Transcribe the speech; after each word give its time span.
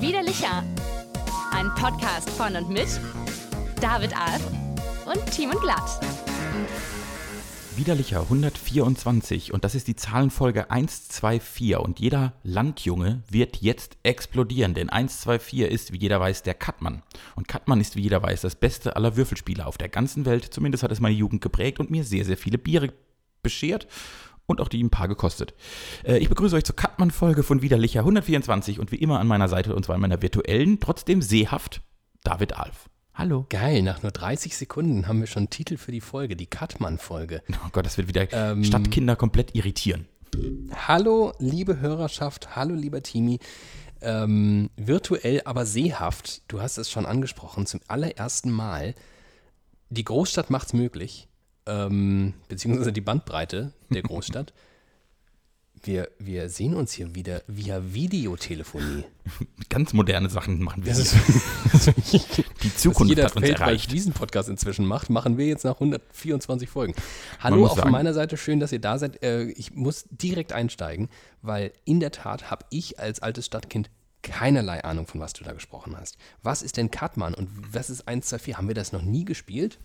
Widerlicher. 0.00 0.64
Ein 1.52 1.70
Podcast 1.74 2.28
von 2.30 2.56
und 2.56 2.68
mit 2.68 2.88
David 3.80 4.16
Alf 4.16 4.42
und 5.06 5.24
Timon 5.32 5.58
Glatt. 5.60 6.00
Widerlicher 7.76 8.20
124 8.22 9.54
und 9.54 9.64
das 9.64 9.74
ist 9.74 9.88
die 9.88 9.96
Zahlenfolge 9.96 10.70
124 10.70 11.76
und 11.78 12.00
jeder 12.00 12.34
Landjunge 12.42 13.22
wird 13.30 13.56
jetzt 13.62 13.96
explodieren, 14.02 14.74
denn 14.74 14.90
124 14.90 15.60
ist, 15.60 15.92
wie 15.92 15.98
jeder 15.98 16.20
weiß, 16.20 16.42
der 16.42 16.54
Katmann. 16.54 17.02
Und 17.36 17.48
Katmann 17.48 17.80
ist, 17.80 17.96
wie 17.96 18.02
jeder 18.02 18.22
weiß, 18.22 18.42
das 18.42 18.56
beste 18.56 18.96
aller 18.96 19.16
Würfelspieler 19.16 19.66
auf 19.66 19.78
der 19.78 19.88
ganzen 19.88 20.26
Welt. 20.26 20.44
Zumindest 20.52 20.82
hat 20.82 20.92
es 20.92 21.00
meine 21.00 21.16
Jugend 21.16 21.40
geprägt 21.40 21.80
und 21.80 21.90
mir 21.90 22.04
sehr, 22.04 22.24
sehr 22.24 22.36
viele 22.36 22.58
Biere 22.58 22.92
beschert 23.42 23.86
und 24.46 24.60
auch 24.60 24.68
die 24.68 24.82
ein 24.82 24.90
paar 24.90 25.08
gekostet. 25.08 25.54
Äh, 26.04 26.18
ich 26.18 26.28
begrüße 26.28 26.56
euch 26.56 26.64
zur 26.64 26.76
Katmann-Folge 26.76 27.42
von 27.42 27.62
Widerlicher 27.62 28.00
124 28.00 28.78
und 28.78 28.92
wie 28.92 28.96
immer 28.96 29.20
an 29.20 29.26
meiner 29.26 29.48
Seite, 29.48 29.74
und 29.74 29.84
zwar 29.84 29.96
in 29.96 30.02
meiner 30.02 30.22
virtuellen, 30.22 30.80
trotzdem 30.80 31.22
sehhaft, 31.22 31.82
David 32.24 32.56
Alf. 32.56 32.88
Hallo. 33.14 33.46
Geil, 33.50 33.82
nach 33.82 34.02
nur 34.02 34.10
30 34.10 34.56
Sekunden 34.56 35.06
haben 35.06 35.20
wir 35.20 35.26
schon 35.26 35.42
einen 35.42 35.50
Titel 35.50 35.76
für 35.76 35.92
die 35.92 36.00
Folge, 36.00 36.34
die 36.34 36.46
Katmann-Folge. 36.46 37.42
Oh 37.66 37.68
Gott, 37.72 37.84
das 37.84 37.98
wird 37.98 38.08
wieder 38.08 38.32
ähm, 38.32 38.64
Stadtkinder 38.64 39.16
komplett 39.16 39.54
irritieren. 39.54 40.06
Hallo, 40.88 41.34
liebe 41.38 41.80
Hörerschaft, 41.80 42.56
hallo, 42.56 42.74
lieber 42.74 43.02
Timi. 43.02 43.38
Ähm, 44.00 44.70
virtuell, 44.76 45.42
aber 45.44 45.66
sehhaft, 45.66 46.42
du 46.48 46.60
hast 46.60 46.78
es 46.78 46.90
schon 46.90 47.06
angesprochen, 47.06 47.66
zum 47.66 47.80
allerersten 47.86 48.50
Mal. 48.50 48.94
Die 49.90 50.04
Großstadt 50.04 50.48
macht's 50.48 50.72
möglich, 50.72 51.28
ähm, 51.66 52.34
beziehungsweise 52.48 52.92
die 52.92 53.00
Bandbreite 53.00 53.72
der 53.90 54.02
Großstadt. 54.02 54.52
Wir, 55.84 56.10
wir 56.20 56.48
sehen 56.48 56.74
uns 56.74 56.92
hier 56.92 57.16
wieder 57.16 57.42
via 57.48 57.82
Videotelefonie. 57.92 59.02
Ganz 59.68 59.92
moderne 59.92 60.30
Sachen 60.30 60.62
machen 60.62 60.84
wir. 60.84 60.92
Das 60.92 61.00
ist, 61.00 62.44
die 62.62 62.76
Zukunft 62.76 63.08
jeder 63.08 63.24
hat 63.24 63.34
uns 63.34 63.48
erreicht. 63.48 63.90
diesen 63.90 64.12
Podcast 64.12 64.48
inzwischen 64.48 64.86
macht, 64.86 65.10
machen 65.10 65.38
wir 65.38 65.46
jetzt 65.46 65.64
nach 65.64 65.74
124 65.74 66.68
Folgen. 66.68 66.94
Hallo 67.40 67.66
auch 67.66 67.76
von 67.76 67.90
meiner 67.90 68.14
Seite, 68.14 68.36
schön, 68.36 68.60
dass 68.60 68.70
ihr 68.70 68.78
da 68.78 68.96
seid. 68.96 69.24
Äh, 69.24 69.46
ich 69.46 69.74
muss 69.74 70.04
direkt 70.08 70.52
einsteigen, 70.52 71.08
weil 71.40 71.72
in 71.84 71.98
der 71.98 72.12
Tat 72.12 72.48
habe 72.48 72.64
ich 72.70 73.00
als 73.00 73.18
altes 73.20 73.46
Stadtkind 73.46 73.90
keinerlei 74.22 74.84
Ahnung, 74.84 75.06
von 75.06 75.20
was 75.20 75.32
du 75.32 75.44
da 75.44 75.52
gesprochen 75.52 75.96
hast. 75.96 76.16
Was 76.42 76.62
ist 76.62 76.76
denn 76.76 76.90
Katman 76.90 77.34
und 77.34 77.48
was 77.72 77.90
ist 77.90 78.06
1, 78.08 78.26
2, 78.26 78.38
4? 78.38 78.56
Haben 78.58 78.68
wir 78.68 78.74
das 78.74 78.92
noch 78.92 79.02
nie 79.02 79.24
gespielt? 79.24 79.78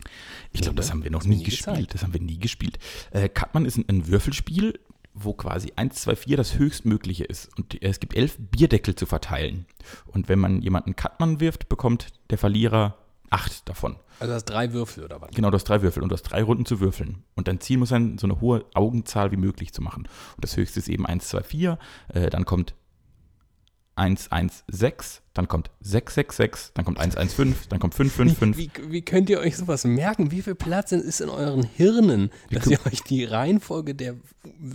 Ich 0.52 0.61
glaube, 0.61 0.75
das 0.75 0.91
haben 0.91 1.03
wir 1.03 1.11
noch 1.11 1.23
nie, 1.23 1.38
nie 1.38 1.43
gespielt. 1.43 1.93
Das 1.93 2.03
haben 2.03 2.13
wir 2.13 2.21
nie 2.21 2.39
gespielt. 2.39 2.80
Äh, 3.11 3.30
Katman 3.30 3.65
ist 3.65 3.77
ein, 3.77 3.85
ein 3.89 4.08
Würfelspiel, 4.08 4.80
wo 5.13 5.33
quasi 5.33 5.73
1, 5.75 5.95
2, 5.95 6.15
4 6.15 6.38
das 6.38 6.58
höchstmögliche 6.58 7.25
ist. 7.25 7.49
Und 7.58 7.81
es 7.81 7.99
gibt 7.99 8.15
elf 8.15 8.38
Bierdeckel 8.39 8.95
zu 8.95 9.05
verteilen. 9.05 9.65
Und 10.05 10.30
wenn 10.30 10.39
man 10.39 10.61
jemanden 10.61 10.95
Katmann 10.95 11.39
wirft, 11.39 11.69
bekommt 11.69 12.13
der 12.30 12.38
Verlierer 12.38 12.97
acht 13.30 13.67
davon. 13.67 13.97
Also 14.19 14.31
du 14.31 14.35
hast 14.35 14.45
drei 14.45 14.73
Würfel 14.73 15.03
oder 15.03 15.21
was? 15.21 15.31
Genau, 15.31 15.49
du 15.49 15.55
hast 15.55 15.65
drei 15.65 15.81
Würfel 15.81 16.02
und 16.03 16.09
du 16.09 16.13
hast 16.13 16.23
drei 16.23 16.43
Runden 16.43 16.65
zu 16.65 16.80
würfeln. 16.80 17.23
Und 17.35 17.47
dein 17.47 17.59
Ziel 17.59 17.77
muss 17.77 17.89
sein, 17.89 18.17
so 18.17 18.27
eine 18.27 18.39
hohe 18.39 18.65
Augenzahl 18.73 19.31
wie 19.31 19.38
möglich 19.38 19.73
zu 19.73 19.81
machen. 19.81 20.08
Und 20.35 20.43
das 20.43 20.55
höchste 20.55 20.80
ist 20.80 20.88
eben 20.88 21.05
1, 21.05 21.27
2, 21.27 21.43
4. 21.43 21.80
Äh, 22.09 22.30
dann 22.30 22.45
kommt 22.45 22.73
116, 23.97 25.23
dann 25.33 25.47
kommt 25.47 25.71
666, 25.81 26.73
dann 26.73 26.85
kommt 26.85 26.99
115, 26.99 27.55
dann 27.69 27.79
kommt 27.79 27.95
555. 27.95 28.85
Wie, 28.87 28.91
wie, 28.91 29.01
könnt 29.01 29.29
ihr 29.29 29.39
euch 29.39 29.57
sowas 29.57 29.83
merken? 29.83 30.31
Wie 30.31 30.41
viel 30.41 30.55
Platz 30.55 30.91
ist 30.91 31.21
in 31.21 31.29
euren 31.29 31.63
Hirnen, 31.63 32.31
dass 32.51 32.67
ihr 32.67 32.79
euch 32.85 33.01
die 33.03 33.25
Reihenfolge 33.25 33.95
der 33.95 34.15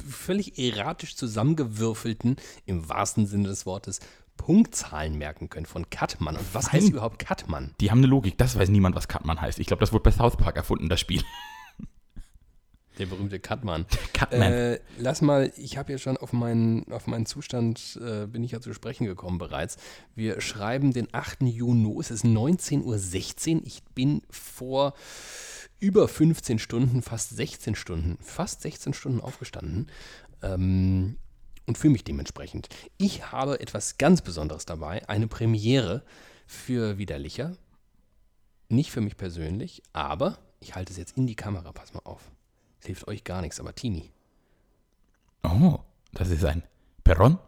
völlig 0.09 0.59
erratisch 0.59 1.17
zusammengewürfelten, 1.17 2.37
im 2.67 2.89
wahrsten 2.89 3.27
Sinne 3.27 3.49
des 3.49 3.67
Wortes, 3.67 4.01
Punktzahlen 4.37 5.17
merken 5.17 5.49
könnt 5.49 5.69
von 5.69 5.89
Katman. 5.91 6.37
Und 6.37 6.55
was 6.55 6.73
heißt 6.73 6.89
überhaupt 6.89 7.19
Katman? 7.19 7.75
Die 7.81 7.91
haben 7.91 7.99
eine 7.99 8.09
Logik. 8.09 8.39
Das 8.39 8.59
weiß 8.59 8.71
niemand, 8.71 8.97
was 8.97 9.07
Katman 9.07 9.41
heißt. 9.41 9.59
Ich 9.61 9.67
glaube, 9.67 9.81
das 9.81 9.93
wurde 9.93 10.03
bei 10.03 10.11
South 10.11 10.37
Park 10.37 10.57
erfunden, 10.57 10.89
das 10.89 11.01
Spiel. 11.01 11.23
Der 12.99 13.07
berühmte 13.07 13.41
Cutman. 13.41 13.87
Cutman. 14.13 14.53
Äh, 14.53 14.81
lass 14.99 15.23
mal, 15.23 15.53
ich 15.57 15.79
habe 15.79 15.93
ja 15.93 15.99
schon 15.99 16.17
auf 16.17 16.33
meinen, 16.33 16.91
auf 16.93 17.07
meinen 17.07 17.27
Zustand, 17.27 17.99
äh, 18.03 18.27
bin 18.27 18.45
ich 18.45 18.53
ja 18.53 18.61
zu 18.61 18.75
sprechen 18.75 19.07
gekommen 19.07 19.39
bereits. 19.39 19.77
Wir 20.15 20.41
schreiben 20.41 20.93
den 20.93 21.09
8. 21.13 21.43
Juni, 21.43 21.97
es 21.99 22.11
ist 22.11 22.25
19.16 22.25 23.57
Uhr. 23.57 23.63
Ich 23.67 23.83
bin 23.95 24.23
vor 24.31 24.95
über 25.81 26.07
15 26.07 26.59
Stunden, 26.59 27.03
fast 27.03 27.31
16 27.31 27.75
Stunden, 27.75 28.17
fast 28.23 28.63
16 28.63 28.95
Stunden 28.95 29.21
aufgestanden 29.21 29.91
ähm, 30.43 31.17
und 31.67 31.79
fühle 31.79 31.93
mich 31.93 32.05
dementsprechend. 32.05 32.69
Ich 32.99 33.33
habe 33.33 33.59
etwas 33.59 33.99
ganz 33.99 34.23
Besonderes 34.23 34.65
dabei, 34.65 35.09
eine 35.09 35.27
Premiere 35.27 36.05
für 36.47 36.99
Widerlicher. 36.99 37.57
Nicht 38.69 38.93
für 38.93 39.01
mich 39.01 39.17
persönlich, 39.17 39.83
aber 39.93 40.39
ich 40.61 40.75
halte 40.77 40.93
es 40.93 40.99
jetzt 40.99 41.17
in 41.17 41.27
die 41.27 41.37
Kamera, 41.37 41.73
pass 41.73 41.93
mal 41.95 42.03
auf. 42.05 42.31
Das 42.83 42.89
hilft 42.89 43.07
euch 43.07 43.23
gar 43.23 43.43
nichts, 43.43 43.61
aber 43.61 43.77
Tini. 43.77 44.11
Oh, 45.45 45.79
das 46.15 46.31
ist 46.31 46.45
ein 46.45 46.65
Perron? 47.05 47.39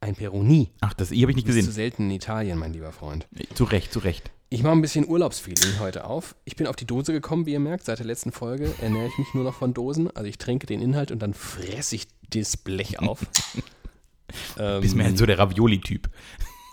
Ein 0.00 0.14
Peroni. 0.14 0.70
Ach, 0.80 0.94
das 0.94 1.10
habe 1.10 1.18
ich 1.18 1.36
nicht 1.36 1.46
gesehen. 1.46 1.66
Zu 1.66 1.72
selten 1.72 2.04
in 2.04 2.12
Italien, 2.12 2.58
mein 2.58 2.72
lieber 2.72 2.92
Freund. 2.92 3.28
Zu 3.52 3.64
Recht, 3.64 3.92
zu 3.92 3.98
Recht. 3.98 4.30
Ich 4.48 4.62
mache 4.62 4.72
ein 4.72 4.80
bisschen 4.80 5.06
Urlaubsfeeling 5.06 5.80
heute 5.80 6.06
auf. 6.06 6.34
Ich 6.46 6.56
bin 6.56 6.66
auf 6.66 6.76
die 6.76 6.86
Dose 6.86 7.12
gekommen, 7.12 7.44
wie 7.44 7.52
ihr 7.52 7.60
merkt. 7.60 7.84
Seit 7.84 7.98
der 7.98 8.06
letzten 8.06 8.32
Folge 8.32 8.74
ernähre 8.80 9.08
ich 9.08 9.18
mich 9.18 9.34
nur 9.34 9.44
noch 9.44 9.52
von 9.54 9.74
Dosen. 9.74 10.10
Also 10.16 10.30
ich 10.30 10.38
trinke 10.38 10.66
den 10.66 10.80
Inhalt 10.80 11.10
und 11.10 11.18
dann 11.18 11.34
fresse 11.34 11.96
ich 11.96 12.08
das 12.30 12.56
Blech 12.56 12.98
auf. 13.00 13.20
ähm, 14.58 14.80
Bist 14.80 14.96
mehr 14.96 15.14
so 15.14 15.26
der 15.26 15.38
Ravioli-Typ. 15.38 16.08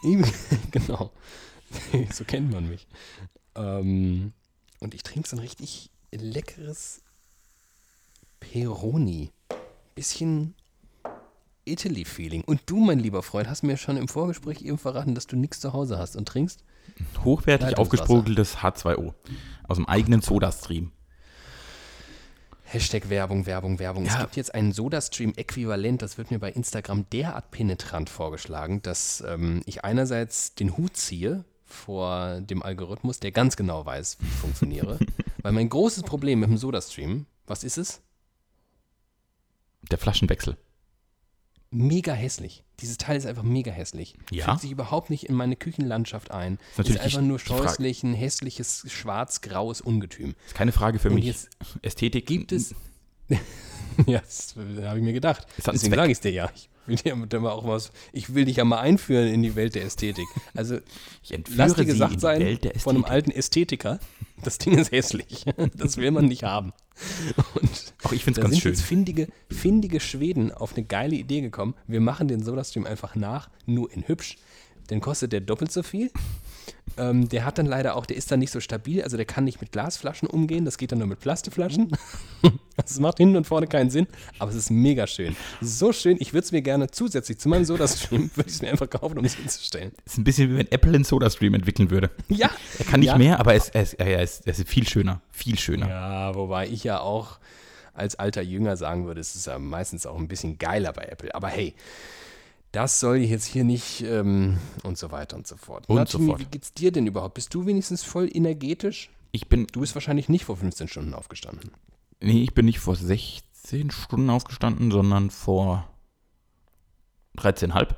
genau. 0.72 1.12
so 2.14 2.24
kennt 2.24 2.54
man 2.54 2.70
mich. 2.70 2.88
Ähm, 3.56 4.32
und 4.80 4.94
ich 4.94 5.04
trinke 5.04 5.28
so 5.28 5.36
ein 5.36 5.40
richtig 5.40 5.90
leckeres 6.14 7.03
Peroni. 8.44 9.32
Bisschen 9.96 10.54
Italy-Feeling. 11.66 12.44
Und 12.44 12.62
du, 12.66 12.78
mein 12.78 13.00
lieber 13.00 13.24
Freund, 13.24 13.48
hast 13.48 13.64
mir 13.64 13.78
schon 13.78 13.96
im 13.96 14.08
Vorgespräch 14.08 14.62
eben 14.62 14.78
verraten, 14.78 15.16
dass 15.16 15.28
du 15.28 15.38
nichts 15.38 15.60
zu 15.62 15.72
Hause 15.74 15.98
hast 15.98 16.16
und 16.16 16.28
trinkst. 16.28 16.64
Hochwertig 17.24 17.78
aufgesprudeltes 17.78 18.58
H2O. 18.58 19.14
Aus 19.68 19.78
dem 19.78 19.88
eigenen 19.88 20.22
Soda-Stream. 20.22 20.92
Hashtag 22.64 23.10
Werbung, 23.10 23.46
Werbung, 23.46 23.80
Werbung. 23.80 24.06
Ja. 24.06 24.16
Es 24.16 24.20
gibt 24.20 24.36
jetzt 24.36 24.54
einen 24.54 24.74
Soda-Stream-Äquivalent, 24.74 26.02
das 26.02 26.18
wird 26.18 26.32
mir 26.32 26.40
bei 26.40 26.52
Instagram 26.52 27.06
derart 27.12 27.52
penetrant 27.52 28.10
vorgeschlagen, 28.10 28.82
dass 28.82 29.24
ähm, 29.26 29.62
ich 29.66 29.86
einerseits 29.86 30.56
den 30.56 30.76
Hut 30.76 30.98
ziehe 30.98 31.46
vor 31.66 32.42
dem 32.42 32.62
Algorithmus, 32.62 33.20
der 33.20 33.32
ganz 33.32 33.56
genau 33.56 33.86
weiß, 33.86 34.18
wie 34.20 34.26
ich 34.26 34.34
funktioniere. 34.34 35.00
Weil 35.44 35.52
mein 35.52 35.70
großes 35.70 36.04
Problem 36.04 36.40
mit 36.40 36.50
dem 36.50 36.58
Soda-Stream, 36.58 37.28
was 37.46 37.64
ist 37.64 37.78
es? 37.78 38.02
Der 39.92 39.98
Flaschenwechsel. 39.98 40.58
Mega 41.72 42.14
hässlich. 42.14 42.64
Dieses 42.82 42.98
Teil 42.98 43.18
ist 43.18 43.26
einfach 43.26 43.44
mega 43.44 43.72
hässlich. 43.72 44.16
Ja? 44.32 44.46
Fügt 44.46 44.62
sich 44.62 44.72
überhaupt 44.72 45.10
nicht 45.10 45.24
in 45.24 45.36
meine 45.36 45.56
Küchenlandschaft 45.56 46.32
ein. 46.32 46.60
Ist, 46.72 46.78
natürlich 46.78 47.00
ist 47.00 47.06
einfach 47.06 47.22
nur 47.22 47.40
scheußlich, 47.40 48.04
ein 48.04 48.14
hässliches, 48.14 48.86
schwarz-graues 48.88 49.82
Ungetüm. 49.82 50.36
Ist 50.46 50.56
keine 50.56 50.72
Frage 50.72 51.00
für 51.00 51.10
Und 51.10 51.16
mich. 51.16 51.36
Ästhetik. 51.82 52.28
Gibt 52.28 52.52
es. 52.52 52.76
ja, 54.06 54.20
das 54.20 54.56
habe 54.56 55.00
ich 55.00 55.04
mir 55.04 55.14
gedacht. 55.14 55.48
Deswegen 55.66 55.96
sage 55.96 56.12
ich 56.12 56.18
es 56.18 56.22
dir 56.22 56.32
ja. 56.32 56.52
Ich 56.88 57.06
will 57.06 57.26
dir 57.28 57.40
mal 57.40 57.52
auch 57.52 57.66
was. 57.66 57.92
Ich 58.12 58.34
will 58.36 58.46
dich 58.46 58.58
ja 58.58 58.66
mal 58.66 58.80
einführen 58.80 59.28
in 59.28 59.42
die 59.42 59.56
Welt 59.56 59.76
der 59.76 59.86
Ästhetik. 59.86 60.26
Also, 60.54 60.80
lass 61.56 61.76
dir 61.76 61.86
gesagt 61.86 62.20
sein 62.20 62.60
von 62.78 62.96
einem 62.96 63.06
alten 63.06 63.32
Ästhetiker, 63.32 64.00
das 64.44 64.58
Ding 64.58 64.78
ist 64.78 64.92
hässlich. 64.92 65.46
Das 65.76 65.98
will 65.98 66.12
man 66.12 66.26
nicht 66.26 66.44
haben. 66.44 66.74
Und 67.56 67.94
Auch 68.04 68.12
ich 68.12 68.24
finde 68.24 68.40
es 68.40 68.44
ganz 68.44 68.56
sind 68.56 68.62
schön. 68.62 68.74
Jetzt 68.74 68.84
findige, 68.84 69.28
findige 69.50 70.00
Schweden 70.00 70.52
auf 70.52 70.76
eine 70.76 70.86
geile 70.86 71.16
Idee 71.16 71.42
gekommen. 71.42 71.76
Wir 71.88 72.02
machen 72.02 72.28
den 72.28 72.44
Soda-Stream 72.44 72.86
einfach 72.86 73.16
nach, 73.16 73.50
nur 73.66 73.92
in 73.92 74.08
hübsch. 74.08 74.38
Dann 74.88 75.02
kostet 75.02 75.34
der 75.34 75.42
doppelt 75.42 75.72
so 75.72 75.84
viel. 75.84 76.12
Ähm, 76.98 77.28
der 77.28 77.46
hat 77.46 77.58
dann 77.58 77.66
leider 77.66 77.96
auch, 77.96 78.06
der 78.06 78.18
ist 78.18 78.32
dann 78.32 78.40
nicht 78.40 78.52
so 78.52 78.60
stabil, 78.60 79.02
also 79.02 79.18
der 79.18 79.26
kann 79.26 79.46
nicht 79.46 79.60
mit 79.62 79.72
Glasflaschen 79.72 80.28
umgehen, 80.28 80.64
das 80.64 80.78
geht 80.78 80.92
dann 80.92 81.00
nur 81.00 81.08
mit 81.08 81.20
Plastikflaschen. 81.20 81.92
das 82.76 83.00
macht 83.00 83.18
hinten 83.18 83.36
und 83.36 83.48
vorne 83.48 83.66
keinen 83.68 83.90
Sinn, 83.90 84.06
aber 84.38 84.52
es 84.52 84.58
ist 84.58 84.70
mega 84.70 85.08
schön. 85.08 85.36
So 85.60 85.92
schön, 85.92 86.18
ich 86.20 86.34
würde 86.34 86.46
es 86.46 86.52
mir 86.52 86.62
gerne 86.62 86.92
zusätzlich 86.92 87.40
zu 87.40 87.50
meinem 87.50 87.66
Soda-Stream, 87.66 88.30
würde 88.36 88.50
ich 88.50 88.56
es 88.56 88.62
mir 88.62 88.70
einfach 88.70 88.90
kaufen, 88.90 89.18
um 89.18 89.26
es 89.26 89.34
hinzustellen. 89.34 89.92
Ist 90.06 90.20
ein 90.20 90.24
bisschen 90.24 90.52
wie 90.52 90.58
wenn 90.58 90.72
Apple 90.72 90.94
einen 90.94 91.04
Soda-Stream 91.04 91.56
entwickeln 91.56 91.90
würde. 91.90 92.12
Ja. 92.28 92.52
Er 92.78 92.86
kann 92.86 93.00
nicht 93.00 93.08
ja. 93.08 93.18
mehr, 93.18 93.40
aber 93.40 93.56
es, 93.56 93.70
es, 93.70 93.96
er 93.96 94.22
ist, 94.22 94.44
es 94.46 94.60
ist 94.60 94.70
viel 94.70 94.88
schöner, 94.88 95.22
viel 95.32 95.58
schöner. 95.58 95.90
Ja, 95.90 96.36
wobei 96.36 96.68
ich 96.68 96.84
ja 96.84 97.00
auch 97.00 97.40
als 97.96 98.16
alter 98.16 98.42
Jünger 98.42 98.78
sagen 98.78 99.06
würde, 99.06 99.22
es 99.22 99.36
ist 99.36 99.48
ja 99.48 99.58
meistens 99.58 100.06
auch 100.06 100.18
ein 100.18 100.28
bisschen 100.28 100.58
geiler 100.58 100.94
bei 100.94 101.06
Apple. 101.06 101.34
Aber 101.34 101.48
hey, 101.48 101.74
das 102.74 103.00
soll 103.00 103.18
ich 103.18 103.30
jetzt 103.30 103.46
hier 103.46 103.64
nicht 103.64 104.02
ähm, 104.02 104.58
und 104.84 104.98
so 104.98 105.12
weiter 105.12 105.38
und 105.38 105.48
so 105.48 105.56
fort. 105.56 105.88
Und 105.88 105.96
Martin, 105.96 106.20
so 106.20 106.28
fort. 106.28 106.40
Wie 106.40 106.46
geht's 106.46 106.74
dir 106.74 106.92
denn 106.92 107.08
überhaupt? 107.08 107.36
Bist 107.36 107.54
du 107.54 107.66
wenigstens 107.66 108.04
voll 108.04 108.30
energetisch? 108.32 109.10
Ich 109.32 109.48
bin. 109.48 109.68
Du 109.72 109.80
bist 109.80 109.96
wahrscheinlich 109.96 110.28
nicht 110.28 110.46
vor 110.46 110.58
15 110.58 110.88
Stunden 110.88 111.14
aufgestanden. 111.14 111.72
Nee, 112.20 112.44
ich 112.44 112.54
bin 112.54 112.66
nicht 112.66 112.80
vor 112.80 112.96
16 112.96 113.92
Stunden 113.92 114.30
aufgestanden, 114.30 114.92
sondern 114.92 115.30
vor 115.30 115.88
13,5. 117.38 117.96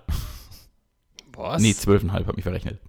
Was? 1.34 1.62
Nee, 1.62 1.72
12,5 1.72 2.12
habe 2.12 2.34
ich 2.38 2.44
verrechnet. 2.44 2.80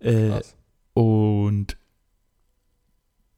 Äh, 0.00 0.30
Was? 0.30 0.54
und 0.94 1.76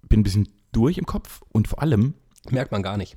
bin 0.09 0.21
ein 0.21 0.25
bisschen 0.25 0.49
durch 0.73 0.99
im 0.99 1.06
Kopf 1.06 1.43
und 1.53 1.69
vor 1.69 1.81
allem, 1.81 2.15
Merkt 2.49 2.73
man 2.73 2.82
gar 2.82 2.97
nicht. 2.97 3.17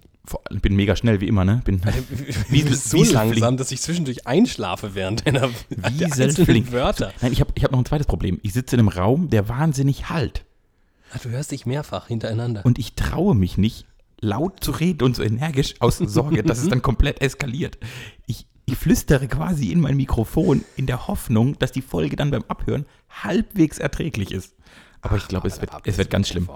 Bin 0.62 0.75
mega 0.75 0.96
schnell 0.96 1.20
wie 1.22 1.28
immer, 1.28 1.44
ne? 1.44 1.62
Bin 1.66 1.81
Wie 2.50 2.64
bist 2.64 2.90
so 2.90 2.98
Wieselflink. 2.98 3.14
langsam, 3.36 3.58
dass 3.58 3.72
ich 3.72 3.81
zwischendurch 3.81 4.25
einschlafe 4.25 4.96
während 4.96 5.25
deiner 5.28 5.50
Wieselflink. 5.70 6.72
Wörter. 6.72 7.14
Nein, 7.22 7.34
ich 7.34 7.42
habe 7.42 7.52
ich 7.56 7.64
hab 7.64 7.72
noch 7.72 7.80
ein 7.80 7.86
zweites 7.86 8.08
Problem. 8.08 8.40
Ich 8.44 8.54
sitze 8.54 8.75
in 8.75 8.80
einem 8.80 8.88
Raum, 8.90 9.30
der 9.30 9.50
wahnsinnig 9.50 10.10
halt. 10.10 10.46
Ah, 11.14 11.20
du 11.22 11.30
hörst 11.30 11.52
dich 11.52 11.66
mehrfach 11.66 12.08
hintereinander. 12.08 12.66
Und 12.66 12.80
ich 12.80 12.96
traue 12.96 13.36
mich 13.36 13.58
nicht, 13.58 13.86
laut 14.22 14.64
zu 14.64 14.72
reden 14.72 15.04
und 15.04 15.16
so 15.18 15.24
energisch 15.24 15.75
aus 15.80 15.98
Sorge, 15.98 16.42
dass 16.44 16.60
es 16.60 16.70
dann 16.70 16.81
komplett 16.81 17.22
eskaliert. 17.22 17.78
Ich, 18.25 18.48
ich 18.66 18.78
flüstere 18.78 19.28
quasi 19.28 19.72
in 19.72 19.81
mein 19.81 19.98
Mikrofon 19.98 20.64
in 20.78 20.86
der 20.88 21.08
Hoffnung, 21.08 21.60
dass 21.60 21.74
die 21.74 21.81
Folge 21.81 22.16
dann 22.16 22.31
beim 22.31 22.46
Abhören 22.48 22.86
halbwegs 23.10 23.78
erträglich 23.78 24.31
ist. 24.31 24.56
Aber 25.02 25.18
ich 25.18 25.28
glaube, 25.28 25.50
es 25.50 25.60
wird, 25.60 25.70
es 25.84 25.98
wird 25.98 26.10
ganz 26.10 26.30
schlimm. 26.30 26.48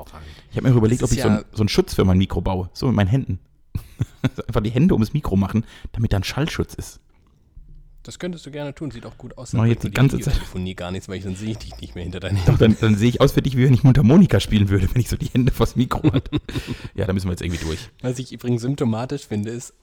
Ich 0.51 0.55
habe 0.57 0.69
mir 0.69 0.73
überlegt, 0.75 1.03
ob 1.03 1.11
ich 1.11 1.17
ist 1.17 1.23
so, 1.23 1.29
ja- 1.29 1.35
einen, 1.35 1.45
so 1.51 1.61
einen 1.63 1.69
Schutz 1.69 1.93
für 1.93 2.05
mein 2.05 2.17
Mikro 2.17 2.39
baue. 2.39 2.69
So 2.71 2.87
mit 2.87 2.95
meinen 2.95 3.09
Händen. 3.09 3.39
Einfach 4.47 4.61
die 4.61 4.69
Hände 4.69 4.93
ums 4.93 5.13
Mikro 5.13 5.35
machen, 5.35 5.65
damit 5.91 6.13
da 6.13 6.17
ein 6.17 6.23
Schallschutz 6.23 6.73
ist. 6.73 6.99
Das 8.07 8.19
könntest 8.19 8.45
du 8.45 8.51
gerne 8.51 8.73
tun, 8.73 8.89
sieht 8.89 9.05
auch 9.05 9.17
gut 9.17 9.37
aus. 9.37 9.53
Ich 9.53 9.61
jetzt 9.63 9.83
die 9.83 9.91
ganze 9.91 10.17
Zeit. 10.19 10.35
Telefonie 10.35 10.75
gar 10.75 10.91
nichts, 10.91 11.09
weil 11.09 11.17
ich, 11.17 11.25
dann 11.25 11.35
sehe 11.35 11.51
ich 11.51 11.57
dich 11.57 11.77
nicht 11.81 11.93
mehr 11.93 12.05
hinter 12.05 12.21
deinen 12.21 12.39
Doch, 12.45 12.57
dann, 12.57 12.77
dann 12.79 12.95
sehe 12.95 13.09
ich 13.09 13.19
aus 13.19 13.33
für 13.33 13.41
dich, 13.41 13.57
wie 13.57 13.65
wenn 13.65 13.73
ich 13.73 13.83
Mundharmonika 13.83 14.39
spielen 14.39 14.69
würde, 14.69 14.87
wenn 14.93 15.01
ich 15.01 15.09
so 15.09 15.17
die 15.17 15.25
Hände 15.25 15.51
vors 15.51 15.75
Mikro 15.75 16.13
hatte. 16.13 16.39
ja, 16.95 17.05
da 17.05 17.11
müssen 17.11 17.27
wir 17.27 17.31
jetzt 17.31 17.41
irgendwie 17.41 17.65
durch. 17.65 17.89
Was 18.01 18.17
ich 18.17 18.31
übrigens 18.31 18.61
symptomatisch 18.61 19.27
finde, 19.27 19.51
ist, 19.51 19.73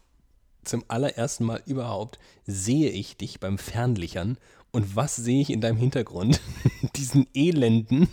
zum 0.64 0.84
allerersten 0.88 1.44
Mal 1.44 1.62
überhaupt 1.66 2.18
sehe 2.46 2.88
ich 2.88 3.18
dich 3.18 3.40
beim 3.40 3.58
Fernlichern 3.58 4.38
und 4.70 4.96
was 4.96 5.16
sehe 5.16 5.42
ich 5.42 5.50
in 5.50 5.60
deinem 5.60 5.76
Hintergrund? 5.76 6.40
Diesen 6.96 7.26
elenden. 7.34 8.08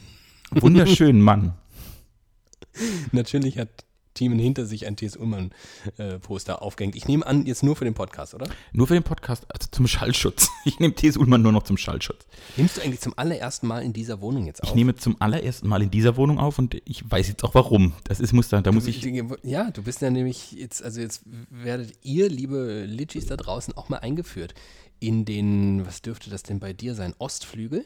Wunderschön, 0.51 1.21
Mann. 1.21 1.53
Natürlich 3.13 3.57
hat 3.57 3.69
Teamen 4.13 4.39
hinter 4.39 4.65
sich 4.65 4.87
ein 4.87 4.95
T.S. 4.95 5.17
Ullmann-Poster 5.17 6.61
aufgehängt. 6.61 6.95
Ich 6.95 7.07
nehme 7.07 7.25
an, 7.25 7.45
jetzt 7.45 7.63
nur 7.63 7.75
für 7.75 7.85
den 7.85 7.93
Podcast, 7.93 8.33
oder? 8.33 8.47
Nur 8.71 8.87
für 8.87 8.93
den 8.93 9.03
Podcast, 9.03 9.45
also 9.49 9.67
zum 9.71 9.87
Schallschutz. 9.87 10.49
Ich 10.63 10.79
nehme 10.79 10.93
T.S. 10.93 11.17
Ullmann 11.17 11.41
nur 11.41 11.51
noch 11.51 11.63
zum 11.63 11.75
Schallschutz. 11.75 12.25
Nimmst 12.55 12.77
du 12.77 12.81
eigentlich 12.81 12.99
zum 12.99 13.17
allerersten 13.17 13.65
Mal 13.65 13.81
in 13.83 13.93
dieser 13.93 14.21
Wohnung 14.21 14.45
jetzt 14.45 14.61
auf? 14.61 14.69
Ich 14.69 14.75
nehme 14.75 14.95
zum 14.95 15.19
allerersten 15.19 15.67
Mal 15.67 15.81
in 15.81 15.89
dieser 15.89 16.17
Wohnung 16.17 16.37
auf 16.37 16.59
und 16.59 16.79
ich 16.85 17.09
weiß 17.09 17.27
jetzt 17.27 17.43
auch 17.43 17.55
warum. 17.55 17.93
Das 18.03 18.19
ist 18.19 18.31
Muster, 18.31 18.61
da 18.61 18.71
muss 18.71 18.85
ich. 18.85 19.03
Ja, 19.41 19.71
du 19.71 19.81
bist 19.81 20.01
ja 20.01 20.11
nämlich 20.11 20.51
jetzt, 20.51 20.83
also 20.83 21.01
jetzt 21.01 21.23
werdet 21.49 21.93
ihr, 22.03 22.29
liebe 22.29 22.85
Litchis 22.85 23.25
da 23.25 23.37
draußen, 23.37 23.75
auch 23.75 23.89
mal 23.89 23.97
eingeführt 23.97 24.53
in 25.01 25.25
den, 25.25 25.85
was 25.85 26.01
dürfte 26.01 26.29
das 26.29 26.43
denn 26.43 26.59
bei 26.59 26.73
dir 26.73 26.95
sein, 26.95 27.13
Ostflügel? 27.17 27.83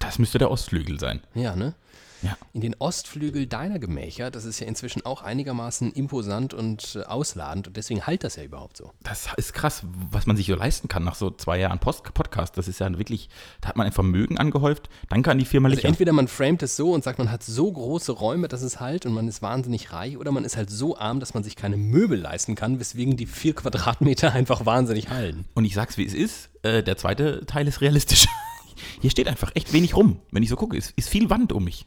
Das 0.00 0.18
müsste 0.18 0.38
der 0.38 0.50
Ostflügel 0.50 0.98
sein. 0.98 1.20
Ja, 1.34 1.54
ne? 1.54 1.74
Ja. 2.22 2.36
In 2.52 2.60
den 2.60 2.74
Ostflügel 2.78 3.46
deiner 3.46 3.78
Gemächer, 3.78 4.30
das 4.30 4.44
ist 4.44 4.58
ja 4.60 4.66
inzwischen 4.66 5.04
auch 5.06 5.22
einigermaßen 5.22 5.92
imposant 5.92 6.52
und 6.54 6.96
äh, 6.96 7.04
ausladend 7.04 7.68
und 7.68 7.76
deswegen 7.76 8.06
halt 8.06 8.24
das 8.24 8.36
ja 8.36 8.42
überhaupt 8.42 8.76
so. 8.76 8.92
Das 9.02 9.28
ist 9.36 9.52
krass, 9.54 9.82
was 10.10 10.26
man 10.26 10.36
sich 10.36 10.46
so 10.46 10.54
leisten 10.56 10.88
kann 10.88 11.04
nach 11.04 11.14
so 11.14 11.30
zwei 11.30 11.58
Jahren 11.58 11.78
Post 11.78 12.02
Podcast. 12.14 12.58
Das 12.58 12.66
ist 12.68 12.80
ja 12.80 12.98
wirklich, 12.98 13.28
da 13.60 13.68
hat 13.68 13.76
man 13.76 13.86
ein 13.86 13.92
Vermögen 13.92 14.38
angehäuft. 14.38 14.88
Danke 15.08 15.30
an 15.30 15.38
die 15.38 15.44
Firma 15.44 15.68
Also 15.68 15.76
Licher. 15.76 15.88
entweder 15.88 16.12
man 16.12 16.28
framet 16.28 16.62
es 16.62 16.76
so 16.76 16.92
und 16.92 17.04
sagt, 17.04 17.18
man 17.18 17.30
hat 17.30 17.42
so 17.42 17.70
große 17.70 18.12
Räume, 18.12 18.48
dass 18.48 18.62
es 18.62 18.80
halt 18.80 19.06
und 19.06 19.12
man 19.12 19.28
ist 19.28 19.42
wahnsinnig 19.42 19.92
reich, 19.92 20.16
oder 20.16 20.32
man 20.32 20.44
ist 20.44 20.56
halt 20.56 20.70
so 20.70 20.96
arm, 20.98 21.20
dass 21.20 21.34
man 21.34 21.44
sich 21.44 21.54
keine 21.56 21.76
Möbel 21.76 22.18
leisten 22.18 22.54
kann, 22.54 22.80
weswegen 22.80 23.16
die 23.16 23.26
vier 23.26 23.54
Quadratmeter 23.54 24.32
einfach 24.32 24.66
wahnsinnig 24.66 25.10
hallen. 25.10 25.44
Und 25.54 25.64
ich 25.64 25.74
sag's, 25.74 25.96
wie 25.98 26.06
es 26.06 26.14
ist. 26.14 26.50
Äh, 26.62 26.82
der 26.82 26.96
zweite 26.96 27.46
Teil 27.46 27.68
ist 27.68 27.80
realistisch. 27.80 28.26
Hier 29.00 29.10
steht 29.10 29.28
einfach 29.28 29.50
echt 29.54 29.72
wenig 29.72 29.96
rum. 29.96 30.20
Wenn 30.30 30.42
ich 30.42 30.48
so 30.48 30.56
gucke, 30.56 30.76
ist, 30.76 30.92
ist 30.96 31.08
viel 31.08 31.30
Wand 31.30 31.52
um 31.52 31.64
mich. 31.64 31.86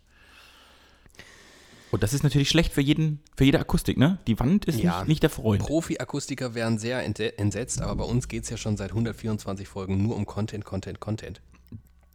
Und 1.92 2.04
das 2.04 2.14
ist 2.14 2.24
natürlich 2.24 2.50
schlecht 2.50 2.72
für 2.72 2.82
jeden, 2.82 3.20
für 3.36 3.44
jede 3.44 3.60
Akustik, 3.60 3.98
ne? 3.98 4.18
Die 4.26 4.40
Wand 4.40 4.66
ist 4.66 4.80
Ja. 4.80 5.00
nicht, 5.00 5.08
nicht 5.10 5.24
der 5.24 5.30
Freund. 5.30 5.62
Profi-Akustiker 5.62 6.56
wären 6.56 6.78
sehr 6.78 7.04
entsetzt, 7.06 7.82
aber 7.82 7.96
bei 8.06 8.10
uns 8.10 8.28
geht 8.30 8.44
es 8.46 8.50
ja 8.50 8.58
schon 8.58 8.78
seit 8.78 8.92
124 8.92 9.68
Folgen 9.68 10.02
nur 10.02 10.16
um 10.16 10.26
Content, 10.26 10.64
Content, 10.64 11.00
Content. 11.02 11.42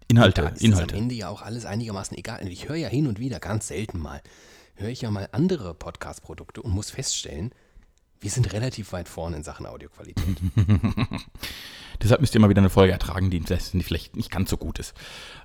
Inhalte, 0.09 0.43
Da 0.43 0.49
ist 0.49 0.63
Inhalte. 0.63 0.95
am 0.95 1.03
Ende 1.03 1.15
ja 1.15 1.29
auch 1.29 1.43
alles 1.43 1.67
einigermaßen 1.67 2.17
egal. 2.17 2.41
Und 2.43 2.49
ich 2.51 2.69
höre 2.69 2.77
ja 2.77 2.89
hin 2.89 3.07
und 3.07 3.19
wieder, 3.19 3.39
ganz 3.41 3.69
selten 3.69 3.99
mal, 3.99 4.23
höre 4.77 4.89
ich 4.91 5.03
ja 5.03 5.11
mal 5.11 5.29
andere 5.33 5.75
Podcast-Produkte 5.75 6.63
und 6.63 6.73
muss 6.73 6.91
feststellen, 6.91 7.51
wir 8.21 8.31
sind 8.31 8.53
relativ 8.53 8.93
weit 8.93 9.09
vorne 9.09 9.37
in 9.37 9.43
Sachen 9.43 9.67
Audioqualität. 9.67 10.25
Deshalb 12.03 12.21
müsst 12.21 12.35
ihr 12.35 12.41
mal 12.41 12.51
wieder 12.51 12.61
eine 12.61 12.71
Folge 12.71 12.93
ertragen, 12.93 13.31
die 13.31 13.41
vielleicht 13.41 14.17
nicht 14.17 14.31
ganz 14.31 14.51
so 14.51 14.57
gut 14.57 14.79
ist. 14.79 14.95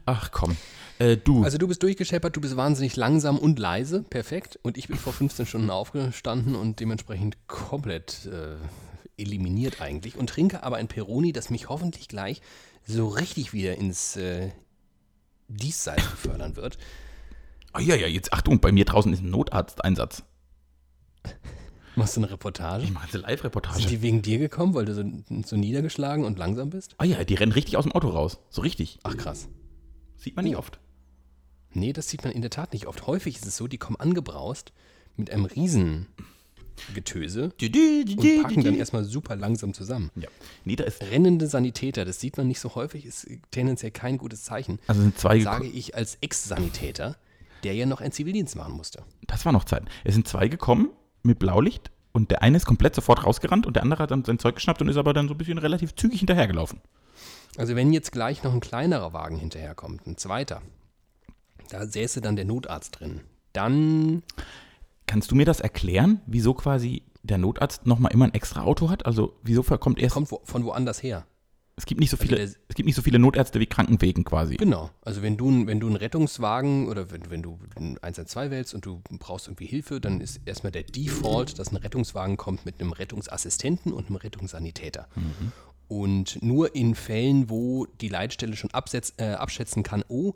Ach 0.06 0.32
komm. 0.32 0.58
Äh, 1.00 1.18
du, 1.18 1.44
Also 1.44 1.58
du 1.58 1.68
bist 1.68 1.82
durchgescheppert, 1.84 2.36
du 2.36 2.42
bist 2.42 2.58
wahnsinnig 2.58 2.96
langsam 2.96 3.38
und 3.38 3.58
leise, 3.58 4.04
perfekt. 4.04 4.60
Und 4.62 4.78
ich 4.78 4.88
bin 4.88 4.98
vor 4.98 5.14
15 5.14 5.46
Stunden 5.46 5.70
aufgestanden 5.70 6.56
und 6.56 6.80
dementsprechend 6.80 7.48
komplett 7.48 8.26
äh, 8.26 8.56
eliminiert 9.22 9.82
eigentlich. 9.82 10.18
Und 10.18 10.30
trinke 10.30 10.64
aber 10.64 10.78
ein 10.78 10.88
Peroni, 10.88 11.32
das 11.32 11.50
mich 11.50 11.70
hoffentlich 11.70 12.08
gleich 12.08 12.42
so 12.86 13.08
richtig 13.08 13.54
wieder 13.54 13.78
ins 13.78 14.16
äh, 14.18 14.52
Diesseits 15.48 16.08
befördern 16.10 16.56
wird. 16.56 16.78
oh, 17.74 17.80
ja, 17.80 17.96
ja, 17.96 18.08
jetzt 18.08 18.34
Achtung, 18.34 18.60
bei 18.60 18.72
mir 18.72 18.86
draußen 18.86 19.12
ist 19.12 19.22
ein 19.22 19.30
Notarzteinsatz. 19.30 20.24
Machst 21.96 22.16
du 22.16 22.22
eine 22.22 22.32
Reportage? 22.32 22.84
Ich 22.84 22.92
mache 22.92 23.06
jetzt 23.06 23.16
eine 23.16 23.24
Sind 23.24 23.30
Live-Reportage. 23.30 23.88
die 23.88 24.02
wegen 24.02 24.22
dir 24.22 24.40
gekommen, 24.40 24.74
weil 24.74 24.86
du 24.86 24.94
so, 24.94 25.04
so 25.46 25.58
niedergeschlagen 25.58 26.26
und 26.26 26.38
langsam 26.38 26.70
bist? 26.70 26.96
Ah 26.98 27.04
ja, 27.04 27.24
die 27.24 27.36
rennen 27.36 27.52
richtig 27.52 27.78
aus 27.78 27.84
dem 27.84 27.92
Auto 27.92 28.10
raus. 28.10 28.40
So 28.50 28.62
richtig. 28.62 29.00
Ach 29.04 29.18
krass. 29.18 29.50
Sieht 30.18 30.36
man 30.36 30.46
nicht 30.46 30.56
oft. 30.56 30.80
Nee, 31.74 31.94
das 31.94 32.10
sieht 32.10 32.24
man 32.24 32.34
in 32.34 32.42
der 32.42 32.52
Tat 32.52 32.74
nicht 32.74 32.88
oft. 32.88 33.08
Häufig 33.08 33.38
ist 33.38 33.46
es 33.46 33.58
so, 33.58 33.68
die 33.68 33.78
kommen 33.78 33.98
angebraust 33.98 34.74
mit 35.18 35.32
einem 35.32 35.46
riesen 35.46 36.08
Getöse 36.94 37.54
und 37.62 38.42
packen 38.42 38.64
dann 38.64 38.76
erstmal 38.76 39.04
super 39.04 39.36
langsam 39.36 39.74
zusammen. 39.74 40.10
Ja. 40.16 40.30
Nee, 40.66 40.76
da 40.76 40.84
ist, 40.86 41.02
Rennende 41.02 41.48
Sanitäter, 41.48 42.06
das 42.06 42.20
sieht 42.20 42.38
man 42.38 42.48
nicht 42.48 42.60
so 42.60 42.76
häufig, 42.76 43.06
ist 43.06 43.28
tendenziell 43.52 43.92
kein 43.92 44.18
gutes 44.18 44.44
Zeichen. 44.44 44.80
also 44.88 45.02
sind 45.02 45.18
zwei 45.18 45.40
Sage 45.42 45.68
ich 45.68 45.96
als 45.96 46.18
Ex-Sanitäter, 46.22 47.18
der 47.64 47.74
ja 47.76 47.86
noch 47.86 48.02
einen 48.02 48.12
Zivildienst 48.12 48.56
machen 48.56 48.74
musste. 48.76 49.04
Das 49.28 49.46
war 49.46 49.52
noch 49.52 49.66
Zeit. 49.66 49.84
Es 50.04 50.14
sind 50.14 50.28
zwei 50.28 50.48
gekommen 50.48 50.90
mit 51.24 51.40
Blaulicht 51.40 51.92
und 52.12 52.32
der 52.32 52.42
eine 52.42 52.58
ist 52.58 52.66
komplett 52.66 52.96
sofort 52.96 53.26
rausgerannt 53.26 53.66
und 53.66 53.76
der 53.76 53.84
andere 53.84 54.04
hat 54.04 54.12
dann 54.12 54.26
sein 54.26 54.40
Zeug 54.40 54.56
geschnappt 54.56 54.82
und 54.82 54.90
ist 54.90 54.98
aber 54.98 55.14
dann 55.14 55.28
so 55.28 55.34
ein 55.34 55.38
bisschen 55.38 55.58
relativ 55.58 55.96
zügig 55.96 56.20
hinterhergelaufen. 56.20 56.82
Also 57.58 57.76
wenn 57.76 57.94
jetzt 57.94 58.12
gleich 58.12 58.44
noch 58.44 58.54
ein 58.54 58.60
kleinerer 58.60 59.14
Wagen 59.14 59.38
hinterherkommt, 59.38 60.08
ein 60.08 60.18
zweiter, 60.18 60.62
da 61.70 61.86
säße 61.86 62.22
dann 62.22 62.36
der 62.36 62.46
Notarzt 62.46 63.00
drin. 63.00 63.22
Dann 63.54 64.24
Kannst 65.12 65.30
du 65.30 65.36
mir 65.36 65.44
das 65.44 65.60
erklären, 65.60 66.22
wieso 66.26 66.54
quasi 66.54 67.04
der 67.22 67.38
Notarzt 67.38 67.86
nochmal 67.86 68.14
immer 68.14 68.24
ein 68.24 68.34
extra 68.34 68.62
Auto 68.62 68.90
hat? 68.90 69.06
Also 69.06 69.34
wieso 69.44 69.62
kommt 69.62 70.00
erst. 70.00 70.14
kommt 70.14 70.32
wo, 70.32 70.40
von 70.46 70.64
woanders 70.64 71.04
her. 71.04 71.26
Es, 71.76 71.86
gibt 71.86 72.00
nicht 72.00 72.10
so 72.10 72.16
also 72.18 72.26
viele, 72.26 72.36
der- 72.38 72.46
es 72.68 72.76
gibt 72.76 72.86
nicht 72.86 72.96
so 72.96 73.02
viele 73.02 73.20
Notärzte 73.20 73.60
wie 73.60 73.66
Krankenwegen 73.66 74.24
quasi. 74.24 74.56
Genau. 74.58 74.90
Also 75.02 75.22
wenn 75.22 75.38
du, 75.38 75.66
wenn 75.68 75.80
du 75.80 75.88
einen 75.88 75.96
Rettungswagen 75.96 76.88
oder 76.88 77.12
wenn, 77.12 77.30
wenn 77.30 77.42
du 77.42 77.60
ein 77.76 77.98
112 78.02 78.52
wählst 78.52 78.74
und 78.74 78.86
du 78.86 79.02
brauchst 79.20 79.48
irgendwie 79.48 79.66
Hilfe, 79.66 80.00
dann 80.00 80.22
ist 80.22 80.42
erstmal 80.46 80.72
der 80.72 80.84
Default, 80.84 81.58
dass 81.60 81.72
ein 81.72 81.78
Rettungswagen 81.78 82.38
kommt 82.38 82.66
mit 82.66 82.80
einem 82.80 82.92
Rettungsassistenten 82.92 83.94
und 83.94 84.08
einem 84.08 84.18
Rettungssanitäter. 84.18 85.08
Und 85.88 86.42
nur 86.42 86.76
in 86.76 86.96
Fällen, 86.96 87.50
wo 87.50 87.86
die 88.00 88.08
Leitstelle 88.10 88.56
schon 88.56 88.72
absetz, 88.72 89.14
äh, 89.18 89.32
abschätzen 89.34 89.84
kann, 89.84 90.04
oh, 90.08 90.34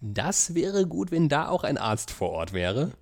das 0.00 0.54
wäre 0.54 0.86
gut, 0.86 1.10
wenn 1.10 1.28
da 1.28 1.48
auch 1.48 1.64
ein 1.64 1.76
Arzt 1.76 2.10
vor 2.10 2.30
Ort 2.30 2.52
wäre, 2.54 2.92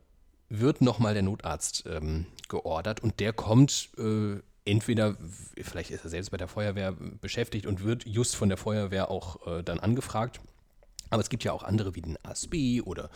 wird 0.49 0.81
nochmal 0.81 1.15
der 1.15 1.23
Notarzt 1.23 1.85
ähm, 1.87 2.27
geordert 2.49 3.01
und 3.03 3.21
der 3.21 3.33
kommt 3.33 3.91
äh, 3.99 4.37
entweder, 4.69 5.17
vielleicht 5.61 5.91
ist 5.91 6.05
er 6.05 6.11
selbst 6.11 6.31
bei 6.31 6.37
der 6.37 6.49
Feuerwehr 6.49 6.93
beschäftigt 6.93 7.67
und 7.67 7.83
wird 7.83 8.07
just 8.07 8.37
von 8.37 8.49
der 8.49 8.59
Feuerwehr 8.59 9.11
auch 9.11 9.47
äh, 9.47 9.63
dann 9.63 9.81
angefragt. 9.81 10.41
Aber 11.11 11.23
es 11.23 11.31
gibt 11.31 11.45
ja 11.45 11.53
auch 11.53 11.63
andere 11.63 11.95
wie 11.95 12.03
den 12.03 12.19
ASB 12.23 12.83
oder 12.83 13.11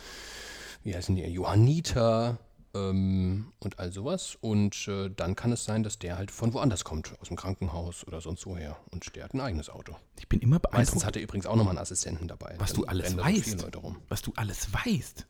wie 0.82 0.94
heißen 0.94 1.14
die, 1.14 1.22
Johanniter 1.24 2.38
ähm, 2.74 3.52
und 3.60 3.78
all 3.78 3.92
sowas. 3.92 4.36
Und 4.40 4.88
äh, 4.88 5.10
dann 5.14 5.36
kann 5.36 5.52
es 5.52 5.64
sein, 5.64 5.82
dass 5.82 5.98
der 5.98 6.16
halt 6.16 6.30
von 6.30 6.54
woanders 6.54 6.84
kommt, 6.84 7.12
aus 7.20 7.28
dem 7.28 7.36
Krankenhaus 7.36 8.06
oder 8.06 8.20
sonst 8.20 8.46
woher. 8.46 8.76
Und 8.90 9.14
der 9.14 9.24
hat 9.24 9.34
ein 9.34 9.40
eigenes 9.40 9.68
Auto. 9.68 9.96
Ich 10.18 10.28
bin 10.28 10.40
immer 10.40 10.56
Meistens 10.56 10.70
beeindruckt, 10.72 11.06
hat 11.06 11.16
er 11.16 11.22
übrigens 11.22 11.46
auch 11.46 11.56
nochmal 11.56 11.72
einen 11.72 11.82
Assistenten 11.82 12.28
dabei. 12.28 12.54
was 12.58 12.72
Dann 12.72 12.82
du 12.82 12.86
alles 12.86 13.16
weißt. 13.16 13.66
Was 14.08 14.22
du 14.22 14.32
alles 14.36 14.68
weißt. 14.72 15.26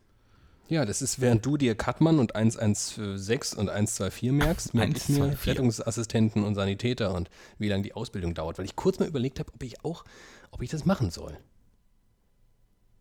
Ja, 0.72 0.86
das 0.86 1.02
ist, 1.02 1.20
während 1.20 1.44
du 1.44 1.58
dir 1.58 1.74
Katmann 1.74 2.18
und 2.18 2.34
116 2.34 3.58
und 3.58 3.68
124 3.68 4.32
merkst, 4.32 4.72
merke 4.72 4.96
ich 4.96 5.08
mir 5.10 5.16
124. 5.16 5.46
Rettungsassistenten 5.50 6.44
und 6.44 6.54
Sanitäter 6.54 7.12
und 7.14 7.28
wie 7.58 7.68
lange 7.68 7.82
die 7.82 7.92
Ausbildung 7.92 8.32
dauert, 8.32 8.56
weil 8.56 8.64
ich 8.64 8.74
kurz 8.74 8.98
mal 8.98 9.06
überlegt 9.06 9.38
habe, 9.38 9.52
ob 9.54 9.62
ich 9.62 9.84
auch, 9.84 10.04
ob 10.50 10.62
ich 10.62 10.70
das 10.70 10.86
machen 10.86 11.10
soll. 11.10 11.36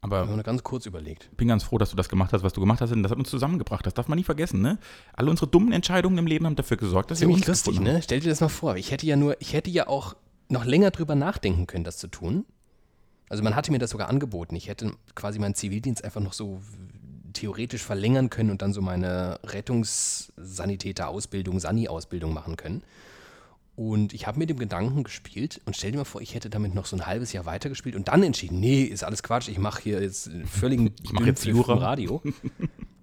Aber 0.02 0.26
Nur 0.26 0.44
ganz 0.44 0.64
kurz 0.64 0.86
überlegt. 0.86 1.30
bin 1.38 1.48
ganz 1.48 1.64
froh, 1.64 1.78
dass 1.78 1.92
du 1.92 1.96
das 1.96 2.10
gemacht 2.10 2.34
hast, 2.34 2.44
was 2.44 2.52
du 2.52 2.60
gemacht 2.60 2.82
hast, 2.82 2.90
denn 2.90 3.04
das 3.04 3.12
hat 3.12 3.20
uns 3.20 3.30
zusammengebracht. 3.30 3.86
Das 3.86 3.94
darf 3.94 4.10
man 4.10 4.18
nie 4.18 4.24
vergessen, 4.26 4.60
ne? 4.62 4.78
Alle 5.14 5.30
unsere 5.30 5.48
dummen 5.50 5.72
Entscheidungen 5.72 6.18
im 6.18 6.28
Leben 6.28 6.46
haben 6.48 6.58
dafür 6.58 6.76
gesorgt, 6.76 7.10
dass 7.12 7.20
wir 7.22 7.28
Ziemlich 7.28 7.44
uns 7.44 7.48
lustig, 7.48 7.72
gefunden 7.74 7.88
haben. 7.90 7.96
ne? 7.98 8.02
Stell 8.04 8.20
dir 8.20 8.30
das 8.30 8.42
mal 8.42 8.50
vor. 8.50 8.76
Ich 8.76 8.92
hätte 8.92 9.06
ja 9.06 9.16
nur, 9.16 9.40
ich 9.40 9.54
hätte 9.54 9.70
ja 9.70 9.88
auch 9.88 10.16
noch 10.50 10.66
länger 10.66 10.92
drüber 10.92 11.16
nachdenken 11.16 11.68
können, 11.68 11.86
das 11.86 11.98
zu 11.98 12.08
tun. 12.08 12.46
Also 13.30 13.44
man 13.44 13.56
hatte 13.56 13.72
mir 13.72 13.80
das 13.80 13.92
sogar 13.92 14.10
angeboten. 14.10 14.56
Ich 14.58 14.68
hätte 14.68 14.92
quasi 15.16 15.40
meinen 15.40 15.56
Zivildienst 15.56 16.04
einfach 16.04 16.20
noch 16.20 16.34
so 16.34 16.60
theoretisch 17.42 17.82
verlängern 17.82 18.30
können 18.30 18.52
und 18.52 18.62
dann 18.62 18.72
so 18.72 18.82
meine 18.82 19.40
Rettungssanitäter-Ausbildung, 19.44 21.60
Sani-Ausbildung 21.60 22.34
machen 22.34 22.56
können. 22.56 22.84
Und 23.76 24.14
ich 24.14 24.28
habe 24.28 24.38
mit 24.38 24.52
dem 24.52 24.60
Gedanken 24.60 25.04
gespielt 25.04 25.60
und 25.66 25.76
stell 25.76 25.92
dir 25.92 25.98
mal 25.98 26.04
vor, 26.04 26.22
ich 26.22 26.36
hätte 26.36 26.52
damit 26.52 26.76
noch 26.76 26.86
so 26.86 26.96
ein 26.96 27.08
halbes 27.08 27.34
Jahr 27.34 27.48
weitergespielt 27.48 27.96
und 27.96 28.10
dann 28.10 28.22
entschieden, 28.22 28.60
nee, 28.60 28.84
ist 28.84 29.04
alles 29.04 29.24
Quatsch, 29.24 29.48
ich 29.48 29.58
mache 29.58 29.82
hier 29.82 30.04
jetzt 30.04 30.30
völligen 30.46 30.94
Ich 31.04 31.14
mach 31.14 31.26
jetzt 31.26 31.44
Jura. 31.46 31.74
Radio. 31.76 32.22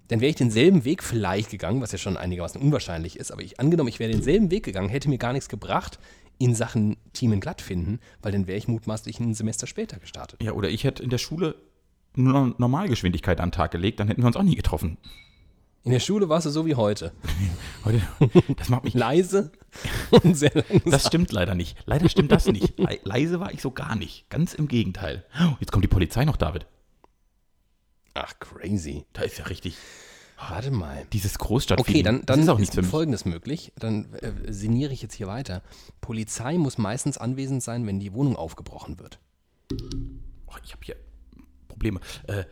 Dann 0.07 0.21
wäre 0.21 0.29
ich 0.29 0.37
denselben 0.37 0.85
Weg 0.85 1.03
vielleicht 1.03 1.49
gegangen, 1.49 1.81
was 1.81 1.91
ja 1.91 1.97
schon 1.97 2.15
einigermaßen 2.15 2.61
unwahrscheinlich 2.61 3.19
ist, 3.19 3.31
aber 3.31 3.41
ich 3.41 3.59
angenommen, 3.59 3.89
ich 3.89 3.99
wäre 3.99 4.09
denselben 4.09 4.51
Weg 4.51 4.63
gegangen, 4.63 4.87
hätte 4.87 5.09
mir 5.09 5.17
gar 5.17 5.33
nichts 5.33 5.49
gebracht 5.49 5.99
in 6.37 6.55
Sachen 6.55 6.95
Team 7.11 7.37
glatt 7.41 7.61
finden, 7.61 7.99
weil 8.21 8.31
dann 8.31 8.47
wäre 8.47 8.57
ich 8.57 8.69
mutmaßlich 8.69 9.19
ein 9.19 9.33
Semester 9.33 9.67
später 9.67 9.99
gestartet. 9.99 10.41
Ja, 10.41 10.53
oder 10.53 10.69
ich 10.69 10.85
hätte 10.85 11.03
in 11.03 11.09
der 11.09 11.17
Schule 11.17 11.55
Normalgeschwindigkeit 12.15 13.39
an 13.39 13.49
den 13.49 13.53
Tag 13.53 13.71
gelegt, 13.71 13.99
dann 13.99 14.07
hätten 14.07 14.21
wir 14.21 14.27
uns 14.27 14.35
auch 14.35 14.43
nie 14.43 14.55
getroffen. 14.55 14.97
In 15.83 15.91
der 15.91 15.99
Schule 15.99 16.27
warst 16.27 16.45
du 16.45 16.49
so 16.49 16.65
wie 16.65 16.75
heute. 16.75 17.13
Heute, 17.85 18.01
das 18.57 18.67
macht 18.67 18.83
mich. 18.83 18.93
Leise 18.93 19.51
und 20.11 20.35
sehr 20.35 20.51
langsam. 20.53 20.91
Das 20.91 21.07
stimmt 21.07 21.31
leider 21.31 21.55
nicht. 21.55 21.77
Leider 21.85 22.09
stimmt 22.09 22.33
das 22.33 22.47
nicht. 22.47 22.77
Le 22.77 22.99
leise 23.03 23.39
war 23.39 23.53
ich 23.53 23.61
so 23.61 23.71
gar 23.71 23.95
nicht. 23.95 24.29
Ganz 24.29 24.53
im 24.53 24.67
Gegenteil. 24.67 25.23
Oh, 25.41 25.55
Jetzt 25.61 25.71
kommt 25.71 25.85
die 25.85 25.89
Polizei 25.89 26.25
noch, 26.25 26.35
David. 26.35 26.65
Ach, 28.13 28.33
crazy. 28.39 29.05
Da 29.13 29.21
ist 29.21 29.37
ja 29.37 29.45
richtig. 29.45 29.77
Warte 30.37 30.71
mal. 30.71 31.05
Dieses 31.13 31.39
Großstadt. 31.39 31.79
Okay, 31.79 32.03
dann, 32.03 32.25
dann 32.25 32.41
ist 32.41 32.49
auch 32.49 32.55
ist, 32.55 32.59
nichts 32.59 32.75
für 32.75 32.81
mich. 32.81 32.91
Folgendes 32.91 33.23
möglich. 33.23 33.71
Dann 33.79 34.13
äh, 34.15 34.51
sinniere 34.51 34.91
ich 34.91 35.01
jetzt 35.01 35.15
hier 35.15 35.27
weiter. 35.27 35.61
Polizei 36.01 36.57
muss 36.57 36.77
meistens 36.77 37.17
anwesend 37.17 37.63
sein, 37.63 37.87
wenn 37.87 37.99
die 37.99 38.13
Wohnung 38.13 38.35
aufgebrochen 38.35 38.99
wird. 38.99 39.19
Oh, 40.47 40.55
ich 40.63 40.73
habe 40.73 40.83
hier 40.83 40.97
Probleme. 41.79 41.99
Äh, 42.27 42.43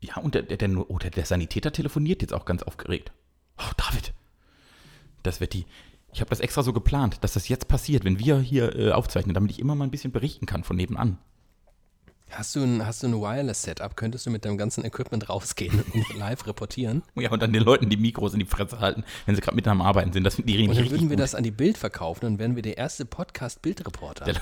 ja, 0.00 0.16
und 0.16 0.34
der, 0.34 0.42
der, 0.42 0.90
oh, 0.90 0.98
der, 0.98 1.10
der 1.10 1.26
Sanitäter 1.26 1.72
telefoniert 1.72 2.22
jetzt 2.22 2.32
auch 2.32 2.44
ganz 2.44 2.62
aufgeregt. 2.62 3.12
Oh, 3.58 3.70
David. 3.76 4.14
Das 5.22 5.40
wird 5.40 5.52
die. 5.52 5.66
Ich 6.12 6.20
habe 6.20 6.30
das 6.30 6.40
extra 6.40 6.62
so 6.62 6.72
geplant, 6.72 7.22
dass 7.22 7.34
das 7.34 7.48
jetzt 7.48 7.68
passiert, 7.68 8.04
wenn 8.04 8.18
wir 8.18 8.40
hier 8.40 8.74
äh, 8.76 8.92
aufzeichnen, 8.92 9.34
damit 9.34 9.52
ich 9.52 9.60
immer 9.60 9.74
mal 9.74 9.84
ein 9.84 9.90
bisschen 9.90 10.12
berichten 10.12 10.46
kann 10.46 10.64
von 10.64 10.76
nebenan. 10.76 11.18
Hast 12.34 12.56
du 12.56 12.62
ein, 12.62 12.86
hast 12.86 13.02
du 13.02 13.08
ein 13.08 13.14
Wireless-Setup? 13.14 13.94
Könntest 13.94 14.24
du 14.24 14.30
mit 14.30 14.44
deinem 14.46 14.56
ganzen 14.56 14.84
Equipment 14.86 15.28
rausgehen 15.28 15.84
und 15.92 16.14
live 16.18 16.46
reportieren? 16.46 17.02
Ja, 17.14 17.30
und 17.30 17.42
dann 17.42 17.52
den 17.52 17.62
Leuten 17.62 17.90
die 17.90 17.98
Mikros 17.98 18.32
in 18.32 18.38
die 18.38 18.46
Fresse 18.46 18.80
halten, 18.80 19.04
wenn 19.26 19.34
sie 19.34 19.42
gerade 19.42 19.54
mitten 19.54 19.68
am 19.68 19.82
Arbeiten 19.82 20.12
sind. 20.12 20.24
Das 20.24 20.36
die 20.36 20.66
Und 20.66 20.74
dann 20.76 20.90
würden 20.90 21.10
wir 21.10 21.16
gut. 21.16 21.20
das 21.20 21.34
an 21.34 21.42
die 21.42 21.50
Bild 21.50 21.76
verkaufen 21.76 22.24
und 22.24 22.38
wären 22.38 22.56
wir 22.56 22.62
der 22.62 22.78
erste 22.78 23.04
Podcast-Bildreporter. 23.04 24.24
Der, 24.24 24.40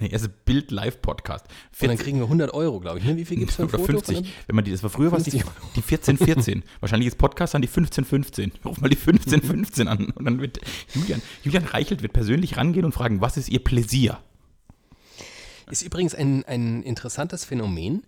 der 0.00 0.12
erste 0.12 0.28
Bild-Live-Podcast. 0.28 1.46
Und 1.80 1.88
dann 1.88 1.96
kriegen 1.96 2.18
wir 2.18 2.24
100 2.24 2.52
Euro, 2.52 2.78
glaube 2.78 2.98
ich. 2.98 3.04
Ne? 3.06 3.16
Wie 3.16 3.24
viel 3.24 3.38
gibt 3.38 3.50
es 3.52 3.56
für 3.56 3.62
ein 3.62 3.68
oder 3.70 3.78
Foto? 3.78 3.92
50. 3.92 4.16
Von 4.16 4.24
einem- 4.24 4.32
Wenn 4.46 4.56
man 4.56 4.64
die, 4.66 4.70
das 4.72 4.82
war 4.82 4.90
früher 4.90 5.10
was 5.10 5.22
die, 5.22 5.30
50 5.30 5.52
die 5.74 5.80
1414. 5.80 6.62
Wahrscheinlich 6.80 7.08
ist 7.08 7.16
Podcast 7.16 7.54
dann 7.54 7.62
die 7.62 7.68
1515. 7.68 8.52
Ruf 8.66 8.80
mal 8.82 8.88
die 8.90 8.96
1515 8.98 9.88
an. 9.88 10.10
Und 10.10 10.24
dann 10.26 10.40
wird 10.40 10.60
Julian, 10.94 11.22
Julian 11.42 11.64
Reichelt 11.64 12.02
wird 12.02 12.12
persönlich 12.12 12.58
rangehen 12.58 12.84
und 12.84 12.92
fragen, 12.92 13.20
was 13.22 13.38
ist 13.38 13.48
ihr 13.48 13.64
Pläsier? 13.64 14.18
Ist 15.70 15.82
übrigens 15.82 16.14
ein, 16.14 16.44
ein 16.44 16.82
interessantes 16.82 17.44
Phänomen. 17.44 18.04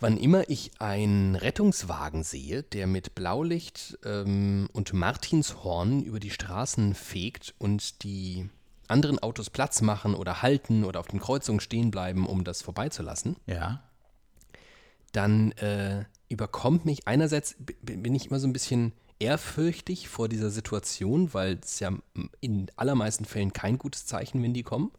Wann 0.00 0.16
immer 0.16 0.48
ich 0.50 0.72
einen 0.80 1.36
Rettungswagen 1.36 2.24
sehe, 2.24 2.64
der 2.64 2.86
mit 2.88 3.14
Blaulicht 3.14 3.98
ähm, 4.04 4.68
und 4.72 4.92
Martinshorn 4.92 6.02
über 6.02 6.18
die 6.18 6.30
Straßen 6.30 6.94
fegt 6.94 7.54
und 7.58 8.02
die 8.02 8.48
anderen 8.88 9.20
Autos 9.20 9.48
Platz 9.48 9.80
machen 9.80 10.14
oder 10.14 10.42
halten 10.42 10.84
oder 10.84 11.00
auf 11.00 11.06
den 11.06 11.20
Kreuzungen 11.20 11.60
stehen 11.60 11.90
bleiben, 11.90 12.26
um 12.26 12.42
das 12.44 12.62
vorbeizulassen, 12.62 13.36
Ja. 13.46 13.82
dann 15.12 15.52
äh, 15.52 16.04
überkommt 16.28 16.84
mich 16.84 17.06
einerseits, 17.06 17.56
bin 17.82 18.14
ich 18.14 18.26
immer 18.26 18.40
so 18.40 18.48
ein 18.48 18.52
bisschen 18.52 18.92
ehrfürchtig 19.18 20.08
vor 20.08 20.28
dieser 20.28 20.50
Situation, 20.50 21.32
weil 21.32 21.58
es 21.62 21.78
ja 21.80 21.92
in 22.40 22.70
allermeisten 22.76 23.24
Fällen 23.24 23.52
kein 23.52 23.78
gutes 23.78 24.06
Zeichen, 24.06 24.42
wenn 24.42 24.52
die 24.52 24.62
kommen. 24.64 24.90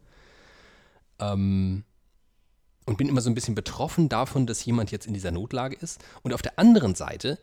Ähm, 1.18 1.84
und 2.86 2.98
bin 2.98 3.08
immer 3.08 3.22
so 3.22 3.30
ein 3.30 3.34
bisschen 3.34 3.54
betroffen 3.54 4.08
davon, 4.08 4.46
dass 4.46 4.64
jemand 4.64 4.90
jetzt 4.90 5.06
in 5.06 5.14
dieser 5.14 5.30
Notlage 5.30 5.76
ist. 5.76 6.04
Und 6.22 6.34
auf 6.34 6.42
der 6.42 6.58
anderen 6.58 6.94
Seite 6.94 7.38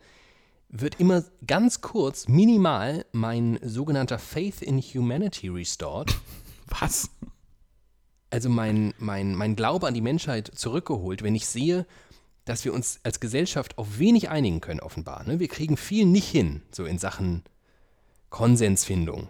wird 0.68 1.00
immer 1.00 1.24
ganz 1.46 1.80
kurz, 1.80 2.28
minimal, 2.28 3.04
mein 3.12 3.58
sogenannter 3.62 4.18
Faith 4.18 4.62
in 4.62 4.80
Humanity 4.80 5.48
restored. 5.48 6.14
Was? 6.66 7.10
also 8.32 8.48
mein, 8.48 8.94
mein, 8.98 9.34
mein 9.34 9.56
Glaube 9.56 9.86
an 9.86 9.94
die 9.94 10.00
Menschheit 10.00 10.50
zurückgeholt, 10.54 11.22
wenn 11.22 11.34
ich 11.34 11.46
sehe, 11.46 11.86
dass 12.46 12.64
wir 12.64 12.72
uns 12.72 12.98
als 13.02 13.20
Gesellschaft 13.20 13.76
auf 13.76 13.98
wenig 13.98 14.30
einigen 14.30 14.60
können, 14.60 14.80
offenbar. 14.80 15.22
Ne? 15.24 15.38
Wir 15.38 15.48
kriegen 15.48 15.76
viel 15.76 16.06
nicht 16.06 16.28
hin, 16.28 16.62
so 16.72 16.86
in 16.86 16.98
Sachen 16.98 17.44
Konsensfindung. 18.30 19.28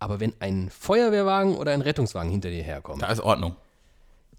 Aber 0.00 0.18
wenn 0.18 0.32
ein 0.40 0.70
Feuerwehrwagen 0.70 1.56
oder 1.56 1.72
ein 1.72 1.82
Rettungswagen 1.82 2.30
hinter 2.30 2.50
dir 2.50 2.62
herkommt, 2.64 3.00
Da 3.02 3.06
ist 3.12 3.20
Ordnung. 3.20 3.54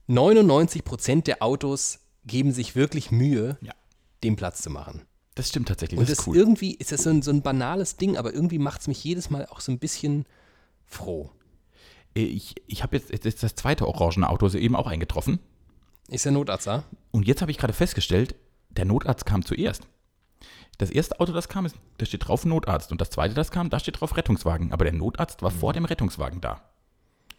99 0.07 0.83
Prozent 0.83 1.27
der 1.27 1.41
Autos 1.41 1.99
geben 2.25 2.51
sich 2.51 2.75
wirklich 2.75 3.11
Mühe, 3.11 3.57
Ja. 3.61 3.73
dem 4.23 4.35
Platz 4.35 4.61
zu 4.61 4.69
machen. 4.69 5.03
Das 5.35 5.47
stimmt 5.49 5.69
tatsächlich. 5.69 5.97
Und 5.99 6.09
Das 6.09 6.19
ist 6.19 6.27
cool. 6.27 6.35
irgendwie 6.35 6.73
ist 6.75 6.91
das 6.91 7.03
so 7.03 7.09
ein, 7.09 7.21
so 7.21 7.31
ein 7.31 7.41
banales 7.41 7.95
Ding, 7.95 8.17
aber 8.17 8.33
irgendwie 8.33 8.59
macht 8.59 8.81
es 8.81 8.87
mich 8.87 9.03
jedes 9.03 9.29
Mal 9.29 9.45
auch 9.45 9.61
so 9.61 9.71
ein 9.71 9.79
bisschen 9.79 10.25
froh. 10.85 11.29
Äh, 12.15 12.23
Ich, 12.23 12.55
ich 12.67 12.83
habe 12.83 12.97
jetzt, 12.97 13.11
jetzt 13.11 13.25
ist 13.25 13.41
das 13.43 13.55
zweite 13.55 13.87
orangene 13.87 14.29
Auto 14.29 14.47
soeben 14.49 14.75
auch 14.75 14.87
eingetroffen. 14.87 15.39
Ist 16.09 16.25
der 16.25 16.33
Notarzt 16.33 16.67
da? 16.67 16.83
Und 17.11 17.27
jetzt 17.27 17.41
habe 17.41 17.51
ich 17.51 17.57
gerade 17.57 17.71
festgestellt, 17.73 18.35
der 18.69 18.85
Notarzt 18.85 19.25
kam 19.25 19.45
zuerst. 19.45 19.83
Das 20.81 20.89
erste 20.89 21.19
Auto, 21.19 21.31
das 21.31 21.47
kam, 21.47 21.67
ist, 21.67 21.75
da 21.99 22.07
steht 22.07 22.27
drauf 22.27 22.43
Notarzt. 22.43 22.91
Und 22.91 22.99
das 22.99 23.11
zweite, 23.11 23.35
das 23.35 23.51
kam, 23.51 23.69
da 23.69 23.79
steht 23.79 24.01
drauf 24.01 24.17
Rettungswagen. 24.17 24.71
Aber 24.71 24.83
der 24.83 24.93
Notarzt 24.93 25.43
war 25.43 25.51
vor 25.51 25.73
dem 25.73 25.85
Rettungswagen 25.85 26.41
da. 26.41 26.59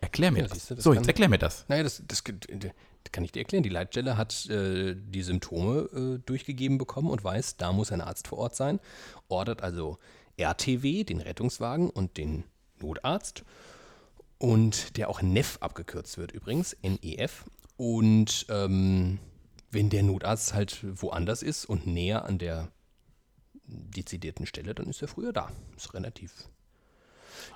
Erklär 0.01 0.31
mir 0.31 0.43
Ja, 0.43 0.47
das. 0.47 0.69
du, 0.69 0.77
das 0.77 0.85
so, 0.85 0.93
jetzt 0.95 1.09
erklär 1.09 1.29
mir 1.29 1.39
das. 1.39 1.65
Naja, 1.67 1.83
das, 1.83 2.05
das, 2.07 2.23
das 2.23 2.73
kann 3.11 3.25
ich 3.25 3.33
dir 3.33 3.41
erklären. 3.41 3.65
Die 3.65 3.69
Leitstelle 3.69 4.17
hat 4.17 4.49
äh, 4.49 4.95
die 4.95 5.23
Symptome 5.25 5.89
äh, 5.93 6.19
durchgegeben 6.25 6.79
bekommen 6.79 7.11
und 7.11 7.25
weiß, 7.25 7.57
da 7.57 7.73
muss 7.73 7.91
ein 7.91 8.01
Arzt 8.01 8.29
vor 8.29 8.39
Ort 8.39 8.55
sein. 8.55 8.79
Ordert 9.27 9.61
also 9.61 9.99
RTW, 10.37 11.03
den 11.03 11.21
Rettungswagen 11.21 11.91
und 11.91 12.19
den 12.19 12.45
Notarzt. 12.81 13.43
Und 14.39 14.97
der 14.97 15.09
auch 15.09 15.21
NEF 15.21 15.59
abgekürzt 15.61 16.17
wird 16.17 16.31
übrigens, 16.31 16.77
NEF. 16.81 17.45
Und 17.77 18.47
ähm, 18.51 19.19
wenn 19.73 19.91
der 19.91 20.05
Notarzt 20.05 20.55
halt 20.55 20.79
woanders 20.85 21.43
ist 21.43 21.65
und 21.65 21.89
näher 21.89 22.25
an 22.25 22.39
der 22.39 22.71
dezidierten 23.73 24.47
Stelle, 24.47 24.75
dann 24.75 24.87
ist 24.87 25.03
er 25.03 25.09
früher 25.09 25.33
da. 25.33 25.51
Ist 25.77 25.95
relativ. 25.95 26.33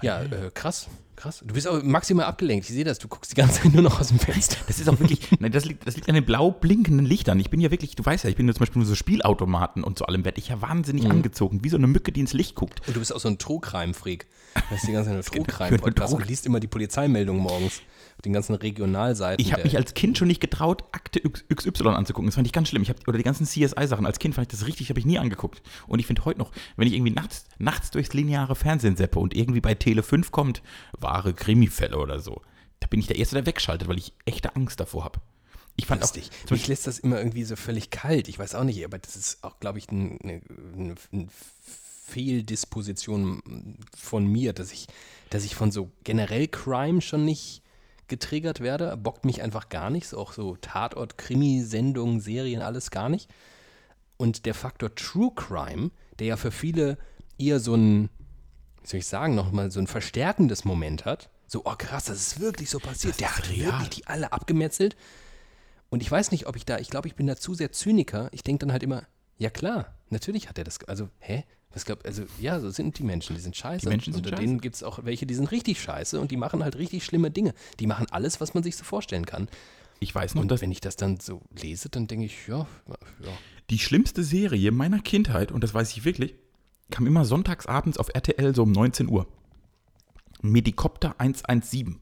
Ja, 0.03 0.23
äh, 0.23 0.51
krass, 0.53 0.89
krass. 1.15 1.43
Du 1.47 1.55
bist 1.55 1.67
auch 1.67 1.83
maximal 1.83 2.27
abgelenkt. 2.27 2.69
Ich 2.69 2.75
sehe 2.75 2.85
das. 2.85 2.99
Du 2.99 3.09
guckst 3.09 3.31
die 3.31 3.37
ganze 3.37 3.63
Zeit 3.63 3.73
nur 3.73 3.83
noch 3.83 4.01
aus 4.01 4.09
dem 4.09 4.19
Fenster. 4.19 4.57
Das 4.67 4.79
ist 4.79 4.89
auch 4.89 4.99
wirklich, 4.99 5.21
nein, 5.41 5.53
das 5.53 5.65
liegt, 5.65 5.87
das 5.87 5.95
liegt 5.97 6.09
an 6.09 6.15
den 6.17 6.25
blau 6.27 6.51
blinkenden 6.51 7.07
Lichtern. 7.07 7.39
Ich 7.41 7.49
bin 7.51 7.61
ja 7.61 7.71
wirklich, 7.71 7.95
du 7.97 8.05
weißt 8.05 8.25
ja, 8.25 8.31
ich 8.31 8.37
bin 8.37 8.47
ja 8.47 8.53
zum 8.53 8.61
Beispiel 8.61 8.81
nur 8.81 8.87
so 8.89 8.95
Spielautomaten 8.95 9.85
und 9.85 9.97
zu 9.97 10.05
allem 10.07 10.25
werde 10.25 10.39
ich 10.39 10.49
ja 10.49 10.61
wahnsinnig 10.61 11.05
Mhm. 11.05 11.13
angezogen, 11.13 11.65
wie 11.65 11.69
so 11.71 11.77
eine 11.77 11.87
Mücke, 11.87 12.13
die 12.13 12.21
ins 12.21 12.33
Licht 12.35 12.57
guckt. 12.57 12.87
Und 12.87 12.95
du 12.97 13.01
bist 13.01 13.15
auch 13.15 13.21
so 13.21 13.29
ein 13.29 13.39
True-Crime-Freak. 13.39 14.27
Du 14.55 14.61
hast 14.75 14.87
die 14.87 14.93
ganze 14.93 15.11
Zeit 15.21 15.35
nur 15.35 15.95
True- 15.95 16.15
und 16.17 16.27
liest 16.29 16.45
immer 16.47 16.61
die 16.61 16.67
Polizeimeldungen 16.69 17.41
morgens. 17.43 17.81
Den 18.25 18.33
ganzen 18.33 18.55
Regionalseiten. 18.55 19.45
Ich 19.45 19.53
habe 19.53 19.63
mich 19.63 19.77
als 19.77 19.95
Kind 19.95 20.19
schon 20.19 20.29
nicht 20.29 20.41
getraut, 20.41 20.85
Akte 20.93 21.21
XY 21.21 21.89
anzugucken. 21.89 22.27
Das 22.27 22.35
fand 22.35 22.47
ich 22.47 22.53
ganz 22.53 22.69
schlimm. 22.69 22.83
Ich 22.83 22.89
hab, 22.89 23.07
oder 23.07 23.19
die 23.19 23.25
ganzen 23.25 23.47
CSI-Sachen. 23.47 24.07
Als 24.07 24.19
Kind 24.19 24.35
fand 24.35 24.47
ich 24.51 24.59
das 24.59 24.67
richtig, 24.67 24.89
habe 24.89 24.99
ich 24.99 25.07
nie 25.07 25.19
angeguckt. 25.19 25.63
Und 25.87 25.99
ich 25.99 26.07
finde 26.07 26.25
heute 26.25 26.39
noch, 26.39 26.51
wenn 26.77 26.89
ich 26.89 26.95
irgendwie 26.95 27.13
nachts, 27.13 27.45
nachts 27.59 27.91
durchs 27.91 28.15
lineare 28.15 28.57
Fernsehen 28.57 28.97
seppe 28.97 29.19
und 29.19 29.37
irgendwie 29.37 29.61
bei 29.61 29.75
Tele 29.75 30.03
5 30.03 30.33
kommt, 30.33 30.63
wahre 30.99 31.35
Krimifälle 31.35 31.99
oder 31.99 32.21
so, 32.21 32.43
da 32.81 32.87
bin 32.87 33.01
ich 33.01 33.07
der 33.07 33.17
Erste, 33.17 33.37
der 33.37 33.47
wegschaltet, 33.47 33.89
weil 33.89 33.99
ich 33.99 34.13
echte 34.25 34.57
Angst 34.57 34.81
davor 34.81 35.05
habe. 35.05 35.21
Ich 35.77 35.87
fand 35.87 36.03
auch, 36.03 36.07
Lustig. 36.07 36.31
zum 36.47 36.57
Mich 36.57 36.69
lässt 36.69 36.87
das 36.87 36.99
immer 36.99 37.19
irgendwie 37.19 37.45
so 37.45 37.55
völlig 37.55 37.91
kalt. 37.91 38.29
Ich 38.29 38.39
weiß 38.39 38.55
auch 38.55 38.65
nicht, 38.65 38.83
aber 38.85 38.99
das 38.99 39.15
ist 39.15 39.45
auch, 39.45 39.61
glaube 39.61 39.79
ich, 39.79 39.91
eine, 39.91 40.19
eine, 40.23 40.95
eine 41.13 41.29
Fehldisposition 42.07 43.79
von 43.97 44.27
mir, 44.27 44.53
dass 44.53 44.73
ich, 44.73 44.87
dass 45.29 45.45
ich 45.45 45.55
von 45.55 45.71
so 45.71 45.91
generell 46.05 46.49
Crime 46.49 47.01
schon 47.01 47.25
nicht 47.25 47.63
getriggert 48.09 48.61
werde. 48.61 48.97
Bockt 48.97 49.25
mich 49.25 49.43
einfach 49.43 49.69
gar 49.69 49.91
nicht. 49.91 50.07
So 50.09 50.19
auch 50.19 50.33
so 50.33 50.57
Tatort, 50.57 51.19
Krimi-Sendungen, 51.19 52.21
Serien, 52.21 52.63
alles 52.63 52.91
gar 52.91 53.09
nicht. 53.09 53.31
Und 54.17 54.47
der 54.47 54.55
Faktor 54.55 54.95
True 54.95 55.33
Crime, 55.35 55.91
der 56.19 56.29
ja 56.29 56.37
für 56.37 56.51
viele 56.51 56.99
eher 57.39 57.61
so 57.61 57.75
ein, 57.75 58.09
wie 58.83 58.87
soll 58.89 58.99
ich 59.01 59.07
sagen, 59.07 59.35
nochmal 59.35 59.71
so 59.71 59.81
ein 59.81 59.87
verstärkendes 59.87 60.65
Moment 60.65 61.05
hat. 61.05 61.31
So, 61.47 61.63
oh 61.65 61.75
krass, 61.77 62.07
das 62.07 62.19
ist 62.19 62.41
wirklich 62.41 62.71
so 62.71 62.79
passiert. 62.79 63.13
Das 63.13 63.19
Der 63.19 63.37
hat 63.37 63.51
real. 63.51 63.73
wirklich 63.73 63.91
die 63.91 64.07
alle 64.07 64.33
abgemetzelt. 64.33 64.97
Und 65.91 66.03
ich 66.03 66.11
weiß 66.11 66.33
nicht, 66.33 66.47
ob 66.47 66.57
ich 66.57 66.65
da, 66.65 66.79
ich 66.79 66.91
glaube, 66.91 67.09
ich 67.09 67.15
bin 67.15 67.27
da 67.27 67.37
zu 67.37 67.55
sehr 67.55 67.71
Zyniker. 67.73 68.29
Ich 68.33 68.43
denke 68.43 68.67
dann 68.67 68.73
halt 68.73 68.83
immer, 68.83 69.05
ja 69.39 69.51
klar, 69.51 69.95
natürlich 70.11 70.49
hat 70.49 70.59
er 70.59 70.65
das, 70.65 70.83
also, 70.85 71.09
hä? 71.19 71.45
Was 71.77 71.85
glaub, 71.85 72.07
also, 72.07 72.23
ja, 72.41 72.59
so 72.59 72.71
sind 72.71 72.99
die 72.99 73.03
Menschen, 73.03 73.37
die 73.37 73.43
sind 73.43 73.55
scheiße. 73.55 73.83
Die 73.83 73.89
Menschen 73.91 74.15
sind 74.15 74.25
Unter 74.25 74.39
scheiße. 74.39 74.49
denen 74.49 74.63
gibt 74.63 74.77
es 74.77 74.83
auch 74.83 75.05
welche, 75.05 75.27
die 75.27 75.35
sind 75.35 75.51
richtig 75.51 75.79
scheiße 75.79 76.19
und 76.19 76.31
die 76.31 76.39
machen 76.39 76.65
halt 76.65 76.77
richtig 76.77 77.05
schlimme 77.05 77.31
Dinge. 77.31 77.53
Die 77.81 77.87
machen 77.87 78.07
alles, 78.11 78.41
was 78.41 78.55
man 78.55 78.63
sich 78.63 78.77
so 78.77 78.85
vorstellen 78.85 79.27
kann. 79.27 79.51
Ich 80.01 80.15
weiß 80.15 80.35
noch, 80.35 80.41
Und 80.41 80.51
dass 80.51 80.63
wenn 80.63 80.73
ich 80.73 80.81
das 80.81 80.97
dann 80.97 81.21
so 81.21 81.43
lese, 81.61 81.91
dann 81.91 82.07
denke 82.07 82.25
ich, 82.25 82.49
ja, 82.49 82.67
ja. 82.89 83.29
die 83.69 83.79
schlimmste 83.79 84.25
Serie 84.25 84.71
meiner 84.71 85.01
Kindheit, 85.01 85.53
und 85.53 85.63
das 85.63 85.75
weiß 85.75 85.91
ich 85.93 86.07
wirklich, 86.07 86.35
kam 86.91 87.07
immer 87.07 87.27
sonntagsabends 87.27 87.99
auf 87.99 88.09
RTL 88.15 88.55
so 88.55 88.63
um 88.63 88.73
19 88.73 89.11
Uhr. 89.11 89.27
Medikopter 90.41 91.15
117. 91.19 92.01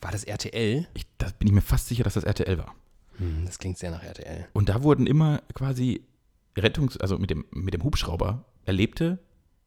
War 0.00 0.10
das 0.10 0.24
RTL? 0.24 0.88
Ich, 0.94 1.04
da 1.18 1.28
bin 1.38 1.48
ich 1.48 1.52
mir 1.52 1.60
fast 1.60 1.88
sicher, 1.88 2.04
dass 2.04 2.14
das 2.14 2.24
RTL 2.24 2.56
war. 2.56 2.74
Hm, 3.18 3.44
das 3.44 3.58
klingt 3.58 3.76
sehr 3.76 3.90
nach 3.90 4.02
RTL. 4.02 4.48
Und 4.54 4.70
da 4.70 4.82
wurden 4.82 5.06
immer 5.06 5.42
quasi 5.52 6.02
Rettungs-, 6.62 6.98
also 6.98 7.18
mit 7.18 7.30
dem, 7.30 7.44
mit 7.50 7.74
dem 7.74 7.82
Hubschrauber 7.82 8.44
erlebte 8.64 9.18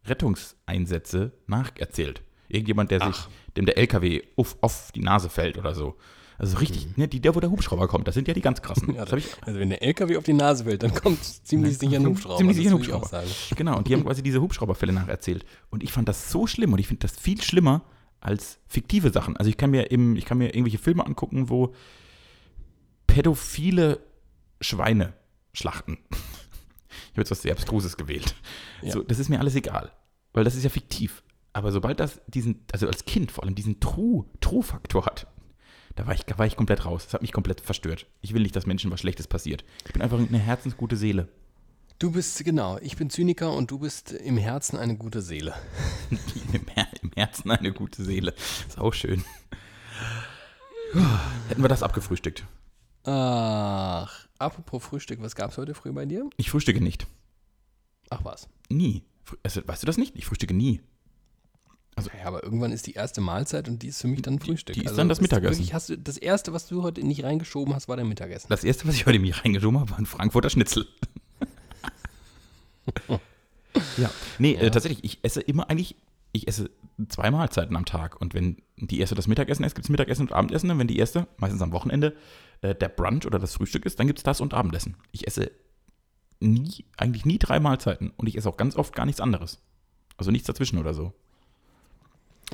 Rettungseinsätze 0.06 1.32
nacherzählt. 1.48 2.22
Irgendjemand, 2.48 2.92
der 2.92 3.00
sich, 3.00 3.16
Ach. 3.16 3.30
dem 3.58 3.66
der 3.66 3.78
LKW 3.78 4.22
auf, 4.36 4.58
auf 4.62 4.92
die 4.94 5.02
Nase 5.02 5.30
fällt 5.30 5.58
oder 5.58 5.74
so. 5.74 5.96
Also 6.38 6.58
richtig, 6.58 6.98
ne, 6.98 7.08
die, 7.08 7.20
der, 7.20 7.36
wo 7.36 7.40
der 7.40 7.52
Hubschrauber 7.52 7.88
kommt, 7.88 8.08
das 8.08 8.16
sind 8.16 8.28
ja 8.28 8.34
die 8.34 8.42
ganz 8.42 8.62
krassen. 8.62 8.90
Mhm. 8.90 8.96
Ja, 8.96 9.14
ich, 9.14 9.28
also 9.42 9.60
wenn 9.60 9.70
der 9.70 9.82
LKW 9.84 10.18
auf 10.18 10.24
die 10.24 10.34
Nase 10.34 10.66
fällt, 10.66 10.84
dann 10.84 10.94
kommt 10.94 11.24
ziemlich 11.46 11.78
sicher 11.78 11.98
ein 11.98 12.06
Hubschrauber. 12.06 12.38
Ziemlich 12.38 12.58
sicher 12.58 12.72
ein 12.72 12.76
Hubschrauber. 12.76 13.24
Genau, 13.56 13.78
und 13.78 13.88
die 13.88 13.94
haben 13.94 14.04
quasi 14.06 14.24
diese 14.24 14.42
Hubschrauberfälle 14.42 14.94
nacherzählt. 14.94 15.46
Und 15.70 15.84
ich 15.84 15.92
fand 15.92 16.10
das 16.10 16.32
so 16.32 16.48
schlimm 16.48 16.74
und 16.74 16.80
ich 16.80 16.88
finde 16.88 17.08
das 17.08 17.18
viel 17.18 17.42
schlimmer 17.42 17.84
als 18.20 18.60
fiktive 18.68 19.12
Sachen. 19.12 19.38
Also 19.38 19.50
ich 19.50 19.58
kann 19.58 19.72
mir 19.72 19.92
eben, 19.92 20.16
ich 20.16 20.26
kann 20.26 20.38
mir 20.38 20.48
irgendwelche 20.48 20.80
Filme 20.80 21.06
angucken, 21.06 21.50
wo 21.50 21.74
pädophile 23.08 24.00
Schweine 24.60 25.14
schlachten. 25.54 26.00
Ich 27.14 27.18
habe 27.18 27.22
jetzt 27.22 27.32
was 27.32 27.44
sehr 27.44 27.52
Abstruses 27.52 27.96
gewählt. 27.96 28.36
Ja. 28.82 28.92
So, 28.92 29.04
das 29.04 29.20
ist 29.20 29.30
mir 29.30 29.40
alles 29.40 29.54
egal, 29.54 29.92
weil 30.34 30.44
das 30.44 30.56
ist 30.56 30.64
ja 30.64 30.70
fiktiv. 30.70 31.22
Aber 31.54 31.72
sobald 31.72 32.00
das 32.00 32.20
diesen, 32.28 32.66
also 32.72 32.88
als 32.88 33.06
Kind 33.06 33.32
vor 33.32 33.44
allem 33.44 33.54
diesen 33.54 33.80
True, 33.80 34.26
True-Faktor 34.42 35.06
hat, 35.06 35.28
da 35.96 36.08
war, 36.08 36.16
ich, 36.16 36.24
da 36.24 36.40
war 36.40 36.48
ich 36.48 36.56
komplett 36.56 36.86
raus. 36.86 37.04
Das 37.06 37.14
hat 37.14 37.22
mich 37.22 37.32
komplett 37.32 37.62
verstört. 37.62 38.08
Ich 38.22 38.34
will 38.34 38.42
nicht, 38.42 38.56
dass 38.56 38.66
Menschen 38.66 38.90
was 38.90 39.00
Schlechtes 39.00 39.28
passiert. 39.28 39.64
Ich 39.86 39.94
bin 39.94 40.02
einfach 40.02 40.18
eine 40.18 40.40
herzensgute 40.40 40.98
Seele. 40.98 41.28
Du 42.00 42.12
bist, 42.12 42.44
genau, 42.44 42.80
ich 42.82 42.98
bin 42.98 43.12
Zyniker 43.12 43.54
und 43.54 43.70
du 43.70 43.78
bist 43.78 44.12
im 44.12 44.38
Herzen 44.38 44.78
eine 44.78 44.98
gute 44.98 45.22
Seele. 45.22 45.54
Im, 46.52 46.66
Her 46.74 46.88
Im 47.04 47.12
Herzen 47.16 47.52
eine 47.52 47.72
gute 47.72 48.04
Seele. 48.04 48.34
Ist 48.68 48.80
auch 48.80 48.94
schön. 48.96 49.24
Hätten 51.48 51.62
wir 51.62 51.70
das 51.70 51.84
abgefrühstückt. 51.84 52.44
Ach, 53.04 54.28
apropos 54.46 54.84
Frühstück, 54.84 55.22
was 55.22 55.36
gab's 55.36 55.58
heute 55.58 55.74
früh 55.74 55.92
bei 55.92 56.06
dir? 56.06 56.30
Ich 56.38 56.50
frühstücke 56.50 56.82
nicht. 56.84 57.08
Ach 58.10 58.24
was. 58.24 58.48
Nie. 58.70 59.04
Also, 59.44 59.62
weißt 59.66 59.82
du 59.84 59.88
das 59.88 59.98
nicht? 59.98 60.16
Ich 60.16 60.26
frühstücke 60.26 60.54
nie. 60.54 60.82
Ja, 62.20 62.26
aber 62.28 62.44
irgendwann 62.44 62.72
ist 62.72 62.88
die 62.88 62.94
erste 62.94 63.22
Mahlzeit 63.22 63.68
und 63.70 63.84
die 63.84 63.88
ist 63.90 64.02
für 64.02 64.08
mich 64.08 64.24
dann 64.24 64.40
Frühstück. 64.40 64.74
die 64.74 64.84
ist 64.84 64.98
dann 64.98 65.10
das 65.10 65.22
Mittagessen. 65.22 65.54
Wirklich, 65.60 65.74
hast 65.76 65.90
du, 65.90 65.98
das 65.98 66.18
erste, 66.18 66.52
was 66.52 66.68
du 66.68 66.82
heute 66.82 67.06
nicht 67.06 67.24
reingeschoben 67.24 67.76
hast, 67.76 67.88
war 67.88 67.96
dein 67.98 68.08
Mittagessen. 68.08 68.48
Das 68.50 68.64
erste, 68.64 68.88
was 68.88 68.96
ich 68.96 69.06
heute 69.06 69.18
in 69.18 69.22
mich 69.22 69.44
reingeschoben 69.44 69.80
habe, 69.80 69.92
war 69.92 70.00
ein 70.00 70.08
Frankfurter 70.08 70.50
Schnitzel. 70.50 70.88
ja. 73.98 74.10
Nee, 74.40 74.56
Äh, 74.56 74.72
tatsächlich, 74.72 75.04
ich 75.04 75.20
esse 75.24 75.42
immer 75.42 75.70
eigentlich, 75.70 75.96
ich 76.34 76.48
esse 76.48 76.70
zwei 77.08 77.32
Mahlzeiten 77.32 77.76
am 77.76 77.86
Tag. 77.86 78.20
Und 78.20 78.34
wenn 78.34 78.58
die 78.78 79.00
erste 79.00 79.16
das 79.16 79.28
Mittagessen 79.28 79.64
ist, 79.64 79.76
gibt 79.76 79.86
es 79.86 79.90
Mittagessen 79.90 80.24
und 80.24 80.34
Abendessen. 80.34 80.70
Und 80.70 80.80
wenn 80.80 80.88
die 80.88 80.98
erste, 80.98 81.28
meistens 81.38 81.62
am 81.62 81.72
Wochenende, 81.72 82.16
äh, 82.62 82.76
der 82.76 82.90
Brunch 82.90 83.26
oder 83.26 83.40
das 83.40 83.54
Frühstück 83.54 83.86
ist, 83.86 84.00
dann 84.00 84.08
gibt 84.08 84.20
es 84.20 84.24
das 84.24 84.42
und 84.42 84.54
Abendessen. 84.54 84.98
Ich 85.12 85.26
esse 85.28 85.52
nie, 86.40 86.86
eigentlich 86.98 87.26
nie 87.26 87.40
drei 87.40 87.60
Mahlzeiten. 87.60 88.12
Und 88.18 88.28
ich 88.28 88.36
esse 88.36 88.50
auch 88.50 88.58
ganz 88.58 88.76
oft 88.76 88.96
gar 88.96 89.06
nichts 89.06 89.22
anderes. 89.22 89.62
Also 90.18 90.32
nichts 90.32 90.48
dazwischen 90.48 90.80
oder 90.80 90.94
so. 90.94 91.14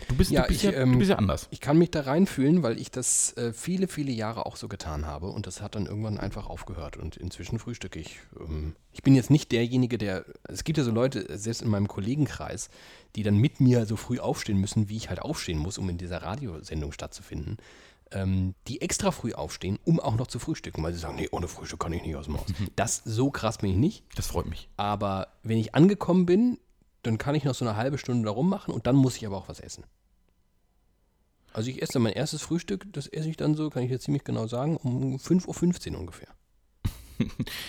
Du 0.07 0.15
bist, 0.15 0.31
Ja, 0.31 0.43
du 0.43 0.47
bist, 0.47 0.63
ich, 0.63 0.71
ja, 0.71 0.77
ähm, 0.79 0.93
du 0.93 0.99
bist 0.99 1.09
ja 1.09 1.17
anders. 1.17 1.47
Ich 1.51 1.59
kann 1.59 1.77
mich 1.77 1.91
da 1.91 2.01
reinfühlen, 2.01 2.63
weil 2.63 2.79
ich 2.79 2.91
das 2.91 3.35
äh, 3.37 3.53
viele, 3.53 3.87
viele 3.87 4.11
Jahre 4.11 4.45
auch 4.45 4.55
so 4.55 4.67
getan 4.67 5.05
habe 5.05 5.27
und 5.27 5.47
das 5.47 5.61
hat 5.61 5.75
dann 5.75 5.85
irgendwann 5.85 6.17
einfach 6.17 6.47
aufgehört 6.47 6.97
und 6.97 7.17
inzwischen 7.17 7.59
frühstücke 7.59 7.99
ich. 7.99 8.19
Ähm, 8.39 8.75
ich 8.91 9.03
bin 9.03 9.15
jetzt 9.15 9.29
nicht 9.29 9.51
derjenige, 9.51 9.97
der, 9.97 10.25
es 10.43 10.63
gibt 10.63 10.77
ja 10.77 10.83
so 10.83 10.91
Leute, 10.91 11.37
selbst 11.37 11.61
in 11.61 11.69
meinem 11.69 11.87
Kollegenkreis, 11.87 12.69
die 13.15 13.23
dann 13.23 13.37
mit 13.37 13.59
mir 13.59 13.85
so 13.85 13.95
früh 13.95 14.19
aufstehen 14.19 14.57
müssen, 14.57 14.89
wie 14.89 14.97
ich 14.97 15.09
halt 15.09 15.21
aufstehen 15.21 15.57
muss, 15.57 15.77
um 15.77 15.89
in 15.89 15.97
dieser 15.97 16.21
Radiosendung 16.23 16.91
stattzufinden, 16.91 17.57
ähm, 18.11 18.55
die 18.67 18.81
extra 18.81 19.11
früh 19.11 19.33
aufstehen, 19.33 19.79
um 19.85 19.99
auch 19.99 20.15
noch 20.15 20.27
zu 20.27 20.39
frühstücken, 20.39 20.83
weil 20.83 20.93
sie 20.93 20.99
sagen, 20.99 21.15
nee, 21.15 21.29
ohne 21.31 21.47
Frühstück 21.47 21.79
kann 21.79 21.93
ich 21.93 22.01
nicht 22.03 22.15
aus 22.15 22.25
dem 22.25 22.39
Haus. 22.39 22.47
Das, 22.75 23.01
so 23.05 23.29
krass 23.29 23.57
bin 23.59 23.71
ich 23.71 23.77
nicht. 23.77 24.03
Das 24.15 24.27
freut 24.27 24.47
mich. 24.47 24.69
Aber 24.77 25.27
wenn 25.43 25.57
ich 25.57 25.75
angekommen 25.75 26.25
bin, 26.25 26.59
dann 27.03 27.17
kann 27.17 27.35
ich 27.35 27.43
noch 27.43 27.55
so 27.55 27.65
eine 27.65 27.75
halbe 27.75 27.97
Stunde 27.97 28.25
da 28.25 28.31
rummachen 28.31 28.73
und 28.73 28.87
dann 28.87 28.95
muss 28.95 29.17
ich 29.17 29.25
aber 29.25 29.37
auch 29.37 29.49
was 29.49 29.59
essen. 29.59 29.83
Also 31.53 31.69
ich 31.69 31.81
esse 31.81 31.93
dann 31.93 32.03
mein 32.03 32.13
erstes 32.13 32.41
Frühstück, 32.41 32.85
das 32.91 33.07
esse 33.07 33.29
ich 33.29 33.37
dann 33.37 33.55
so, 33.55 33.69
kann 33.69 33.83
ich 33.83 33.89
jetzt 33.89 34.03
ziemlich 34.03 34.23
genau 34.23 34.47
sagen, 34.47 34.77
um 34.77 35.17
5.15 35.17 35.93
Uhr 35.93 35.99
ungefähr. 35.99 36.27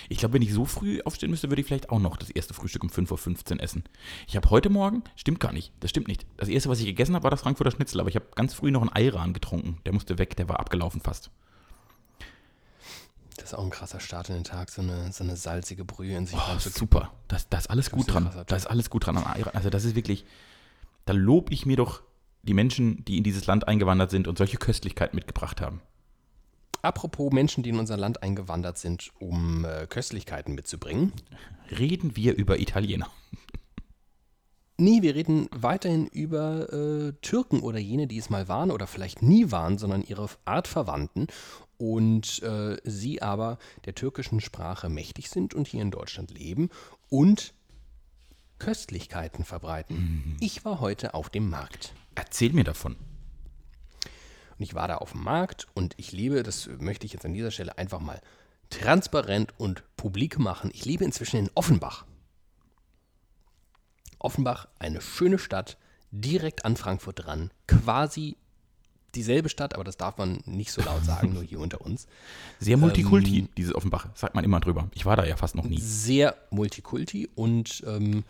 Ich 0.09 0.19
glaube, 0.19 0.35
wenn 0.35 0.43
ich 0.43 0.53
so 0.53 0.64
früh 0.64 1.01
aufstehen 1.03 1.31
müsste, 1.31 1.51
würde 1.51 1.61
ich 1.61 1.66
vielleicht 1.66 1.90
auch 1.90 1.99
noch 1.99 2.16
das 2.16 2.31
erste 2.31 2.55
Frühstück 2.55 2.85
um 2.85 2.90
5.15 2.90 3.55
Uhr 3.55 3.62
essen. 3.62 3.85
Ich 4.29 4.37
habe 4.37 4.49
heute 4.51 4.71
Morgen, 4.71 5.03
stimmt 5.16 5.40
gar 5.40 5.53
nicht, 5.53 5.73
das 5.81 5.90
stimmt 5.90 6.09
nicht. 6.09 6.27
Das 6.37 6.49
erste, 6.49 6.69
was 6.69 6.79
ich 6.79 6.87
gegessen 6.87 7.14
habe, 7.14 7.25
war 7.25 7.31
das 7.31 7.40
Frankfurter 7.40 7.73
Schnitzel, 7.73 8.01
aber 8.01 8.09
ich 8.09 8.14
habe 8.16 8.27
ganz 8.37 8.55
früh 8.55 8.71
noch 8.71 8.81
einen 8.81 8.93
Eiran 8.93 9.33
getrunken. 9.33 9.79
Der 9.87 9.93
musste 9.93 10.19
weg, 10.19 10.37
der 10.37 10.49
war 10.49 10.61
abgelaufen 10.61 11.01
fast. 11.01 11.31
Das 13.40 13.53
ist 13.53 13.59
auch 13.59 13.64
ein 13.64 13.70
krasser 13.70 14.00
Start 14.00 14.29
in 14.29 14.35
den 14.35 14.44
Tag, 14.44 14.70
so 14.70 14.83
eine, 14.83 15.12
so 15.12 15.24
eine 15.24 15.35
salzige 15.35 15.85
Brühe 15.85 16.14
in 16.14 16.26
sich 16.26 16.37
Oh, 16.37 16.59
super. 16.59 17.11
Das, 17.26 17.48
da 17.48 17.57
ist 17.57 17.70
alles 17.70 17.90
gut 17.90 18.12
dran. 18.12 18.31
Da 18.46 18.57
ist 18.57 18.66
alles 18.66 18.90
gut 18.90 19.07
dran. 19.07 19.16
Also 19.55 19.70
das 19.70 19.85
ist 19.85 19.94
wirklich, 19.94 20.26
da 21.07 21.14
lobe 21.14 21.53
ich 21.53 21.64
mir 21.64 21.76
doch 21.76 22.03
die 22.42 22.55
Menschen, 22.55 23.05
die 23.07 23.16
in 23.16 23.24
dieses 23.24 23.46
Land 23.46 23.66
eingewandert 23.66 24.11
sind 24.11 24.29
und 24.29 24.37
solche 24.37 24.59
Köstlichkeiten 24.59 25.16
mitgebracht 25.16 25.61
haben. 25.61 25.81
Apropos 26.83 27.33
Menschen, 27.33 27.62
die 27.62 27.70
in 27.70 27.79
unser 27.79 27.96
Land 27.96 28.22
eingewandert 28.22 28.79
sind, 28.79 29.11
um 29.18 29.64
äh, 29.64 29.87
Köstlichkeiten 29.87 30.55
mitzubringen. 30.55 31.12
Reden 31.70 32.16
wir 32.16 32.35
über 32.35 32.59
Italiener. 32.59 33.09
Nee, 34.83 35.03
wir 35.03 35.14
reden 35.14 35.46
weiterhin 35.55 36.07
über 36.07 36.72
äh, 36.72 37.12
Türken 37.20 37.61
oder 37.61 37.79
jene, 37.79 38.07
die 38.07 38.16
es 38.16 38.31
mal 38.31 38.48
waren 38.48 38.70
oder 38.70 38.87
vielleicht 38.87 39.20
nie 39.20 39.50
waren, 39.50 39.76
sondern 39.76 40.00
ihre 40.00 40.26
Artverwandten 40.46 41.26
und 41.81 42.43
äh, 42.43 42.77
sie 42.85 43.23
aber 43.23 43.59
der 43.87 43.95
türkischen 43.95 44.40
Sprache 44.40 44.90
mächtig 44.90 45.31
sind 45.31 45.55
und 45.55 45.66
hier 45.66 45.81
in 45.81 45.90
Deutschland 45.90 46.31
leben 46.31 46.69
und 47.09 47.55
Köstlichkeiten 48.59 49.45
verbreiten. 49.45 50.37
Ich 50.40 50.66
war 50.66 50.81
heute 50.81 51.14
auf 51.14 51.31
dem 51.31 51.49
Markt. 51.49 51.95
Erzähl 52.14 52.53
mir 52.53 52.64
davon. 52.64 52.97
Und 52.97 54.62
ich 54.62 54.75
war 54.75 54.88
da 54.88 54.97
auf 54.97 55.12
dem 55.12 55.25
Markt 55.25 55.69
und 55.73 55.95
ich 55.97 56.12
lebe, 56.12 56.43
das 56.43 56.69
möchte 56.79 57.07
ich 57.07 57.14
jetzt 57.14 57.25
an 57.25 57.33
dieser 57.33 57.51
Stelle 57.51 57.79
einfach 57.79 58.01
mal 58.01 58.21
transparent 58.69 59.59
und 59.59 59.83
publik 59.97 60.38
machen. 60.38 60.71
Ich 60.75 60.85
lebe 60.85 61.05
inzwischen 61.05 61.38
in 61.38 61.51
Offenbach. 61.55 62.05
Offenbach, 64.19 64.69
eine 64.79 65.01
schöne 65.01 65.38
Stadt, 65.38 65.79
direkt 66.11 66.66
an 66.66 66.77
Frankfurt 66.77 67.25
dran, 67.25 67.51
quasi 67.66 68.37
dieselbe 69.14 69.49
Stadt, 69.49 69.75
aber 69.75 69.85
das 69.85 69.96
darf 69.96 70.18
man 70.18 70.40
nicht 70.46 70.73
so 70.73 70.83
laut 70.83 71.05
sagen, 71.05 71.33
nur 71.33 71.42
hier 71.42 71.61
unter 71.61 71.81
uns. 71.81 72.07
Sehr 72.59 72.77
multikulti, 72.77 73.49
dieses 73.57 73.75
Offenbach. 73.75 74.09
Sagt 74.14 74.35
man 74.35 74.44
immer 74.44 74.61
drüber. 74.61 74.88
Ich 74.94 75.07
war 75.07 75.16
da 75.16 75.25
ja 75.25 75.37
fast 75.37 75.55
noch 75.55 75.64
nie. 75.64 75.81
Sehr 75.81 76.37
multikulti 76.51 77.29
und 77.35 77.83
ähm, 77.87 78.25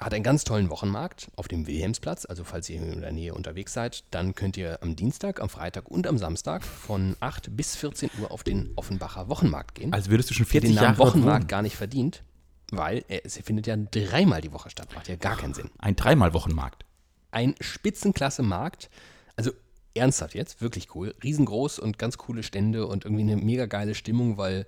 hat 0.00 0.14
einen 0.14 0.24
ganz 0.24 0.44
tollen 0.44 0.70
Wochenmarkt 0.70 1.30
auf 1.36 1.46
dem 1.46 1.66
Wilhelmsplatz. 1.66 2.24
Also 2.24 2.44
falls 2.44 2.68
ihr 2.70 2.80
in 2.82 3.02
der 3.02 3.12
Nähe 3.12 3.34
unterwegs 3.34 3.72
seid, 3.72 4.04
dann 4.10 4.34
könnt 4.34 4.56
ihr 4.56 4.82
am 4.82 4.96
Dienstag, 4.96 5.40
am 5.40 5.48
Freitag 5.48 5.90
und 5.90 6.06
am 6.06 6.18
Samstag 6.18 6.64
von 6.64 7.16
8 7.20 7.56
bis 7.56 7.76
14 7.76 8.10
Uhr 8.20 8.30
auf 8.30 8.42
den 8.42 8.70
Offenbacher 8.76 9.28
Wochenmarkt 9.28 9.74
gehen. 9.74 9.92
Als 9.92 10.08
würdest 10.08 10.30
du 10.30 10.34
schon 10.34 10.46
der 10.46 10.52
40 10.52 10.70
den 10.70 10.74
Namen 10.76 10.86
Jahre 10.86 10.98
Wochenmarkt 10.98 11.48
gar 11.48 11.62
nicht 11.62 11.76
verdient, 11.76 12.22
weil 12.70 13.04
er, 13.08 13.24
es 13.26 13.38
findet 13.38 13.66
ja 13.66 13.76
dreimal 13.76 14.40
die 14.40 14.52
Woche 14.52 14.70
statt. 14.70 14.88
Macht 14.94 15.08
ja 15.08 15.16
gar 15.16 15.36
keinen 15.36 15.54
Sinn. 15.54 15.70
Ein 15.78 15.96
dreimal 15.96 16.32
Wochenmarkt. 16.32 16.84
Ein 17.30 17.54
Spitzenklasse-Markt. 17.60 18.90
Also 19.36 19.52
ernsthaft 19.94 20.34
jetzt, 20.34 20.60
wirklich 20.60 20.94
cool. 20.94 21.14
Riesengroß 21.22 21.78
und 21.78 21.98
ganz 21.98 22.18
coole 22.18 22.42
Stände 22.42 22.86
und 22.86 23.04
irgendwie 23.04 23.22
eine 23.22 23.36
mega 23.36 23.66
geile 23.66 23.94
Stimmung, 23.94 24.36
weil 24.36 24.66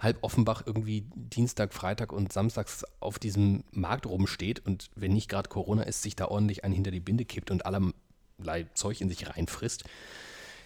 halb 0.00 0.18
Offenbach 0.22 0.62
irgendwie 0.64 1.04
Dienstag, 1.14 1.74
Freitag 1.74 2.12
und 2.12 2.32
Samstags 2.32 2.84
auf 3.00 3.18
diesem 3.18 3.64
Markt 3.72 4.06
rumsteht 4.06 4.64
und 4.64 4.90
wenn 4.94 5.12
nicht 5.12 5.28
gerade 5.28 5.48
Corona 5.48 5.82
ist, 5.82 6.02
sich 6.02 6.14
da 6.14 6.26
ordentlich 6.26 6.64
einen 6.64 6.74
hinter 6.74 6.90
die 6.90 7.00
Binde 7.00 7.24
kippt 7.24 7.50
und 7.50 7.66
allerlei 7.66 8.66
Zeug 8.74 9.00
in 9.00 9.08
sich 9.08 9.28
reinfrisst. 9.28 9.84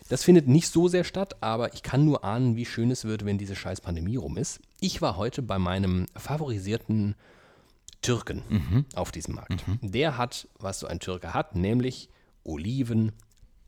Das 0.09 0.25
findet 0.25 0.49
nicht 0.49 0.69
so 0.69 0.89
sehr 0.89 1.05
statt, 1.05 1.37
aber 1.41 1.73
ich 1.75 1.83
kann 1.83 2.05
nur 2.05 2.25
ahnen, 2.25 2.57
wie 2.57 2.67
schön 2.67 2.91
es 2.91 3.05
wird, 3.05 3.25
wenn 3.25 3.39
diese 3.39 3.57
scheiß 3.57 3.81
Pandemie 3.81 4.17
rum 4.17 4.37
ist. 4.37 4.61
Ich 4.81 5.01
war 5.01 5.17
heute 5.17 5.41
bei 5.41 5.59
meinem 5.59 6.07
favorisierten 6.17 7.15
Türken 8.03 8.85
auf 8.95 9.11
diesem 9.13 9.35
Markt. 9.37 9.65
Der 9.81 10.19
hat, 10.19 10.49
was 10.59 10.81
so 10.81 10.87
ein 10.87 11.01
Türke 11.01 11.33
hat, 11.35 11.55
nämlich 11.55 12.09
Oliven, 12.45 13.13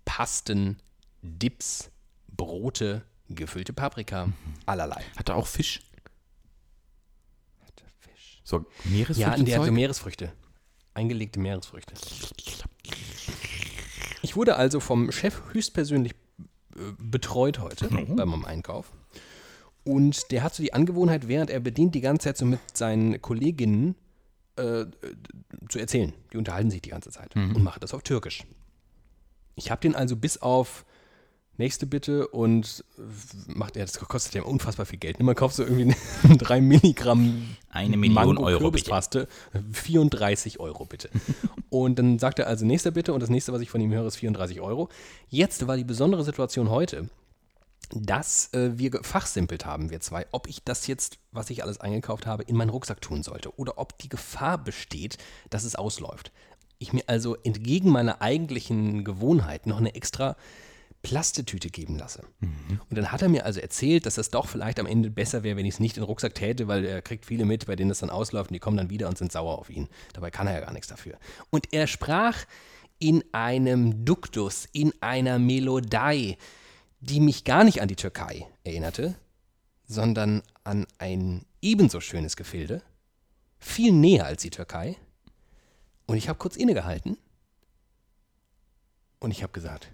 Pasten, 0.05 0.79
Dips, 1.23 1.90
Brote, 2.29 3.03
gefüllte 3.29 3.73
Paprika, 3.73 4.29
allerlei. 4.66 5.03
Hat 5.16 5.29
er 5.29 5.37
auch 5.37 5.47
Fisch? 5.47 5.81
Fisch. 8.01 8.40
So 8.44 8.66
Meeresfrüchte? 8.85 9.20
Ja, 9.20 9.37
der 9.37 9.61
hatte 9.61 9.70
Meeresfrüchte. 9.70 10.33
Eingelegte 10.94 11.40
Meeresfrüchte. 11.40 11.94
Ich 14.23 14.37
wurde 14.37 14.57
also 14.57 14.81
vom 14.81 15.11
Chef 15.12 15.42
höchstpersönlich 15.53 16.12
äh, 16.77 16.92
betreut 16.99 17.59
heute 17.61 17.92
Mhm. 17.92 18.16
bei 18.16 18.25
meinem 18.25 18.44
Einkauf. 18.44 18.90
Und 19.85 20.31
der 20.31 20.42
hat 20.42 20.55
so 20.55 20.62
die 20.62 20.73
Angewohnheit, 20.73 21.29
während 21.29 21.51
er 21.51 21.61
bedient, 21.61 21.94
die 21.94 22.01
ganze 22.01 22.25
Zeit 22.25 22.38
so 22.38 22.47
mit 22.47 22.61
seinen 22.77 23.20
Kolleginnen 23.20 23.94
äh, 24.57 24.87
zu 25.69 25.79
erzählen. 25.79 26.12
Die 26.33 26.37
unterhalten 26.37 26.71
sich 26.71 26.83
die 26.83 26.90
ganze 26.90 27.11
Zeit 27.11 27.35
und 27.37 27.62
machen 27.62 27.81
das 27.81 27.95
auf 27.95 28.03
Türkisch. 28.03 28.45
Ich 29.57 29.71
habe 29.71 29.81
den 29.81 29.95
also 29.95 30.17
bis 30.17 30.38
auf 30.38 30.85
nächste 31.57 31.87
Bitte 31.87 32.29
und 32.29 32.85
macht 33.47 33.77
er, 33.77 33.85
das 33.85 33.99
kostet 33.99 34.35
ja 34.35 34.43
unfassbar 34.43 34.87
viel 34.87 34.99
Geld. 34.99 35.21
Man 35.21 35.35
kauft 35.35 35.57
so 35.57 35.62
irgendwie 35.62 35.95
3 36.38 36.61
Milligramm 36.61 37.57
Eine 37.71 37.97
Million 37.97 38.14
Mango 38.14 38.43
Euro, 38.43 38.59
Kürbispaste, 38.59 39.29
34 39.73 40.61
Euro 40.61 40.85
bitte. 40.85 41.11
und 41.71 41.99
dann 41.99 42.19
sagt 42.19 42.38
er 42.38 42.47
also 42.47 42.67
nächster 42.67 42.90
bitte 42.90 43.12
und 43.12 43.21
das 43.21 43.31
nächste, 43.31 43.53
was 43.53 43.61
ich 43.61 43.71
von 43.71 43.81
ihm 43.81 43.93
höre, 43.93 44.07
ist 44.07 44.17
34 44.17 44.61
Euro. 44.61 44.88
Jetzt 45.29 45.67
war 45.67 45.77
die 45.77 45.85
besondere 45.85 46.25
Situation 46.25 46.71
heute, 46.71 47.09
dass 47.94 48.52
äh, 48.52 48.78
wir 48.78 49.02
fachsimpelt 49.02 49.66
haben, 49.66 49.90
wir 49.90 50.00
zwei, 50.00 50.26
ob 50.33 50.48
ich 50.48 50.64
das 50.64 50.87
jetzt, 50.87 51.18
was 51.33 51.50
ich 51.50 51.62
alles 51.62 51.80
eingekauft 51.80 52.26
habe, 52.26 52.42
in 52.42 52.57
meinen 52.57 52.70
Rucksack 52.70 53.00
tun 53.00 53.22
sollte 53.22 53.57
oder 53.59 53.78
ob 53.78 53.98
die 53.98 54.09
Gefahr 54.09 54.59
besteht, 54.59 55.18
dass 55.50 55.64
es 55.64 55.76
ausläuft. 55.76 56.33
Ich 56.78 56.92
mir 56.92 57.04
also 57.07 57.37
entgegen 57.37 57.90
meiner 57.90 58.20
eigentlichen 58.20 59.04
Gewohnheit 59.04 59.66
noch 59.66 59.78
eine 59.78 59.94
extra 59.94 60.37
Plastetüte 61.02 61.68
geben 61.68 61.98
lasse. 61.98 62.22
Und 62.88 62.96
dann 62.96 63.12
hat 63.12 63.20
er 63.20 63.28
mir 63.28 63.44
also 63.44 63.61
erzählt, 63.61 64.07
dass 64.07 64.14
das 64.14 64.30
doch 64.30 64.48
vielleicht 64.48 64.80
am 64.80 64.87
Ende 64.87 65.11
besser 65.11 65.42
wäre, 65.42 65.57
wenn 65.57 65.66
ich 65.66 65.74
es 65.74 65.80
nicht 65.80 65.96
in 65.96 66.02
den 66.02 66.07
Rucksack 66.07 66.35
täte, 66.35 66.66
weil 66.66 66.85
er 66.85 67.02
kriegt 67.02 67.26
viele 67.26 67.44
mit, 67.44 67.66
bei 67.66 67.76
denen 67.76 67.90
es 67.90 67.98
dann 67.98 68.09
ausläuft 68.11 68.50
und 68.50 68.54
die 68.54 68.59
kommen 68.59 68.78
dann 68.78 68.90
wieder 68.90 69.09
und 69.09 69.18
sind 69.18 69.30
sauer 69.30 69.59
auf 69.59 69.68
ihn. 69.68 69.88
Dabei 70.14 70.30
kann 70.30 70.46
er 70.46 70.54
ja 70.54 70.61
gar 70.61 70.72
nichts 70.72 70.88
dafür. 70.88 71.18
Und 71.50 71.72
er 71.72 71.87
sprach 71.87 72.38
in 72.98 73.22
einem 73.33 74.07
Duktus, 74.07 74.66
in 74.72 74.94
einer 75.02 75.38
Melodie, 75.38 76.38
die 77.05 77.21
mich 77.21 77.45
gar 77.45 77.64
nicht 77.64 77.83
an 77.83 77.88
die 77.88 77.97
Türkei 77.97 78.47
erinnerte, 78.64 79.14
sondern 79.87 80.43
an 80.64 80.87
ein 80.99 81.45
ebenso 81.61 82.01
schönes 82.01 82.37
Gefilde, 82.37 82.83
viel 83.59 83.93
näher 83.93 84.25
als 84.25 84.43
die 84.43 84.51
Türkei. 84.51 84.97
Und 86.07 86.17
ich 86.17 86.29
habe 86.29 86.38
kurz 86.38 86.57
innegehalten 86.57 87.19
und 89.21 89.31
ich 89.31 89.43
habe 89.43 89.53
gesagt, 89.53 89.90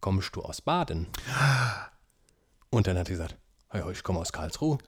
kommst 0.00 0.36
du 0.36 0.42
aus 0.42 0.60
Baden? 0.60 1.06
Und 2.70 2.86
dann 2.86 2.98
hat 2.98 3.08
er 3.08 3.16
gesagt, 3.16 3.36
ich 3.90 4.02
komme 4.02 4.18
aus 4.18 4.32
Karlsruhe. 4.32 4.78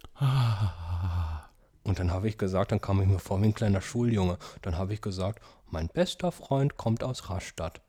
Und 1.82 1.98
dann 1.98 2.10
habe 2.12 2.28
ich 2.28 2.36
gesagt, 2.36 2.72
dann 2.72 2.80
kam 2.80 3.00
ich 3.00 3.08
mir 3.08 3.18
vor 3.18 3.40
wie 3.40 3.46
ein 3.46 3.54
kleiner 3.54 3.80
Schuljunge. 3.80 4.38
Dann 4.60 4.76
habe 4.76 4.92
ich 4.92 5.00
gesagt, 5.00 5.42
mein 5.66 5.88
bester 5.88 6.30
Freund 6.30 6.76
kommt 6.76 7.02
aus 7.02 7.30
Rastatt. 7.30 7.80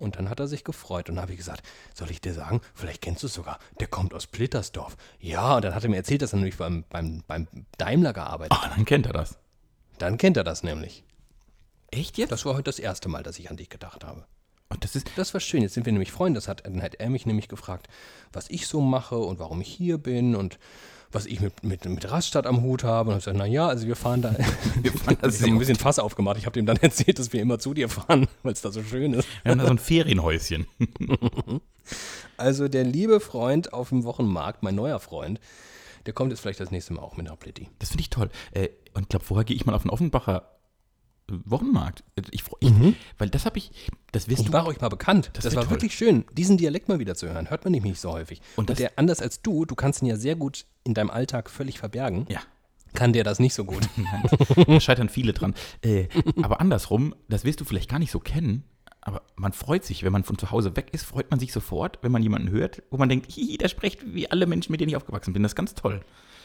Und 0.00 0.16
dann 0.16 0.30
hat 0.30 0.40
er 0.40 0.48
sich 0.48 0.64
gefreut. 0.64 1.10
Und 1.10 1.20
habe 1.20 1.32
ich 1.32 1.38
gesagt, 1.38 1.62
soll 1.94 2.10
ich 2.10 2.20
dir 2.20 2.32
sagen, 2.32 2.60
vielleicht 2.74 3.02
kennst 3.02 3.22
du 3.22 3.26
es 3.26 3.34
sogar, 3.34 3.58
der 3.78 3.86
kommt 3.86 4.14
aus 4.14 4.26
Plittersdorf. 4.26 4.96
Ja, 5.20 5.56
und 5.56 5.64
dann 5.64 5.74
hat 5.74 5.84
er 5.84 5.90
mir 5.90 5.96
erzählt, 5.96 6.22
dass 6.22 6.32
er 6.32 6.38
nämlich 6.38 6.56
beim, 6.56 6.84
beim, 6.88 7.22
beim 7.26 7.46
Daimler 7.76 8.12
gearbeitet 8.12 8.58
hat. 8.58 8.70
Ah, 8.70 8.74
dann 8.74 8.84
kennt 8.84 9.06
er 9.06 9.12
das. 9.12 9.38
Dann 9.98 10.16
kennt 10.16 10.36
er 10.36 10.44
das 10.44 10.62
nämlich. 10.62 11.04
Echt 11.90 12.16
jetzt? 12.18 12.32
Das 12.32 12.44
war 12.46 12.54
heute 12.54 12.64
das 12.64 12.78
erste 12.78 13.08
Mal, 13.08 13.22
dass 13.22 13.38
ich 13.38 13.50
an 13.50 13.56
dich 13.56 13.68
gedacht 13.68 14.04
habe. 14.04 14.24
Und 14.70 14.84
das 14.84 14.96
ist, 14.96 15.10
Das 15.16 15.34
war 15.34 15.40
schön. 15.40 15.62
Jetzt 15.62 15.74
sind 15.74 15.84
wir 15.84 15.92
nämlich 15.92 16.12
Freunde. 16.12 16.38
Das 16.38 16.48
hat, 16.48 16.64
dann 16.64 16.82
hat 16.82 16.94
er 16.94 17.10
mich 17.10 17.26
nämlich 17.26 17.48
gefragt, 17.48 17.88
was 18.32 18.48
ich 18.48 18.66
so 18.66 18.80
mache 18.80 19.18
und 19.18 19.38
warum 19.38 19.60
ich 19.60 19.68
hier 19.68 19.98
bin 19.98 20.34
und 20.34 20.58
was 21.12 21.26
ich 21.26 21.40
mit, 21.40 21.64
mit, 21.64 21.84
mit 21.84 22.10
Raststadt 22.10 22.46
am 22.46 22.62
Hut 22.62 22.84
habe. 22.84 23.10
Und 23.10 23.18
ich 23.18 23.24
gesagt, 23.24 23.38
naja, 23.38 23.68
also 23.68 23.86
wir 23.86 23.96
fahren 23.96 24.22
da. 24.22 24.34
wir 24.82 24.92
fahren 24.92 25.18
da 25.20 25.28
habe 25.28 25.44
ein 25.44 25.58
bisschen 25.58 25.76
Fass 25.76 25.98
aufgemacht. 25.98 26.38
Ich 26.38 26.46
habe 26.46 26.54
dem 26.54 26.66
dann 26.66 26.76
erzählt, 26.80 27.18
dass 27.18 27.32
wir 27.32 27.40
immer 27.40 27.58
zu 27.58 27.74
dir 27.74 27.88
fahren, 27.88 28.28
weil 28.42 28.52
es 28.52 28.60
da 28.60 28.70
so 28.70 28.82
schön 28.82 29.14
ist. 29.14 29.28
Wir 29.42 29.52
haben 29.52 29.58
da 29.58 29.66
so 29.66 29.72
ein 29.72 29.78
Ferienhäuschen. 29.78 30.66
Also 32.36 32.68
der 32.68 32.84
liebe 32.84 33.20
Freund 33.20 33.72
auf 33.72 33.88
dem 33.88 34.04
Wochenmarkt, 34.04 34.62
mein 34.62 34.74
neuer 34.74 35.00
Freund, 35.00 35.40
der 36.06 36.14
kommt 36.14 36.30
jetzt 36.30 36.40
vielleicht 36.40 36.60
das 36.60 36.70
nächste 36.70 36.94
Mal 36.94 37.02
auch 37.02 37.16
mit 37.16 37.26
nach 37.26 37.38
Plitti. 37.38 37.68
Das 37.78 37.90
finde 37.90 38.02
ich 38.02 38.10
toll. 38.10 38.30
Äh, 38.52 38.68
und 38.94 39.02
ich 39.02 39.08
glaube, 39.08 39.24
vorher 39.24 39.44
gehe 39.44 39.56
ich 39.56 39.66
mal 39.66 39.74
auf 39.74 39.82
den 39.82 39.90
Offenbacher 39.90 40.49
Wochenmarkt. 41.44 42.02
Ich, 42.30 42.42
ich, 42.60 42.72
Weil 43.18 43.28
das 43.30 43.46
habe 43.46 43.58
ich, 43.58 43.70
das 44.12 44.28
wirst 44.28 44.40
Ich 44.40 44.46
du. 44.46 44.52
war 44.52 44.66
euch 44.66 44.80
mal 44.80 44.88
bekannt. 44.88 45.30
Das 45.34 45.44
Das, 45.44 45.54
war 45.54 45.62
toll. 45.64 45.70
wirklich 45.72 45.94
schön, 45.94 46.24
diesen 46.32 46.56
Dialekt 46.56 46.88
mal 46.88 46.98
wieder 46.98 47.14
zu 47.14 47.28
hören. 47.28 47.50
Hört 47.50 47.64
man 47.64 47.72
nämlich 47.72 47.92
nicht 47.92 48.00
so 48.00 48.12
häufig. 48.12 48.40
Und 48.56 48.70
Und, 48.70 48.78
der, 48.78 48.92
anders 48.96 49.20
als 49.22 49.42
du, 49.42 49.64
du 49.64 49.74
kannst 49.74 50.02
ihn 50.02 50.06
ja 50.06 50.16
sehr 50.16 50.36
gut 50.36 50.66
in 50.84 50.94
deinem 50.94 51.10
Alltag 51.10 51.50
völlig 51.50 51.78
verbergen, 51.78 52.26
Ja, 52.28 52.40
kann 52.94 53.12
der 53.12 53.24
das 53.24 53.38
nicht 53.38 53.54
so 53.54 53.64
gut. 53.64 53.88
da 54.66 54.80
scheitern 54.80 55.08
viele 55.08 55.32
dran. 55.32 55.54
Äh, 55.82 56.08
aber 56.42 56.60
andersrum, 56.60 57.14
das 57.28 57.44
wirst 57.44 57.60
du 57.60 57.64
vielleicht 57.64 57.88
gar 57.90 57.98
nicht 57.98 58.10
so 58.10 58.18
kennen, 58.20 58.64
aber 59.02 59.22
man 59.36 59.52
freut 59.52 59.84
sich, 59.84 60.02
wenn 60.02 60.12
man 60.12 60.24
von 60.24 60.36
zu 60.36 60.50
Hause 60.50 60.76
weg 60.76 60.88
ist, 60.92 61.04
freut 61.04 61.30
man 61.30 61.40
sich 61.40 61.52
sofort, 61.52 61.98
wenn 62.02 62.12
man 62.12 62.22
jemanden 62.22 62.50
hört, 62.50 62.82
wo 62.90 62.98
man 62.98 63.08
denkt, 63.08 63.30
hihi, 63.32 63.56
der 63.56 63.68
spricht 63.68 64.14
wie 64.14 64.30
alle 64.30 64.46
Menschen, 64.46 64.72
mit 64.72 64.80
denen 64.80 64.90
ich 64.90 64.96
aufgewachsen 64.96 65.32
bin. 65.32 65.42
Das 65.42 65.52
ist 65.52 65.56
ganz 65.56 65.74
toll. 65.74 66.00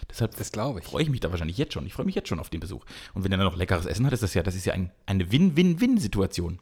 Deshalb 0.10 0.36
Das 0.36 0.52
glaube 0.52 0.80
ich. 0.80 0.86
freue 0.86 1.04
ich 1.04 1.10
mich 1.10 1.20
da 1.20 1.32
wahrscheinlich 1.32 1.58
jetzt 1.58 1.74
schon. 1.74 1.86
Ich 1.86 1.94
freue 1.94 2.06
mich 2.06 2.16
jetzt 2.16 2.28
schon 2.30 2.40
auf 2.40 2.50
den 2.50 2.60
Besuch. 2.60 2.86
Und 3.14 3.24
wenn 3.24 3.32
er 3.32 3.38
dann 3.38 3.48
noch 3.48 3.56
leckeres 3.56 3.86
Essen 3.86 4.06
hat, 4.06 4.14
ist 4.14 4.24
das 4.24 4.34
ja, 4.34 4.44
das 4.44 4.56
ist 4.56 4.66
ja 4.66 4.74
ein, 4.74 4.92
eine 5.06 5.32
Win-Win-Win-Situation. 5.32 6.60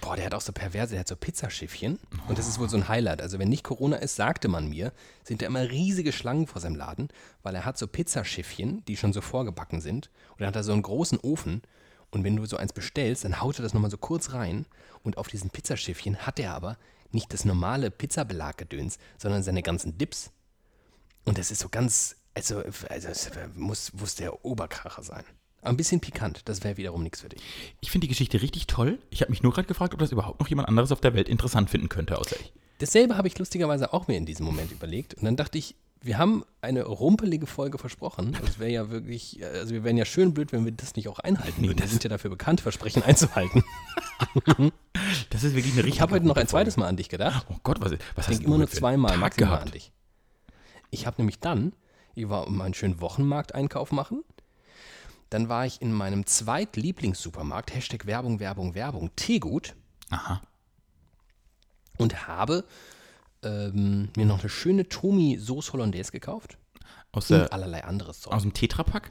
Boah, 0.00 0.16
der 0.16 0.26
hat 0.26 0.34
auch 0.34 0.40
so 0.42 0.52
perverse, 0.52 0.90
der 0.90 1.00
hat 1.00 1.08
so 1.08 1.16
Pizzaschiffchen. 1.16 1.98
Und 2.28 2.38
das 2.38 2.48
ist 2.48 2.58
wohl 2.58 2.68
so 2.68 2.76
ein 2.76 2.88
Highlight. 2.88 3.22
Also 3.22 3.38
wenn 3.38 3.48
nicht 3.48 3.64
Corona 3.64 3.96
ist, 3.96 4.16
sagte 4.16 4.48
man 4.48 4.68
mir, 4.68 4.92
sind 5.24 5.40
da 5.40 5.46
immer 5.46 5.70
riesige 5.70 6.12
Schlangen 6.12 6.46
vor 6.46 6.60
seinem 6.60 6.76
Laden, 6.76 7.08
weil 7.42 7.54
er 7.54 7.64
hat 7.64 7.78
so 7.78 7.86
Pizzaschiffchen, 7.86 8.84
die 8.86 8.96
schon 8.96 9.12
so 9.12 9.20
vorgebacken 9.20 9.80
sind. 9.80 10.10
Und 10.32 10.40
dann 10.40 10.48
hat 10.48 10.56
er 10.56 10.64
so 10.64 10.72
einen 10.72 10.82
großen 10.82 11.18
Ofen. 11.20 11.62
Und 12.10 12.24
wenn 12.24 12.36
du 12.36 12.44
so 12.46 12.56
eins 12.56 12.72
bestellst, 12.72 13.24
dann 13.24 13.40
haut 13.40 13.58
er 13.58 13.62
das 13.62 13.74
nochmal 13.74 13.90
so 13.90 13.98
kurz 13.98 14.32
rein. 14.32 14.66
Und 15.02 15.18
auf 15.18 15.28
diesen 15.28 15.50
Pizzaschiffchen 15.50 16.18
hat 16.18 16.38
er 16.38 16.54
aber 16.54 16.76
nicht 17.12 17.32
das 17.32 17.44
normale 17.44 17.90
Pizzabelaggedöns, 17.90 18.98
sondern 19.16 19.42
seine 19.42 19.62
ganzen 19.62 19.96
Dips. 19.96 20.30
Und 21.24 21.38
das 21.38 21.50
ist 21.50 21.60
so 21.60 21.68
ganz, 21.68 22.16
also, 22.36 22.58
also 22.88 23.08
es 23.08 23.30
muss, 23.54 23.92
muss 23.94 24.14
der 24.14 24.44
Oberkracher 24.44 25.02
sein. 25.02 25.24
Aber 25.62 25.70
ein 25.70 25.76
bisschen 25.76 26.00
pikant, 26.00 26.42
das 26.44 26.62
wäre 26.62 26.76
wiederum 26.76 27.02
nichts 27.02 27.22
für 27.22 27.28
dich. 27.28 27.42
Ich 27.80 27.90
finde 27.90 28.04
die 28.04 28.08
Geschichte 28.10 28.40
richtig 28.40 28.66
toll. 28.68 28.98
Ich 29.10 29.20
habe 29.22 29.30
mich 29.32 29.42
nur 29.42 29.52
gerade 29.52 29.66
gefragt, 29.66 29.94
ob 29.94 30.00
das 30.00 30.12
überhaupt 30.12 30.38
noch 30.38 30.48
jemand 30.48 30.68
anderes 30.68 30.92
auf 30.92 31.00
der 31.00 31.14
Welt 31.14 31.28
interessant 31.28 31.70
finden 31.70 31.88
könnte, 31.88 32.18
außer 32.18 32.36
ich. 32.38 32.52
Dasselbe 32.78 33.16
habe 33.16 33.26
ich 33.26 33.38
lustigerweise 33.38 33.92
auch 33.92 34.06
mir 34.06 34.16
in 34.16 34.26
diesem 34.26 34.46
Moment 34.46 34.70
überlegt. 34.70 35.14
Und 35.14 35.24
dann 35.24 35.34
dachte 35.36 35.58
ich, 35.58 35.74
wir 36.02 36.18
haben 36.18 36.44
eine 36.60 36.84
rumpelige 36.84 37.46
Folge 37.46 37.78
versprochen. 37.78 38.36
Das 38.44 38.58
wäre 38.60 38.70
ja 38.70 38.90
wirklich, 38.90 39.42
also 39.44 39.72
wir 39.74 39.82
wären 39.82 39.96
ja 39.96 40.04
schön 40.04 40.34
blöd, 40.34 40.52
wenn 40.52 40.64
wir 40.64 40.72
das 40.72 40.94
nicht 40.94 41.08
auch 41.08 41.18
einhalten. 41.18 41.62
würden. 41.66 41.80
Wir 41.80 41.88
sind 41.88 42.04
ja 42.04 42.10
dafür 42.10 42.30
bekannt, 42.30 42.60
Versprechen 42.60 43.02
einzuhalten. 43.02 43.64
Das 45.30 45.44
ist 45.44 45.54
wirklich 45.54 45.72
eine 45.74 45.82
richtig 45.84 45.96
Ich 45.96 46.00
habe 46.00 46.14
heute 46.14 46.26
noch 46.26 46.36
ein 46.36 46.48
zweites 46.48 46.76
Mal 46.78 46.86
an 46.86 46.96
dich 46.96 47.08
gedacht. 47.10 47.46
Oh 47.50 47.56
Gott, 47.62 47.80
was, 47.80 47.92
was 47.92 47.98
Ich 48.00 48.16
hast 48.16 48.28
denke 48.28 48.42
du 48.44 48.48
immer 48.48 48.58
nur 48.58 48.68
zweimal 48.70 49.16
maximal 49.18 49.50
gehabt? 49.50 49.66
an 49.66 49.72
dich. 49.72 49.92
Ich 50.90 51.06
habe 51.06 51.16
nämlich 51.18 51.38
dann, 51.40 51.72
ich 52.16 52.28
war 52.28 52.46
um 52.46 52.60
einen 52.60 52.74
schönen 52.74 53.00
Wochenmarkteinkauf 53.00 53.92
machen. 53.92 54.24
Dann 55.30 55.48
war 55.48 55.66
ich 55.66 55.80
in 55.82 55.92
meinem 55.92 56.26
Zweitlieblingssupermarkt, 56.26 57.74
Hashtag 57.74 58.06
Werbung, 58.06 58.40
Werbung, 58.40 58.74
Werbung, 58.74 59.14
Teegut. 59.16 59.74
Aha. 60.10 60.40
und 61.98 62.26
habe 62.28 62.64
ähm, 63.42 64.08
mir 64.16 64.24
noch 64.26 64.40
eine 64.40 64.48
schöne 64.48 64.88
Tomi 64.88 65.36
Sauce 65.40 65.72
Hollandaise 65.72 66.12
gekauft. 66.12 66.58
Aus, 67.12 67.30
Und 67.30 67.38
der, 67.38 67.52
allerlei 67.52 67.82
anderes 67.84 68.20
Zeug. 68.20 68.32
aus 68.32 68.42
dem 68.42 68.52
Tetrapack? 68.52 69.10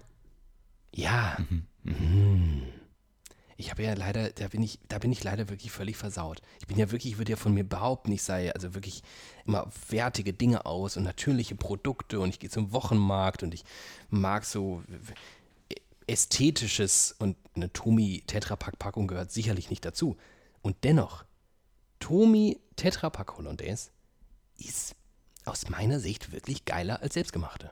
Ja. 0.94 1.38
Mhm. 1.84 2.64
Ich 3.58 3.72
habe 3.72 3.84
ja 3.84 3.94
leider, 3.94 4.32
da 4.32 4.50
bin 4.50 4.62
ich, 4.62 4.80
da 4.90 5.00
bin 5.00 5.12
ich 5.12 5.24
leider 5.24 5.48
wirklich 5.50 5.72
völlig 5.72 5.96
versaut. 5.96 6.42
Ich 6.60 6.68
bin 6.68 6.78
ja 6.78 6.92
wirklich, 6.92 7.14
ich 7.14 7.18
würde 7.18 7.32
ja 7.32 7.38
von 7.38 7.54
mir 7.54 7.64
behaupten, 7.64 8.12
ich 8.12 8.22
sei 8.22 8.54
also 8.54 8.74
wirklich 8.74 9.02
immer 9.46 9.70
wertige 9.90 10.34
Dinge 10.34 10.66
aus 10.66 10.98
und 10.98 11.04
natürliche 11.04 11.56
Produkte 11.56 12.20
und 12.20 12.30
ich 12.30 12.40
gehe 12.40 12.50
zum 12.50 12.74
Wochenmarkt 12.74 13.44
und 13.44 13.54
ich 13.54 13.64
mag 14.10 14.44
so 14.44 14.84
ästhetisches 16.08 17.16
und 17.18 17.38
eine 17.56 17.72
Tomi 17.72 18.24
Tetrapack 18.28 18.78
Packung 18.78 19.08
gehört 19.08 19.32
sicherlich 19.32 19.70
nicht 19.70 19.86
dazu. 19.86 20.18
Und 20.62 20.84
dennoch, 20.84 21.24
Tomi 22.00 22.60
Tetrapack 22.76 23.38
Hollandaise 23.38 23.90
ist 24.58 24.96
aus 25.46 25.70
meiner 25.70 26.00
Sicht 26.00 26.32
wirklich 26.32 26.66
geiler 26.66 27.02
als 27.02 27.14
selbstgemachte. 27.14 27.72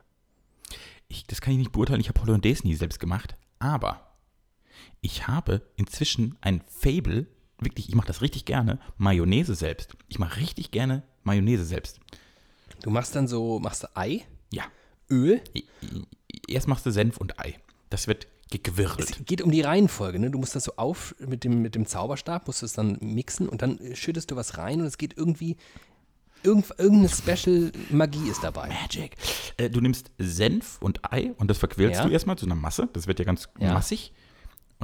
Ich, 1.08 1.26
das 1.26 1.40
kann 1.40 1.52
ich 1.52 1.58
nicht 1.58 1.72
beurteilen, 1.72 2.00
ich 2.00 2.08
habe 2.08 2.20
Hollandaise 2.22 2.66
nie 2.66 2.74
selbst 2.74 3.00
gemacht. 3.00 3.36
Aber 3.58 4.13
ich 5.00 5.26
habe 5.28 5.62
inzwischen 5.76 6.36
ein 6.40 6.62
Fable, 6.68 7.26
wirklich, 7.60 7.88
ich 7.88 7.94
mache 7.94 8.06
das 8.06 8.20
richtig 8.22 8.44
gerne, 8.44 8.78
Mayonnaise 8.96 9.54
selbst. 9.54 9.94
Ich 10.08 10.18
mache 10.18 10.40
richtig 10.40 10.70
gerne 10.70 11.02
Mayonnaise 11.22 11.64
selbst. 11.64 12.00
Du 12.82 12.90
machst 12.90 13.14
dann 13.16 13.28
so, 13.28 13.58
machst 13.58 13.82
du 13.84 13.96
Ei, 13.96 14.22
Ja. 14.52 14.64
Öl, 15.10 15.40
Erst 16.48 16.68
machst 16.68 16.84
du 16.86 16.90
Senf 16.90 17.16
und 17.18 17.38
Ei. 17.38 17.54
Das 17.90 18.06
wird 18.08 18.26
gegewirrt. 18.50 19.00
Es 19.00 19.24
geht 19.24 19.40
um 19.42 19.50
die 19.50 19.62
Reihenfolge, 19.62 20.18
ne? 20.18 20.30
Du 20.30 20.38
musst 20.38 20.54
das 20.54 20.64
so 20.64 20.72
auf 20.76 21.14
mit 21.18 21.44
dem, 21.44 21.62
mit 21.62 21.74
dem 21.74 21.86
Zauberstab, 21.86 22.46
musst 22.46 22.62
du 22.62 22.66
es 22.66 22.72
dann 22.74 22.98
mixen 23.00 23.48
und 23.48 23.62
dann 23.62 23.78
schüttest 23.94 24.30
du 24.30 24.36
was 24.36 24.58
rein 24.58 24.80
und 24.80 24.86
es 24.86 24.98
geht 24.98 25.16
irgendwie 25.16 25.56
irgend, 26.42 26.66
irgendeine 26.78 27.08
Special-Magie 27.08 28.28
ist 28.28 28.42
dabei. 28.44 28.68
Magic. 28.68 29.16
Äh, 29.56 29.70
du 29.70 29.80
nimmst 29.80 30.10
Senf 30.18 30.76
und 30.80 31.10
Ei 31.10 31.32
und 31.38 31.48
das 31.48 31.58
verquälst 31.58 32.00
Ja. 32.00 32.06
du 32.06 32.12
erstmal 32.12 32.36
zu 32.36 32.46
einer 32.46 32.54
Masse. 32.54 32.88
Das 32.92 33.06
wird 33.06 33.18
ja 33.18 33.24
ganz 33.24 33.48
Ja. 33.58 33.72
massig. 33.72 34.12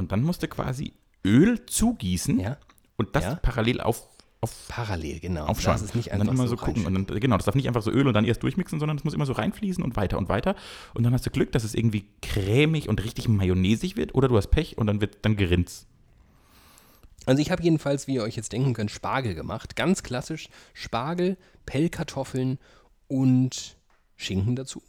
Und 0.01 0.13
dann 0.13 0.23
musst 0.23 0.43
du 0.43 0.49
quasi 0.49 0.93
Öl 1.25 1.65
zugießen 1.67 2.41
Ja. 2.41 2.57
und 2.97 3.15
das 3.15 3.25
Ja. 3.25 3.35
parallel 3.37 3.81
auf, 3.81 4.09
auf 4.41 4.69
Parallel, 4.69 5.21
genau. 5.21 5.45
aufschauen. 5.47 5.75
Das 5.75 5.83
ist 5.83 5.95
nicht 5.95 6.07
und 6.09 6.13
dann 6.19 6.23
einfach 6.23 6.33
immer 6.35 6.45
so 6.49 6.57
so 6.57 6.65
gucken. 6.65 6.87
Und 6.87 6.95
dann, 7.11 7.21
genau, 7.21 7.37
das 7.37 7.45
darf 7.45 7.55
nicht 7.55 7.69
einfach 7.69 7.83
so 7.83 7.91
Öl 7.91 8.07
und 8.09 8.15
dann 8.15 8.25
erst 8.25 8.43
durchmixen, 8.43 8.81
sondern 8.81 8.97
es 8.97 9.05
muss 9.05 9.13
immer 9.15 9.27
so 9.27 9.33
reinfließen 9.35 9.85
und 9.85 9.97
weiter 9.97 10.17
und 10.19 10.29
weiter. 10.31 10.57
Und 10.95 11.03
dann 11.05 11.13
hast 11.13 11.27
du 11.27 11.31
Glück, 11.31 11.53
dass 11.53 11.63
es 11.63 11.75
irgendwie 11.75 12.07
cremig 12.23 12.89
und 12.89 13.05
richtig 13.05 13.29
mayonnaisig 13.29 13.97
wird. 13.97 14.15
Oder 14.15 14.29
du 14.29 14.37
hast 14.39 14.49
Pech 14.49 14.79
und 14.79 14.87
dann 14.87 15.01
wird 15.03 15.19
dann 15.27 15.37
gerinnt. 15.37 15.85
Also 17.27 17.43
ich 17.43 17.51
habe 17.51 17.63
jedenfalls, 17.63 18.07
wie 18.07 18.15
ihr 18.15 18.23
euch 18.23 18.35
jetzt 18.37 18.53
denken 18.53 18.73
könnt, 18.73 18.91
Spargel 18.91 19.35
gemacht. 19.35 19.77
Ganz 19.77 20.03
klassisch 20.03 20.49
Spargel, 20.73 21.37
Pellkartoffeln 21.67 22.59
und 23.09 23.77
Schinken 24.17 24.57
dazu. 24.57 24.83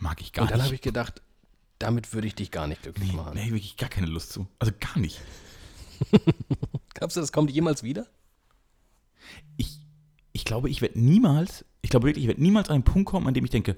Mag 0.00 0.20
ich 0.20 0.32
gar 0.34 0.42
und 0.42 0.50
dann 0.50 0.58
nicht. 0.58 0.66
habe 0.66 0.74
ich 0.74 0.82
gedacht, 0.82 1.22
damit 1.80 2.14
würde 2.14 2.28
ich 2.28 2.36
dich 2.36 2.52
gar 2.52 2.68
nicht 2.68 2.82
glücklich 2.82 3.10
nee, 3.10 3.16
machen. 3.16 3.34
nee, 3.34 3.46
wirklich 3.46 3.76
gar 3.76 3.88
keine 3.88 4.06
Lust 4.06 4.32
zu. 4.32 4.46
Also 4.60 4.72
gar 4.78 4.98
nicht. 4.98 5.20
Glaubst 6.94 7.16
du, 7.16 7.20
das 7.20 7.32
kommt 7.32 7.50
jemals 7.50 7.82
wieder? 7.82 8.06
ich, 9.56 9.80
ich 10.32 10.44
glaube, 10.44 10.70
ich 10.70 10.82
werde 10.82 11.00
niemals, 11.00 11.64
ich 11.82 11.90
glaube 11.90 12.06
wirklich, 12.06 12.24
ich 12.24 12.28
werde 12.28 12.42
niemals 12.42 12.68
an 12.68 12.76
einen 12.76 12.84
Punkt 12.84 13.08
kommen, 13.08 13.26
an 13.26 13.34
dem 13.34 13.44
ich 13.44 13.50
denke, 13.50 13.76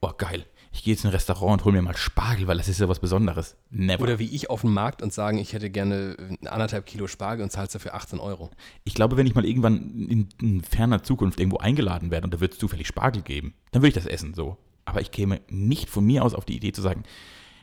oh 0.00 0.12
geil, 0.16 0.44
ich 0.72 0.82
gehe 0.82 0.92
jetzt 0.92 1.04
in 1.04 1.10
ein 1.10 1.14
Restaurant 1.14 1.60
und 1.60 1.64
hole 1.64 1.76
mir 1.76 1.82
mal 1.82 1.96
Spargel, 1.96 2.46
weil 2.46 2.56
das 2.56 2.68
ist 2.68 2.80
ja 2.80 2.88
was 2.88 2.98
Besonderes. 2.98 3.56
Never. 3.70 4.02
Oder 4.02 4.18
wie 4.18 4.28
ich 4.28 4.50
auf 4.50 4.62
dem 4.62 4.74
Markt 4.74 5.02
und 5.02 5.12
sagen, 5.12 5.38
ich 5.38 5.52
hätte 5.52 5.70
gerne 5.70 6.16
äh, 6.42 6.48
anderthalb 6.48 6.84
Kilo 6.86 7.06
Spargel 7.06 7.44
und 7.44 7.50
zahlst 7.50 7.74
dafür 7.74 7.94
18 7.94 8.18
Euro. 8.18 8.50
ich 8.84 8.94
glaube, 8.94 9.16
wenn 9.16 9.26
ich 9.26 9.34
mal 9.34 9.44
irgendwann 9.44 10.08
in, 10.08 10.28
in 10.40 10.62
ferner 10.62 11.02
Zukunft 11.02 11.38
irgendwo 11.38 11.58
eingeladen 11.58 12.10
werde 12.10 12.26
und 12.26 12.34
da 12.34 12.40
wird 12.40 12.54
es 12.54 12.58
zufällig 12.58 12.86
Spargel 12.86 13.22
geben, 13.22 13.54
dann 13.70 13.82
würde 13.82 13.88
ich 13.88 13.94
das 13.94 14.06
essen 14.06 14.34
so. 14.34 14.56
Aber 14.84 15.00
ich 15.00 15.10
käme 15.10 15.40
nicht 15.48 15.88
von 15.88 16.04
mir 16.04 16.24
aus 16.24 16.34
auf 16.34 16.44
die 16.44 16.56
Idee 16.56 16.72
zu 16.72 16.82
sagen, 16.82 17.04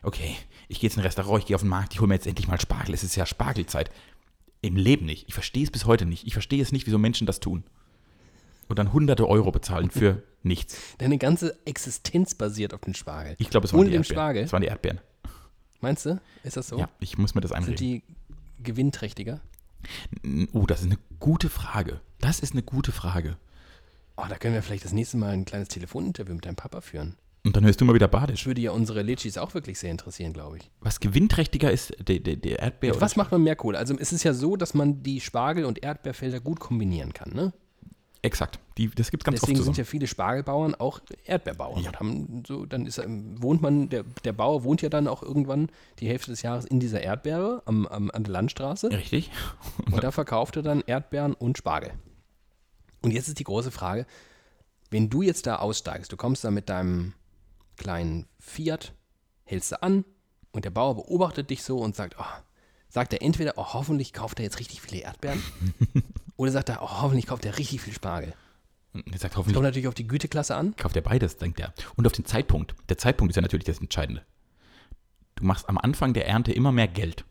okay, 0.04 0.36
ich 0.68 0.80
gehe 0.80 0.88
jetzt 0.90 0.96
in 0.98 1.02
ein 1.02 1.06
Restaurant, 1.06 1.40
ich 1.40 1.46
gehe 1.46 1.56
auf 1.56 1.62
den 1.62 1.70
Markt, 1.70 1.94
ich 1.94 2.00
hole 2.00 2.08
mir 2.08 2.16
jetzt 2.16 2.28
endlich 2.28 2.48
mal 2.48 2.60
Spargel, 2.60 2.94
es 2.94 3.04
ist 3.04 3.16
ja 3.16 3.26
Spargelzeit. 3.26 3.92
Im 4.62 4.76
Leben 4.76 5.06
nicht. 5.06 5.28
Ich 5.28 5.34
verstehe 5.34 5.64
es 5.64 5.72
bis 5.72 5.86
heute 5.86 6.06
nicht. 6.06 6.26
Ich 6.28 6.34
verstehe 6.34 6.62
es 6.62 6.72
nicht, 6.72 6.86
wieso 6.86 6.98
Menschen 7.00 7.26
das 7.26 7.40
tun. 7.40 7.64
Und 8.70 8.78
dann 8.80 8.94
hunderte 8.94 9.28
Euro 9.28 9.52
bezahlen 9.52 9.90
für 9.92 10.22
nichts. 10.44 10.78
Deine 11.00 11.18
ganze 11.18 11.58
Existenz 11.66 12.36
basiert 12.36 12.74
auf 12.74 12.82
den 12.82 12.94
Spargel. 12.94 13.36
Ich 13.40 13.50
glaube, 13.50 13.66
es 13.66 13.74
waren 13.74 13.82
Ohne 13.82 13.90
die 13.90 13.96
Erdbeeren. 13.96 14.16
Spargel? 14.16 14.44
Es 14.44 14.54
waren 14.54 14.62
die 14.62 14.68
Erdbeeren. 14.68 15.02
Meinst 15.82 16.06
du? 16.06 16.22
Ist 16.44 16.58
das 16.58 16.68
so? 16.68 16.78
Ja, 16.78 16.90
ich 17.00 17.18
muss 17.18 17.34
mir 17.36 17.42
das 17.42 17.50
Sind 17.50 17.58
einreden. 17.58 17.76
die 17.78 18.04
gewinnträchtiger? 18.64 19.42
Oh, 20.54 20.66
das 20.68 20.82
ist 20.82 20.86
eine 20.86 21.00
gute 21.20 21.50
Frage. 21.50 22.00
Das 22.20 22.40
ist 22.40 22.54
eine 22.54 22.62
gute 22.62 22.92
Frage. 22.92 23.38
Oh, 24.22 24.26
da 24.30 24.36
können 24.38 24.54
wir 24.54 24.62
vielleicht 24.62 24.86
das 24.86 24.94
nächste 24.94 25.18
Mal 25.18 25.32
ein 25.32 25.46
kleines 25.46 25.68
Telefoninterview 25.70 26.34
mit 26.36 26.46
deinem 26.46 26.56
Papa 26.56 26.82
führen. 26.82 27.16
Und 27.44 27.56
dann 27.56 27.66
hörst 27.66 27.82
du 27.82 27.86
mal 27.86 27.96
wieder 27.96 28.08
Das 28.08 28.22
Badisch. 28.22 28.46
würde 28.46 28.62
ja 28.62 28.70
unsere 28.72 29.02
Litchis 29.02 29.40
auch 29.40 29.56
wirklich 29.56 29.80
sehr 29.80 29.90
interessieren, 29.90 30.32
glaube 30.32 30.58
ich. 30.58 30.70
Was 30.80 31.00
gewinnträchtiger 31.00 31.72
ist, 31.72 31.92
der, 32.08 32.20
der, 32.20 32.36
der 32.36 32.60
Erdbeer 32.60 32.92
Mit 32.94 33.02
was 33.02 33.16
macht 33.16 33.32
man 33.32 33.42
mehr 33.42 33.56
Kohle? 33.56 33.80
Also 33.80 33.96
es 33.98 34.14
ist 34.14 34.24
ja 34.24 34.34
so, 34.34 34.56
dass 34.58 34.76
man 34.76 35.02
die 35.02 35.20
Spargel- 35.22 35.66
und 35.66 35.84
Erdbeerfelder 35.84 36.40
gut 36.40 36.60
kombinieren 36.60 37.14
kann, 37.14 37.34
ne? 37.34 37.52
Exakt. 38.24 38.60
Die, 38.78 38.88
das 38.90 39.10
gibt 39.10 39.24
es 39.24 39.26
ganz 39.26 39.40
Deswegen 39.40 39.58
oft 39.58 39.66
sind 39.66 39.74
zusammen. 39.74 39.78
ja 39.78 39.90
viele 39.90 40.06
Spargelbauern 40.06 40.76
auch 40.76 41.00
Erdbeerbauern. 41.26 41.82
Ja. 41.82 41.94
Haben 41.94 42.44
so, 42.48 42.68
dann 42.68 42.86
ist 42.86 43.02
wohnt 43.08 43.64
man, 43.64 43.90
der, 43.90 44.04
der 44.24 44.34
Bauer 44.34 44.64
wohnt 44.64 44.84
ja 44.84 44.90
dann 44.90 45.08
auch 45.08 45.24
irgendwann 45.24 45.70
die 46.00 46.08
Hälfte 46.08 46.30
des 46.30 46.44
Jahres 46.44 46.66
in 46.66 46.80
dieser 46.80 47.02
Erdbeere 47.02 47.64
am, 47.66 47.88
am, 47.88 48.12
an 48.12 48.24
der 48.24 48.34
Landstraße. 48.34 48.92
Richtig. 48.92 49.32
Und 49.92 50.04
da 50.04 50.12
verkauft 50.12 50.56
er 50.58 50.62
dann 50.62 50.84
Erdbeeren 50.86 51.34
und 51.34 51.58
Spargel. 51.58 51.94
Und 53.02 53.12
jetzt 53.12 53.28
ist 53.28 53.40
die 53.40 53.44
große 53.44 53.72
Frage, 53.72 54.06
wenn 54.90 55.10
du 55.10 55.22
jetzt 55.22 55.48
da 55.48 55.58
aussteigst, 55.58 56.12
du 56.12 56.18
kommst 56.18 56.44
da 56.44 56.52
mit 56.52 56.70
deinem 56.70 57.14
kleinen 57.78 58.28
Fiat, 58.40 58.94
hältst 59.44 59.72
du 59.72 59.82
an 59.82 60.06
und 60.52 60.66
der 60.66 60.70
Bauer 60.70 60.96
beobachtet 60.96 61.50
dich 61.50 61.64
so 61.64 61.80
und 61.80 61.96
sagt, 61.96 62.16
oh, 62.20 62.42
sagt 62.90 63.14
er 63.14 63.22
entweder, 63.22 63.54
oh, 63.58 63.74
hoffentlich 63.74 64.14
kauft 64.14 64.40
er 64.40 64.44
jetzt 64.44 64.60
richtig 64.60 64.82
viele 64.82 65.02
Erdbeeren 65.02 65.42
oder 66.36 66.52
sagt 66.52 66.70
er, 66.70 66.82
oh, 66.82 67.02
hoffentlich 67.02 67.26
kauft 67.26 67.46
er 67.46 67.58
richtig 67.58 67.82
viel 67.82 67.94
Spargel. 67.94 68.34
Er 68.94 69.00
sagt 69.18 69.34
Kommt 69.34 69.48
hoffentlich, 69.48 69.64
natürlich 69.64 69.88
auf 69.88 69.94
die 69.94 70.08
Güteklasse 70.08 70.56
an. 70.56 70.76
kauft 70.76 70.98
er 70.98 71.02
beides, 71.02 71.38
denkt 71.38 71.60
er. 71.62 71.74
Und 71.96 72.06
auf 72.06 72.12
den 72.12 72.26
Zeitpunkt. 72.26 72.76
Der 72.90 72.98
Zeitpunkt 72.98 73.32
ist 73.32 73.38
ja 73.38 73.42
natürlich 73.42 73.64
das 73.64 73.80
Entscheidende. 73.80 74.26
Du 75.36 75.46
machst 75.46 75.70
am 75.70 75.78
Anfang 75.78 76.14
der 76.14 76.28
Ernte 76.28 76.52
immer 76.52 76.74
mehr 76.74 76.90
Geld. 76.90 77.24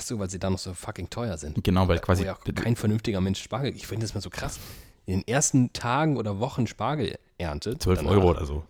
Ach 0.00 0.06
so, 0.06 0.18
weil 0.18 0.30
sie 0.30 0.38
da 0.38 0.48
noch 0.48 0.58
so 0.58 0.72
fucking 0.72 1.10
teuer 1.10 1.36
sind. 1.36 1.62
Genau, 1.62 1.86
weil 1.86 1.98
quasi. 1.98 2.22
Wo 2.22 2.26
ja 2.26 2.34
kein 2.54 2.74
vernünftiger 2.74 3.20
Mensch 3.20 3.42
Spargel. 3.42 3.76
Ich 3.76 3.86
finde 3.86 4.04
das 4.06 4.14
mal 4.14 4.22
so 4.22 4.30
krass. 4.30 4.58
In 5.04 5.18
den 5.20 5.28
ersten 5.28 5.72
Tagen 5.74 6.16
oder 6.16 6.40
Wochen 6.40 6.66
Spargel 6.66 7.18
erntet. 7.36 7.82
12 7.82 7.98
danach- 7.98 8.12
Euro 8.12 8.30
oder 8.30 8.46
so. 8.46 8.64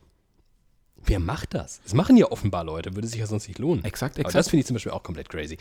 Wer 1.07 1.19
macht 1.19 1.55
das? 1.55 1.81
Das 1.83 1.95
machen 1.95 2.17
ja 2.19 2.31
offenbar 2.31 2.63
Leute, 2.63 2.95
würde 2.95 3.09
sich 3.09 3.19
ja 3.21 3.27
sonst 3.27 3.49
nicht 3.49 3.59
lohnen. 3.59 3.83
Exakt, 3.85 4.17
Aber 4.17 4.21
exakt. 4.21 4.35
das 4.35 4.51
finde 4.51 4.61
ich 4.61 4.67
zum 4.67 4.75
Beispiel 4.75 4.93
auch 4.93 5.03
komplett 5.03 5.31
crazy. 5.31 5.57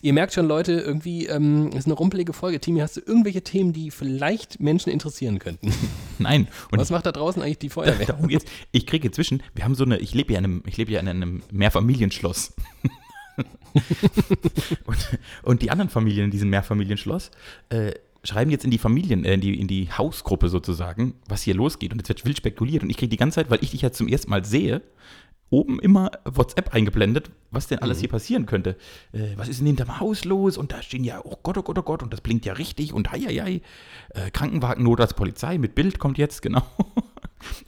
Ihr 0.00 0.12
merkt 0.12 0.32
schon, 0.32 0.46
Leute, 0.46 0.74
irgendwie 0.74 1.26
ähm, 1.26 1.70
ist 1.72 1.86
eine 1.86 1.94
rumpelige 1.94 2.32
Folge. 2.32 2.60
Timi, 2.60 2.78
hast 2.78 2.96
du 2.96 3.00
irgendwelche 3.00 3.42
Themen, 3.42 3.72
die 3.72 3.90
vielleicht 3.90 4.60
Menschen 4.60 4.92
interessieren 4.92 5.40
könnten? 5.40 5.72
Nein. 6.18 6.46
Und 6.70 6.78
Was 6.78 6.90
macht 6.90 7.04
da 7.04 7.10
draußen 7.10 7.42
eigentlich 7.42 7.58
die 7.58 7.68
Feuerwehr? 7.70 8.06
Darum 8.06 8.28
geht's. 8.28 8.44
Ich 8.70 8.86
kriege 8.86 9.08
inzwischen, 9.08 9.42
wir 9.54 9.64
haben 9.64 9.74
so 9.74 9.82
eine, 9.84 9.98
ich 9.98 10.14
lebe 10.14 10.32
ja 10.34 10.38
in 10.38 10.44
einem, 10.44 10.62
ich 10.66 10.76
lebe 10.76 10.92
ja 10.92 11.00
in 11.00 11.08
einem 11.08 11.42
Mehrfamilienschloss. 11.50 12.52
und, 14.86 15.18
und 15.42 15.62
die 15.62 15.70
anderen 15.70 15.90
Familien 15.90 16.26
in 16.26 16.30
diesem 16.30 16.50
Mehrfamilienschloss 16.50 17.30
äh, 17.68 17.92
schreiben 18.24 18.50
jetzt 18.50 18.64
in 18.64 18.70
die 18.70 18.78
Familien, 18.78 19.24
äh, 19.24 19.34
in, 19.34 19.40
die, 19.40 19.58
in 19.58 19.68
die 19.68 19.90
Hausgruppe 19.90 20.48
sozusagen, 20.48 21.14
was 21.28 21.42
hier 21.42 21.54
losgeht. 21.54 21.92
Und 21.92 21.98
jetzt 21.98 22.08
wird 22.08 22.24
wild 22.24 22.36
spekuliert. 22.38 22.82
Und 22.82 22.90
ich 22.90 22.96
kriege 22.96 23.10
die 23.10 23.16
ganze 23.16 23.36
Zeit, 23.36 23.50
weil 23.50 23.62
ich 23.62 23.70
dich 23.70 23.82
ja 23.82 23.92
zum 23.92 24.08
ersten 24.08 24.30
Mal 24.30 24.44
sehe, 24.44 24.82
oben 25.50 25.78
immer 25.78 26.10
WhatsApp 26.24 26.74
eingeblendet, 26.74 27.30
was 27.50 27.68
denn 27.68 27.78
alles 27.78 28.00
hier 28.00 28.08
passieren 28.08 28.46
könnte. 28.46 28.76
Äh, 29.12 29.36
was 29.36 29.48
ist 29.48 29.60
denn 29.60 29.66
hinterm 29.66 30.00
Haus 30.00 30.24
los? 30.24 30.58
Und 30.58 30.72
da 30.72 30.82
stehen 30.82 31.04
ja, 31.04 31.20
oh 31.24 31.36
Gott, 31.42 31.56
oh 31.56 31.62
Gott, 31.62 31.78
oh 31.78 31.82
Gott, 31.82 32.02
und 32.02 32.12
das 32.12 32.20
blinkt 32.20 32.44
ja 32.44 32.54
richtig 32.54 32.92
und 32.92 33.12
hei, 33.12 33.20
hei, 33.20 33.34
hei. 33.34 33.60
Äh, 34.10 34.30
Krankenwagen, 34.30 34.84
Notarzt, 34.84 35.16
Polizei 35.16 35.58
mit 35.58 35.74
Bild 35.74 35.98
kommt 35.98 36.18
jetzt, 36.18 36.42
genau. 36.42 36.62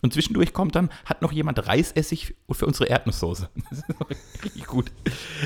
Und 0.03 0.13
zwischendurch 0.13 0.53
kommt 0.53 0.75
dann, 0.75 0.91
hat 1.05 1.23
noch 1.23 1.33
jemand 1.33 1.67
Reisessig 1.67 2.35
für 2.51 2.67
unsere 2.67 2.89
Erdnusssoße. 2.89 3.49
Das 3.71 3.79
ist 3.81 4.45
richtig 4.45 4.67
gut. 4.67 4.93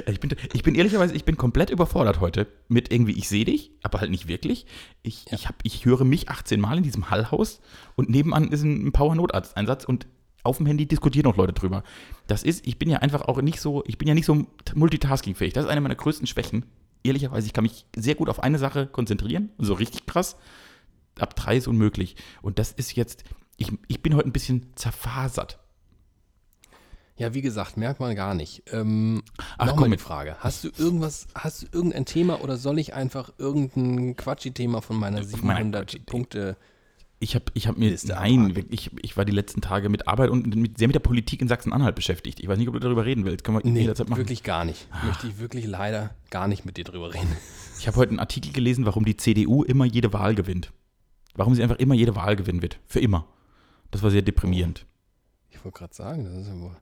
Ich 0.07 0.21
bin, 0.21 0.35
ich 0.53 0.63
bin 0.63 0.75
ehrlicherweise, 0.75 1.15
ich 1.15 1.25
bin 1.25 1.37
komplett 1.37 1.71
überfordert 1.71 2.21
heute 2.21 2.47
mit 2.69 2.93
irgendwie, 2.93 3.13
ich 3.13 3.29
sehe 3.29 3.45
dich, 3.45 3.73
aber 3.83 4.01
halt 4.01 4.11
nicht 4.11 4.29
wirklich. 4.29 4.67
Ich, 5.03 5.27
ich, 5.31 5.49
hab, 5.49 5.57
ich 5.65 5.85
höre 5.85 6.05
mich 6.05 6.29
18 6.29 6.61
Mal 6.61 6.77
in 6.77 6.83
diesem 6.83 7.11
Hallhaus 7.11 7.61
und 7.97 8.11
nebenan 8.11 8.49
ist 8.49 8.63
ein 8.63 8.93
Power-Notarzteinsatz 8.93 9.85
und 9.85 10.07
auf 10.45 10.57
dem 10.57 10.67
Handy 10.67 10.87
diskutieren 10.87 11.25
noch 11.25 11.37
Leute 11.37 11.53
drüber. 11.53 11.83
Das 12.27 12.43
ist, 12.43 12.67
ich 12.67 12.79
bin 12.79 12.91
ja 12.91 12.99
einfach 12.99 13.23
auch 13.23 13.41
nicht 13.43 13.61
so, 13.61 13.83
ich 13.87 13.99
bin 13.99 14.09
ja 14.09 14.15
nicht 14.15 14.27
so 14.27 14.47
multitaskingfähig. 14.75 15.53
Das 15.53 15.65
ist 15.65 15.71
eine 15.71 15.81
meiner 15.81 15.95
größten 15.95 16.27
Schwächen. 16.27 16.65
Ehrlicherweise, 17.05 17.47
ich 17.47 17.53
kann 17.53 17.65
mich 17.65 17.87
sehr 17.97 18.15
gut 18.15 18.29
auf 18.29 18.43
eine 18.43 18.59
Sache 18.59 18.87
konzentrieren, 18.87 19.51
so 19.59 19.75
richtig 19.75 20.07
krass. 20.07 20.37
Ab 21.19 21.37
drei 21.37 21.57
ist 21.57 21.69
unmöglich. 21.69 22.17
Und 22.41 22.59
das 22.59 22.73
ist 22.73 22.95
jetzt, 22.97 23.25
ich, 23.57 23.71
ich 23.89 24.03
bin 24.03 24.15
heute 24.15 24.29
ein 24.29 24.33
bisschen 24.33 24.67
zerfasert. 24.75 25.59
Ja, 27.17 27.35
wie 27.35 27.43
gesagt, 27.43 27.77
merkt 27.77 28.01
man 28.01 28.17
gar 28.17 28.35
nicht. 28.35 28.63
Ähm, 28.73 29.23
Ach, 29.59 29.67
Nochmal 29.67 29.75
komm 29.75 29.85
eine 29.85 29.91
mit. 29.91 30.01
Frage. 30.01 30.37
Hast 30.41 30.65
du 30.65 30.71
irgendwas, 30.79 31.27
hast 31.35 31.63
du 31.63 31.67
irgendein 31.71 32.05
Thema 32.07 32.41
oder 32.43 32.57
soll 32.57 32.79
ich 32.79 32.95
einfach 32.95 33.31
irgendein 33.39 34.17
Quatschi-Thema 34.17 34.81
von 34.81 34.97
meiner 34.97 35.23
Von 35.23 35.41
meiner 35.45 35.59
700 35.61 35.91
Quatschi- 35.91 36.05
Punkte 36.07 36.57
Ich 37.21 37.35
habe 37.35 37.45
ich 37.55 37.69
hab 37.69 37.77
mir, 37.77 37.91
Liste 37.91 38.09
nein, 38.15 38.67
ich, 38.71 38.91
ich 39.03 39.17
war 39.17 39.25
die 39.27 39.31
letzten 39.33 39.61
Tage 39.61 39.89
mit 39.91 40.09
Arbeit 40.09 40.31
und 40.31 40.57
mit, 40.57 40.79
sehr 40.79 40.89
mit 40.89 40.95
der 40.95 41.01
Politik 41.01 41.43
in 41.43 41.49
Sachsen-Anhalt 41.49 41.95
beschäftigt. 41.95 42.41
Ich 42.41 42.49
weiß 42.49 42.59
nicht, 42.59 42.67
ob 42.69 42.75
du 42.75 42.81
darüber 42.81 43.05
reden 43.05 43.25
willst. 43.27 43.45
Können 43.45 43.59
wir 43.63 43.71
Nee, 43.71 43.81
jederzeit 43.83 44.09
machen. 44.09 44.19
wirklich 44.19 44.43
gar 44.43 44.65
nicht. 44.65 44.89
Möchte 45.05 45.29
ich 45.29 45.39
wirklich 45.39 45.67
leider 45.67 46.15
gar 46.31 46.49
nicht 46.49 46.65
mit 46.65 46.79
dir 46.79 46.85
drüber 46.85 47.13
reden. 47.15 47.29
Ich 47.79 47.87
habe 47.87 47.99
heute 47.99 48.11
einen 48.11 48.21
Artikel 48.21 48.53
gelesen, 48.53 48.87
warum 48.87 49.05
die 49.05 49.17
CDU 49.19 49.63
immer 49.65 49.85
jede 49.85 50.13
Wahl 50.15 50.35
gewinnt. 50.35 50.73
Warum 51.35 51.55
sie 51.55 51.63
einfach 51.63 51.77
immer 51.79 51.95
jede 51.95 52.17
Wahl 52.17 52.37
gewinnen 52.37 52.63
wird. 52.63 52.79
Für 52.87 53.01
immer. 53.01 53.27
Das 53.93 54.03
war 54.03 54.11
sehr 54.11 54.23
deprimierend. 54.23 54.85
Ich 55.51 55.65
wollte 55.65 55.79
gerade 55.79 55.95
sagen, 55.95 56.25
das 56.25 56.49
ist 56.49 56.61
wohl, 56.61 56.77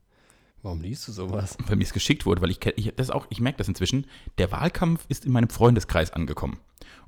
warum 0.62 0.80
liest 0.80 1.06
du 1.08 1.12
sowas? 1.12 1.58
weil 1.66 1.76
mir 1.76 1.84
es 1.84 1.92
geschickt 1.92 2.24
wurde, 2.24 2.40
weil 2.40 2.50
ich, 2.50 2.64
ich 2.76 2.94
das 2.96 3.10
auch, 3.10 3.26
ich 3.28 3.40
merke 3.40 3.58
das 3.58 3.68
inzwischen, 3.68 4.06
der 4.38 4.50
Wahlkampf 4.50 5.04
ist 5.08 5.26
in 5.26 5.32
meinem 5.32 5.50
Freundeskreis 5.50 6.12
angekommen. 6.12 6.58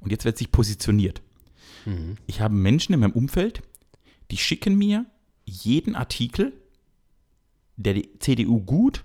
Und 0.00 0.10
jetzt 0.10 0.24
wird 0.24 0.36
sich 0.36 0.50
positioniert. 0.50 1.22
Mhm. 1.86 2.16
Ich 2.26 2.40
habe 2.40 2.54
Menschen 2.54 2.92
in 2.92 3.00
meinem 3.00 3.12
Umfeld, 3.12 3.62
die 4.30 4.36
schicken 4.36 4.76
mir 4.76 5.06
jeden 5.44 5.94
Artikel, 5.94 6.52
der 7.76 7.94
die 7.94 8.18
CDU 8.18 8.60
gut 8.60 9.04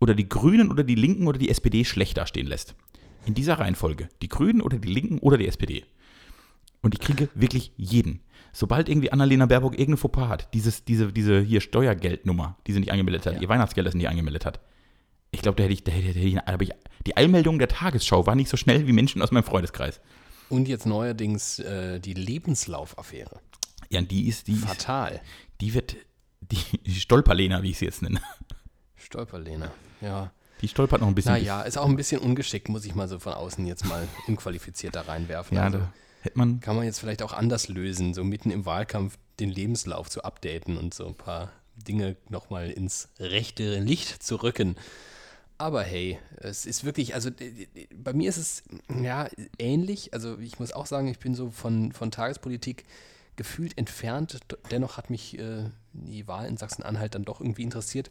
oder 0.00 0.14
die 0.14 0.28
Grünen 0.28 0.70
oder 0.70 0.84
die 0.84 0.94
Linken 0.94 1.26
oder 1.26 1.38
die 1.38 1.48
SPD 1.48 1.84
schlecht 1.84 2.18
dastehen 2.18 2.46
lässt. 2.46 2.74
In 3.24 3.32
dieser 3.32 3.58
Reihenfolge. 3.58 4.10
Die 4.20 4.28
Grünen 4.28 4.60
oder 4.60 4.78
die 4.78 4.92
Linken 4.92 5.18
oder 5.20 5.38
die 5.38 5.48
SPD. 5.48 5.84
Und 6.82 6.94
ich 6.94 7.00
kriege 7.00 7.30
wirklich 7.34 7.72
jeden. 7.78 8.20
Sobald 8.56 8.88
irgendwie 8.88 9.10
Annalena 9.12 9.46
Baerbock 9.46 9.72
irgendeine 9.74 9.96
Fauxpas 9.96 10.28
hat, 10.28 10.54
dieses, 10.54 10.84
diese, 10.84 11.12
diese 11.12 11.40
hier 11.40 11.60
Steuergeldnummer, 11.60 12.56
die 12.66 12.72
sie 12.72 12.80
nicht 12.80 12.92
angemeldet 12.92 13.26
hat, 13.26 13.34
Ja. 13.34 13.40
ihr 13.40 13.48
Weihnachtsgeld, 13.48 13.86
das 13.86 13.92
sie 13.92 13.98
nicht 13.98 14.08
angemeldet 14.08 14.46
hat. 14.46 14.60
Ich 15.32 15.42
glaube, 15.42 15.56
da 15.56 15.64
hätte 15.64 15.72
ich, 15.74 15.82
da 15.82 15.90
hätte, 15.90 16.06
hätte 16.06 16.20
ich, 16.20 16.38
aber 16.38 16.62
ich, 16.62 16.70
die 17.06 17.16
Eilmeldung 17.16 17.58
der 17.58 17.66
Tagesschau 17.68 18.26
war 18.26 18.36
nicht 18.36 18.48
so 18.48 18.56
schnell 18.56 18.86
wie 18.86 18.92
Menschen 18.92 19.20
aus 19.20 19.32
meinem 19.32 19.42
Freundeskreis. 19.42 20.00
Und 20.48 20.68
jetzt 20.68 20.86
neuerdings 20.86 21.58
äh, 21.58 21.98
die 21.98 22.14
Lebenslaufaffäre. 22.14 23.40
Ja, 23.90 24.00
die 24.00 24.28
ist, 24.28 24.46
die, 24.46 24.52
ist, 24.52 24.64
Fatal. 24.64 25.20
die 25.60 25.74
wird, 25.74 25.96
die, 26.40 26.90
Stolperlena, 27.00 27.62
wie 27.62 27.70
ich 27.70 27.78
sie 27.78 27.86
jetzt 27.86 28.02
nenne. 28.02 28.20
Stolperlehne. 28.96 29.70
Ja. 30.00 30.30
Die 30.60 30.68
stolpert 30.68 31.00
noch 31.00 31.08
ein 31.08 31.14
bisschen. 31.14 31.32
Naja, 31.32 31.62
ist 31.62 31.76
auch 31.76 31.88
ein 31.88 31.96
bisschen 31.96 32.20
ungeschickt, 32.20 32.68
muss 32.68 32.84
ich 32.84 32.94
mal 32.94 33.08
so 33.08 33.18
von 33.18 33.32
außen 33.34 33.66
jetzt 33.66 33.84
mal 33.84 34.06
unqualifiziert 34.28 34.94
da 34.94 35.02
reinwerfen. 35.02 35.56
ja, 35.56 35.64
also, 35.64 35.78
da 35.78 35.92
hätte 36.24 36.38
man, 36.38 36.60
kann 36.60 36.74
man 36.76 36.84
jetzt 36.84 36.98
vielleicht 37.00 37.22
auch 37.22 37.32
anders 37.32 37.68
lösen, 37.68 38.14
so 38.14 38.24
mitten 38.24 38.50
im 38.50 38.64
Wahlkampf 38.66 39.18
den 39.40 39.50
Lebenslauf 39.50 40.08
zu 40.08 40.22
updaten 40.24 40.76
und 40.78 40.94
so 40.94 41.06
ein 41.06 41.14
paar 41.14 41.52
Dinge 41.76 42.16
nochmal 42.28 42.70
ins 42.70 43.08
rechte 43.18 43.78
Licht 43.80 44.22
zu 44.22 44.36
rücken. 44.36 44.76
Aber 45.58 45.82
hey, 45.82 46.18
es 46.38 46.66
ist 46.66 46.84
wirklich, 46.84 47.14
also 47.14 47.30
bei 47.94 48.12
mir 48.12 48.28
ist 48.28 48.38
es 48.38 48.62
ja 49.02 49.28
ähnlich. 49.58 50.12
Also 50.14 50.38
ich 50.38 50.58
muss 50.58 50.72
auch 50.72 50.86
sagen, 50.86 51.08
ich 51.08 51.18
bin 51.18 51.34
so 51.34 51.50
von, 51.50 51.92
von 51.92 52.10
Tagespolitik 52.10 52.84
gefühlt 53.36 53.76
entfernt. 53.78 54.40
Dennoch 54.70 54.96
hat 54.96 55.10
mich 55.10 55.38
äh, 55.38 55.70
die 55.92 56.26
Wahl 56.26 56.46
in 56.46 56.56
Sachsen-Anhalt 56.56 57.14
dann 57.14 57.24
doch 57.24 57.40
irgendwie 57.40 57.62
interessiert. 57.62 58.10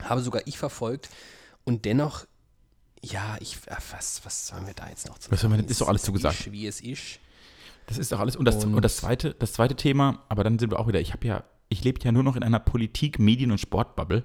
Habe 0.00 0.20
sogar 0.20 0.42
ich 0.46 0.58
verfolgt. 0.58 1.08
Und 1.64 1.84
dennoch, 1.84 2.26
ja, 3.02 3.36
ich, 3.40 3.58
ach, 3.68 3.82
was, 3.92 4.20
was 4.24 4.46
sollen 4.48 4.66
wir 4.66 4.74
da 4.74 4.88
jetzt 4.88 5.06
noch 5.08 5.18
zu 5.18 5.30
Was 5.30 5.40
sagen? 5.40 5.56
denn- 5.56 5.66
ist 5.66 5.80
doch 5.80 5.88
alles 5.88 6.02
Es 6.02 6.06
zugesagt. 6.06 6.40
Ist, 6.40 6.52
wie 6.52 6.66
es 6.66 6.80
ist. 6.80 7.18
Das 7.90 7.98
ist 7.98 8.10
doch 8.12 8.20
alles. 8.20 8.36
Und 8.36 8.46
das, 8.46 8.64
und, 8.64 8.74
Und- 8.74 8.82
das, 8.84 8.96
zweite, 8.96 9.34
das 9.38 9.52
zweite 9.52 9.74
Thema, 9.76 10.24
aber 10.30 10.42
dann 10.44 10.58
sind 10.58 10.70
wir 10.72 10.78
auch 10.78 10.88
wieder, 10.88 11.00
ich 11.00 11.12
habe 11.12 11.26
ja, 11.26 11.44
ich 11.68 11.84
lebe 11.84 12.00
ja 12.02 12.10
nur 12.12 12.22
noch 12.22 12.36
in 12.36 12.42
einer 12.42 12.58
Politik-, 12.60 13.18
Medien- 13.18 13.50
und 13.52 13.58
Sportbubble. 13.58 14.24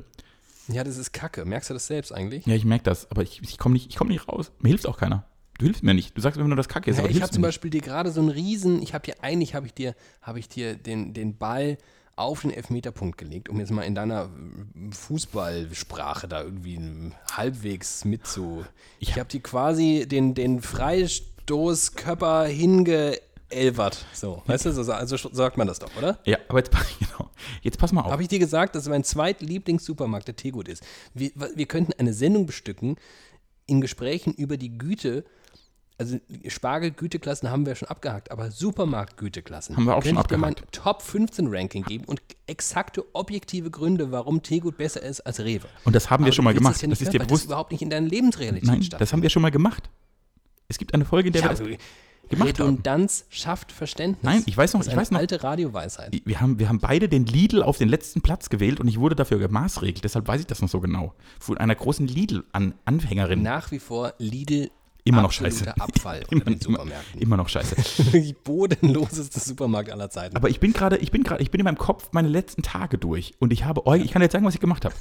Ja, 0.68 0.84
das 0.84 0.98
ist 0.98 1.12
Kacke. 1.12 1.46
Merkst 1.46 1.70
du 1.70 1.74
das 1.76 1.86
selbst 1.86 2.12
eigentlich? 2.12 2.46
Ja, 2.48 2.56
ich 2.56 2.66
merke 2.66 2.86
das, 2.86 3.12
aber 3.12 3.22
ich, 3.22 3.42
ich 3.44 3.58
komme 3.60 3.74
nicht, 3.74 3.90
ich 3.90 3.98
komm 3.98 4.08
nicht 4.08 4.28
raus. 4.28 4.52
Mir 4.60 4.70
hilft 4.70 4.88
auch 4.88 4.98
keiner. 4.98 5.26
Du 5.60 5.66
hilfst 5.66 5.84
mir 5.84 5.94
nicht. 5.94 6.18
Du 6.18 6.22
sagst 6.22 6.38
immer 6.40 6.48
nur, 6.48 6.58
dass 6.58 6.68
Kacke 6.68 6.90
ist, 6.90 6.98
Ja, 6.98 7.06
ich 7.06 7.22
habe 7.22 7.32
zum 7.32 7.42
mir 7.42 7.48
nicht. 7.48 7.56
Beispiel 7.58 7.70
dir 7.72 7.82
gerade 7.82 8.12
so 8.12 8.20
einen 8.20 8.30
riesen, 8.30 8.82
ich 8.82 8.94
habe 8.94 9.06
dir, 9.06 9.16
eigentlich 9.22 9.54
habe 9.56 9.68
ich 9.68 9.74
dir, 9.74 9.94
habe 10.22 10.40
ich 10.40 10.50
dir 10.50 10.76
den, 10.76 11.14
den 11.14 11.38
Ball 11.38 11.78
auf 12.18 12.42
den 12.42 12.52
Elfmeterpunkt 12.52 13.18
gelegt, 13.18 13.48
um 13.50 13.60
jetzt 13.60 13.72
mal 13.72 13.84
in 13.84 13.94
deiner 13.94 14.30
Fußballsprache 14.92 16.28
da 16.28 16.42
irgendwie 16.44 16.80
halbwegs 17.32 18.06
mit 18.06 18.26
zu. 18.26 18.66
Ich 19.00 19.10
Ja. 19.10 19.18
habe 19.18 19.30
dir 19.30 19.42
quasi 19.42 20.06
den, 20.10 20.34
den 20.34 20.62
Freistoßkörper 20.62 22.46
hingeelvert. 23.50 24.06
So, 24.14 24.42
weißt 24.46 24.66
du, 24.66 24.72
so, 24.84 24.92
also 24.92 25.18
sagt 25.18 25.58
man 25.58 25.68
das 25.68 25.80
doch, 25.80 25.96
oder? 25.98 26.20
Ja, 26.26 26.38
aber 26.48 26.60
jetzt, 26.60 26.72
genau. 27.00 27.30
jetzt 27.62 27.78
pass 27.78 27.92
mal 27.92 28.02
auf. 28.02 28.12
Habe 28.12 28.22
ich 28.22 28.28
dir 28.28 28.40
gesagt, 28.40 28.76
dass 28.76 28.88
mein 28.88 29.04
zweitlieblingssupermarkt 29.04 30.28
der 30.28 30.36
Tegut 30.36 30.68
ist? 30.68 30.84
Wir, 31.14 31.32
wir 31.36 31.66
könnten 31.66 31.94
eine 31.98 32.14
Sendung 32.14 32.46
bestücken 32.46 32.98
in 33.66 33.82
Gesprächen 33.82 34.34
über 34.34 34.58
die 34.58 34.78
Güte. 34.78 35.26
Also 35.98 36.18
Spargel-Güteklassen 36.46 37.50
haben 37.50 37.66
wir 37.66 37.74
schon 37.76 37.88
abgehakt, 37.88 38.30
aber 38.30 38.52
Supermarkt-Güteklassen. 38.52 39.78
Haben 39.78 39.86
wir 39.86 39.96
auch 39.96 40.04
Könnte 40.04 40.16
schon 40.16 40.22
ich 40.24 40.28
dir 40.28 40.38
mein 40.38 40.52
abgehakt. 40.52 40.76
Top 40.76 41.02
15 41.02 41.48
Ranking 41.48 41.84
geben 41.84 42.04
und 42.04 42.22
exakte 42.48 43.06
objektive 43.14 43.72
Gründe, 43.72 44.12
warum 44.12 44.44
Tegut 44.44 44.78
besser 44.78 45.02
ist 45.02 45.22
als 45.22 45.40
Rewe. 45.40 45.68
Und 45.86 45.96
das 45.96 46.10
haben 46.10 46.26
wir 46.26 46.28
Aber 46.28 46.34
schon 46.34 46.44
du 46.44 46.50
mal 46.50 46.54
gemacht. 46.54 46.76
Das, 46.76 46.82
ja 46.82 46.90
Das 46.90 47.02
ist 47.02 47.14
dir 47.14 47.20
bewusst. 47.20 47.44
Das 47.44 47.46
überhaupt 47.46 47.72
nicht 47.72 47.82
in 47.82 47.90
deiner 47.90 48.08
Lebensrealität 48.08 48.68
Nein, 48.68 48.84
stattfindet. 48.84 49.02
das 49.02 49.14
haben 49.14 49.22
wir 49.22 49.30
schon 49.30 49.42
mal 49.42 49.52
gemacht. 49.52 49.90
Es 50.68 50.78
gibt 50.78 50.94
eine 50.94 51.06
Folge, 51.06 51.28
in 51.28 51.34
der 51.34 51.44
ja, 51.44 51.48
wir 51.50 51.56
das 51.56 51.80
gemacht 52.30 52.60
haben. 52.60 52.70
Redundanz 52.70 53.26
schafft 53.30 53.72
Verständnis. 53.72 54.24
Nein, 54.24 54.44
ich 54.46 54.58
weiß 54.58 54.74
noch, 54.74 54.80
das 54.80 54.88
ist 54.88 54.94
ich 54.94 54.98
weiß 55.00 55.12
noch. 55.12 55.20
alte 55.20 55.44
Radioweisheit. 55.44 56.22
Wir 56.26 56.42
haben, 56.42 56.60
wir 56.60 56.70
haben 56.70 56.80
beide 56.80 57.08
den 57.10 57.26
Lidl 57.26 57.64
auf 57.64 57.78
den 57.78 57.90
letzten 57.90 58.22
Platz 58.22 58.50
gewählt 58.50 58.80
und 58.80 58.88
ich 58.88 59.00
wurde 59.00 59.16
dafür 59.16 59.40
gemaßregelt. 59.40 60.04
Deshalb 60.04 60.28
weiß 60.28 60.42
ich 60.42 60.48
das 60.48 60.62
noch 60.62 60.70
so 60.70 60.80
genau. 60.82 61.14
Von 61.40 61.58
einer 61.58 61.76
großen 61.76 62.08
Lidl-Anhängerin. 62.08 63.42
Nach 63.42 63.72
wie 63.72 63.80
vor 63.80 64.14
Lidl 64.18 64.70
Immer 65.08 65.22
noch 65.22 65.32
scheiße. 65.32 65.72
Abfall 65.80 66.24
unter 66.32 66.34
Immer, 66.34 66.44
den 66.46 66.54
immer, 66.54 66.62
Supermärkten. 66.64 67.22
immer 67.22 67.38
noch 67.38 67.48
scheiße. 67.48 67.76
Die 68.12 68.34
bodenloseste 68.34 69.40
Supermarkt 69.40 69.92
aller 69.92 70.10
Zeiten. 70.10 70.36
Aber 70.36 70.50
ich 70.50 70.60
bin 70.60 70.74
gerade, 70.74 70.98
ich 70.98 71.12
bin 71.12 71.24
gerade, 71.24 71.44
ich 71.44 71.52
bin 71.52 71.60
in 71.60 71.66
meinem 71.66 71.78
Kopf 71.78 72.10
meine 72.12 72.28
letzten 72.28 72.64
Tage 72.64 72.98
durch 72.98 73.36
und 73.38 73.54
ich 73.54 73.66
habe, 73.66 73.84
ich 73.98 74.10
kann 74.12 74.24
jetzt 74.24 74.32
sagen, 74.32 74.46
was 74.46 74.56
ich 74.56 74.60
gemacht 74.60 74.84
habe. 74.84 74.96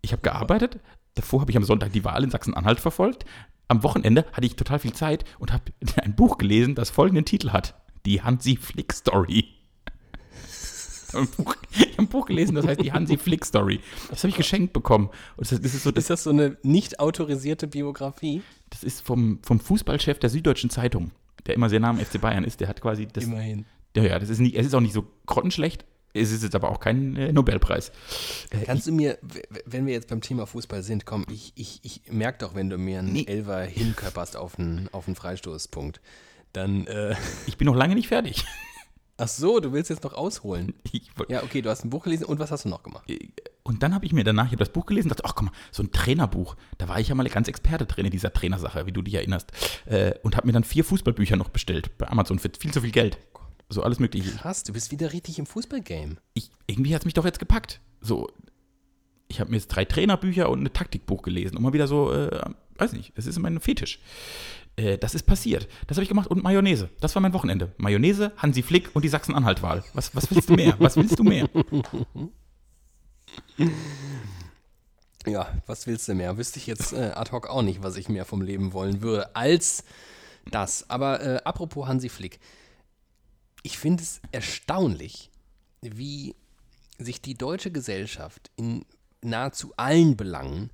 Ich 0.00 0.12
habe 0.12 0.22
gearbeitet, 0.22 0.80
davor 1.14 1.42
habe 1.42 1.50
ich 1.50 1.58
am 1.58 1.64
Sonntag 1.64 1.92
die 1.92 2.04
Wahl 2.04 2.24
in 2.24 2.30
Sachsen-Anhalt 2.30 2.80
verfolgt. 2.80 3.26
Am 3.68 3.82
Wochenende 3.82 4.24
hatte 4.32 4.46
ich 4.46 4.56
total 4.56 4.78
viel 4.78 4.92
Zeit 4.92 5.24
und 5.38 5.52
habe 5.52 5.64
ein 6.02 6.14
Buch 6.14 6.38
gelesen, 6.38 6.74
das 6.74 6.90
folgenden 6.90 7.24
Titel 7.24 7.50
hat: 7.50 7.74
Die 8.06 8.22
Hansi 8.22 8.56
Flick 8.56 8.92
Story. 8.92 9.46
Ich 11.06 11.14
habe 11.14 11.26
ein 11.26 11.44
Buch, 11.44 11.56
ich 11.70 11.80
habe 11.92 11.98
ein 11.98 12.08
Buch 12.08 12.26
gelesen, 12.26 12.56
das 12.56 12.66
heißt 12.66 12.82
die 12.82 12.92
Hansi 12.92 13.16
Flick 13.16 13.44
Story. 13.44 13.80
Das 14.10 14.24
habe 14.24 14.30
ich 14.30 14.36
geschenkt 14.36 14.72
bekommen. 14.72 15.10
Und 15.36 15.50
das, 15.50 15.60
das 15.60 15.74
ist 15.74 15.84
so, 15.84 15.92
das, 15.92 16.04
ist 16.04 16.10
das 16.10 16.24
so 16.24 16.30
eine 16.30 16.56
nicht 16.62 16.98
autorisierte 16.98 17.68
Biografie? 17.68 18.42
das 18.74 18.82
ist 18.82 19.00
vom, 19.00 19.38
vom 19.42 19.60
Fußballchef 19.60 20.18
der 20.18 20.30
Süddeutschen 20.30 20.68
Zeitung, 20.70 21.12
der 21.46 21.54
immer 21.54 21.68
sehr 21.68 21.80
nah 21.80 21.90
am 21.90 21.98
FC 21.98 22.20
Bayern 22.20 22.44
ist. 22.44 22.60
Der 22.60 22.68
hat 22.68 22.80
quasi 22.80 23.06
das, 23.06 23.24
Immerhin. 23.24 23.64
Ja, 23.96 24.02
ja, 24.02 24.18
das 24.18 24.28
ist 24.28 24.40
nicht, 24.40 24.56
es 24.56 24.66
ist 24.66 24.74
auch 24.74 24.80
nicht 24.80 24.94
so 24.94 25.06
grottenschlecht. 25.26 25.84
Es 26.14 26.30
ist 26.30 26.44
jetzt 26.44 26.54
aber 26.54 26.70
auch 26.70 26.78
kein 26.78 27.16
äh, 27.16 27.32
Nobelpreis. 27.32 27.90
Kannst 28.64 28.86
du 28.86 28.92
mir, 28.92 29.18
wenn 29.66 29.84
wir 29.86 29.92
jetzt 29.92 30.08
beim 30.08 30.20
Thema 30.20 30.46
Fußball 30.46 30.82
sind, 30.82 31.04
komm, 31.04 31.26
ich, 31.28 31.52
ich, 31.56 31.80
ich 31.82 32.02
merke 32.10 32.38
doch, 32.38 32.54
wenn 32.54 32.70
du 32.70 32.78
mir 32.78 33.00
einen 33.00 33.12
Nee. 33.12 33.24
Elfer 33.26 33.62
hinkörperst 33.62 34.36
auf 34.36 34.58
einen, 34.58 34.88
auf 34.92 35.08
einen 35.08 35.16
Freistoßpunkt, 35.16 36.00
dann, 36.52 36.86
äh, 36.86 37.16
Ich 37.46 37.56
bin 37.58 37.66
noch 37.66 37.74
lange 37.74 37.96
nicht 37.96 38.08
fertig. 38.08 38.44
ach 39.16 39.28
so, 39.28 39.58
du 39.58 39.72
willst 39.72 39.90
jetzt 39.90 40.04
noch 40.04 40.14
ausholen. 40.14 40.74
Ja, 41.28 41.42
okay, 41.44 41.62
du 41.62 41.70
hast 41.70 41.84
ein 41.84 41.90
Buch 41.90 42.04
gelesen 42.04 42.24
und 42.24 42.38
was 42.40 42.50
hast 42.50 42.64
du 42.64 42.68
noch 42.68 42.82
gemacht? 42.82 43.04
und 43.62 43.82
dann 43.82 43.94
habe 43.94 44.04
ich 44.04 44.12
mir 44.12 44.24
danach, 44.24 44.46
ich 44.46 44.50
habe 44.52 44.58
das 44.58 44.68
Buch 44.72 44.84
gelesen 44.84 45.08
und 45.08 45.18
dachte, 45.18 45.24
ach 45.28 45.34
guck 45.36 45.46
mal, 45.46 45.52
so 45.70 45.82
ein 45.82 45.90
Trainerbuch. 45.92 46.56
Da 46.78 46.88
war 46.88 46.98
ich 47.00 47.08
ja 47.08 47.14
mal 47.14 47.26
ganz 47.28 47.48
Experte 47.48 47.86
drin 47.86 48.04
in 48.04 48.10
dieser 48.10 48.32
Trainersache, 48.32 48.84
wie 48.86 48.92
du 48.92 49.00
dich 49.00 49.14
erinnerst. 49.14 49.52
Äh, 49.86 50.14
und 50.22 50.36
habe 50.36 50.46
mir 50.46 50.52
dann 50.52 50.64
vier 50.64 50.84
Fußballbücher 50.84 51.36
noch 51.36 51.48
bestellt 51.48 51.96
bei 51.98 52.08
Amazon 52.08 52.38
für 52.38 52.50
viel 52.58 52.72
zu 52.72 52.80
viel 52.82 52.90
Geld. 52.90 53.16
So 53.74 53.82
alles 53.82 53.98
mögliche. 53.98 54.30
Krass, 54.30 54.62
du 54.62 54.72
bist 54.72 54.92
wieder 54.92 55.12
richtig 55.12 55.40
im 55.40 55.46
Fußballgame. 55.46 56.16
Ich, 56.34 56.48
irgendwie 56.68 56.94
hat 56.94 57.02
es 57.02 57.06
mich 57.06 57.14
doch 57.14 57.24
jetzt 57.24 57.40
gepackt. 57.40 57.80
So, 58.00 58.28
ich 59.26 59.40
habe 59.40 59.50
mir 59.50 59.56
jetzt 59.56 59.66
drei 59.66 59.84
Trainerbücher 59.84 60.48
und 60.48 60.62
ein 60.62 60.72
Taktikbuch 60.72 61.22
gelesen. 61.22 61.56
Und 61.56 61.64
mal 61.64 61.72
wieder 61.72 61.88
so, 61.88 62.12
äh, 62.12 62.40
weiß 62.76 62.92
nicht, 62.92 63.12
das 63.16 63.26
ist 63.26 63.36
mein 63.40 63.58
Fetisch. 63.58 63.98
Äh, 64.76 64.96
das 64.96 65.16
ist 65.16 65.24
passiert. 65.24 65.66
Das 65.88 65.96
habe 65.96 66.04
ich 66.04 66.08
gemacht. 66.08 66.28
Und 66.28 66.44
Mayonnaise. 66.44 66.88
Das 67.00 67.16
war 67.16 67.22
mein 67.22 67.32
Wochenende. 67.32 67.72
Mayonnaise, 67.76 68.30
Hansi 68.36 68.62
Flick 68.62 68.94
und 68.94 69.04
die 69.04 69.08
Sachsen-Anhalt-Wahl. 69.08 69.82
Was, 69.92 70.14
was 70.14 70.30
willst 70.30 70.48
du 70.48 70.54
mehr? 70.54 70.76
Was 70.78 70.96
willst 70.96 71.18
du 71.18 71.24
mehr? 71.24 71.48
Ja, 75.26 75.48
was 75.66 75.86
willst 75.86 76.06
du 76.06 76.14
mehr? 76.14 76.36
Wüsste 76.36 76.58
ich 76.58 76.66
jetzt 76.66 76.92
äh, 76.92 77.12
ad 77.14 77.32
hoc 77.32 77.48
auch 77.48 77.62
nicht, 77.62 77.82
was 77.82 77.96
ich 77.96 78.10
mehr 78.10 78.26
vom 78.26 78.42
Leben 78.42 78.74
wollen 78.74 79.00
würde, 79.00 79.34
als 79.34 79.82
das. 80.50 80.90
Aber 80.90 81.22
äh, 81.22 81.40
apropos 81.44 81.88
Hansi 81.88 82.10
Flick. 82.10 82.40
Ich 83.66 83.78
finde 83.78 84.02
es 84.02 84.20
erstaunlich, 84.30 85.30
wie 85.80 86.36
sich 86.98 87.22
die 87.22 87.34
deutsche 87.34 87.72
Gesellschaft 87.72 88.50
in 88.56 88.84
nahezu 89.22 89.72
allen 89.78 90.18
Belangen 90.18 90.70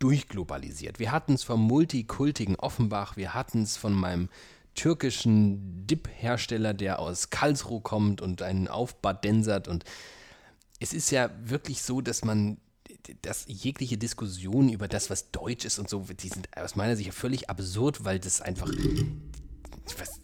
durchglobalisiert. 0.00 0.98
Wir 0.98 1.12
hatten 1.12 1.34
es 1.34 1.44
vom 1.44 1.62
multikultigen 1.62 2.56
Offenbach, 2.56 3.16
wir 3.16 3.32
hatten 3.32 3.62
es 3.62 3.76
von 3.76 3.94
meinem 3.94 4.28
türkischen 4.74 5.86
Dip-Hersteller, 5.86 6.74
der 6.74 6.98
aus 6.98 7.30
Karlsruhe 7.30 7.80
kommt 7.80 8.20
und 8.20 8.42
einen 8.42 8.66
aufbadensert 8.66 9.68
und 9.68 9.84
es 10.80 10.92
ist 10.92 11.10
ja 11.10 11.30
wirklich 11.44 11.82
so, 11.82 12.00
dass 12.00 12.24
man 12.24 12.58
dass 13.22 13.44
jegliche 13.46 13.98
Diskussion 13.98 14.68
über 14.68 14.88
das, 14.88 15.10
was 15.10 15.30
Deutsch 15.30 15.64
ist 15.64 15.78
und 15.78 15.88
so, 15.88 16.00
die 16.00 16.28
sind 16.28 16.48
aus 16.56 16.74
meiner 16.74 16.96
Sicht 16.96 17.14
völlig 17.14 17.48
absurd, 17.48 18.04
weil 18.04 18.18
das 18.18 18.40
einfach 18.40 18.68
was, 19.96 20.20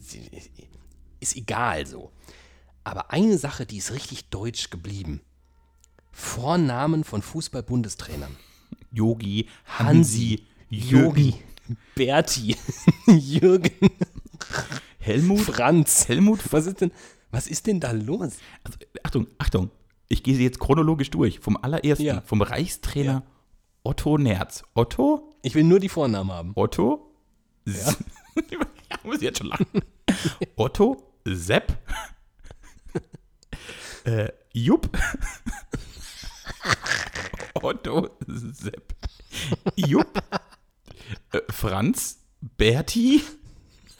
ist 1.23 1.35
egal 1.35 1.85
so. 1.87 2.11
Aber 2.83 3.11
eine 3.11 3.37
Sache, 3.37 3.65
die 3.65 3.77
ist 3.77 3.91
richtig 3.93 4.29
deutsch 4.29 4.69
geblieben. 4.69 5.21
Vornamen 6.11 7.03
von 7.03 7.21
Fußball-Bundestrainern. 7.21 8.35
Yogi, 8.91 9.47
Hansi, 9.65 10.43
Yogi, 10.69 11.35
Berti, 11.95 12.55
Jürgen, 13.07 13.71
Helmut, 14.99 15.39
Franz. 15.41 16.07
Helmut. 16.07 16.39
Was 16.51 16.67
ist 16.67 16.81
denn, 16.81 16.91
was 17.31 17.47
ist 17.47 17.65
denn 17.67 17.79
da 17.79 17.91
los? 17.91 18.33
Also, 18.63 18.77
Achtung, 19.01 19.27
Achtung. 19.39 19.71
Ich 20.09 20.21
gehe 20.21 20.35
sie 20.35 20.43
jetzt 20.43 20.59
chronologisch 20.59 21.09
durch. 21.09 21.39
Vom 21.39 21.57
allerersten, 21.57 22.05
Ja. 22.05 22.21
vom 22.21 22.41
Reichstrainer 22.43 23.23
Otto 23.83 24.17
Nerz. 24.17 24.63
Otto, 24.75 25.33
Ich 25.41 25.55
will 25.55 25.63
nur 25.63 25.79
die 25.79 25.89
Vornamen 25.89 26.31
haben. 26.31 26.51
Otto, 26.55 27.11
ja. 27.65 27.73
ja, 28.51 28.59
muss 29.03 29.17
ich 29.17 29.23
jetzt 29.23 29.39
schon 29.39 29.47
lachen. 29.47 29.65
Otto, 30.55 31.12
Sepp, 31.25 31.77
äh, 34.05 34.29
Jupp, 34.53 34.89
Otto, 37.53 38.17
Sepp, 38.27 38.93
Jupp, 39.75 40.21
äh, 41.31 41.39
Franz, 41.49 42.19
Berti, 42.41 43.23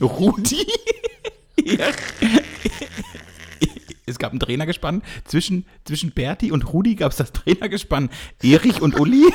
Rudi. 0.01 0.67
ja. 1.63 1.91
Es 4.05 4.19
gab 4.19 4.34
ein 4.34 4.39
Trainergespann. 4.39 5.01
Zwischen, 5.24 5.65
zwischen 5.86 6.11
Berti 6.11 6.51
und 6.51 6.74
Rudi 6.74 6.95
gab 6.95 7.13
es 7.13 7.17
das 7.17 7.32
Trainergespann 7.32 8.09
Erich 8.41 8.82
und 8.82 8.99
Uli. 8.99 9.32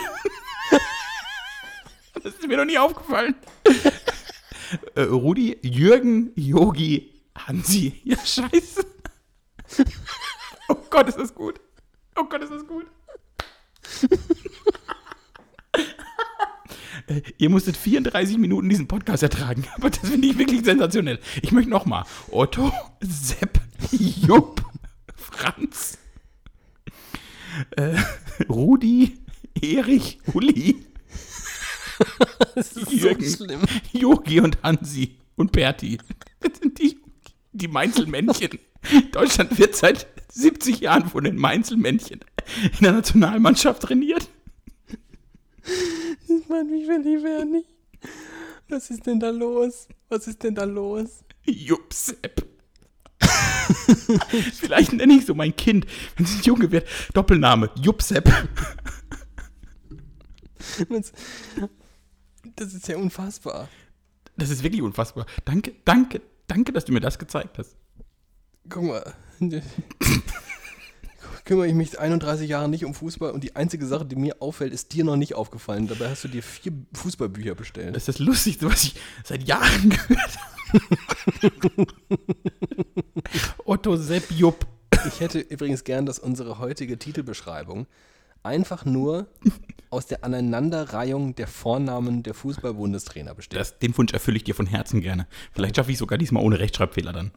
Das 2.23 2.35
ist 2.35 2.47
mir 2.47 2.59
noch 2.59 2.67
nie 2.67 2.77
aufgefallen. 2.77 3.35
Äh, 4.95 5.01
Rudi, 5.03 5.57
Jürgen, 5.63 6.33
Yogi, 6.37 7.18
Hansi. 7.47 8.01
Ja, 8.05 8.17
scheiße. 8.25 8.85
Oh 10.69 10.77
Gott, 10.91 11.09
ist 11.09 11.19
das 11.19 11.35
gut. 11.35 11.61
Oh 12.17 12.25
Gott, 12.25 12.43
ist 12.43 12.53
das 12.53 12.67
gut. 12.67 12.87
Äh, 17.07 17.23
Ihr 17.39 17.49
musstet 17.49 17.77
34 17.77 18.37
Minuten 18.39 18.69
diesen 18.69 18.87
Podcast 18.89 19.23
ertragen, 19.23 19.65
aber 19.77 19.89
das 19.91 20.01
finde 20.11 20.29
ich 20.29 20.37
wirklich 20.39 20.65
sensationell. 20.65 21.19
Ich 21.43 21.53
möchte 21.53 21.71
nochmal. 21.71 22.05
Otto, 22.31 22.71
Sepp, 23.01 23.61
Jupp, 23.93 24.63
Franz, 25.17 25.97
äh, 27.77 27.97
Rudi, 28.49 29.19
Erich, 29.61 30.19
Uli, 30.35 30.85
Das 32.55 32.73
ist 32.73 32.93
Jürgen. 32.93 33.25
so 33.25 33.45
schlimm. 33.45 33.63
Yogi 33.93 34.41
und 34.41 34.63
Hansi 34.63 35.17
und 35.37 35.53
Berti. 35.53 35.99
Das 36.41 36.59
sind 36.59 36.79
die, 36.79 36.98
die 37.59 37.69
Mainzelmännchen. 37.69 38.59
Deutschland 39.13 39.59
wird 39.59 39.77
seit 39.77 40.07
70 40.33 40.81
Jahren 40.81 41.09
von 41.09 41.25
den 41.25 41.37
Mainzelmännchen 41.37 42.21
in 42.63 42.85
der 42.85 42.93
Nationalmannschaft 42.93 43.83
trainiert. 43.83 44.29
Das 45.63 46.49
macht 46.49 46.67
mich 46.67 46.87
verliebt, 46.87 47.51
nicht. 47.51 47.69
Was 48.69 48.91
ist 48.91 49.07
denn 49.07 49.19
da 49.21 49.31
los? 49.31 49.89
Was 50.09 50.27
ist 50.27 50.43
denn 50.43 50.55
da 50.55 50.65
los? 50.65 51.25
Jupsepp. 51.45 52.47
Vielleicht 54.55 54.93
nenne 54.93 55.15
ich 55.15 55.27
so 55.27 55.35
mein 55.35 55.55
Kind, 55.57 55.87
wenn 56.17 56.27
es 56.27 56.37
ein 56.37 56.43
Junge 56.43 56.71
wird. 56.71 56.87
Doppelname, 57.15 57.71
Jupsepp. 57.81 58.31
Das 62.57 62.75
ist 62.75 62.89
ja 62.89 62.97
unfassbar. 62.97 63.69
Das 64.37 64.51
ist 64.51 64.63
wirklich 64.63 64.83
unfassbar. 64.83 65.27
Danke, 65.45 65.75
danke, 65.85 66.21
danke, 66.49 66.73
dass 66.73 66.85
du 66.85 66.93
mir 66.93 67.01
das 67.01 67.19
gezeigt 67.19 67.59
hast. 67.59 67.77
Guck 68.69 68.83
mal. 68.83 69.15
Kümmere 71.45 71.69
ich 71.69 71.75
mich 71.75 71.99
31 71.99 72.49
Jahre 72.49 72.69
nicht 72.69 72.85
um 72.85 72.93
Fußball 72.93 73.31
und 73.31 73.43
die 73.43 73.57
einzige 73.57 73.87
Sache, 73.87 74.05
die 74.05 74.17
mir 74.17 74.43
auffällt, 74.43 74.75
ist 74.75 74.93
dir 74.93 75.05
noch 75.05 75.17
nicht 75.17 75.35
aufgefallen. 75.35 75.87
Dabei 75.87 76.11
hast 76.11 76.25
du 76.25 76.29
dir 76.29 76.43
vier 76.43 76.73
Fußballbücher 76.93 77.55
bestellt. 77.55 77.97
Das 77.97 78.03
ist 78.07 78.09
das 78.09 78.19
Lustigste, 78.19 78.67
was 78.67 78.85
ich 78.85 78.97
seit 79.25 79.45
Jahren 79.45 79.89
gehört 79.89 80.39
habe. 80.39 80.59
Otto 83.65 83.97
Sepp 83.97 84.31
Jupp. 84.33 84.67
Ich 85.07 85.21
hätte 85.21 85.39
übrigens 85.39 85.85
gern, 85.85 86.05
dass 86.05 86.19
unsere 86.19 86.59
heutige 86.59 86.99
Titelbeschreibung 86.99 87.87
einfach 88.43 88.85
nur 88.85 89.27
aus 89.91 90.07
der 90.07 90.25
Aneinanderreihung 90.25 91.35
der 91.35 91.47
Vornamen 91.47 92.23
der 92.23 92.35
Fußball-Bundestrainer 92.35 93.35
besteht. 93.35 93.59
Das, 93.59 93.79
den 93.79 93.97
Wunsch 93.97 94.13
erfülle 94.13 94.37
ich 94.37 94.45
dir 94.45 94.55
von 94.55 94.67
Herzen 94.67 95.01
gerne. 95.01 95.27
Vielleicht 95.53 95.77
schaffe 95.77 95.91
ich 95.93 95.99
sogar 95.99 96.19
diesmal 96.19 96.43
ohne 96.43 96.59
Rechtschreibfehler 96.59 97.13
dann. 97.13 97.31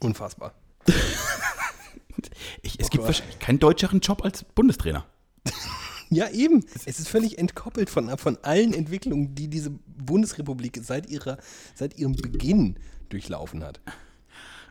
Unfassbar. 0.00 0.54
Ich, 2.62 2.80
es 2.80 2.86
Oh 2.86 2.88
gibt 2.90 3.02
Gott. 3.02 3.06
wahrscheinlich 3.08 3.38
keinen 3.38 3.58
deutscheren 3.58 4.00
Job 4.00 4.24
als 4.24 4.42
Bundestrainer. 4.42 5.04
Ja, 6.08 6.28
eben. 6.30 6.64
Es 6.74 6.86
ist 6.98 7.08
völlig 7.08 7.38
entkoppelt 7.38 7.90
von, 7.90 8.16
von 8.16 8.38
allen 8.42 8.72
Entwicklungen, 8.72 9.34
die 9.34 9.48
diese 9.48 9.70
Bundesrepublik 9.70 10.80
seit, 10.82 11.10
ihrer, 11.10 11.36
seit 11.74 11.98
ihrem 11.98 12.16
Beginn 12.16 12.78
durchlaufen 13.10 13.62
hat. 13.62 13.80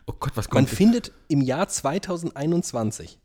Oh 0.06 0.12
Gott, 0.18 0.32
was 0.36 0.48
Man 0.50 0.66
kommt? 0.66 0.70
findet 0.70 1.12
im 1.28 1.40
Jahr 1.40 1.68
2021, 1.68 3.18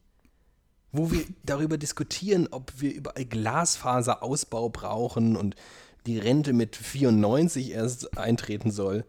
wo 0.91 1.11
wir 1.11 1.23
darüber 1.43 1.77
diskutieren, 1.77 2.47
ob 2.51 2.73
wir 2.77 2.93
überall 2.93 3.25
Glasfaserausbau 3.25 4.69
brauchen 4.69 5.35
und 5.35 5.55
die 6.05 6.19
Rente 6.19 6.53
mit 6.53 6.75
94 6.75 7.71
erst 7.71 8.17
eintreten 8.17 8.71
soll, 8.71 9.05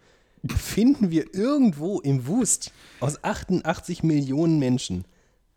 finden 0.57 1.11
wir 1.11 1.35
irgendwo 1.35 2.01
im 2.01 2.27
Wust 2.27 2.73
aus 3.01 3.23
88 3.25 4.03
Millionen 4.03 4.59
Menschen 4.59 5.05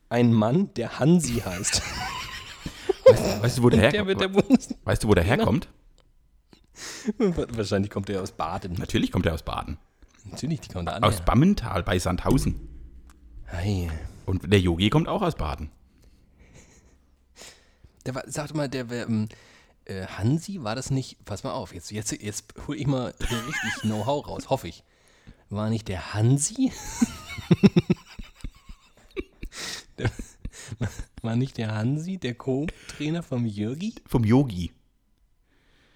einen 0.09 0.33
Mann, 0.33 0.73
der 0.75 0.99
Hansi 0.99 1.41
heißt. 1.45 1.81
weißt, 3.05 3.43
weißt, 3.43 3.57
du, 3.57 3.63
wo 3.63 3.69
der 3.69 3.91
Der 3.91 4.03
der 4.03 4.05
herkommt? 4.05 4.47
Bundes 4.47 4.75
Weißt 4.83 5.03
du, 5.03 5.07
wo 5.07 5.13
der 5.13 5.23
herkommt? 5.23 5.67
Wahrscheinlich 7.17 7.91
kommt 7.91 8.09
er 8.09 8.21
aus 8.21 8.31
Baden. 8.31 8.73
Natürlich 8.73 9.11
kommt 9.11 9.25
er 9.25 9.33
aus 9.33 9.43
Baden. 9.43 9.77
Natürlich, 10.29 10.61
die 10.61 10.69
kommen 10.69 10.85
da 10.85 10.93
an. 10.93 11.03
Aus 11.03 11.21
Bammental 11.21 11.83
bei 11.83 11.99
Sandhausen. 11.99 12.59
Hey. 13.45 13.89
Und 14.25 14.51
der 14.51 14.59
Yogi 14.59 14.89
kommt 14.89 15.07
auch 15.07 15.21
aus 15.21 15.35
Baden. 15.35 15.69
Der 18.05 18.15
war, 18.15 18.23
sag 18.27 18.53
mal, 18.53 18.69
der 18.69 18.89
wär, 18.89 19.07
ähm, 19.07 19.27
äh, 19.85 20.05
Hansi, 20.05 20.63
war 20.63 20.75
das 20.75 20.91
nicht, 20.91 21.23
pass 21.25 21.43
mal 21.43 21.53
auf, 21.53 21.73
jetzt, 21.73 21.91
jetzt, 21.91 22.11
jetzt 22.11 22.53
hol 22.67 22.75
ich 22.75 22.87
mal 22.87 23.13
richtig 23.19 23.81
Know-how 23.81 24.27
raus, 24.27 24.49
hoffe 24.49 24.67
ich. 24.67 24.83
War 25.49 25.69
nicht 25.69 25.87
der 25.87 26.13
Hansi? 26.13 26.71
der, 29.97 30.11
war 31.21 31.35
nicht 31.35 31.57
der 31.57 31.73
Hansi 31.73 32.17
der 32.17 32.35
Co-Trainer 32.35 33.23
vom 33.23 33.45
Jürgi? 33.45 33.95
Vom 34.05 34.23
Yogi. 34.23 34.71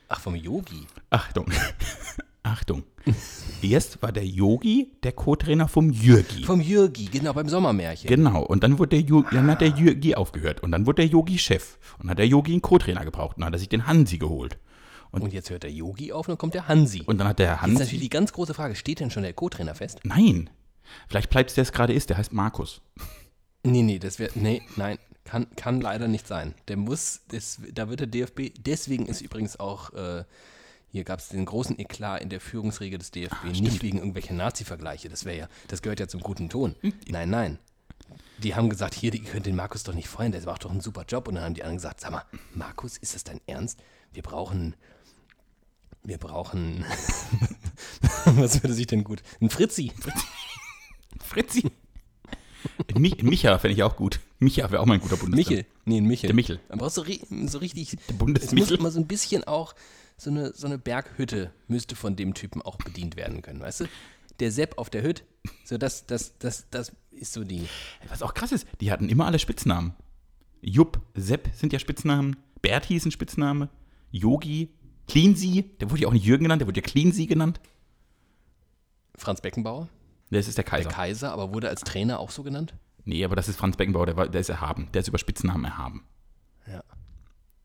Ach, 0.08 0.20
vom 0.20 0.36
Yogi. 0.36 0.88
Achtung. 1.10 1.52
Achtung. 2.44 2.84
Erst 3.62 4.02
war 4.02 4.12
der 4.12 4.26
Yogi 4.26 4.92
der 5.04 5.12
Co-Trainer 5.12 5.68
vom 5.68 5.92
Jürgi. 5.92 6.44
Vom 6.46 6.62
Jürgi, 6.62 7.06
genau, 7.06 7.34
beim 7.34 7.50
Sommermärchen. 7.50 8.08
Genau, 8.08 8.44
und 8.44 8.64
dann, 8.64 8.80
wurde 8.80 8.98
der 9.02 9.08
Ju- 9.08 9.26
dann 9.32 9.50
hat 9.52 9.62
der 9.62 9.70
Jürgi 9.70 10.16
aufgehört. 10.16 10.62
Und 10.64 10.72
dann 10.72 10.86
wurde 10.86 11.02
der 11.04 11.08
Yogi 11.08 11.38
Chef. 11.38 11.78
Und 11.98 12.04
dann 12.06 12.12
hat 12.12 12.20
der 12.20 12.28
Yogi 12.28 12.54
einen 12.54 12.62
Co-Trainer 12.62 13.04
gebraucht. 13.04 13.36
Und 13.38 13.42
dann 13.42 13.48
hat 13.48 13.54
er 13.56 13.60
sich 13.60 13.70
den 13.70 13.88
Hansi 13.88 14.18
geholt. 14.18 14.58
Und 15.12 15.34
jetzt 15.34 15.50
hört 15.50 15.64
der 15.64 15.72
Yogi 15.72 16.12
auf 16.14 16.28
und 16.28 16.34
dann 16.34 16.38
kommt 16.38 16.54
der 16.54 16.68
Hansi. 16.68 17.02
Und 17.06 17.18
dann 17.18 17.28
hat 17.28 17.40
der 17.40 17.48
Jetzt 17.54 17.62
natürlich 17.64 17.80
Hansi. 17.92 17.98
die 17.98 18.10
ganz 18.10 18.32
große 18.32 18.54
Frage, 18.54 18.76
steht 18.76 19.00
denn 19.00 19.10
schon 19.12 19.24
der 19.24 19.34
Co-Trainer 19.34 19.76
fest? 19.76 20.00
Nein. 20.04 20.50
Vielleicht 21.08 21.30
bleibt 21.30 21.50
es, 21.50 21.56
der 21.56 21.64
es 21.64 21.72
gerade 21.72 21.94
ist. 21.94 22.10
Der 22.10 22.18
heißt 22.18 22.32
Markus. 22.32 22.82
Nee, 23.64 23.82
nee, 23.84 24.00
das 24.00 24.20
wäre. 24.20 24.32
Nee, 24.36 24.62
nein, 24.78 24.98
kann, 25.26 25.48
kann 25.56 25.82
leider 25.82 26.08
nicht 26.08 26.26
sein. 26.28 26.54
Der 26.68 26.78
muss, 26.78 27.22
das, 27.30 27.60
da 27.74 27.90
wird 27.90 28.00
der 28.00 28.08
DFB, 28.08 28.52
deswegen 28.60 29.06
ist 29.08 29.22
übrigens 29.22 29.60
auch, 29.60 29.94
äh, 29.94 30.24
hier 30.92 31.04
gab 31.04 31.20
es 31.20 31.30
den 31.30 31.46
großen 31.46 31.78
Eklat 31.80 32.22
in 32.22 32.30
der 32.30 32.40
Führungsregel 32.42 32.98
des 33.00 33.12
DFB, 33.12 33.46
nicht 33.62 33.82
wegen 33.84 33.98
irgendwelcher 34.00 34.34
Nazi-Vergleiche, 34.34 35.10
das 35.10 35.26
wäre 35.26 35.38
ja, 35.38 35.48
das 35.68 35.82
gehört 35.82 36.00
ja 36.00 36.08
zum 36.08 36.22
guten 36.22 36.50
Ton. 36.50 36.76
Nein, 37.08 37.30
nein. 37.30 37.60
Die 38.40 38.56
haben 38.56 38.70
gesagt, 38.70 38.96
hier, 38.96 39.14
ihr 39.14 39.24
könnt 39.24 39.46
den 39.46 39.56
Markus 39.56 39.84
doch 39.84 39.94
nicht 39.94 40.08
freuen, 40.08 40.32
der 40.32 40.42
macht 40.44 40.64
doch 40.64 40.72
einen 40.72 40.82
super 40.82 41.04
Job. 41.08 41.28
Und 41.28 41.36
dann 41.36 41.44
haben 41.44 41.54
die 41.54 41.62
anderen 41.62 41.78
gesagt, 41.78 42.00
sag 42.00 42.12
mal, 42.12 42.24
Markus, 42.56 42.98
ist 42.98 43.14
das 43.14 43.24
dein 43.24 43.42
Ernst? 43.48 43.80
Wir 44.14 44.24
brauchen, 44.24 44.76
wir 46.04 46.18
brauchen, 46.18 46.86
was 48.26 48.64
würde 48.64 48.74
sich 48.74 48.88
denn 48.88 49.04
gut, 49.04 49.22
ein 49.42 49.50
Fritzi. 49.50 49.92
Fritzi. 51.24 51.72
Mi 52.98 53.16
Micha 53.22 53.58
fände 53.60 53.76
ich 53.76 53.84
auch 53.84 53.96
gut. 53.96 54.20
Micha 54.40 54.70
wäre 54.72 54.82
auch 54.82 54.86
mal 54.86 54.96
ein 54.96 55.02
guter 55.02 55.18
Bundesstrainer. 55.18 55.60
Michel. 55.62 55.72
Nee, 55.86 55.98
ein 55.98 56.06
Michel. 56.06 56.28
Der 56.28 56.36
Michel. 56.36 56.60
Man 56.70 56.80
braucht 56.80 56.94
so, 56.94 57.04
ri- 57.04 57.22
so 57.48 57.58
richtig. 57.60 57.98
Der 58.10 58.14
Bundesmichel. 58.16 58.58
Es 58.64 58.70
muss 58.70 58.80
immer 58.80 58.92
so 58.92 59.00
ein 59.00 59.08
bisschen 59.08 59.44
auch, 59.46 59.76
so 60.20 60.30
eine, 60.30 60.54
so 60.54 60.68
eine 60.68 60.78
Berghütte 60.78 61.52
müsste 61.68 61.96
von 61.96 62.16
dem 62.16 62.34
Typen 62.34 62.62
auch 62.62 62.78
bedient 62.78 63.16
werden 63.16 63.42
können, 63.42 63.62
weißt 63.62 63.82
du? 63.82 63.86
Der 64.40 64.52
Sepp 64.52 64.78
auf 64.78 64.90
der 64.90 65.02
Hütte, 65.02 65.24
so 65.66 65.78
das, 65.78 66.06
das, 66.06 66.38
das, 66.40 66.70
das 66.70 66.92
ist 67.12 67.34
so 67.34 67.44
die. 67.44 67.68
Was 68.10 68.22
auch 68.22 68.34
krass 68.34 68.52
ist, 68.52 68.68
die 68.82 68.92
hatten 68.92 69.10
immer 69.10 69.26
alle 69.26 69.40
Spitznamen. 69.40 69.94
Jupp, 70.62 71.02
Sepp 71.16 71.50
sind 71.54 71.74
ja 71.74 71.80
Spitznamen. 71.80 72.36
Berti 72.62 72.96
ist 72.96 73.06
ein 73.06 73.12
Spitzname. 73.12 73.70
Yogi, 74.12 74.70
Cleansy, 75.08 75.64
der 75.80 75.90
wurde 75.90 76.02
ja 76.02 76.08
auch 76.08 76.14
nicht 76.14 76.26
Jürgen 76.26 76.44
genannt, 76.44 76.62
der 76.62 76.68
wurde 76.68 76.82
ja 76.82 76.86
Cleansy 76.86 77.26
genannt. 77.26 77.60
Franz 79.16 79.42
Beckenbauer, 79.42 79.88
Das 80.32 80.48
ist 80.48 80.58
der 80.58 80.64
der 80.64 80.72
Kaiser. 80.72 80.90
Kaiser, 80.90 81.32
aber 81.32 81.54
wurde 81.54 81.70
als 81.70 81.82
Trainer 81.82 82.20
auch 82.20 82.32
so 82.32 82.44
genannt? 82.44 82.74
nee, 83.06 83.24
aber 83.26 83.36
das 83.36 83.48
ist 83.48 83.58
Franz 83.58 83.76
Beckenbauer, 83.76 84.06
der, 84.06 84.18
war, 84.18 84.30
der 84.30 84.40
ist 84.42 84.50
erhaben. 84.50 84.88
Der 84.94 85.02
ist 85.02 85.08
über 85.08 85.18
Spitznamen 85.18 85.66
erhaben. 85.66 86.04
Ja. 86.68 86.84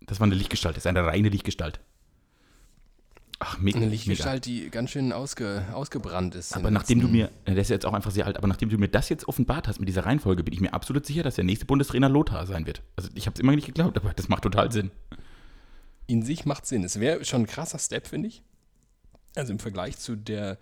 Das 0.01 0.19
war 0.21 0.27
eine 0.27 0.35
Lichtgestalt, 0.35 0.77
das 0.77 0.83
ist 0.85 0.87
eine 0.87 1.05
reine 1.05 1.29
Lichtgestalt. 1.29 1.81
Ach, 3.47 3.59
me 3.59 3.71
Eine 3.71 3.81
mega. 3.81 3.91
Lichtgestalt, 3.91 4.47
die 4.47 4.71
ganz 4.71 4.91
schön 4.91 5.13
ausge, 5.13 5.67
ausgebrannt 5.73 6.35
ist. 6.35 6.57
Aber 6.57 6.71
nachdem 6.71 7.01
du 7.01 7.09
mir, 7.09 7.31
der 7.47 7.57
ist 7.59 7.69
jetzt 7.69 7.85
auch 7.85 7.93
einfach 7.93 8.11
sehr 8.11 8.25
alt, 8.25 8.39
aber 8.39 8.47
nachdem 8.47 8.71
du 8.71 8.79
mir 8.79 8.89
das 8.89 9.11
jetzt 9.11 9.29
offenbart 9.29 9.69
hast 9.69 9.81
mit 9.81 9.89
dieser 9.89 10.07
Reihenfolge, 10.07 10.43
bin 10.43 10.55
ich 10.55 10.61
mir 10.61 10.73
absolut 10.73 11.05
sicher, 11.05 11.23
dass 11.23 11.35
der 11.35 11.45
nächste 11.45 11.67
Bundestrainer 11.67 12.09
Lothar 12.09 12.47
sein 12.47 12.67
wird. 12.67 12.83
Also 12.97 13.11
ich 13.15 13.27
habe 13.27 13.35
es 13.35 13.41
immer 13.41 13.55
nicht 13.55 13.67
geglaubt, 13.67 13.99
aber 13.99 14.15
das 14.15 14.29
macht 14.29 14.45
total 14.45 14.73
Sinn. 14.73 14.91
in 16.07 16.23
sich 16.23 16.47
macht 16.47 16.67
Sinn. 16.67 16.85
Es 16.85 16.99
wäre 17.01 17.25
schon 17.25 17.43
ein 17.43 17.47
krasser 17.47 17.79
Step, 17.79 18.07
finde 18.07 18.29
ich. 18.29 18.43
Also 19.37 19.53
im 19.53 19.59
Vergleich 19.59 19.99
zu 19.99 20.17
der 20.17 20.59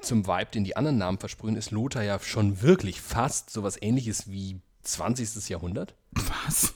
zum 0.00 0.26
Vibe, 0.26 0.50
den 0.52 0.64
die 0.64 0.76
anderen 0.76 0.98
Namen 0.98 1.18
versprühen, 1.18 1.56
ist 1.56 1.70
Lothar 1.70 2.02
ja 2.02 2.18
schon 2.18 2.62
wirklich 2.62 3.00
fast 3.00 3.50
sowas 3.50 3.80
ähnliches 3.80 4.28
wie 4.28 4.60
20. 4.82 5.48
Jahrhundert. 5.48 5.94
Was? 6.12 6.74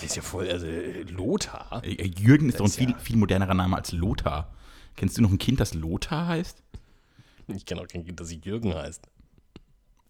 Das 0.00 0.10
ist 0.10 0.16
ja 0.16 0.22
voll, 0.22 0.48
also 0.50 0.66
äh, 0.66 1.02
Lothar. 1.02 1.82
Äh, 1.84 1.92
äh, 1.94 2.06
Jürgen 2.06 2.48
ist 2.48 2.60
doch 2.60 2.64
ein 2.66 2.70
viel, 2.70 2.90
ja- 2.90 2.98
viel 2.98 3.16
modernerer 3.16 3.54
Name 3.54 3.76
als 3.76 3.92
Lothar. 3.92 4.54
Kennst 4.96 5.16
du 5.18 5.22
noch 5.22 5.30
ein 5.30 5.38
Kind, 5.38 5.60
das 5.60 5.74
Lothar 5.74 6.26
heißt? 6.26 6.62
Ich 7.48 7.64
kenne 7.66 7.80
auch 7.82 7.88
kein 7.88 8.04
Kind, 8.04 8.18
das 8.20 8.32
Jürgen 8.32 8.74
heißt. 8.74 9.06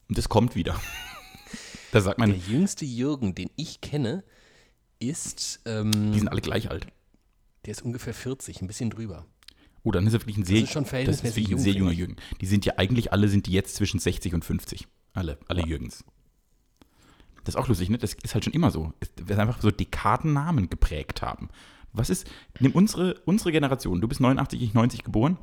Und 0.08 0.18
das 0.18 0.28
kommt 0.28 0.54
wieder. 0.54 0.78
da 1.92 2.00
sagt 2.00 2.18
Der 2.18 2.26
man, 2.26 2.40
jüngste 2.48 2.84
Jürgen, 2.84 3.34
den 3.34 3.50
ich 3.56 3.80
kenne, 3.80 4.24
ist, 4.98 5.60
die 5.66 5.70
ähm, 5.70 6.12
sind 6.14 6.28
alle 6.28 6.40
gleich 6.40 6.70
alt. 6.70 6.86
Der 7.64 7.72
ist 7.72 7.82
ungefähr 7.82 8.14
40, 8.14 8.62
ein 8.62 8.66
bisschen 8.66 8.90
drüber. 8.90 9.26
Oh, 9.84 9.92
dann 9.92 10.06
ist 10.06 10.12
er 10.14 10.20
wirklich 10.20 10.36
ein 10.38 10.44
sehr, 10.44 10.62
ist 10.62 10.72
schon 10.72 10.84
das 10.84 11.22
ist 11.22 11.24
wirklich 11.24 11.50
ein 11.52 11.58
sehr 11.58 11.72
junger. 11.72 11.92
Jürgen. 11.92 12.16
Die 12.40 12.46
sind 12.46 12.64
ja 12.66 12.74
eigentlich 12.76 13.12
alle, 13.12 13.28
sind 13.28 13.46
die 13.46 13.52
jetzt 13.52 13.76
zwischen 13.76 14.00
60 14.00 14.34
und 14.34 14.44
50. 14.44 14.86
Alle, 15.14 15.38
alle 15.48 15.64
Jürgens. 15.64 16.04
Das 17.48 17.54
ist 17.54 17.60
auch 17.62 17.68
lustig, 17.68 17.88
ne? 17.88 17.96
Das 17.96 18.12
ist 18.12 18.34
halt 18.34 18.44
schon 18.44 18.52
immer 18.52 18.70
so. 18.70 18.92
Wir 19.16 19.38
einfach 19.38 19.62
so 19.62 19.70
Dekadennamen 19.70 20.68
geprägt 20.68 21.22
haben. 21.22 21.48
Was 21.94 22.10
ist, 22.10 22.26
nimm 22.60 22.72
unsere, 22.72 23.14
unsere 23.24 23.52
Generation, 23.52 24.02
du 24.02 24.06
bist 24.06 24.20
89, 24.20 24.60
ich 24.60 24.74
90 24.74 25.02
geboren. 25.02 25.38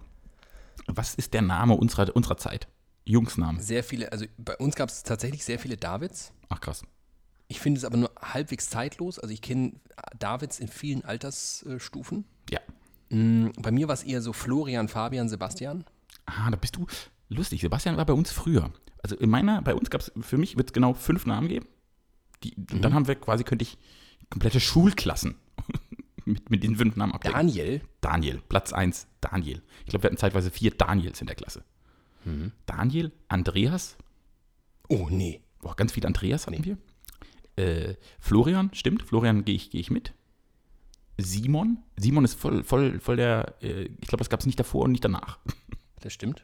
Was 0.86 1.16
ist 1.16 1.34
der 1.34 1.42
Name 1.42 1.74
unserer, 1.74 2.16
unserer 2.16 2.38
Zeit? 2.38 2.68
Jungsnamen. 3.06 3.60
Sehr 3.60 3.84
viele, 3.84 4.12
also 4.12 4.26
bei 4.38 4.56
uns 4.58 4.76
gab 4.76 4.90
es 4.90 5.02
tatsächlich 5.02 5.44
sehr 5.44 5.58
viele 5.58 5.78
Davids. 5.78 6.32
Ach 6.50 6.62
krass. 6.62 6.84
Ich 7.48 7.60
finde 7.60 7.80
es 7.80 7.86
aber 7.86 7.98
nur 7.98 8.12
halbwegs 8.22 8.70
zeitlos. 8.70 9.18
Also 9.18 9.34
ich 9.34 9.42
kenne 9.42 9.72
Davids 10.20 10.60
in 10.60 10.68
vielen 10.68 11.04
Altersstufen. 11.04 12.26
Ja. 12.52 12.60
Mm, 13.10 13.48
Bei 13.60 13.72
mir 13.72 13.88
war 13.88 13.96
es 13.96 14.04
eher 14.04 14.22
so 14.22 14.32
Florian, 14.32 14.90
Fabian, 14.90 15.28
Sebastian. 15.28 15.86
Ah, 16.28 16.52
da 16.52 16.56
bist 16.56 16.76
du 16.76 16.86
lustig. 17.30 17.62
Sebastian 17.62 17.98
war 17.98 18.06
bei 18.06 18.14
uns 18.14 18.32
früher. 18.32 18.70
Also 19.02 19.16
in 19.16 19.32
meiner, 19.32 19.64
bei 19.64 19.74
uns 19.74 19.90
gab 19.90 20.02
es, 20.02 20.12
für 20.22 20.38
mich 20.38 20.56
wird 20.56 20.70
es 20.70 20.74
genau 20.74 20.94
fünf 20.94 21.26
Namen 21.26 21.48
geben. 21.48 21.68
Die, 22.54 22.76
und 22.76 22.82
dann 22.82 22.94
haben 22.94 23.08
wir 23.08 23.16
quasi, 23.16 23.44
könnte 23.44 23.64
ich 23.64 23.78
komplette 24.30 24.60
Schulklassen 24.60 25.36
mit, 26.26 26.50
mit 26.50 26.64
diesen 26.64 26.76
fünf 26.76 26.96
Namen 26.96 27.14
abdecken. 27.14 27.36
Daniel. 27.36 27.82
Daniel, 28.02 28.42
Platz 28.50 28.74
1, 28.74 29.08
Daniel. 29.22 29.62
Ich 29.86 29.90
glaube, 29.92 30.04
wir 30.04 30.08
hatten 30.10 30.18
zeitweise 30.18 30.52
vier 30.52 30.72
Daniels 30.72 31.22
in 31.22 31.28
der 31.28 31.36
Klasse. 31.36 31.64
Daniel, 32.66 33.12
Andreas, 33.28 33.98
Oh, 34.88 35.08
nee. 35.12 35.42
boah, 35.62 35.76
ganz 35.76 35.92
viele 35.94 36.08
Andreas 36.08 36.48
hatten 36.48 36.66
wir. 36.66 36.78
Äh, 37.56 37.96
Florian, 38.20 38.72
stimmt, 38.74 39.04
Florian 39.04 39.46
gehe 39.46 39.56
ich, 39.56 39.70
geh 39.70 39.80
ich 39.80 39.92
mit. 39.92 40.14
Simon, 41.18 41.78
Simon 41.98 42.26
ist 42.26 42.34
voll, 42.34 42.64
voll, 42.64 43.00
voll 43.00 43.16
der, 43.16 43.56
äh, 43.62 43.84
ich 43.84 44.08
glaube, 44.08 44.18
das 44.20 44.30
gab 44.30 44.40
es 44.42 44.46
nicht 44.46 44.60
davor 44.60 44.84
und 44.86 44.92
nicht 44.92 45.06
danach. 45.06 45.38
Das 46.02 46.14
stimmt. 46.14 46.44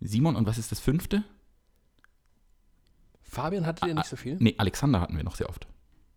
Simon 0.00 0.34
und 0.34 0.46
was 0.46 0.58
ist 0.58 0.72
das 0.72 0.80
fünfte? 0.80 1.22
Fabian 3.28 3.66
hatte 3.66 3.86
ja 3.88 3.94
nicht 3.94 4.06
so 4.06 4.16
viel. 4.16 4.36
Nee, 4.40 4.54
Alexander 4.58 5.00
hatten 5.00 5.16
wir 5.16 5.24
noch 5.24 5.36
sehr 5.36 5.48
oft. 5.48 5.66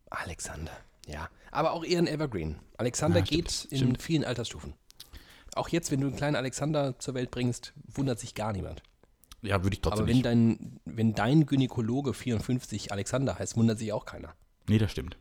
Alexander. 0.09 0.71
Ja. 1.07 1.29
Aber 1.51 1.71
auch 1.73 1.83
eher 1.83 1.99
ein 1.99 2.07
Evergreen. 2.07 2.59
Alexander 2.77 3.19
Ja, 3.19 3.25
stimmt, 3.25 3.45
geht 3.47 3.65
in 3.71 3.77
stimmt. 3.77 4.01
vielen 4.01 4.23
Altersstufen. 4.23 4.73
Auch 5.55 5.69
jetzt, 5.69 5.91
wenn 5.91 5.99
du 6.01 6.07
einen 6.07 6.15
kleinen 6.15 6.35
Alexander 6.35 6.97
zur 6.99 7.15
Welt 7.15 7.31
bringst, 7.31 7.73
wundert 7.87 8.19
sich 8.19 8.35
gar 8.35 8.53
niemand. 8.53 8.83
Ja, 9.41 9.63
würde 9.63 9.73
ich 9.73 9.81
trotzdem 9.81 9.99
Aber 10.01 10.07
wenn 10.07 10.15
nicht. 10.17 10.25
dein, 10.25 10.79
wenn 10.85 11.13
dein 11.15 11.45
Gynäkologe 11.45 12.13
54 12.13 12.91
Alexander 12.91 13.39
heißt, 13.39 13.57
wundert 13.57 13.79
sich 13.79 13.91
auch 13.93 14.05
keiner. 14.05 14.35
Nee, 14.67 14.77
das 14.77 14.91
stimmt. 14.91 15.17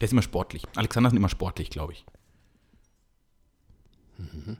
Der 0.00 0.06
ist 0.06 0.12
immer 0.12 0.22
sportlich. 0.22 0.64
Alexander 0.76 1.08
ist 1.10 1.16
immer 1.16 1.28
sportlich, 1.28 1.70
glaube 1.70 1.92
ich. 1.92 2.04
Mhm. 4.18 4.56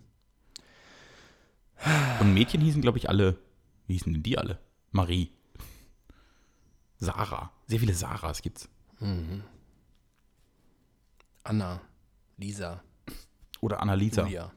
Und 2.20 2.34
Mädchen 2.34 2.60
hießen, 2.60 2.82
glaube 2.82 2.98
ich, 2.98 3.08
alle. 3.08 3.38
Wie 3.86 3.94
hießen 3.94 4.12
denn 4.12 4.22
die 4.22 4.36
alle? 4.38 4.58
Marie. 4.92 5.30
Sarah. 7.00 7.50
Sehr 7.66 7.80
viele 7.80 7.94
Sarahs 7.94 8.42
gibt's. 8.42 8.68
Anna, 11.44 11.80
Lisa, 12.36 12.82
Oder 13.60 13.80
Annalisa. 13.80 14.22
Julia. 14.22 14.52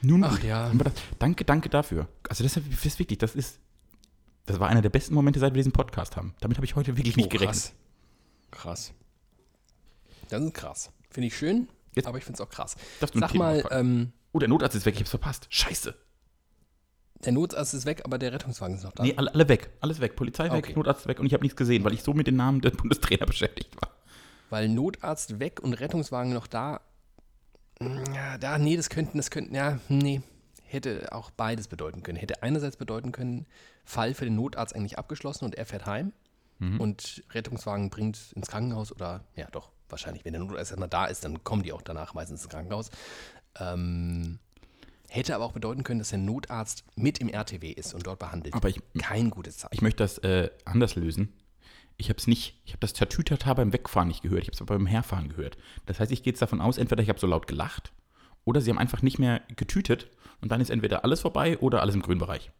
Nun, 0.00 0.22
Ach 0.24 0.42
ja. 0.42 0.70
Danke, 1.18 1.44
danke 1.44 1.68
dafür. 1.68 2.08
Also 2.28 2.44
das 2.44 2.56
ist, 2.56 2.98
wirklich, 2.98 3.18
das 3.18 3.34
ist, 3.34 3.58
das 4.46 4.60
war 4.60 4.68
einer 4.68 4.80
der 4.82 4.90
besten 4.90 5.12
Momente, 5.14 5.40
seit 5.40 5.52
wir 5.54 5.58
diesen 5.58 5.72
Podcast 5.72 6.16
haben. 6.16 6.34
Damit 6.40 6.56
habe 6.56 6.64
ich 6.64 6.76
heute 6.76 6.96
wirklich 6.96 7.16
nicht 7.16 7.26
Oh, 7.26 7.28
gerechnet. 7.30 7.54
krass. 7.56 7.72
Krass. 8.50 8.92
Das 10.30 10.42
ist 10.42 10.54
krass. 10.54 10.90
Finde 11.10 11.26
ich 11.26 11.36
schön, 11.36 11.68
Jetzt- 11.94 12.06
aber 12.06 12.18
ich 12.18 12.24
finde 12.24 12.36
es 12.36 12.40
auch 12.46 12.50
krass. 12.50 12.76
Sag 13.00 13.34
mal, 13.34 13.64
ähm, 13.70 14.12
Oh, 14.32 14.38
der 14.38 14.48
Notarzt 14.48 14.76
ist 14.76 14.84
weg, 14.86 14.94
ich 14.94 15.00
hab's 15.00 15.10
verpasst. 15.10 15.46
Scheiße. 15.50 15.94
Der 17.24 17.32
Notarzt 17.32 17.74
ist 17.74 17.86
weg, 17.86 18.02
aber 18.04 18.18
der 18.18 18.32
Rettungswagen 18.32 18.76
ist 18.76 18.84
noch 18.84 18.92
da. 18.92 19.02
Nee, 19.02 19.14
alle, 19.16 19.34
alle 19.34 19.48
weg. 19.48 19.70
Alles 19.80 20.00
weg. 20.00 20.16
Polizei 20.16 20.44
weg, 20.44 20.52
Okay. 20.52 20.74
Notarzt 20.74 21.06
weg 21.08 21.18
und 21.20 21.26
ich 21.26 21.32
habe 21.32 21.42
nichts 21.42 21.56
gesehen, 21.56 21.84
weil 21.84 21.92
ich 21.92 22.02
so 22.02 22.14
mit 22.14 22.26
den 22.26 22.36
Namen 22.36 22.60
des 22.60 22.72
Bundestrainer 22.72 23.26
beschäftigt 23.26 23.74
war. 23.80 23.90
Weil 24.50 24.68
Notarzt 24.68 25.40
weg 25.40 25.60
und 25.60 25.74
Rettungswagen 25.74 26.32
noch 26.32 26.46
da. 26.46 26.80
Ja, 27.80 28.38
da, 28.38 28.58
nee, 28.58 28.76
das 28.76 28.88
könnten, 28.88 29.18
das 29.18 29.30
könnten, 29.30 29.54
ja, 29.54 29.78
nee. 29.88 30.22
Hätte 30.64 31.08
auch 31.12 31.30
beides 31.30 31.68
bedeuten 31.68 32.02
können. 32.02 32.18
Hätte 32.18 32.42
einerseits 32.42 32.76
bedeuten 32.76 33.12
können, 33.12 33.46
Fall 33.84 34.14
für 34.14 34.24
den 34.24 34.36
Notarzt 34.36 34.74
eigentlich 34.76 34.98
abgeschlossen 34.98 35.44
und 35.44 35.54
er 35.54 35.64
fährt 35.64 35.86
heim 35.86 36.12
und 36.60 37.22
Rettungswagen 37.30 37.88
bringt 37.88 38.32
ins 38.34 38.48
Krankenhaus 38.48 38.90
oder, 38.90 39.22
ja 39.36 39.46
doch, 39.52 39.70
wahrscheinlich, 39.88 40.24
wenn 40.24 40.32
der 40.32 40.42
Notarzt 40.42 40.72
erstmal 40.72 40.88
da 40.88 41.06
ist, 41.06 41.24
dann 41.24 41.44
kommen 41.44 41.62
die 41.62 41.72
auch 41.72 41.82
danach 41.82 42.14
meistens 42.14 42.42
ins 42.42 42.50
Krankenhaus. 42.50 42.90
Ähm, 43.60 44.40
hätte 45.08 45.34
aber 45.34 45.44
auch 45.44 45.52
bedeuten 45.52 45.82
können, 45.84 45.98
dass 45.98 46.10
der 46.10 46.18
Notarzt 46.18 46.84
mit 46.96 47.18
im 47.18 47.28
RTW 47.28 47.70
ist 47.70 47.94
und 47.94 48.06
dort 48.06 48.18
behandelt. 48.18 48.54
Aber 48.54 48.68
ich, 48.68 48.80
Kein 48.98 49.30
gutes 49.30 49.58
Zeichen. 49.58 49.74
ich 49.74 49.82
möchte 49.82 50.02
das 50.02 50.18
äh, 50.18 50.50
anders 50.64 50.96
lösen. 50.96 51.32
Ich 51.96 52.10
habe 52.10 52.18
es 52.18 52.26
nicht, 52.28 52.60
ich 52.64 52.72
habe 52.72 52.80
das 52.80 52.92
Tatütata 52.92 53.52
beim 53.54 53.72
Wegfahren 53.72 54.08
nicht 54.08 54.22
gehört, 54.22 54.42
ich 54.42 54.48
habe 54.48 54.54
es 54.54 54.60
aber 54.60 54.76
beim 54.76 54.86
Herfahren 54.86 55.30
gehört. 55.30 55.56
Das 55.86 55.98
heißt, 55.98 56.12
ich 56.12 56.22
gehe 56.22 56.32
jetzt 56.32 56.40
davon 56.42 56.60
aus, 56.60 56.78
entweder 56.78 57.02
ich 57.02 57.08
habe 57.08 57.18
so 57.18 57.26
laut 57.26 57.46
gelacht 57.48 57.92
oder 58.44 58.60
sie 58.60 58.70
haben 58.70 58.78
einfach 58.78 59.02
nicht 59.02 59.18
mehr 59.18 59.42
getütet 59.56 60.08
und 60.40 60.52
dann 60.52 60.60
ist 60.60 60.70
entweder 60.70 61.02
alles 61.04 61.20
vorbei 61.20 61.58
oder 61.58 61.80
alles 61.80 61.96
im 61.96 62.02
grünen 62.02 62.20
Bereich. 62.20 62.52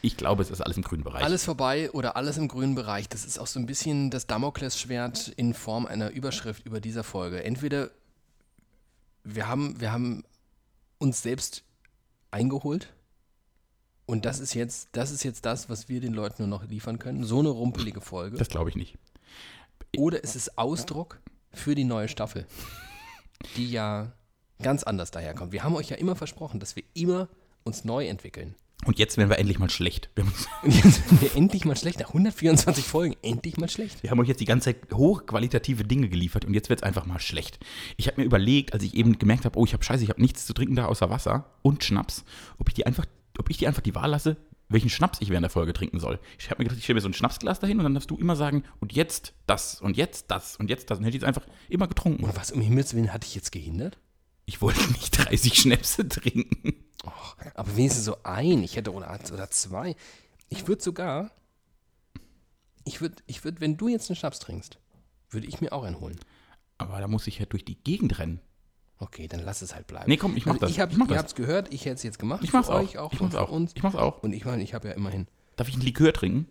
Ich 0.00 0.16
glaube, 0.16 0.42
es 0.42 0.50
ist 0.50 0.60
alles 0.60 0.76
im 0.76 0.84
grünen 0.84 1.02
Bereich. 1.02 1.24
Alles 1.24 1.44
vorbei 1.44 1.90
oder 1.90 2.16
alles 2.16 2.36
im 2.36 2.46
grünen 2.46 2.74
Bereich. 2.74 3.08
Das 3.08 3.24
ist 3.24 3.38
auch 3.38 3.48
so 3.48 3.58
ein 3.58 3.66
bisschen 3.66 4.10
das 4.10 4.26
Damoklesschwert 4.26 5.28
in 5.28 5.54
Form 5.54 5.86
einer 5.86 6.10
Überschrift 6.10 6.64
über 6.66 6.80
dieser 6.80 7.02
Folge. 7.02 7.42
Entweder 7.42 7.90
wir 9.24 9.48
haben, 9.48 9.80
wir 9.80 9.92
haben 9.92 10.24
uns 10.98 11.22
selbst 11.22 11.64
eingeholt 12.30 12.92
und 14.06 14.24
das 14.24 14.40
ist 14.40 14.54
jetzt, 14.54 14.88
das 14.92 15.10
ist 15.10 15.22
jetzt 15.22 15.44
das, 15.44 15.68
was 15.68 15.88
wir 15.88 16.00
den 16.00 16.14
Leuten 16.14 16.42
nur 16.42 16.48
noch 16.48 16.68
liefern 16.68 16.98
können. 16.98 17.24
So 17.24 17.40
eine 17.40 17.50
rumpelige 17.50 18.00
Folge. 18.00 18.38
Das 18.38 18.48
glaube 18.48 18.70
ich 18.70 18.76
nicht. 18.76 18.96
Oder 19.96 20.24
es 20.24 20.34
ist 20.34 20.58
Ausdruck 20.58 21.20
für 21.52 21.74
die 21.74 21.84
neue 21.84 22.08
Staffel, 22.08 22.46
die 23.56 23.70
ja 23.70 24.12
ganz 24.62 24.82
anders 24.82 25.10
daherkommt. 25.10 25.52
Wir 25.52 25.62
haben 25.62 25.76
euch 25.76 25.90
ja 25.90 25.96
immer 25.96 26.16
versprochen, 26.16 26.60
dass 26.60 26.76
wir 26.76 26.84
immer 26.94 27.28
uns 27.64 27.84
neu 27.84 28.06
entwickeln. 28.06 28.54
Und 28.84 28.98
jetzt 28.98 29.16
werden 29.16 29.28
wir 29.28 29.38
endlich 29.38 29.58
mal 29.58 29.70
schlecht. 29.70 30.08
Jetzt 30.64 31.08
sind 31.08 31.20
wir 31.20 31.34
endlich 31.34 31.64
mal 31.64 31.76
schlecht. 31.76 31.98
Nach 31.98 32.08
124 32.08 32.84
Folgen 32.84 33.16
endlich 33.22 33.56
mal 33.56 33.68
schlecht. 33.68 34.02
wir 34.02 34.10
haben 34.10 34.20
euch 34.20 34.28
jetzt 34.28 34.40
die 34.40 34.44
ganze 34.44 34.66
Zeit 34.66 34.94
hochqualitative 34.94 35.84
Dinge 35.84 36.08
geliefert 36.08 36.44
und 36.44 36.54
jetzt 36.54 36.68
wird 36.68 36.80
es 36.80 36.82
einfach 36.84 37.04
mal 37.04 37.18
schlecht. 37.18 37.58
Ich 37.96 38.06
habe 38.06 38.20
mir 38.20 38.26
überlegt, 38.26 38.72
als 38.72 38.84
ich 38.84 38.94
eben 38.94 39.18
gemerkt 39.18 39.44
habe, 39.44 39.58
oh, 39.58 39.64
ich 39.64 39.72
habe 39.72 39.82
Scheiße, 39.82 40.04
ich 40.04 40.10
habe 40.10 40.20
nichts 40.20 40.46
zu 40.46 40.54
trinken 40.54 40.76
da 40.76 40.86
außer 40.86 41.10
Wasser 41.10 41.50
und 41.62 41.82
Schnaps, 41.82 42.24
ob 42.58 42.68
ich 42.68 42.74
die 42.74 42.86
einfach, 42.86 43.04
ob 43.38 43.50
ich 43.50 43.58
dir 43.58 43.68
einfach 43.68 43.82
die 43.82 43.94
Wahl 43.94 44.10
lasse, 44.10 44.36
welchen 44.68 44.90
Schnaps 44.90 45.20
ich 45.20 45.30
während 45.30 45.44
der 45.44 45.50
Folge 45.50 45.72
trinken 45.72 45.98
soll. 45.98 46.18
Ich 46.38 46.50
habe 46.50 46.60
mir 46.60 46.64
gedacht, 46.64 46.78
ich 46.78 46.84
stelle 46.84 46.96
mir 46.96 47.02
so 47.02 47.08
ein 47.08 47.14
Schnapsglas 47.14 47.60
dahin 47.60 47.78
und 47.78 47.84
dann 47.84 47.94
darfst 47.94 48.10
du 48.10 48.16
immer 48.16 48.36
sagen, 48.36 48.62
und 48.80 48.92
jetzt 48.92 49.34
das 49.46 49.80
und 49.80 49.96
jetzt 49.96 50.30
das 50.30 50.56
und 50.56 50.70
jetzt 50.70 50.90
das. 50.90 50.98
Und 50.98 51.04
hätte 51.04 51.16
ich 51.16 51.22
es 51.22 51.26
einfach 51.26 51.46
immer 51.68 51.88
getrunken. 51.88 52.24
Und 52.24 52.36
was 52.36 52.52
um 52.52 52.60
Himmels 52.60 52.94
Willen 52.94 53.12
hatte 53.12 53.26
ich 53.26 53.34
jetzt 53.34 53.50
gehindert? 53.50 53.98
Ich 54.48 54.62
wollte 54.62 54.80
nicht 54.92 55.10
30 55.10 55.52
Schnäpse 55.60 56.08
trinken. 56.08 56.72
Och, 57.04 57.36
aber 57.54 57.76
wenigstens 57.76 58.06
so 58.06 58.16
ein. 58.22 58.64
Ich 58.64 58.76
hätte 58.76 58.94
oder, 58.94 59.18
oder 59.30 59.50
zwei. 59.50 59.94
Ich 60.48 60.66
würde 60.66 60.82
sogar, 60.82 61.30
ich 62.86 63.02
würde, 63.02 63.16
ich 63.26 63.44
würd, 63.44 63.60
wenn 63.60 63.76
du 63.76 63.88
jetzt 63.88 64.08
einen 64.08 64.16
Schnaps 64.16 64.38
trinkst, 64.38 64.78
würde 65.28 65.46
ich 65.46 65.60
mir 65.60 65.74
auch 65.74 65.82
einen 65.82 66.00
holen. 66.00 66.18
Aber 66.78 66.98
da 66.98 67.08
muss 67.08 67.26
ich 67.26 67.38
ja 67.38 67.44
durch 67.44 67.66
die 67.66 67.74
Gegend 67.76 68.18
rennen. 68.18 68.40
Okay, 68.96 69.28
dann 69.28 69.40
lass 69.40 69.60
es 69.60 69.74
halt 69.74 69.86
bleiben. 69.86 70.08
Nee, 70.08 70.16
komm, 70.16 70.34
ich 70.34 70.46
mach 70.46 70.54
Also 70.54 70.62
das. 70.62 70.70
Ich 70.70 70.80
hab, 70.80 70.92
Ich 70.92 70.96
mach 70.96 71.04
ihr 71.06 71.10
das. 71.10 71.18
habt 71.18 71.28
es 71.28 71.34
gehört, 71.34 71.74
ich 71.74 71.82
hätte 71.84 71.96
es 71.96 72.02
jetzt 72.02 72.18
gemacht. 72.18 72.42
Ich 72.42 72.52
mach's 72.54 72.68
für 72.68 72.74
auch. 72.74 72.80
euch 72.80 72.96
auch 72.96 73.12
Ich 73.12 73.20
mach's 73.20 73.34
für 73.34 73.42
auch. 73.42 73.50
uns. 73.50 73.72
Ich 73.74 73.82
mach's 73.82 73.96
auch. 73.96 74.22
Und 74.22 74.32
ich 74.32 74.46
meine, 74.46 74.62
ich 74.62 74.72
habe 74.72 74.88
ja 74.88 74.94
immerhin. 74.94 75.26
Darf 75.56 75.68
ich 75.68 75.74
einen 75.74 75.84
Likör 75.84 76.14
trinken? 76.14 76.48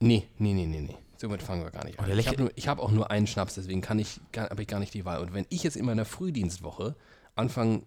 Nee, 0.00 0.26
nee, 0.38 0.54
nee, 0.54 0.64
nee, 0.66 0.80
nee. 0.80 0.96
Somit 1.20 1.42
fangen 1.42 1.62
wir 1.62 1.70
gar 1.70 1.84
nicht 1.84 1.98
Oh, 1.98 2.02
an. 2.02 2.08
der 2.08 2.16
Ich 2.18 2.28
habe 2.28 2.50
hab 2.66 2.78
auch 2.78 2.90
nur 2.90 3.10
einen 3.10 3.26
Schnaps, 3.26 3.54
deswegen 3.54 3.82
kann 3.82 3.98
ich, 3.98 4.20
habe 4.34 4.62
ich 4.62 4.68
gar 4.68 4.80
nicht 4.80 4.94
die 4.94 5.04
Wahl. 5.04 5.20
Und 5.20 5.34
wenn 5.34 5.44
ich 5.50 5.62
jetzt 5.62 5.76
in 5.76 5.84
meiner 5.84 6.06
Frühdienstwoche 6.06 6.96
anfange, 7.36 7.82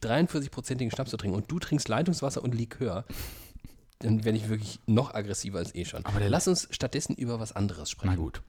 43-prozentigen 0.00 0.90
Schnaps 0.90 1.10
zu 1.10 1.18
trinken 1.18 1.36
und 1.36 1.50
du 1.50 1.58
trinkst 1.58 1.86
Leitungswasser 1.88 2.42
und 2.42 2.54
Likör, 2.54 3.04
dann 3.98 4.24
werde 4.24 4.38
ich 4.38 4.48
wirklich 4.48 4.80
noch 4.86 5.12
aggressiver 5.12 5.58
als 5.58 5.74
eh 5.74 5.84
schon. 5.84 6.06
Aber 6.06 6.18
Lass 6.30 6.48
uns 6.48 6.66
stattdessen 6.70 7.14
über 7.14 7.38
was 7.40 7.52
anderes 7.52 7.90
sprechen. 7.90 8.14
Na 8.14 8.16
gut. 8.16 8.40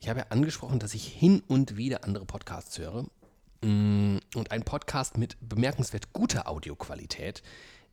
Ich 0.00 0.08
habe 0.08 0.20
ja 0.20 0.26
angesprochen, 0.30 0.78
dass 0.78 0.94
ich 0.94 1.04
hin 1.08 1.42
und 1.48 1.76
wieder 1.76 2.04
andere 2.04 2.24
Podcasts 2.24 2.78
höre. 2.78 3.06
Mm, 3.62 4.18
Und 4.36 4.52
ein 4.52 4.62
Podcast 4.62 5.18
mit 5.18 5.36
bemerkenswert 5.40 6.12
guter 6.12 6.48
Audioqualität 6.48 7.42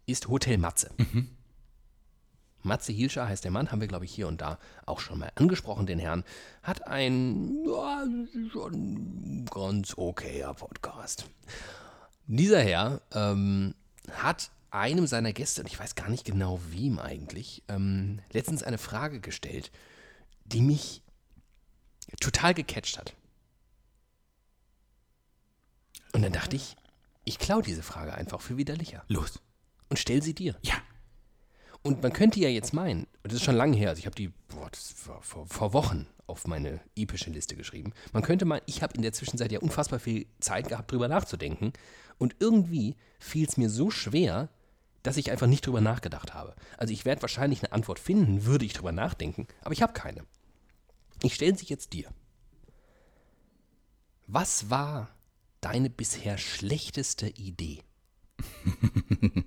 ist 0.06 0.28
Hotel 0.28 0.60
Matze. 0.60 0.92
Matze 2.66 2.92
Hielscher 2.92 3.28
heißt 3.28 3.44
der 3.44 3.52
Mann, 3.52 3.72
haben 3.72 3.82
wir, 3.82 3.88
glaube 3.88 4.06
ich, 4.06 4.14
hier 4.14 4.28
und 4.28 4.42
da 4.42 4.60
auch 4.86 5.00
schon 5.00 5.20
mal 5.20 5.32
angesprochen, 5.36 5.86
den 5.86 6.00
Herrn. 6.00 6.24
Hat 6.64 6.88
ein 6.88 7.64
ja, 7.66 8.06
schon 8.52 9.46
ganz 9.46 9.98
okayer 9.98 10.54
Podcast. 10.54 11.26
Dieser 12.28 12.62
Herr 12.62 13.02
ähm, 13.14 13.76
hat 14.12 14.50
einem 14.72 15.08
seiner 15.08 15.32
Gäste, 15.32 15.62
und 15.62 15.68
ich 15.68 15.80
weiß 15.80 15.96
gar 15.96 16.10
nicht 16.10 16.26
genau 16.26 16.60
wem 16.70 17.00
eigentlich, 17.00 17.64
ähm, 17.70 18.20
letztens 18.32 18.64
eine 18.64 18.78
Frage 18.78 19.22
gestellt, 19.22 19.72
die 20.44 20.62
mich 20.62 21.02
total 22.20 22.54
gecatcht 22.54 22.98
hat. 22.98 23.14
Und 26.14 26.22
dann 26.22 26.34
dachte 26.34 26.56
ich, 26.56 26.76
ich 27.26 27.40
klaue 27.40 27.62
diese 27.62 27.84
Frage 27.84 28.14
einfach 28.14 28.42
für 28.42 28.58
widerlicher 28.58 29.04
Los. 29.08 29.42
und 29.90 29.98
stell 29.98 30.22
sie 30.22 30.34
dir. 30.34 30.56
Ja. 30.62 30.76
Und 31.86 32.02
man 32.02 32.12
könnte 32.14 32.40
ja 32.40 32.50
jetzt 32.50 32.74
meinen, 32.74 33.04
und 33.22 33.32
das 33.32 33.36
ist 33.36 33.44
schon 33.44 33.56
lange 33.56 33.78
her, 33.78 33.90
also 33.90 34.00
ich 34.00 34.08
habe 34.08 34.16
die 34.16 34.30
boah, 34.48 34.72
vor, 35.22 35.46
vor 35.46 35.74
Wochen 35.74 36.08
auf 36.26 36.48
meine 36.48 36.82
epische 36.96 37.30
Liste 37.30 37.56
geschrieben. 37.56 37.94
Man 38.12 38.24
könnte 38.24 38.46
meinen, 38.46 38.64
ich 38.66 38.82
habe 38.82 38.96
in 38.96 39.04
der 39.04 39.14
Zwischenzeit 39.14 39.52
ja 39.52 39.60
unfassbar 39.60 40.00
viel 40.00 40.26
Zeit 40.40 40.68
gehabt, 40.68 40.92
drüber 40.92 41.08
nachzudenken. 41.08 41.74
Und 42.18 42.38
irgendwie 42.40 42.96
fiel 43.20 43.48
es 43.48 43.58
mir 43.58 43.70
so 43.70 43.92
schwer, 43.92 44.50
dass 45.04 45.18
ich 45.18 45.30
einfach 45.30 45.46
nicht 45.46 45.68
drüber 45.68 45.80
nachgedacht 45.80 46.34
habe. 46.34 46.56
Also 46.76 46.92
ich 46.92 47.06
werde 47.06 47.22
wahrscheinlich 47.22 47.64
eine 47.64 47.72
Antwort 47.72 48.00
finden, 48.00 48.46
würde 48.46 48.66
ich 48.66 48.74
drüber 48.74 48.92
nachdenken, 48.92 49.46
aber 49.62 49.74
ich 49.74 49.84
habe 49.84 49.94
keine. 49.94 50.26
Ich 51.22 51.36
stelle 51.36 51.56
sie 51.56 51.68
jetzt 51.68 51.94
dir. 51.94 52.10
Was 54.26 54.72
war 54.72 55.10
deine 55.62 55.92
bisher 55.92 56.40
schlechteste 56.40 57.28
Idee? 57.28 57.84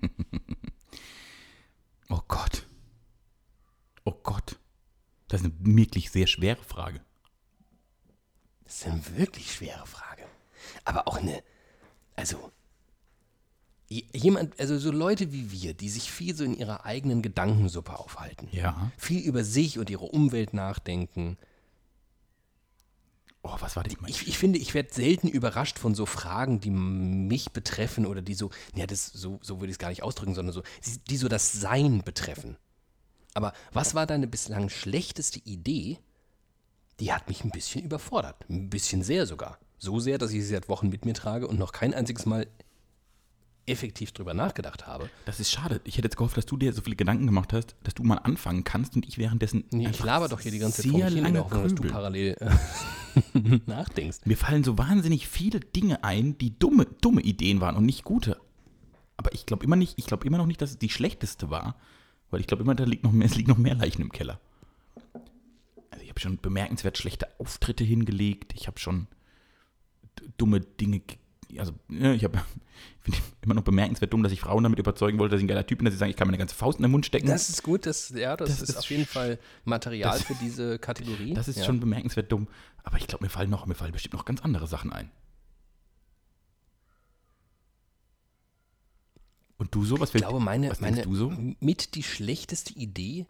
Oh 2.08 2.20
Gott. 2.28 2.66
Oh 4.04 4.12
Gott. 4.22 4.58
Das 5.28 5.40
ist 5.42 5.46
eine 5.46 5.54
wirklich 5.76 6.10
sehr 6.10 6.26
schwere 6.26 6.62
Frage. 6.62 7.00
Das 8.64 8.76
ist 8.76 8.86
eine 8.86 9.16
wirklich 9.16 9.52
schwere 9.52 9.86
Frage. 9.86 10.24
Aber 10.84 11.06
auch 11.08 11.18
eine, 11.18 11.42
also 12.16 12.50
jemand, 13.88 14.58
also 14.60 14.78
so 14.78 14.90
Leute 14.90 15.32
wie 15.32 15.50
wir, 15.50 15.74
die 15.74 15.88
sich 15.88 16.10
viel 16.10 16.34
so 16.34 16.44
in 16.44 16.54
ihrer 16.54 16.84
eigenen 16.84 17.22
Gedankensuppe 17.22 17.98
aufhalten, 17.98 18.48
Ja. 18.52 18.90
viel 18.98 19.22
über 19.22 19.44
sich 19.44 19.78
und 19.78 19.88
ihre 19.90 20.04
Umwelt 20.06 20.52
nachdenken. 20.52 21.38
Oh, 23.42 23.54
was 23.60 23.76
war 23.76 23.84
das? 23.84 23.94
Ich, 24.06 24.26
ich 24.26 24.36
finde, 24.36 24.58
ich 24.58 24.74
werde 24.74 24.92
selten 24.92 25.28
überrascht 25.28 25.78
von 25.78 25.94
so 25.94 26.06
Fragen, 26.06 26.60
die 26.60 26.70
mich 26.70 27.52
betreffen 27.52 28.04
oder 28.04 28.20
die 28.20 28.34
so, 28.34 28.50
ja, 28.74 28.86
das 28.86 29.06
so, 29.06 29.38
so 29.42 29.60
würde 29.60 29.70
ich 29.70 29.74
es 29.74 29.78
gar 29.78 29.90
nicht 29.90 30.02
ausdrücken, 30.02 30.34
sondern 30.34 30.52
so, 30.52 30.62
die 31.08 31.16
so 31.16 31.28
das 31.28 31.52
Sein 31.52 32.02
betreffen. 32.02 32.56
Aber 33.34 33.52
was 33.72 33.94
war 33.94 34.06
deine 34.06 34.26
bislang 34.26 34.68
schlechteste 34.68 35.38
Idee? 35.40 35.98
Die 36.98 37.12
hat 37.12 37.28
mich 37.28 37.44
ein 37.44 37.50
bisschen 37.50 37.84
überfordert. 37.84 38.44
Ein 38.48 38.70
bisschen 38.70 39.04
sehr 39.04 39.26
sogar. 39.26 39.58
So 39.78 40.00
sehr, 40.00 40.18
dass 40.18 40.32
ich 40.32 40.42
sie 40.42 40.54
seit 40.54 40.68
Wochen 40.68 40.88
mit 40.88 41.04
mir 41.04 41.14
trage 41.14 41.46
und 41.46 41.58
noch 41.58 41.70
kein 41.70 41.94
einziges 41.94 42.26
Mal 42.26 42.48
effektiv 43.68 44.12
drüber 44.12 44.34
nachgedacht 44.34 44.86
habe. 44.86 45.08
Das 45.24 45.38
ist 45.40 45.50
schade. 45.50 45.80
Ich 45.84 45.96
hätte 45.98 46.06
jetzt 46.06 46.16
gehofft, 46.16 46.36
dass 46.36 46.46
du 46.46 46.56
dir 46.56 46.72
so 46.72 46.82
viele 46.82 46.96
Gedanken 46.96 47.26
gemacht 47.26 47.52
hast, 47.52 47.76
dass 47.84 47.94
du 47.94 48.02
mal 48.02 48.16
anfangen 48.16 48.64
kannst 48.64 48.96
und 48.96 49.06
ich 49.06 49.18
währenddessen. 49.18 49.64
Nee, 49.70 49.88
ich 49.90 50.02
laber 50.02 50.28
doch 50.28 50.40
hier 50.40 50.50
die 50.52 50.58
ganze 50.58 50.82
Zeit 50.82 50.90
vor 50.90 51.00
mich 51.04 51.14
hin, 51.14 51.38
Hoffnung, 51.38 51.62
dass 51.62 51.74
du 51.74 51.82
parallel 51.82 52.36
äh, 52.40 53.58
nachdenkst. 53.66 54.18
Mir 54.24 54.36
fallen 54.36 54.64
so 54.64 54.78
wahnsinnig 54.78 55.28
viele 55.28 55.60
Dinge 55.60 56.02
ein, 56.04 56.36
die 56.38 56.58
dumme, 56.58 56.86
dumme 57.00 57.20
Ideen 57.22 57.60
waren 57.60 57.76
und 57.76 57.84
nicht 57.86 58.04
gute. 58.04 58.40
Aber 59.16 59.32
ich 59.34 59.46
glaube 59.46 59.64
immer 59.64 59.76
nicht, 59.76 59.94
ich 59.98 60.06
glaube 60.06 60.26
immer 60.26 60.38
noch 60.38 60.46
nicht, 60.46 60.60
dass 60.62 60.70
es 60.70 60.78
die 60.78 60.88
schlechteste 60.90 61.50
war, 61.50 61.74
weil 62.30 62.40
ich 62.40 62.46
glaube 62.46 62.62
immer, 62.62 62.74
da 62.74 62.84
liegt 62.84 63.04
noch 63.04 63.12
mehr, 63.12 63.26
es 63.26 63.34
liegt 63.36 63.48
noch 63.48 63.58
mehr 63.58 63.74
Leichen 63.74 64.02
im 64.02 64.12
Keller. 64.12 64.40
Also 65.90 66.04
ich 66.04 66.08
habe 66.10 66.20
schon 66.20 66.38
bemerkenswert 66.38 66.98
schlechte 66.98 67.26
Auftritte 67.40 67.82
hingelegt. 67.84 68.52
Ich 68.54 68.66
habe 68.66 68.78
schon 68.78 69.06
dumme 70.36 70.60
Dinge, 70.60 71.00
ge- 71.00 71.16
also 71.56 71.72
ja, 71.88 72.12
ich 72.12 72.24
habe 72.24 72.38
immer 73.42 73.54
noch 73.54 73.62
bemerkenswert 73.62 74.12
dumm, 74.12 74.22
dass 74.22 74.32
ich 74.32 74.40
Frauen 74.40 74.62
damit 74.64 74.78
überzeugen 74.78 75.18
wollte, 75.18 75.32
dass 75.32 75.40
ich 75.40 75.44
ein 75.44 75.48
geiler 75.48 75.66
Typ 75.66 75.78
bin, 75.78 75.84
dass 75.86 75.94
sie 75.94 75.98
sagen, 75.98 76.10
ich 76.10 76.16
kann 76.16 76.28
meine 76.28 76.38
ganze 76.38 76.54
Faust 76.54 76.78
in 76.78 76.82
den 76.82 76.90
Mund 76.90 77.06
stecken. 77.06 77.26
Das 77.26 77.48
ist 77.48 77.62
gut, 77.62 77.86
das, 77.86 78.10
ja, 78.10 78.36
das, 78.36 78.50
Das 78.50 78.60
ist, 78.62 78.68
ist 78.70 78.76
auf 78.76 78.90
jeden 78.90 79.06
Fall 79.06 79.38
Material 79.64 80.12
das- 80.18 80.26
für 80.26 80.34
diese 80.40 80.78
Kategorie. 80.78 81.32
Das 81.34 81.48
ist 81.48 81.58
ja. 81.58 81.64
schon 81.64 81.80
bemerkenswert 81.80 82.30
dumm. 82.30 82.48
Aber 82.82 82.96
ich 82.98 83.06
glaube, 83.06 83.24
mir 83.24 83.30
fallen 83.30 83.50
noch, 83.50 83.66
mir 83.66 83.74
fallen 83.74 83.92
bestimmt 83.92 84.14
noch 84.14 84.24
ganz 84.24 84.42
andere 84.42 84.66
Sachen 84.66 84.92
ein. 84.92 85.10
Und 89.56 89.74
du 89.74 89.84
so? 89.84 89.98
Was 89.98 90.14
Ich 90.14 90.20
glaube, 90.20 90.40
meine, 90.40 90.70
was 90.70 90.80
meine 90.80 91.04
so? 91.14 91.32
mit 91.60 91.94
die 91.96 92.02
schlechteste 92.04 92.74
Idee 92.74 93.26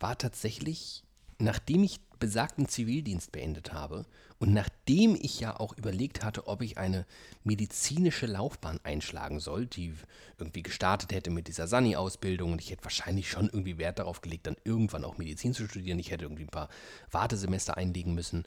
war 0.00 0.18
tatsächlich, 0.18 1.04
nachdem 1.38 1.84
ich 1.84 2.00
besagten 2.22 2.68
Zivildienst 2.68 3.32
beendet 3.32 3.72
habe 3.72 4.06
und 4.38 4.54
nachdem 4.54 5.16
ich 5.20 5.40
ja 5.40 5.58
auch 5.58 5.76
überlegt 5.76 6.24
hatte, 6.24 6.46
ob 6.46 6.62
ich 6.62 6.78
eine 6.78 7.04
medizinische 7.42 8.26
Laufbahn 8.26 8.80
einschlagen 8.84 9.40
soll, 9.40 9.66
die 9.66 9.92
irgendwie 10.38 10.62
gestartet 10.62 11.12
hätte 11.12 11.30
mit 11.30 11.48
dieser 11.48 11.66
Sani-Ausbildung 11.66 12.52
und 12.52 12.60
ich 12.60 12.70
hätte 12.70 12.84
wahrscheinlich 12.84 13.28
schon 13.28 13.46
irgendwie 13.46 13.76
Wert 13.76 13.98
darauf 13.98 14.20
gelegt, 14.20 14.46
dann 14.46 14.56
irgendwann 14.62 15.04
auch 15.04 15.18
Medizin 15.18 15.52
zu 15.52 15.66
studieren. 15.66 15.98
Ich 15.98 16.12
hätte 16.12 16.24
irgendwie 16.24 16.44
ein 16.44 16.48
paar 16.48 16.68
Wartesemester 17.10 17.76
einlegen 17.76 18.14
müssen. 18.14 18.44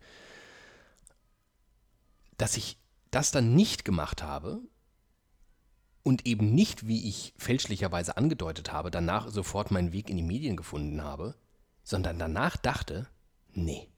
Dass 2.37 2.57
ich 2.57 2.77
das 3.11 3.31
dann 3.31 3.55
nicht 3.55 3.85
gemacht 3.85 4.23
habe, 4.23 4.61
und 6.03 6.27
eben 6.27 6.53
nicht, 6.53 6.87
wie 6.87 7.09
ich 7.09 7.33
fälschlicherweise 7.35 8.15
angedeutet 8.15 8.71
habe, 8.71 8.91
danach 8.91 9.29
sofort 9.29 9.71
meinen 9.71 9.91
Weg 9.91 10.07
in 10.11 10.17
die 10.17 10.23
Medien 10.23 10.55
gefunden 10.55 11.03
habe, 11.03 11.33
sondern 11.83 12.19
danach 12.19 12.57
dachte, 12.57 13.07
nee, 13.55 13.89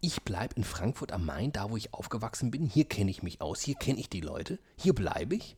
ich 0.00 0.22
bleibe 0.22 0.54
in 0.54 0.64
Frankfurt 0.64 1.12
am 1.12 1.26
Main, 1.26 1.52
da 1.52 1.70
wo 1.70 1.76
ich 1.76 1.92
aufgewachsen 1.92 2.50
bin, 2.50 2.66
hier 2.66 2.86
kenne 2.86 3.10
ich 3.10 3.22
mich 3.22 3.40
aus, 3.40 3.60
hier 3.60 3.74
kenne 3.74 4.00
ich 4.00 4.08
die 4.08 4.20
Leute, 4.22 4.58
hier 4.76 4.94
bleibe 4.94 5.34
ich 5.34 5.56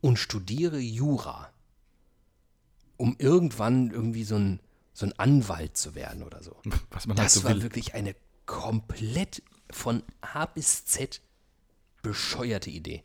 und 0.00 0.18
studiere 0.18 0.78
Jura, 0.78 1.52
um 2.96 3.16
irgendwann 3.18 3.90
irgendwie 3.90 4.24
so 4.24 4.36
ein, 4.36 4.60
so 4.92 5.06
ein 5.06 5.18
Anwalt 5.18 5.76
zu 5.76 5.94
werden 5.94 6.22
oder 6.22 6.42
so. 6.42 6.56
Was 6.90 7.06
man 7.06 7.16
halt 7.16 7.26
Das 7.26 7.34
so 7.34 7.44
war 7.44 7.54
will. 7.54 7.62
wirklich 7.62 7.94
eine 7.94 8.16
komplett 8.46 9.42
von 9.70 10.02
A 10.20 10.46
bis 10.46 10.84
Z 10.86 11.20
bescheuerte 12.02 12.70
Idee. 12.70 13.04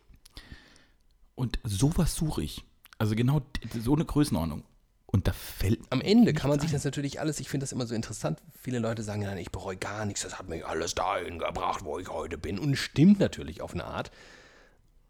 Und 1.34 1.58
sowas 1.64 2.14
suche 2.14 2.42
ich. 2.42 2.64
Also 2.98 3.16
genau 3.16 3.42
so 3.82 3.94
eine 3.94 4.04
Größenordnung. 4.04 4.64
Und 5.12 5.28
da 5.28 5.32
fällt. 5.32 5.80
Am 5.90 6.00
Ende 6.00 6.32
kann 6.32 6.48
man 6.48 6.58
sich 6.58 6.70
ein. 6.70 6.72
das 6.72 6.84
natürlich 6.84 7.20
alles, 7.20 7.38
ich 7.38 7.48
finde 7.48 7.64
das 7.64 7.72
immer 7.72 7.86
so 7.86 7.94
interessant. 7.94 8.40
Viele 8.60 8.78
Leute 8.78 9.02
sagen 9.02 9.22
dann, 9.22 9.36
ich 9.36 9.52
bereue 9.52 9.76
gar 9.76 10.06
nichts, 10.06 10.22
das 10.22 10.38
hat 10.38 10.48
mich 10.48 10.66
alles 10.66 10.94
dahin 10.94 11.38
gebracht, 11.38 11.84
wo 11.84 11.98
ich 11.98 12.08
heute 12.08 12.38
bin. 12.38 12.58
Und 12.58 12.72
es 12.72 12.78
stimmt 12.78 13.20
natürlich 13.20 13.60
auf 13.60 13.74
eine 13.74 13.84
Art. 13.84 14.10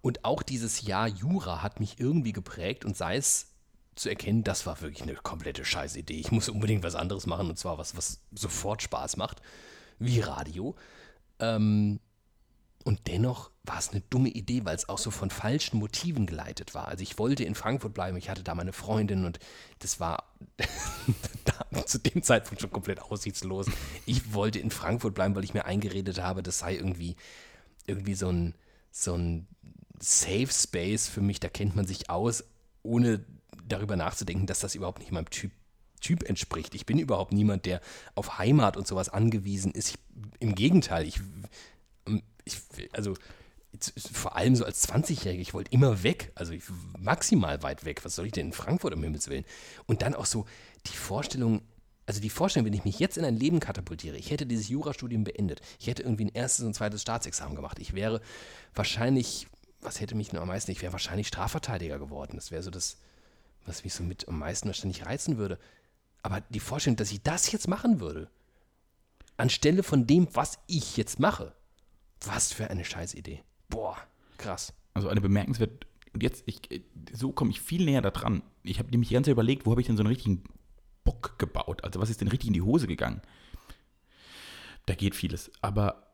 Und 0.01 0.25
auch 0.25 0.43
dieses 0.43 0.83
Jahr 0.83 1.07
Jura 1.07 1.63
hat 1.63 1.79
mich 1.79 2.01
irgendwie 2.01 2.33
geprägt 2.33 2.85
und 2.85 2.97
sei 2.97 3.17
es 3.17 3.53
zu 3.95 4.09
erkennen, 4.09 4.43
das 4.43 4.67
war 4.67 4.81
wirklich 4.81 5.03
eine 5.03 5.15
komplette 5.15 5.65
Scheißidee. 5.65 6.19
Ich 6.19 6.33
muss 6.33 6.49
unbedingt 6.49 6.83
was 6.83 6.97
anderes 6.97 7.27
machen 7.27 7.49
und 7.49 7.59
zwar 7.59 7.79
was, 7.79 7.97
was 7.97 8.21
sofort 8.33 8.83
Spaß 8.83 9.17
macht, 9.17 9.41
wie 10.01 10.21
Radio. 10.21 10.75
Ähm, 11.39 12.01
und 12.83 13.07
dennoch 13.07 13.51
war 13.65 13.79
es 13.79 13.91
eine 13.91 14.01
dumme 14.01 14.29
Idee, 14.29 14.65
weil 14.65 14.75
es 14.75 14.89
auch 14.89 14.99
so 14.99 15.11
von 15.11 15.31
falschen 15.31 15.79
Motiven 15.79 16.27
geleitet 16.27 16.75
war. 16.75 16.89
Also 16.89 17.03
ich 17.03 17.19
wollte 17.19 17.45
in 17.45 17.55
Frankfurt 17.55 17.95
bleiben, 17.95 18.17
ich 18.17 18.29
hatte 18.29 18.43
da 18.43 18.55
meine 18.55 18.73
Freundin 18.73 19.25
und 19.25 19.39
das 19.79 20.01
war 20.01 20.33
zu 21.87 21.99
dem 21.99 22.23
Zeitpunkt 22.23 22.61
schon 22.61 22.71
komplett 22.71 23.01
aussichtslos. 23.01 23.67
Ich 24.05 24.35
wollte 24.35 24.59
in 24.59 24.71
Frankfurt 24.71 25.15
bleiben, 25.15 25.35
weil 25.35 25.45
ich 25.45 25.55
mir 25.55 25.65
eingeredet 25.65 26.21
habe, 26.21 26.43
das 26.43 26.59
sei 26.59 26.75
irgendwie, 26.75 27.17
irgendwie 27.87 28.15
so 28.15 28.29
ein, 28.29 28.55
so 28.91 29.15
ein 29.15 29.47
Safe 30.01 30.49
Space 30.51 31.09
für 31.09 31.21
mich, 31.21 31.39
da 31.39 31.49
kennt 31.49 31.77
man 31.77 31.87
sich 31.87 32.11
aus, 32.11 32.45
ohne 32.83 33.25
darüber 33.69 33.97
nachzudenken, 33.97 34.47
dass 34.47 34.61
das 34.61 34.75
überhaupt 34.75 34.99
nicht 34.99 35.13
meinem 35.13 35.31
Typ, 35.31 35.53
typ 36.01 36.29
entspricht. 36.29 36.75
Ich 36.75 36.85
bin 36.85 36.99
überhaupt 36.99 37.33
niemand, 37.33 37.65
der 37.65 37.81
auf 38.17 38.39
Heimat 38.39 38.77
und 38.77 38.89
sowas 38.89 39.09
angewiesen 39.09 39.73
ist. 39.73 39.91
Ich, 39.91 39.99
Im 40.41 40.57
Gegenteil, 40.57 41.07
ich, 41.07 41.21
ich 42.45 42.59
also 42.93 43.15
vor 44.13 44.37
allem 44.37 44.55
so 44.55 44.65
als 44.65 44.87
20-Jähriger, 44.89 45.41
ich 45.41 45.55
wollte 45.55 45.73
immer 45.73 46.03
weg, 46.03 46.33
also 46.35 46.53
maximal 46.99 47.63
weit 47.63 47.85
weg. 47.85 48.05
Was 48.05 48.17
soll 48.17 48.27
ich 48.27 48.33
denn 48.33 48.49
in 48.49 48.53
Frankfurt 48.53 48.95
um 48.95 49.03
Himmels 49.03 49.29
Willen? 49.29 49.45
Und 49.87 50.03
dann 50.03 50.15
auch 50.15 50.27
so 50.27 50.45
die 50.87 50.97
Vorstellung, 50.97 51.63
also 52.05 52.21
die 52.21 52.31
Vorstellung, 52.31 52.67
wenn 52.67 52.75
ich 52.75 52.85
mich 52.85 52.99
jetzt 52.99 53.17
in 53.17 53.25
ein 53.25 53.37
Leben 53.37 53.61
katapultiere, 53.61 54.17
ich 54.17 54.31
hätte 54.31 54.45
dieses 54.47 54.69
Jurastudium 54.69 55.25
beendet, 55.25 55.63
ich 55.81 55.87
hätte 55.87 56.03
irgendwie 56.03 56.27
ein 56.27 56.35
erstes 56.35 56.67
und 56.67 56.75
zweites 56.75 57.03
Staatsexamen 57.03 57.57
gemacht, 57.57 57.79
ich 57.79 57.95
wäre 57.95 58.21
wahrscheinlich, 58.75 59.47
was 59.81 60.01
hätte 60.01 60.15
mich 60.15 60.33
nur 60.33 60.43
am 60.43 60.49
meisten, 60.49 60.71
ich 60.71 60.83
wäre 60.83 60.93
wahrscheinlich 60.93 61.29
Strafverteidiger 61.29 61.99
geworden. 61.99 62.33
Das 62.35 62.51
wäre 62.51 62.63
so 62.63 62.71
das, 62.71 62.99
was 63.65 63.85
mich 63.85 63.95
so 63.95 64.03
mit 64.03 64.29
am 64.29 64.39
meisten 64.39 64.69
wahrscheinlich 64.69 65.07
reizen 65.07 65.39
würde. 65.39 65.59
Aber 66.23 66.41
die 66.51 66.61
Vorstellung, 66.61 66.97
dass 66.97 67.11
ich 67.11 67.23
das 67.23 67.51
jetzt 67.51 67.69
machen 67.69 68.01
würde, 68.01 68.29
anstelle 69.39 69.83
von 69.83 70.07
dem, 70.07 70.29
was 70.35 70.59
ich 70.67 70.97
jetzt 70.97 71.19
mache, 71.19 71.55
was 72.27 72.53
für 72.53 72.71
eine 72.71 72.85
Scheißidee. 72.85 73.43
Boah, 73.69 73.97
krass. 74.39 74.73
Also 74.95 75.09
eine 75.09 75.21
bemerkenswert. 75.21 75.87
Und 76.13 76.23
jetzt, 76.23 76.45
ich, 76.47 76.61
so 77.13 77.33
komme 77.33 77.51
ich 77.51 77.61
viel 77.61 77.85
näher 77.85 78.03
da 78.03 78.11
dran. 78.11 78.43
Ich 78.63 78.79
habe 78.79 78.91
nämlich 78.91 79.09
die 79.09 79.15
ganze 79.15 79.29
Zeit 79.29 79.33
überlegt, 79.33 79.67
wo 79.67 79.71
habe 79.71 79.81
ich 79.81 79.87
denn 79.87 79.97
so 79.97 80.03
einen 80.03 80.13
richtigen 80.13 80.45
Bock 81.05 81.39
gebaut? 81.39 81.85
Also 81.85 82.01
was 82.01 82.11
ist 82.11 82.21
denn 82.21 82.29
richtig 82.29 82.49
in 82.49 82.55
die 82.55 82.63
Hose 82.63 82.87
gegangen? 82.87 83.23
Da 84.87 84.95
geht 84.95 85.15
vieles. 85.15 85.51
Aber 85.63 86.13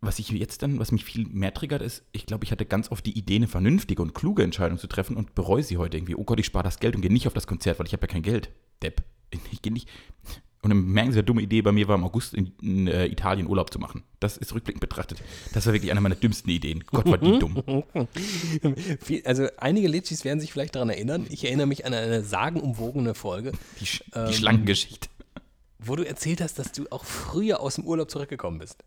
was 0.00 0.18
ich 0.18 0.28
jetzt 0.30 0.62
dann, 0.62 0.78
was 0.78 0.92
mich 0.92 1.04
viel 1.04 1.26
mehr 1.28 1.54
triggert, 1.54 1.82
ist, 1.82 2.04
ich 2.12 2.26
glaube, 2.26 2.44
ich 2.44 2.52
hatte 2.52 2.66
ganz 2.66 2.90
oft 2.90 3.06
die 3.06 3.16
Idee, 3.16 3.36
eine 3.36 3.48
vernünftige 3.48 4.02
und 4.02 4.14
kluge 4.14 4.42
Entscheidung 4.42 4.78
zu 4.78 4.88
treffen 4.88 5.16
und 5.16 5.34
bereue 5.34 5.62
sie 5.62 5.78
heute 5.78 5.96
irgendwie. 5.96 6.16
Oh 6.16 6.24
Gott, 6.24 6.40
ich 6.40 6.46
spare 6.46 6.64
das 6.64 6.80
Geld 6.80 6.96
und 6.96 7.02
gehe 7.02 7.12
nicht 7.12 7.26
auf 7.26 7.34
das 7.34 7.46
Konzert, 7.46 7.78
weil 7.78 7.86
ich 7.86 7.92
habe 7.92 8.02
ja 8.02 8.12
kein 8.12 8.22
Geld. 8.22 8.50
Depp. 8.82 9.02
Ich 9.50 9.62
gehe 9.62 9.72
nicht. 9.72 9.88
Und 10.64 10.70
dann 10.70 10.84
merken 10.84 11.10
Sie, 11.10 11.18
eine 11.18 11.24
dumme 11.24 11.42
Idee 11.42 11.60
bei 11.60 11.72
mir 11.72 11.88
war, 11.88 11.96
im 11.96 12.04
August 12.04 12.34
in, 12.34 12.52
in 12.62 12.86
äh, 12.86 13.06
Italien 13.06 13.48
Urlaub 13.48 13.72
zu 13.72 13.80
machen. 13.80 14.04
Das 14.20 14.36
ist 14.36 14.54
rückblickend 14.54 14.80
betrachtet. 14.80 15.20
Das 15.52 15.66
war 15.66 15.72
wirklich 15.72 15.90
eine 15.90 16.00
meiner 16.00 16.14
dümmsten 16.14 16.50
Ideen. 16.50 16.84
Gott, 16.86 17.06
war 17.06 17.18
die 17.18 17.38
dumm. 17.38 17.62
Also 19.24 19.48
einige 19.56 19.88
Litschis 19.88 20.24
werden 20.24 20.38
sich 20.38 20.52
vielleicht 20.52 20.76
daran 20.76 20.88
erinnern. 20.88 21.26
Ich 21.30 21.44
erinnere 21.44 21.66
mich 21.66 21.84
an 21.84 21.94
eine 21.94 22.22
sagenumwogene 22.22 23.14
Folge, 23.14 23.52
Die, 23.80 23.86
Sch 23.86 24.04
Ähm, 24.14 24.28
die 24.28 24.34
Schlangengeschichte. 24.34 25.08
wo 25.80 25.96
du 25.96 26.04
erzählt 26.06 26.40
hast, 26.40 26.60
dass 26.60 26.70
du 26.70 26.84
auch 26.90 27.04
früher 27.04 27.58
aus 27.60 27.74
dem 27.74 27.84
Urlaub 27.84 28.08
zurückgekommen 28.08 28.58
bist. 28.60 28.84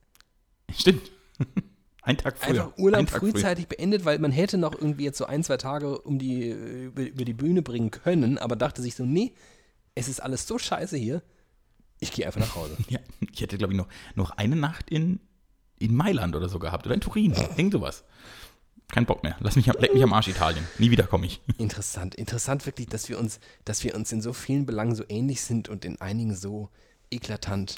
Stimmt. 0.74 1.12
Ein 2.04 2.18
Tag 2.18 2.38
früher. 2.38 2.66
Einfach 2.68 2.78
Urlaub 2.78 3.08
Tag 3.08 3.20
frühzeitig 3.20 3.68
beendet, 3.68 4.06
weil 4.06 4.20
man 4.20 4.32
hätte 4.32 4.58
noch 4.58 4.74
irgendwie 4.76 5.04
jetzt 5.04 5.18
so 5.18 5.26
ein, 5.26 5.44
zwei 5.44 5.58
Tage 5.58 6.00
um 6.00 6.20
die, 6.20 6.52
über, 6.52 7.02
über 7.02 7.26
die 7.26 7.34
Bühne 7.34 7.64
bringen 7.64 7.92
können, 7.92 8.38
aber 8.38 8.56
dachte 8.56 8.82
sich 8.82 8.96
so, 8.96 9.04
nee, 9.04 9.34
es 9.96 10.08
ist 10.08 10.22
alles 10.22 10.48
so 10.48 10.58
scheiße 10.60 10.96
hier, 10.98 11.22
ich 12.00 12.12
gehe 12.12 12.26
einfach 12.26 12.40
nach 12.42 12.56
Hause. 12.56 12.76
Ja, 12.90 13.00
ich 13.32 13.42
hätte, 13.42 13.58
glaube 13.58 13.74
ich, 13.74 13.78
noch, 13.78 13.88
noch 14.16 14.32
eine 14.32 14.56
Nacht 14.56 14.90
in, 14.90 15.20
in 15.80 15.96
Mailand 15.96 16.36
oder 16.36 16.50
so 16.50 16.60
gehabt. 16.60 16.86
Oder 16.86 16.96
in 16.96 17.02
Turin. 17.02 17.34
Irgend 17.58 17.74
sowas. 17.74 18.04
Kein 18.90 19.06
Bock 19.06 19.24
mehr. 19.24 19.36
Lass 19.40 19.56
mich, 19.56 19.70
am- 19.70 19.78
leck 19.80 19.94
mich 19.94 20.04
am 20.04 20.14
Arsch, 20.14 20.28
Italien. 20.28 20.66
Nie 20.78 20.92
wieder 20.92 21.04
komme 21.08 21.26
ich. 21.26 21.42
Interessant, 21.58 22.14
interessant 22.16 22.66
wirklich, 22.68 22.88
dass 22.88 23.10
wir 23.10 23.18
uns, 23.20 23.40
dass 23.66 23.84
wir 23.84 23.96
uns 23.96 24.12
in 24.12 24.22
so 24.22 24.32
vielen 24.34 24.66
Belangen 24.68 24.94
so 24.96 25.04
ähnlich 25.10 25.42
sind 25.42 25.70
und 25.70 25.86
in 25.86 26.00
einigen 26.02 26.36
so 26.36 26.70
eklatant 27.10 27.78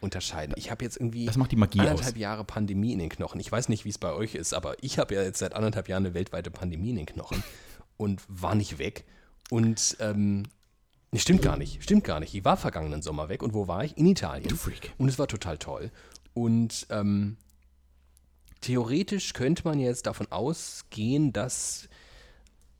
unterscheiden. 0.00 0.54
Ich 0.56 0.70
habe 0.70 0.84
jetzt 0.84 0.96
irgendwie 0.98 1.24
Das 1.26 1.36
macht 1.36 1.50
die 1.50 1.56
Magie 1.56 1.80
anderthalb 1.80 2.14
aus. 2.14 2.20
Jahre 2.20 2.44
Pandemie 2.44 2.92
in 2.92 2.98
den 2.98 3.08
Knochen. 3.08 3.40
Ich 3.40 3.50
weiß 3.50 3.68
nicht, 3.68 3.84
wie 3.84 3.88
es 3.88 3.98
bei 3.98 4.12
euch 4.12 4.34
ist, 4.34 4.52
aber 4.54 4.76
ich 4.82 4.98
habe 4.98 5.14
ja 5.14 5.22
jetzt 5.22 5.38
seit 5.38 5.54
anderthalb 5.54 5.88
Jahren 5.88 6.04
eine 6.04 6.14
weltweite 6.14 6.50
Pandemie 6.50 6.90
in 6.90 6.96
den 6.96 7.06
Knochen 7.06 7.42
und 7.96 8.22
war 8.28 8.54
nicht 8.54 8.78
weg. 8.78 9.04
Und 9.50 9.96
ähm, 10.00 10.44
nee, 11.14 11.20
stimmt 11.20 11.42
gar 11.42 11.56
nicht, 11.56 11.82
stimmt 11.82 12.04
gar 12.04 12.20
nicht. 12.20 12.34
Ich 12.34 12.44
war 12.44 12.56
vergangenen 12.56 13.00
Sommer 13.00 13.28
weg 13.28 13.42
und 13.42 13.54
wo 13.54 13.68
war 13.68 13.84
ich? 13.84 13.96
In 13.96 14.06
Italien. 14.06 14.48
Du 14.48 14.56
Freak. 14.56 14.92
Und 14.98 15.08
es 15.08 15.18
war 15.18 15.28
total 15.28 15.58
toll. 15.58 15.90
Und 16.34 16.86
ähm, 16.90 17.36
theoretisch 18.60 19.32
könnte 19.32 19.62
man 19.64 19.78
jetzt 19.78 20.06
davon 20.06 20.30
ausgehen, 20.30 21.32
dass 21.32 21.88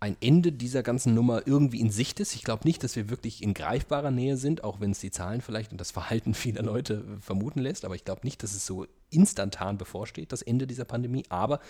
ein 0.01 0.17
Ende 0.21 0.53
dieser 0.53 0.83
ganzen 0.83 1.15
Nummer 1.15 1.47
irgendwie 1.47 1.81
in 1.81 1.91
Sicht 1.91 2.21
ist. 2.21 2.35
Ich 2.35 2.43
glaube 2.43 2.67
nicht, 2.67 2.83
dass 2.83 2.97
wir 2.97 3.09
wirklich 3.09 3.43
in 3.43 3.55
greifbarer 3.55 4.11
Nähe 4.11 4.37
sind, 4.37 4.65
auch 4.65 4.81
wenn 4.81 4.91
es 4.91 4.99
die 4.99 5.13
Zahlen 5.13 5.41
vielleicht 5.41 5.73
und 5.73 5.81
das 5.81 5.93
Verhalten 5.93 6.35
vieler 6.35 6.63
Leute 6.63 6.95
äh, 6.95 7.21
vermuten 7.23 7.61
lässt. 7.61 7.85
Aber 7.85 7.95
ich 7.95 8.05
glaube 8.05 8.23
nicht, 8.25 8.43
dass 8.43 8.53
es 8.53 8.67
so 8.67 8.87
instantan 9.11 9.79
bevorsteht, 9.79 10.33
das 10.33 10.43
Ende 10.43 10.67
dieser 10.67 10.85
Pandemie. 10.85 11.25
Aber 11.29 11.61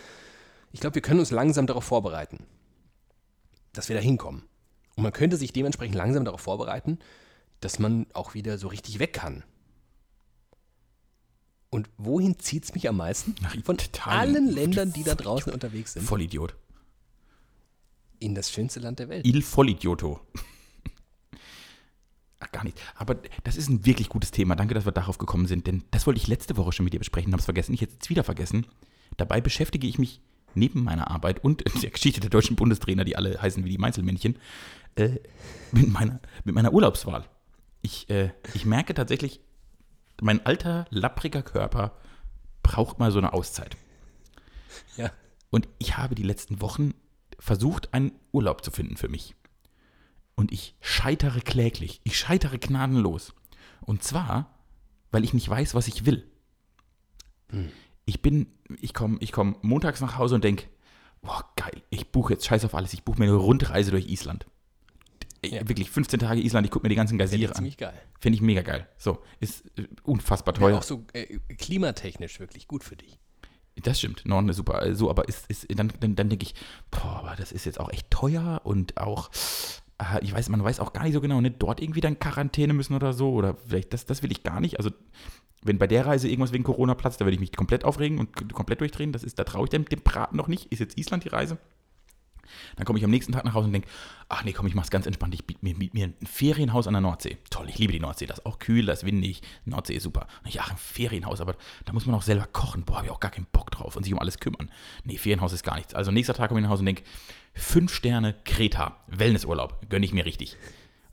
ich 0.73 0.81
glaube, 0.81 0.95
wir 0.95 1.03
können 1.03 1.21
uns 1.21 1.31
langsam 1.31 1.67
darauf 1.67 1.85
vorbereiten, 1.85 2.39
dass 3.75 3.91
wir 3.91 3.97
da 3.97 4.03
hinkommen. 4.03 4.43
Und 4.97 5.03
man 5.03 5.13
könnte 5.13 5.37
sich 5.37 5.53
dementsprechend 5.53 5.97
langsam 5.97 6.25
darauf 6.25 6.41
vorbereiten, 6.41 6.99
dass 7.61 7.79
man 7.79 8.07
auch 8.13 8.35
wieder 8.35 8.59
so 8.59 8.69
richtig 8.69 8.99
weg 8.99 9.13
kann. 9.13 9.43
Und 11.71 11.89
wohin 11.99 12.39
zieht 12.39 12.65
es 12.65 12.75
mich 12.75 12.89
am 12.89 12.97
meisten? 12.99 13.35
Nach 13.43 13.57
Von 13.65 13.77
Italien. 13.77 14.37
allen 14.37 14.49
Ländern, 14.49 14.93
die 14.93 15.03
da 15.03 15.17
draußen 15.17 15.53
unterwegs 15.53 15.95
sind, 15.95 16.05
Vollidiot. 16.05 16.55
in 18.21 18.35
das 18.37 18.53
schönste 18.53 18.79
Land 18.81 19.01
der 19.01 19.09
Welt. 19.09 19.27
Il 19.27 19.43
Vollidioto. 19.43 20.21
Ach, 22.39 22.53
gar 22.53 22.63
nicht. 22.63 22.81
Aber 22.95 23.17
das 23.43 23.57
ist 23.57 23.69
ein 23.69 23.85
wirklich 23.87 24.09
gutes 24.09 24.31
Thema. 24.31 24.55
Danke, 24.55 24.75
dass 24.75 24.85
wir 24.85 24.93
darauf 24.93 25.19
gekommen 25.19 25.47
sind. 25.47 25.67
Denn 25.67 25.83
das 25.91 26.07
wollte 26.07 26.21
ich 26.21 26.29
letzte 26.29 26.57
Woche 26.57 26.71
schon 26.73 26.85
mit 26.85 26.93
dir 26.93 26.99
besprechen, 26.99 27.33
habe 27.33 27.41
es 27.41 27.47
vergessen. 27.47 27.75
Ich 27.75 27.81
hätte 27.81 27.95
es 28.01 28.09
wieder 28.09 28.23
vergessen. 28.23 28.67
Dabei 29.17 29.41
beschäftige 29.41 29.89
ich 29.89 29.99
mich 29.99 30.21
neben 30.55 30.85
meiner 30.85 31.11
Arbeit 31.11 31.43
und 31.43 31.65
der 31.83 31.91
Geschichte 31.91 32.21
der 32.21 32.31
deutschen 32.31 32.55
Bundestrainer, 32.55 33.05
die 33.05 33.17
alle 33.17 33.41
heißen 33.41 33.65
wie 33.65 33.71
die 33.71 33.79
Meinzelmännchen, 33.79 34.39
äh, 34.97 35.19
mit, 35.73 35.89
meiner, 35.89 36.21
mit 36.45 36.55
meiner 36.55 36.73
Urlaubswahl. 36.73 37.25
Ich, 37.83 38.09
äh, 38.11 38.31
ich 38.55 38.65
merke 38.65 38.95
tatsächlich, 38.95 39.41
mein 40.21 40.45
alter, 40.47 40.87
lappriger 40.91 41.43
Körper 41.43 41.97
braucht 42.63 42.99
mal 42.99 43.11
so 43.11 43.19
eine 43.19 43.33
Auszeit. 43.33 43.77
Ja. 44.97 45.11
Und 45.51 45.69
ich 45.79 45.97
habe 45.97 46.15
die 46.15 46.23
letzten 46.23 46.61
Wochen 46.61 46.95
versucht, 47.39 47.93
einen 47.93 48.13
Urlaub 48.33 48.65
zu 48.65 48.71
finden 48.71 48.97
für 48.97 49.09
mich. 49.09 49.35
Und 50.35 50.53
ich 50.53 50.75
scheitere 50.81 51.41
kläglich. 51.41 52.01
Ich 52.05 52.19
scheitere 52.19 52.59
gnadenlos. 52.59 53.35
Und 53.83 54.03
zwar, 54.03 54.59
weil 55.11 55.25
ich 55.25 55.35
nicht 55.35 55.49
weiß, 55.49 55.75
was 55.75 55.87
ich 55.87 56.07
will. 56.07 56.29
Ich 58.05 58.21
bin, 58.21 58.49
ich 58.81 58.95
komme 58.95 59.19
ich 59.21 59.31
komm 59.31 59.57
montags 59.63 60.01
nach 60.01 60.19
Hause 60.19 60.35
und 60.35 60.45
denke, 60.45 60.67
boah, 61.23 61.45
geil, 61.57 61.83
ich 61.91 62.11
buche 62.11 62.33
jetzt 62.33 62.47
scheiß 62.47 62.65
auf 62.65 62.75
alles. 62.75 62.93
Ich 62.95 63.05
buche 63.05 63.19
mir 63.19 63.27
eine 63.27 63.35
Rundreise 63.35 63.91
durch 63.91 64.09
Island. 64.09 64.47
Ja. 65.53 65.69
Wirklich 65.69 65.91
15 65.91 66.21
Tage 66.21 66.41
Island, 66.41 66.67
ich 66.67 66.71
gucke 66.71 66.85
mir 66.85 66.89
die 66.91 66.95
ganzen 66.95 67.19
Geysire 67.19 67.51
an. 67.51 67.57
Ziemlich 67.57 67.77
geil. 67.77 67.95
Finde 68.21 68.37
ich 68.37 68.43
mega 68.43 68.63
geil. 68.63 68.87
So, 68.97 69.19
ist 69.41 69.65
äh, 69.79 69.87
unfassbar 70.03 70.55
Ja, 70.55 70.61
teuer. 70.61 70.79
auch 70.79 70.83
so 70.83 71.05
äh, 71.13 71.39
klimatechnisch 71.57 72.41
wirklich 72.41 72.69
gut 72.69 72.85
für 72.85 72.97
dich. 72.97 73.19
Das 73.77 73.99
stimmt, 73.99 74.25
Norden 74.25 74.49
ist 74.49 74.57
super. 74.57 74.87
äh, 74.87 74.95
So, 74.95 75.11
aber 75.11 75.29
ist, 75.29 75.47
ist, 75.49 75.67
dann, 75.77 75.93
dann, 76.01 76.15
dann 76.15 76.29
denke 76.29 76.45
ich, 76.45 76.55
boah, 76.91 77.17
aber 77.25 77.35
das 77.37 77.51
ist 77.53 77.65
jetzt 77.67 77.81
auch 77.81 77.91
echt 77.91 78.09
teuer 78.11 78.61
und 78.65 78.97
auch, 78.99 79.31
äh, 79.99 80.23
ich 80.23 80.33
weiß, 80.33 80.49
man 80.49 80.63
weiß 80.63 80.79
auch 80.81 80.93
gar 80.93 81.03
nicht 81.03 81.13
so 81.15 81.21
genau, 81.21 81.41
ne, 81.41 81.51
dort 81.51 81.81
irgendwie 81.83 82.01
dann 82.01 82.19
Quarantäne 82.19 82.73
müssen 82.73 82.95
oder 82.95 83.13
so. 83.13 83.33
Oder 83.33 83.57
vielleicht, 83.67 83.93
das, 83.93 84.07
das 84.07 84.23
will 84.23 84.31
ich 84.31 84.43
gar 84.45 84.61
nicht. 84.61 84.79
Also, 84.79 84.91
wenn 85.67 85.79
bei 85.79 85.87
der 85.87 86.07
Reise 86.07 86.29
irgendwas 86.29 86.53
wegen 86.53 86.63
Corona 86.63 86.95
platzt, 86.95 87.21
da 87.21 87.25
würde 87.25 87.35
ich 87.35 87.41
mich 87.41 87.51
komplett 87.53 87.85
aufregen 87.85 88.19
und 88.19 88.53
komplett 88.53 88.81
durchdrehen. 88.81 89.13
Das 89.13 89.25
ist, 89.25 89.39
da 89.39 89.45
traue 89.45 89.65
ich 89.65 89.71
dem, 89.71 89.87
dem 89.87 90.03
Braten 90.03 90.37
noch 90.37 90.47
nicht. 90.47 90.71
Ist 90.71 90.79
jetzt 90.79 90.97
Island 90.99 91.25
die 91.25 91.29
Reise? 91.31 91.59
Dann 92.77 92.85
komme 92.85 92.99
ich 92.99 93.05
am 93.05 93.11
nächsten 93.11 93.33
Tag 93.33 93.45
nach 93.45 93.55
Hause 93.55 93.67
und 93.67 93.73
denke, 93.73 93.89
ach 94.29 94.45
nee, 94.45 94.53
komm, 94.53 94.67
ich 94.67 94.75
mach's 94.75 94.91
ganz 94.91 95.07
entspannt. 95.07 95.35
Ich 95.35 95.45
biete 95.45 95.65
mir, 95.65 95.75
biet 95.75 95.95
mir 95.95 96.07
ein 96.07 96.27
Ferienhaus 96.27 96.87
an 96.87 96.95
der 96.95 97.01
Nordsee. 97.01 97.39
Toll, 97.51 97.69
ich 97.69 97.79
liebe 97.79 97.93
die 97.93 98.01
Nordsee. 98.01 98.27
Das 98.27 98.39
ist 98.39 98.47
auch 98.47 98.59
kühl, 98.59 98.87
das 98.87 99.01
ist 99.01 99.07
windig. 99.07 99.43
Nordsee 99.65 99.95
ist 99.95 100.03
super. 100.03 100.27
Ich, 100.47 100.61
ach, 100.61 100.71
ein 100.71 100.77
Ferienhaus, 100.77 101.41
aber 101.41 101.57
da 101.85 101.93
muss 101.93 102.07
man 102.07 102.15
auch 102.15 102.23
selber 102.23 102.47
kochen. 102.47 102.85
Boah, 102.85 102.97
habe 102.97 103.07
ich 103.07 103.13
auch 103.13 103.21
gar 103.21 103.31
keinen 103.31 103.47
Bock 103.53 103.71
drauf 103.71 103.97
und 103.97 104.05
sich 104.05 104.13
um 104.13 104.19
alles 104.19 104.39
kümmern. 104.39 104.71
Nee, 105.05 105.19
Ferienhaus 105.19 105.53
ist 105.53 105.65
gar 105.65 105.77
nichts. 105.77 105.95
Also 105.95 106.11
nächster 106.11 106.35
Tag 106.35 106.49
komme 106.49 106.61
ich 106.61 106.65
nach 106.65 106.71
Hause 106.71 106.81
und 106.81 106.87
denke, 106.87 107.05
fünf 107.55 107.95
Sterne 107.95 108.35
Kreta, 108.45 108.99
Wellnessurlaub, 109.07 109.89
gönne 109.89 110.05
ich 110.05 110.13
mir 110.13 110.25
richtig. 110.25 110.57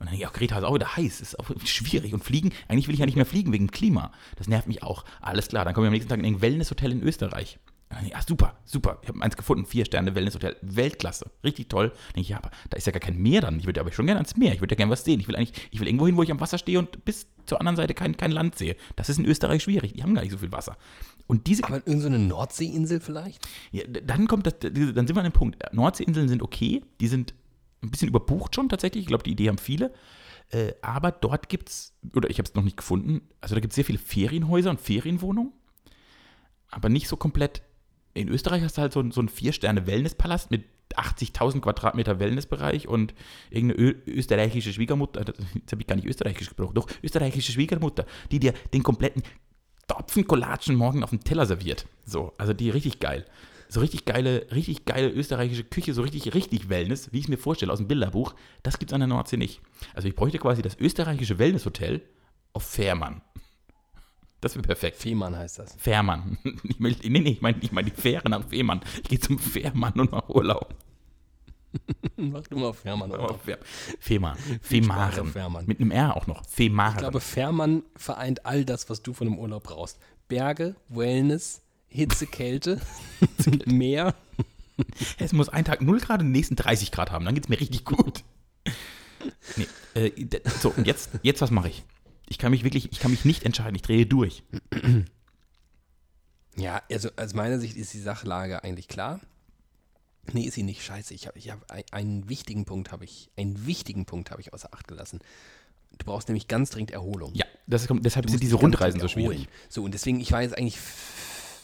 Und 0.02 0.06
dann 0.06 0.14
denke 0.14 0.24
ich, 0.24 0.26
auch 0.26 0.32
Kreta 0.32 0.58
ist 0.58 0.64
auch 0.64 0.74
wieder 0.74 0.96
heiß, 0.96 1.20
ist 1.20 1.38
auch 1.38 1.48
schwierig. 1.64 2.12
Und 2.12 2.24
fliegen, 2.24 2.50
eigentlich 2.66 2.88
will 2.88 2.94
ich 2.94 3.00
ja 3.00 3.06
nicht 3.06 3.14
mehr 3.14 3.24
fliegen 3.24 3.52
wegen 3.52 3.70
Klima. 3.70 4.10
Das 4.34 4.48
nervt 4.48 4.66
mich 4.66 4.82
auch. 4.82 5.04
Alles 5.20 5.46
klar, 5.46 5.64
dann 5.64 5.74
komme 5.74 5.86
ich 5.86 5.88
am 5.88 5.92
nächsten 5.92 6.08
Tag 6.08 6.18
in 6.18 6.24
ein 6.24 6.40
Wellnesshotel 6.40 6.90
in 6.90 7.02
Österreich. 7.02 7.60
Ah, 7.92 8.22
super, 8.26 8.56
super. 8.64 8.98
Ich 9.02 9.08
habe 9.08 9.20
eins 9.22 9.36
gefunden, 9.36 9.66
vier 9.66 9.84
Sterne 9.84 10.14
Wellnesshotel, 10.14 10.56
Weltklasse, 10.62 11.30
richtig 11.44 11.68
toll. 11.68 11.92
Denke 12.08 12.20
ich, 12.20 12.28
ja, 12.30 12.38
aber 12.38 12.50
da 12.70 12.76
ist 12.76 12.86
ja 12.86 12.92
gar 12.92 13.00
kein 13.00 13.18
Meer 13.18 13.42
dann. 13.42 13.58
Ich 13.58 13.66
würde 13.66 13.80
aber 13.80 13.92
schon 13.92 14.06
gerne 14.06 14.18
ans 14.18 14.36
Meer. 14.36 14.54
Ich 14.54 14.60
würde 14.60 14.74
ja 14.74 14.76
gerne 14.76 14.90
was 14.90 15.04
sehen. 15.04 15.20
Ich 15.20 15.28
will 15.28 15.36
eigentlich, 15.36 15.68
ich 15.70 15.80
will 15.80 15.86
irgendwo 15.86 16.06
hin, 16.06 16.16
wo 16.16 16.22
ich 16.22 16.30
am 16.30 16.40
Wasser 16.40 16.58
stehe 16.58 16.78
und 16.78 17.04
bis 17.04 17.26
zur 17.46 17.60
anderen 17.60 17.76
Seite 17.76 17.94
kein, 17.94 18.16
kein 18.16 18.30
Land 18.30 18.56
sehe. 18.56 18.76
Das 18.96 19.08
ist 19.08 19.18
in 19.18 19.26
Österreich 19.26 19.62
schwierig. 19.62 19.92
Die 19.94 20.02
haben 20.02 20.14
gar 20.14 20.22
nicht 20.22 20.32
so 20.32 20.38
viel 20.38 20.52
Wasser. 20.52 20.76
Und 21.26 21.46
diese 21.46 21.64
Aber 21.64 21.76
irgendeine 21.76 22.00
so 22.00 22.08
eine 22.08 22.18
Nordseeinsel 22.18 23.00
vielleicht? 23.00 23.46
ja, 23.70 23.84
dann 23.86 24.26
kommt 24.26 24.46
das, 24.46 24.54
dann 24.60 24.74
sind 24.74 25.14
wir 25.14 25.18
an 25.18 25.24
dem 25.24 25.32
Punkt. 25.32 25.58
Nordseeinseln 25.72 26.28
sind 26.28 26.42
okay, 26.42 26.82
die 27.00 27.08
sind 27.08 27.34
ein 27.82 27.90
bisschen 27.90 28.08
überbucht 28.08 28.54
schon 28.54 28.68
tatsächlich. 28.68 29.02
Ich 29.02 29.08
glaube, 29.08 29.24
die 29.24 29.32
Idee 29.32 29.48
haben 29.48 29.58
viele. 29.58 29.92
Äh, 30.50 30.74
aber 30.82 31.12
dort 31.12 31.48
gibt 31.48 31.68
es, 31.70 31.94
oder 32.14 32.28
ich 32.30 32.38
habe 32.38 32.48
es 32.48 32.54
noch 32.54 32.62
nicht 32.62 32.76
gefunden, 32.76 33.22
also 33.40 33.54
da 33.54 33.60
gibt 33.60 33.72
es 33.72 33.76
sehr 33.76 33.84
viele 33.84 33.98
Ferienhäuser 33.98 34.70
und 34.70 34.80
Ferienwohnungen, 34.80 35.52
aber 36.68 36.88
nicht 36.88 37.08
so 37.08 37.16
komplett. 37.16 37.62
In 38.14 38.28
Österreich 38.28 38.62
hast 38.62 38.76
du 38.76 38.82
halt 38.82 38.92
so, 38.92 39.10
so 39.10 39.20
einen 39.20 39.28
Vier-Sterne-Wellnesspalast 39.28 40.50
mit 40.50 40.64
80.000 40.94 41.60
Quadratmeter 41.60 42.20
Wellnessbereich 42.20 42.88
und 42.88 43.14
irgendeine 43.50 43.94
österreichische 44.06 44.72
Schwiegermutter, 44.72 45.24
jetzt 45.54 45.72
habe 45.72 45.80
ich 45.80 45.86
gar 45.86 45.96
nicht 45.96 46.06
österreichisch 46.06 46.48
gesprochen, 46.48 46.74
doch 46.74 46.88
österreichische 47.02 47.52
Schwiegermutter, 47.52 48.06
die 48.30 48.40
dir 48.40 48.52
den 48.74 48.82
kompletten 48.82 49.22
Topfenkollatschen 49.88 50.76
morgen 50.76 51.02
auf 51.02 51.10
dem 51.10 51.24
Teller 51.24 51.46
serviert. 51.46 51.86
So, 52.04 52.32
also 52.38 52.52
die 52.52 52.70
richtig 52.70 53.00
geil. 53.00 53.26
So 53.68 53.80
richtig 53.80 54.04
geile, 54.04 54.46
richtig 54.52 54.84
geile 54.84 55.08
österreichische 55.08 55.64
Küche, 55.64 55.94
so 55.94 56.02
richtig, 56.02 56.34
richtig 56.34 56.68
Wellness, 56.68 57.10
wie 57.12 57.18
ich 57.18 57.24
es 57.24 57.28
mir 57.30 57.38
vorstelle 57.38 57.72
aus 57.72 57.78
dem 57.78 57.88
Bilderbuch, 57.88 58.34
das 58.62 58.78
gibt 58.78 58.90
es 58.90 58.94
an 58.94 59.00
der 59.00 59.08
Nordsee 59.08 59.38
nicht. 59.38 59.62
Also 59.94 60.08
ich 60.08 60.14
bräuchte 60.14 60.38
quasi 60.38 60.60
das 60.60 60.78
österreichische 60.78 61.38
Wellnesshotel 61.38 62.02
auf 62.52 62.64
Fährmann. 62.64 63.22
Das 64.42 64.56
wäre 64.56 64.66
perfekt. 64.66 64.98
Fehmarn 64.98 65.36
heißt 65.36 65.60
das. 65.60 65.74
Fährmann. 65.78 66.36
Nee, 66.78 66.96
nee, 67.04 67.30
ich 67.30 67.40
meine 67.40 67.58
ich 67.60 67.70
mein 67.70 67.84
die 67.84 67.92
Fähre 67.92 68.28
nach 68.28 68.48
Fehmarn. 68.48 68.80
Ich 68.96 69.08
gehe 69.08 69.20
zum 69.20 69.38
Fährmann 69.38 69.92
und 70.00 70.10
mache 70.10 70.34
Urlaub. 70.34 70.74
Mach 72.16 72.42
du 72.48 72.58
mal 72.58 72.72
Fährmann. 72.72 73.12
Oder? 73.12 73.38
Fehmarn. 74.00 74.36
Fehmarn. 74.60 75.26
Fährmann. 75.30 75.64
Mit 75.66 75.80
einem 75.80 75.92
R 75.92 76.16
auch 76.16 76.26
noch. 76.26 76.44
Fehmarn. 76.44 76.94
Ich 76.94 76.98
glaube, 76.98 77.20
Fährmann 77.20 77.84
vereint 77.96 78.44
all 78.44 78.64
das, 78.64 78.90
was 78.90 79.02
du 79.02 79.12
von 79.12 79.28
einem 79.28 79.38
Urlaub 79.38 79.62
brauchst. 79.62 80.00
Berge, 80.26 80.74
Wellness, 80.88 81.62
Hitze, 81.86 82.26
Kälte, 82.26 82.80
Meer. 83.66 84.14
Es 85.18 85.32
muss 85.32 85.48
einen 85.50 85.64
Tag 85.64 85.82
0 85.82 86.00
Grad 86.00 86.20
und 86.20 86.26
den 86.26 86.32
nächsten 86.32 86.56
30 86.56 86.90
Grad 86.90 87.12
haben, 87.12 87.24
dann 87.24 87.34
geht 87.34 87.44
es 87.44 87.48
mir 87.48 87.60
richtig 87.60 87.84
gut. 87.84 88.24
Nee, 89.56 89.68
äh, 89.94 90.10
so, 90.60 90.70
und 90.76 90.86
jetzt, 90.86 91.10
jetzt 91.22 91.40
was 91.40 91.52
mache 91.52 91.68
ich? 91.68 91.84
Ich 92.28 92.38
kann 92.38 92.50
mich 92.50 92.64
wirklich, 92.64 92.90
ich 92.92 92.98
kann 93.00 93.10
mich 93.10 93.24
nicht 93.24 93.44
entscheiden, 93.44 93.74
ich 93.74 93.82
drehe 93.82 94.06
durch. 94.06 94.42
Ja, 96.56 96.82
also 96.90 97.10
aus 97.16 97.34
meiner 97.34 97.58
Sicht 97.58 97.76
ist 97.76 97.92
die 97.94 98.00
Sachlage 98.00 98.62
eigentlich 98.62 98.88
klar. 98.88 99.20
Nee, 100.32 100.42
ist 100.44 100.54
sie 100.54 100.62
nicht. 100.62 100.82
Scheiße, 100.84 101.14
ich 101.14 101.26
habe 101.26 101.38
ich 101.38 101.50
hab 101.50 101.70
ein- 101.70 101.84
einen 101.90 102.28
wichtigen 102.28 102.64
Punkt 102.64 102.92
habe 102.92 103.04
ich, 103.04 103.30
einen 103.36 103.66
wichtigen 103.66 104.04
Punkt 104.06 104.30
habe 104.30 104.40
ich 104.40 104.52
außer 104.52 104.68
Acht 104.72 104.86
gelassen. 104.86 105.20
Du 105.98 106.06
brauchst 106.06 106.28
nämlich 106.28 106.48
ganz 106.48 106.70
dringend 106.70 106.90
Erholung. 106.90 107.34
Ja, 107.34 107.44
das 107.66 107.82
ist, 107.82 107.90
deshalb 108.00 108.30
sind 108.30 108.42
diese 108.42 108.56
Rundreisen 108.56 109.00
so 109.00 109.08
schwierig. 109.08 109.48
So, 109.68 109.82
und 109.82 109.92
deswegen, 109.92 110.20
ich 110.20 110.30
war 110.32 110.42
jetzt 110.42 110.56
eigentlich 110.56 110.78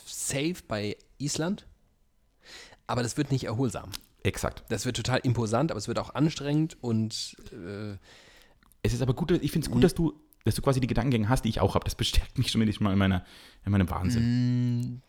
safe 0.07 0.57
bei 0.67 0.97
Island, 1.19 1.67
aber 2.87 3.03
das 3.03 3.17
wird 3.17 3.31
nicht 3.31 3.45
erholsam. 3.45 3.91
Exakt. 4.23 4.65
Das 4.69 4.85
wird 4.85 4.97
total 4.97 5.21
imposant, 5.21 5.71
aber 5.71 5.79
es 5.79 5.87
wird 5.89 5.99
auch 5.99 6.15
anstrengend 6.15 6.77
und 6.83 7.37
äh, 7.53 7.97
Es 8.83 8.93
ist 8.93 9.01
aber 9.03 9.15
gut, 9.15 9.31
ich 9.31 9.53
finde 9.53 9.67
es 9.67 9.71
gut, 9.73 9.83
dass 9.85 9.95
du, 9.95 10.21
dass 10.45 10.55
du 10.55 10.63
quasi 10.63 10.81
die 10.81 10.87
Gedankengänge 10.87 11.29
hast, 11.29 11.45
die 11.45 11.49
ich 11.49 11.61
auch 11.61 11.75
habe. 11.75 11.85
Das 11.85 11.95
bestärkt 11.95 12.39
mich 12.39 12.51
schon 12.51 12.61
jedes 12.61 12.81
Mal 12.81 12.93
in, 12.93 12.99
meiner, 12.99 13.25
in 13.65 13.73
meinem 13.73 13.89
Wahnsinn. 13.91 14.83
Mm. 14.91 15.03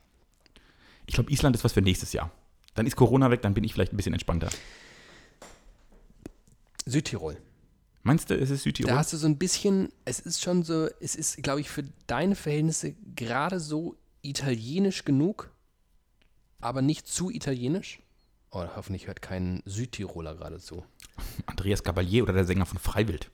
Ich 1.05 1.15
glaube, 1.15 1.31
Island 1.31 1.55
ist 1.55 1.63
was 1.63 1.73
für 1.73 1.81
nächstes 1.81 2.13
Jahr. 2.13 2.31
Dann 2.75 2.85
ist 2.85 2.95
Corona 2.95 3.31
weg, 3.31 3.41
dann 3.41 3.53
bin 3.53 3.63
ich 3.63 3.73
vielleicht 3.73 3.93
ein 3.93 3.97
bisschen 3.97 4.13
entspannter. 4.13 4.49
Südtirol. 6.85 7.37
Meinst 8.03 8.29
du, 8.29 8.35
es 8.39 8.49
ist 8.49 8.63
Südtirol? 8.63 8.91
Da 8.91 8.97
hast 8.97 9.13
du 9.13 9.17
so 9.17 9.27
ein 9.27 9.37
bisschen, 9.37 9.89
es 10.05 10.19
ist 10.19 10.41
schon 10.41 10.63
so, 10.63 10.87
es 10.99 11.15
ist, 11.15 11.41
glaube 11.43 11.61
ich, 11.61 11.69
für 11.69 11.83
deine 12.07 12.35
Verhältnisse 12.35 12.95
gerade 13.15 13.59
so 13.59 13.95
italienisch 14.21 15.05
genug, 15.05 15.51
aber 16.61 16.81
nicht 16.81 17.07
zu 17.07 17.29
italienisch. 17.29 17.99
Oh, 18.51 18.65
hoffentlich 18.75 19.07
hört 19.07 19.21
kein 19.21 19.61
Südtiroler 19.65 20.35
gerade 20.35 20.59
zu. 20.59 20.83
Andreas 21.45 21.83
Gabalier 21.83 22.23
oder 22.23 22.33
der 22.33 22.45
Sänger 22.45 22.65
von 22.65 22.79
Freiwild. 22.79 23.29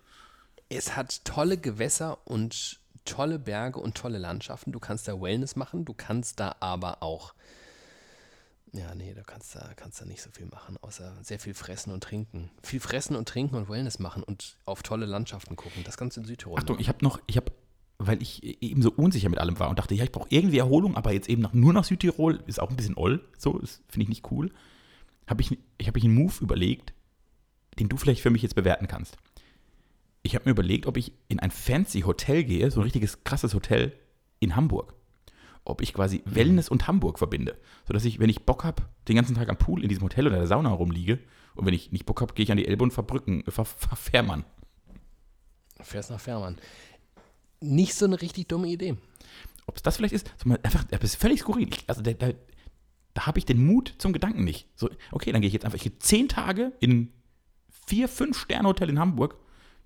Es 0.69 0.95
hat 0.95 1.23
tolle 1.25 1.57
Gewässer 1.57 2.17
und 2.25 2.79
tolle 3.05 3.39
Berge 3.39 3.79
und 3.79 3.95
tolle 3.95 4.17
Landschaften. 4.17 4.71
Du 4.71 4.79
kannst 4.79 5.07
da 5.07 5.21
Wellness 5.21 5.55
machen, 5.55 5.85
du 5.85 5.93
kannst 5.93 6.39
da 6.39 6.55
aber 6.59 7.03
auch. 7.03 7.33
Ja, 8.73 8.93
nee, 8.93 9.13
du 9.13 9.23
kannst 9.23 9.55
da, 9.55 9.71
kannst 9.75 10.01
da 10.01 10.05
nicht 10.05 10.21
so 10.21 10.29
viel 10.31 10.47
machen, 10.47 10.77
außer 10.81 11.15
sehr 11.21 11.39
viel 11.39 11.53
fressen 11.53 11.93
und 11.93 12.03
trinken. 12.03 12.49
Viel 12.61 12.81
fressen 12.81 13.15
und 13.15 13.27
trinken 13.27 13.55
und 13.55 13.69
Wellness 13.69 13.99
machen 13.99 14.21
und 14.21 14.57
auf 14.65 14.83
tolle 14.83 15.05
Landschaften 15.05 15.55
gucken. 15.55 15.83
Das 15.85 15.95
du 15.95 16.05
in 16.05 16.25
Südtirol 16.25 16.59
Achtung, 16.59 16.75
machen. 16.75 16.81
ich 16.81 16.89
habe 16.89 16.97
noch, 17.01 17.21
ich 17.25 17.37
habe, 17.37 17.53
weil 17.99 18.21
ich 18.21 18.43
eben 18.43 18.81
so 18.81 18.91
unsicher 18.91 19.29
mit 19.29 19.39
allem 19.39 19.59
war 19.59 19.69
und 19.69 19.79
dachte, 19.79 19.95
ja, 19.95 20.03
ich 20.03 20.11
brauche 20.11 20.27
irgendwie 20.29 20.57
Erholung, 20.57 20.97
aber 20.97 21.13
jetzt 21.13 21.29
eben 21.29 21.41
nach, 21.41 21.53
nur 21.53 21.71
nach 21.71 21.85
Südtirol 21.85 22.43
ist 22.47 22.59
auch 22.59 22.69
ein 22.69 22.75
bisschen 22.75 22.97
oll. 22.97 23.23
So, 23.37 23.57
das 23.59 23.81
finde 23.87 24.03
ich 24.03 24.09
nicht 24.09 24.31
cool. 24.31 24.51
Habe 25.27 25.41
ich, 25.41 25.57
ich 25.77 25.87
habe 25.87 25.95
mich 25.95 26.03
einen 26.03 26.15
Move 26.15 26.33
überlegt, 26.41 26.93
den 27.79 27.87
du 27.87 27.95
vielleicht 27.95 28.21
für 28.21 28.29
mich 28.29 28.41
jetzt 28.41 28.55
bewerten 28.55 28.87
kannst. 28.87 29.17
Ich 30.25 30.33
habe 30.33 30.45
mir 30.45 30.51
überlegt, 30.51 30.87
ob 30.87 30.97
ich 30.97 31.13
in 31.27 31.39
ein 31.39 31.51
fancy 31.51 32.01
Hotel 32.01 32.43
gehe, 32.43 32.71
so 32.71 32.79
ein 32.79 32.83
richtiges 32.83 33.23
krasses 33.23 33.53
Hotel 33.53 33.93
in 34.39 34.55
Hamburg. 34.55 34.95
Ob 35.63 35.83
ich 35.83 35.93
quasi 35.93 36.23
Wellness 36.25 36.67
und 36.67 36.87
Hamburg 36.87 37.19
verbinde. 37.19 37.55
Sodass 37.87 38.05
ich, 38.05 38.17
wenn 38.17 38.29
ich 38.29 38.43
Bock 38.43 38.63
habe, 38.63 38.81
den 39.07 39.17
ganzen 39.17 39.35
Tag 39.35 39.49
am 39.49 39.57
Pool 39.57 39.83
in 39.83 39.89
diesem 39.89 40.03
Hotel 40.03 40.25
oder 40.25 40.37
der 40.37 40.47
Sauna 40.47 40.71
rumliege. 40.71 41.19
Und 41.53 41.67
wenn 41.67 41.75
ich 41.75 41.91
nicht 41.91 42.07
Bock 42.07 42.21
habe, 42.21 42.33
gehe 42.33 42.43
ich 42.43 42.51
an 42.51 42.57
die 42.57 42.67
Elbe 42.67 42.83
und 42.83 42.89
verbrücken, 42.89 43.43
ver, 43.47 43.65
ver, 43.65 43.95
Fährmann. 43.95 44.45
Fährst 45.79 46.09
nach 46.09 46.19
Fährmann. 46.19 46.57
Nicht 47.61 47.93
so 47.93 48.05
eine 48.05 48.19
richtig 48.19 48.47
dumme 48.47 48.69
Idee. 48.69 48.97
Ob 49.67 49.75
es 49.75 49.83
das 49.83 49.97
vielleicht 49.97 50.15
ist, 50.15 50.33
so 50.43 50.49
einfach, 50.49 50.85
das 50.85 51.03
ist 51.03 51.21
völlig 51.21 51.41
skurril. 51.41 51.69
Also 51.85 52.01
da, 52.01 52.13
da, 52.13 52.31
da 53.13 53.27
habe 53.27 53.37
ich 53.37 53.45
den 53.45 53.63
Mut 53.63 53.93
zum 53.99 54.11
Gedanken 54.11 54.43
nicht. 54.43 54.67
So, 54.75 54.89
okay, 55.11 55.31
dann 55.31 55.41
gehe 55.41 55.49
ich 55.49 55.53
jetzt 55.53 55.65
einfach, 55.65 55.77
ich 55.77 55.83
gehe 55.83 55.99
zehn 55.99 56.27
Tage 56.29 56.71
in 56.79 56.91
ein 56.91 57.13
vier, 57.85 58.07
fünf 58.07 58.39
Sterne 58.39 58.67
Hotel 58.67 58.89
in 58.89 58.97
Hamburg, 58.97 59.37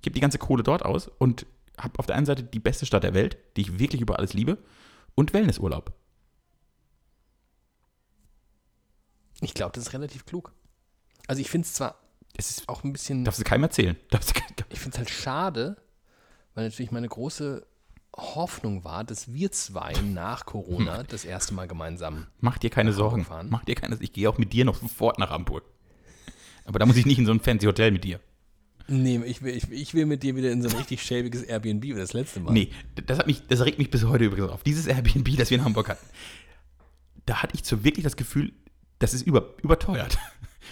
gebe 0.02 0.14
die 0.14 0.22
ganze 0.22 0.38
Kohle 0.38 0.64
dort 0.64 0.84
aus 0.84 1.08
und 1.08 1.45
habe 1.78 1.97
auf 2.00 2.06
der 2.06 2.16
einen 2.16 2.26
Seite 2.26 2.43
die 2.43 2.60
beste 2.60 2.86
Stadt 2.86 3.04
der 3.04 3.14
Welt, 3.14 3.38
die 3.56 3.62
ich 3.62 3.80
wirklich 3.80 4.02
über 4.02 4.18
alles 4.18 4.34
liebe, 4.34 4.58
und 5.16 5.34
Wellnessurlaub. 5.34 5.93
Ich 9.41 9.54
glaube, 9.54 9.72
das 9.74 9.88
ist 9.88 9.93
relativ 9.93 10.26
klug. 10.26 10.54
Also 11.28 11.41
ich 11.41 11.50
finde 11.50 11.66
es 11.66 11.74
zwar 11.74 12.00
Es 12.36 12.50
ist, 12.50 12.70
auch 12.70 12.84
ein 12.84 12.91
bisschen, 12.91 13.24
darfst 13.24 13.39
du 13.39 13.43
keinem 13.43 13.64
erzählen. 13.64 13.95
Darfst 14.10 14.36
du 14.36 14.39
kein, 14.39 14.50
ich 14.70 14.80
finde 14.80 14.95
es 14.95 14.97
halt 14.97 15.10
schade, 15.10 15.78
weil 16.54 16.66
natürlich 16.66 16.91
meine 16.91 17.08
große 17.08 17.66
Hoffnung 18.16 18.84
war, 18.84 19.04
dass 19.04 19.32
wir 19.32 19.52
zwei 19.52 19.93
nach 20.02 20.45
Corona 20.45 21.04
das 21.08 21.26
erste 21.26 21.54
Mal 21.54 21.68
gemeinsam 21.68 22.28
mach 22.39 22.58
dir 22.58 22.70
keine 22.70 22.91
Sorgen. 22.91 23.26
fahren. 23.26 23.47
Mach 23.50 23.64
dir 23.64 23.76
keine 23.76 23.97
Ich 24.02 24.14
gehe 24.14 24.30
auch 24.30 24.38
mit 24.38 24.52
dir 24.52 24.66
noch 24.66 24.76
sofort 24.76 25.20
nach 25.20 25.30
Hamburg. 25.30 25.64
Aber 26.66 26.80
da 26.80 26.86
muss 26.86 26.97
ich 26.97 27.06
nicht 27.06 27.20
in 27.20 27.26
so 27.26 27.32
ein 27.32 27.39
fancy 27.39 27.66
Hotel 27.66 27.91
mit 27.91 28.04
dir. 28.04 28.20
Nee, 28.90 29.22
ich 29.26 29.42
will, 29.42 29.56
ich, 29.56 29.70
ich 29.72 29.94
will 29.94 30.06
mit 30.06 30.24
dir 30.24 30.36
wieder 30.36 30.52
in 30.52 30.62
so 30.62 30.70
ein 30.70 30.76
richtig 30.76 31.02
schäbiges 31.02 31.44
Airbnb 31.44 31.84
wie 31.84 31.94
das 31.94 32.14
letzte 32.14 32.40
Mal. 32.40 32.52
Nee, 32.52 32.70
das, 33.06 33.20
hat 33.20 33.28
mich, 33.28 33.42
das 33.48 33.64
regt 33.64 33.78
mich 33.80 33.90
bis 33.92 34.04
heute 34.06 34.26
übrigens 34.26 34.50
auf. 34.50 34.64
Dieses 34.64 34.88
Airbnb, 34.88 35.30
das 35.38 35.50
wir 35.50 35.58
in 35.60 35.64
Hamburg 35.64 35.90
hatten, 35.90 36.06
da 37.26 37.42
hatte 37.44 37.56
ich 37.56 37.64
so 37.66 37.84
wirklich 37.84 38.04
das 38.04 38.16
Gefühl, 38.16 38.52
das 39.00 39.14
ist 39.14 39.22
über, 39.26 39.54
überteuert. 39.62 40.18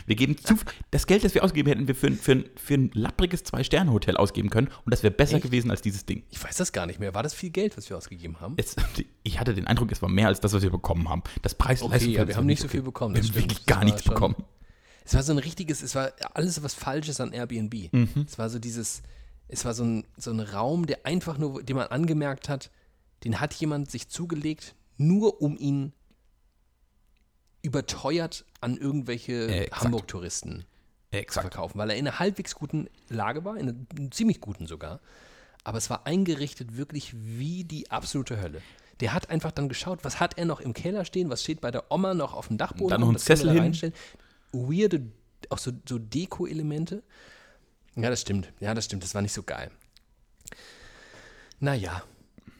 Wir 0.05 0.15
geben 0.15 0.37
zu, 0.37 0.53
das 0.91 1.07
Geld, 1.07 1.23
das 1.23 1.33
wir 1.33 1.43
ausgegeben 1.43 1.69
hätten, 1.69 1.87
wir 1.87 1.95
für, 1.95 2.07
ein- 2.07 2.17
für, 2.17 2.33
ein- 2.33 2.45
für 2.55 2.73
ein 2.75 2.91
lappriges 2.93 3.43
Zwei-Sterne-Hotel 3.43 4.15
ausgeben 4.17 4.49
können 4.51 4.67
und 4.85 4.91
das 4.93 5.01
wäre 5.01 5.11
besser 5.11 5.37
Echt? 5.37 5.45
gewesen 5.45 5.71
als 5.71 5.81
dieses 5.81 6.05
Ding. 6.05 6.23
Ich 6.29 6.43
weiß 6.43 6.57
das 6.57 6.71
gar 6.71 6.85
nicht 6.85 6.99
mehr. 6.99 7.15
War 7.15 7.23
das 7.23 7.33
viel 7.33 7.49
Geld, 7.49 7.75
was 7.77 7.89
wir 7.89 7.97
ausgegeben 7.97 8.39
haben? 8.39 8.53
Es, 8.57 8.75
ich 9.23 9.39
hatte 9.39 9.55
den 9.55 9.65
Eindruck, 9.65 9.91
es 9.91 10.01
war 10.01 10.09
mehr 10.09 10.27
als 10.27 10.39
das, 10.39 10.53
was 10.53 10.61
wir 10.61 10.69
bekommen 10.69 11.09
haben. 11.09 11.23
Das 11.41 11.55
preis 11.55 11.81
Okay, 11.81 12.11
ja, 12.11 12.27
wir 12.27 12.35
haben 12.35 12.45
nicht 12.45 12.61
so 12.61 12.67
viel 12.67 12.83
bekommen, 12.83 13.15
Wir 13.15 13.23
haben 13.23 13.33
wirklich 13.35 13.65
gar 13.65 13.83
nichts 13.83 14.03
bekommen. 14.03 14.35
Es 15.07 15.13
war 15.13 15.23
so 15.23 15.31
ein 15.31 15.37
richtiges, 15.37 15.81
es 15.81 15.95
war 15.95 16.11
alles 16.33 16.61
was 16.63 16.73
Falsches 16.73 17.21
an 17.21 17.31
Airbnb. 17.31 17.93
Mhm. 17.93 18.25
Es 18.27 18.37
war 18.37 18.49
so 18.49 18.59
dieses, 18.59 19.03
es 19.47 19.63
war 19.63 19.73
so 19.73 19.85
ein, 19.85 20.03
so 20.17 20.31
ein 20.31 20.41
Raum, 20.41 20.85
der 20.85 21.05
einfach 21.05 21.37
nur, 21.37 21.63
den 21.63 21.77
man 21.77 21.87
angemerkt 21.87 22.49
hat, 22.49 22.69
den 23.23 23.39
hat 23.39 23.53
jemand 23.53 23.89
sich 23.89 24.09
zugelegt, 24.09 24.75
nur 24.97 25.41
um 25.41 25.57
ihn 25.57 25.93
überteuert 27.61 28.43
an 28.59 28.75
irgendwelche 28.75 29.47
Äh. 29.47 29.69
Hamburg-Touristen 29.71 30.65
zu 31.11 31.39
verkaufen, 31.39 31.77
weil 31.77 31.89
er 31.89 31.95
in 31.95 32.05
einer 32.05 32.19
halbwegs 32.19 32.53
guten 32.53 32.89
Lage 33.07 33.45
war, 33.45 33.55
in 33.55 33.69
einer 33.69 34.11
ziemlich 34.11 34.41
guten 34.41 34.67
sogar. 34.67 34.99
Aber 35.63 35.77
es 35.77 35.89
war 35.89 36.05
eingerichtet 36.05 36.75
wirklich 36.75 37.13
wie 37.15 37.63
die 37.63 37.89
absolute 37.91 38.41
Hölle. 38.41 38.61
Der 38.99 39.13
hat 39.13 39.29
einfach 39.29 39.51
dann 39.51 39.69
geschaut, 39.69 39.99
was 40.03 40.19
hat 40.19 40.37
er 40.37 40.43
noch 40.43 40.59
im 40.59 40.73
Keller 40.73 41.05
stehen, 41.05 41.29
was 41.29 41.43
steht 41.43 41.61
bei 41.61 41.71
der 41.71 41.89
Oma 41.91 42.13
noch 42.13 42.33
auf 42.33 42.49
dem 42.49 42.57
Dachboden. 42.57 42.89
Dann 42.89 42.99
noch 42.99 43.07
rum, 43.07 43.15
ein 43.15 43.19
das 43.19 43.25
können 43.25 43.39
wir 43.39 43.45
Sessel 43.45 43.81
da 43.81 43.87
hin. 43.87 43.93
Weirde, 44.51 45.07
auch 45.49 45.57
so, 45.57 45.71
so 45.87 45.97
Deko-Elemente. 45.99 47.03
Ja, 47.95 48.09
das 48.09 48.21
stimmt. 48.21 48.51
Ja, 48.59 48.73
das 48.73 48.85
stimmt. 48.85 49.03
Das 49.03 49.15
war 49.15 49.21
nicht 49.21 49.33
so 49.33 49.43
geil. 49.43 49.71
Naja. 51.59 52.03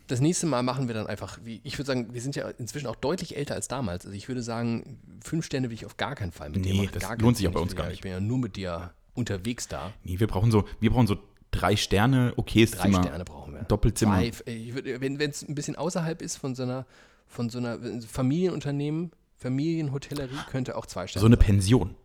Das 0.07 0.21
nächste 0.21 0.45
Mal 0.45 0.63
machen 0.63 0.87
wir 0.87 0.95
dann 0.95 1.05
einfach, 1.07 1.37
wie, 1.43 1.59
ich 1.65 1.77
würde 1.77 1.87
sagen, 1.87 2.13
wir 2.13 2.21
sind 2.21 2.33
ja 2.37 2.47
inzwischen 2.47 2.87
auch 2.87 2.95
deutlich 2.95 3.35
älter 3.35 3.55
als 3.55 3.67
damals. 3.67 4.05
Also 4.05 4.15
ich 4.15 4.29
würde 4.29 4.41
sagen, 4.41 4.99
fünf 5.21 5.45
Sterne 5.45 5.67
will 5.69 5.73
ich 5.75 5.85
auf 5.85 5.97
gar 5.97 6.15
keinen 6.15 6.31
Fall 6.31 6.49
mit 6.49 6.63
dir 6.63 6.71
Nee, 6.73 6.77
machen. 6.83 6.91
das 6.93 7.03
Gar 7.03 7.17
lohnt 7.17 7.35
sich 7.35 7.45
auch 7.47 7.51
bei 7.51 7.59
uns 7.59 7.75
gar 7.75 7.85
ja- 7.85 7.89
nicht. 7.89 7.97
Ich 7.97 8.03
bin 8.03 8.11
ja 8.13 8.21
nur 8.21 8.37
mit 8.37 8.55
dir 8.55 8.93
unterwegs 9.15 9.67
da. 9.67 9.91
Nee, 10.05 10.17
wir 10.19 10.27
brauchen 10.27 10.49
so, 10.49 10.63
wir 10.79 10.91
brauchen 10.91 11.07
so 11.07 11.17
drei 11.51 11.75
Sterne, 11.75 12.31
okayes 12.37 12.71
Drei 12.71 12.83
Zimmer. 12.83 13.03
Sterne 13.03 13.25
brauchen 13.25 13.53
wir. 13.53 13.63
Doppelzimmer. 13.63 14.19
Zwei, 14.31 14.51
äh, 14.53 15.01
wenn 15.01 15.19
es 15.19 15.41
ein 15.45 15.55
bisschen 15.55 15.75
außerhalb 15.75 16.21
ist 16.21 16.37
von 16.37 16.55
so 16.55 16.63
einer, 16.63 16.85
von 17.27 17.49
so 17.49 17.57
einer 17.57 17.77
Familienunternehmen, 18.07 19.11
Familienhotellerie, 19.37 20.37
könnte 20.49 20.75
auch 20.75 20.85
zwei 20.85 21.07
Sterne 21.07 21.21
So 21.21 21.27
eine 21.27 21.35
sein. 21.37 21.45
Pension. 21.45 21.95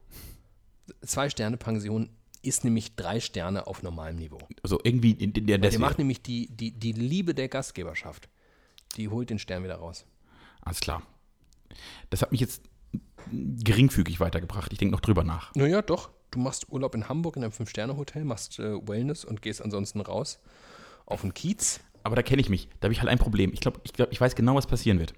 Zwei 1.05 1.31
Sterne 1.31 1.57
Pension 1.57 2.11
ist 2.43 2.65
nämlich 2.65 2.97
drei 2.97 3.21
Sterne 3.21 3.67
auf 3.67 3.83
normalem 3.83 4.17
Niveau. 4.17 4.39
Also 4.63 4.81
irgendwie 4.83 5.13
in, 5.13 5.33
in 5.33 5.47
der 5.47 5.59
Der 5.59 5.79
macht 5.79 5.99
nämlich 5.99 6.23
die, 6.23 6.49
die, 6.49 6.73
die 6.73 6.93
Liebe 6.93 7.35
der 7.35 7.49
Gastgeberschaft. 7.49 8.29
Die 8.97 9.09
holt 9.09 9.31
den 9.31 9.39
Stern 9.39 9.65
wieder 9.65 9.77
raus. 9.77 10.05
Alles 10.61 10.81
klar. 10.81 11.03
Das 12.11 12.21
hat 12.23 12.33
mich 12.33 12.41
jetzt 12.41 12.63
geringfügig 13.31 14.21
weitergebracht. 14.21 14.73
Ich 14.73 14.79
denke 14.79 14.93
noch 14.93 15.01
drüber 15.01 15.25
nach. 15.25 15.55
Naja, 15.55 15.83
doch. 15.83 16.11
Du 16.31 16.39
machst 16.39 16.71
Urlaub 16.71 16.95
in 16.95 17.09
Hamburg 17.09 17.37
in 17.37 17.45
einem 17.45 17.53
Fünf-Sterne-Hotel, 17.53 18.25
machst 18.25 18.59
äh, 18.59 18.87
Wellness 18.87 19.25
und 19.25 19.43
gehst 19.43 19.63
ansonsten 19.63 20.01
raus 20.01 20.39
auf 21.07 21.21
den 21.21 21.35
Kiez. 21.35 21.81
Aber 22.03 22.17
da 22.17 22.23
kenne 22.23 22.41
ich 22.41 22.49
mich. 22.49 22.69
Da 22.81 22.87
habe 22.87 22.93
ich 22.93 23.01
halt 23.01 23.11
ein 23.11 23.19
Problem. 23.19 23.53
Ich 23.53 23.61
glaube, 23.61 23.81
ich, 23.85 23.93
glaub, 23.93 24.11
ich 24.11 24.21
weiß 24.21 24.35
genau, 24.35 24.55
was 24.55 24.67
passieren 24.67 24.99
wird. 24.99 25.15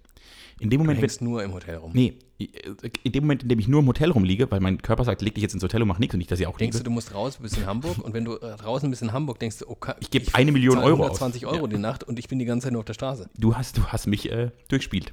In 0.61 0.71
dem 0.71 0.79
Du 0.79 0.85
Moment, 0.85 0.99
wenn, 0.99 1.03
hängst 1.03 1.21
nur 1.21 1.43
im 1.43 1.53
Hotel 1.53 1.77
rum. 1.77 1.91
nee, 1.95 2.19
in 2.39 3.13
dem 3.13 3.25
Moment, 3.25 3.43
in 3.43 3.49
dem 3.49 3.59
ich 3.59 3.67
nur 3.69 3.81
im 3.81 3.87
Hotel 3.89 4.11
rumliege, 4.11 4.51
weil 4.51 4.61
mein 4.61 4.81
Körper 4.81 5.05
sagt, 5.05 5.21
leg 5.23 5.35
dich 5.35 5.43
jetzt 5.43 5.55
ins 5.55 5.63
Hotel 5.63 5.83
und 5.83 5.89
mach 5.89 5.99
nichts 5.99 6.15
und 6.15 6.21
ich 6.21 6.27
das 6.29 6.39
ja 6.41 6.49
auch 6.49 6.57
Denkst 6.59 6.75
du, 6.75 6.79
liebe. 6.79 6.85
du 6.85 6.91
musst 6.91 7.13
raus, 7.15 7.39
bist 7.41 7.57
in 7.57 7.67
Hamburg 7.67 7.99
und 7.99 8.15
wenn 8.15 8.25
du 8.25 8.37
äh, 8.37 8.57
draußen 8.57 8.89
bist 8.91 9.03
in 9.03 9.13
Hamburg, 9.13 9.39
denkst 9.41 9.59
du, 9.59 9.69
okay, 9.69 9.95
Ich 10.01 10.11
geb 10.11 10.35
eine 10.35 10.53
Million 10.53 10.79
Euro 10.79 11.03
aus. 11.05 11.21
120 11.21 11.47
Euro 11.47 11.67
die 11.67 11.79
Nacht 11.79 12.05
und 12.05 12.19
ich 12.19 12.29
bin 12.29 12.39
die 12.39 12.45
ganze 12.45 12.65
Zeit 12.67 12.73
nur 12.73 12.81
auf 12.81 12.85
der 12.87 12.95
Straße. 12.95 13.29
Du 13.37 13.57
hast, 13.57 13.79
du 13.79 13.85
hast 13.87 14.07
mich 14.07 14.31
äh, 14.31 14.51
durchspielt. 14.69 15.13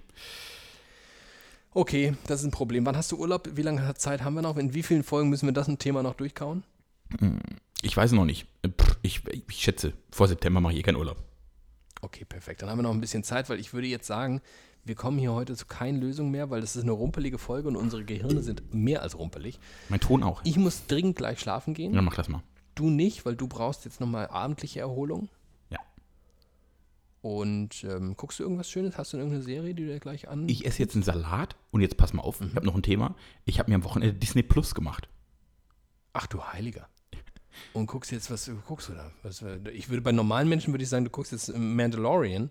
Okay, 1.74 2.16
das 2.28 2.42
ist 2.42 2.46
ein 2.48 2.52
Problem. 2.52 2.86
Wann 2.86 2.98
hast 2.98 3.12
du 3.12 3.18
Urlaub? 3.18 3.50
Wie 3.54 3.62
lange 3.62 3.94
Zeit 3.96 4.24
haben 4.24 4.34
wir 4.36 4.42
noch? 4.42 4.58
In 4.58 4.74
wie 4.74 4.84
vielen 4.84 5.04
Folgen 5.04 5.30
müssen 5.30 5.48
wir 5.48 5.54
das 5.54 5.68
ein 5.68 5.78
Thema 5.80 6.04
noch 6.04 6.16
durchkauen? 6.16 6.64
Ich 7.82 7.96
weiß 7.96 8.12
noch 8.14 8.26
nicht. 8.26 8.46
Äh, 8.62 8.70
Ich, 9.04 9.22
ich 9.50 9.58
schätze, 9.58 9.94
vor 10.12 10.28
September 10.28 10.60
mache 10.62 10.74
ich 10.74 10.80
eh 10.80 10.84
keinen 10.84 10.98
Urlaub. 10.98 11.18
Okay, 12.02 12.26
perfekt. 12.26 12.62
Dann 12.62 12.70
haben 12.70 12.80
wir 12.80 12.84
noch 12.84 12.92
ein 12.94 13.02
bisschen 13.02 13.24
Zeit, 13.24 13.50
weil 13.50 13.60
ich 13.60 13.74
würde 13.74 13.88
jetzt 13.88 14.08
sagen, 14.08 14.42
wir 14.84 14.96
kommen 14.96 15.20
hier 15.20 15.34
heute 15.34 15.56
zu 15.56 15.66
keinen 15.66 16.00
Lösungen 16.00 16.32
mehr, 16.32 16.50
weil 16.50 16.62
das 16.62 16.76
ist 16.76 16.84
eine 16.84 16.92
rumpelige 16.92 17.38
Folge 17.38 17.68
und 17.68 17.76
unsere 17.76 18.04
Gehirne 18.04 18.42
sind 18.42 18.74
mehr 18.74 19.02
als 19.02 19.18
rumpelig. 19.18 19.60
Mein 19.90 20.00
Ton 20.00 20.24
auch. 20.24 20.42
Ich 20.44 20.58
muss 20.58 20.88
dringend 20.88 21.16
gleich 21.16 21.40
schlafen 21.40 21.74
gehen. 21.74 21.94
Ja, 21.94 22.02
mach 22.02 22.16
das 22.16 22.30
mal. 22.30 22.42
Du 22.76 22.90
nicht, 22.90 23.26
weil 23.26 23.36
du 23.36 23.48
brauchst 23.48 23.86
jetzt 23.86 24.00
nochmal 24.00 24.28
abendliche 24.28 24.80
Erholung. 24.80 25.30
Ja. 25.70 25.80
Und 27.22 27.84
ähm, 27.84 28.16
guckst 28.18 28.40
du 28.40 28.44
irgendwas 28.44 28.70
Schönes? 28.70 28.98
Hast 28.98 29.14
du 29.14 29.18
irgendeine 29.18 29.44
Serie, 29.44 29.76
die 29.76 29.84
du 29.84 29.92
dir 29.92 30.00
gleich 30.00 30.30
an... 30.30 30.50
Ich 30.50 30.66
esse 30.66 30.80
jetzt 30.80 30.96
einen 30.96 31.04
Salat 31.04 31.56
und 31.72 31.82
jetzt 31.82 31.98
pass 31.98 32.14
mal 32.14 32.24
auf, 32.24 32.42
ich 32.42 32.56
habe 32.56 32.66
noch 32.66 32.76
ein 32.76 32.84
Thema. 32.84 33.16
Ich 33.46 33.60
habe 33.60 33.70
mir 33.70 33.76
am 33.76 33.84
Wochenende 33.84 34.16
Disney 34.16 34.42
Plus 34.42 34.74
gemacht. 34.74 35.10
Ach 36.14 36.28
du 36.28 36.42
Heiliger. 36.44 36.88
und 37.74 37.86
guckst 37.86 38.12
jetzt, 38.12 38.32
was 38.32 38.50
guckst 38.68 38.90
du 38.90 38.94
da? 38.94 39.12
Was, 39.22 39.44
ich 39.74 39.90
würde 39.90 40.02
bei 40.02 40.12
normalen 40.12 40.50
Menschen 40.50 40.74
würde 40.74 40.84
ich 40.84 40.90
sagen, 40.90 41.06
du 41.06 41.12
guckst 41.12 41.32
jetzt 41.32 41.56
Mandalorian, 41.56 42.50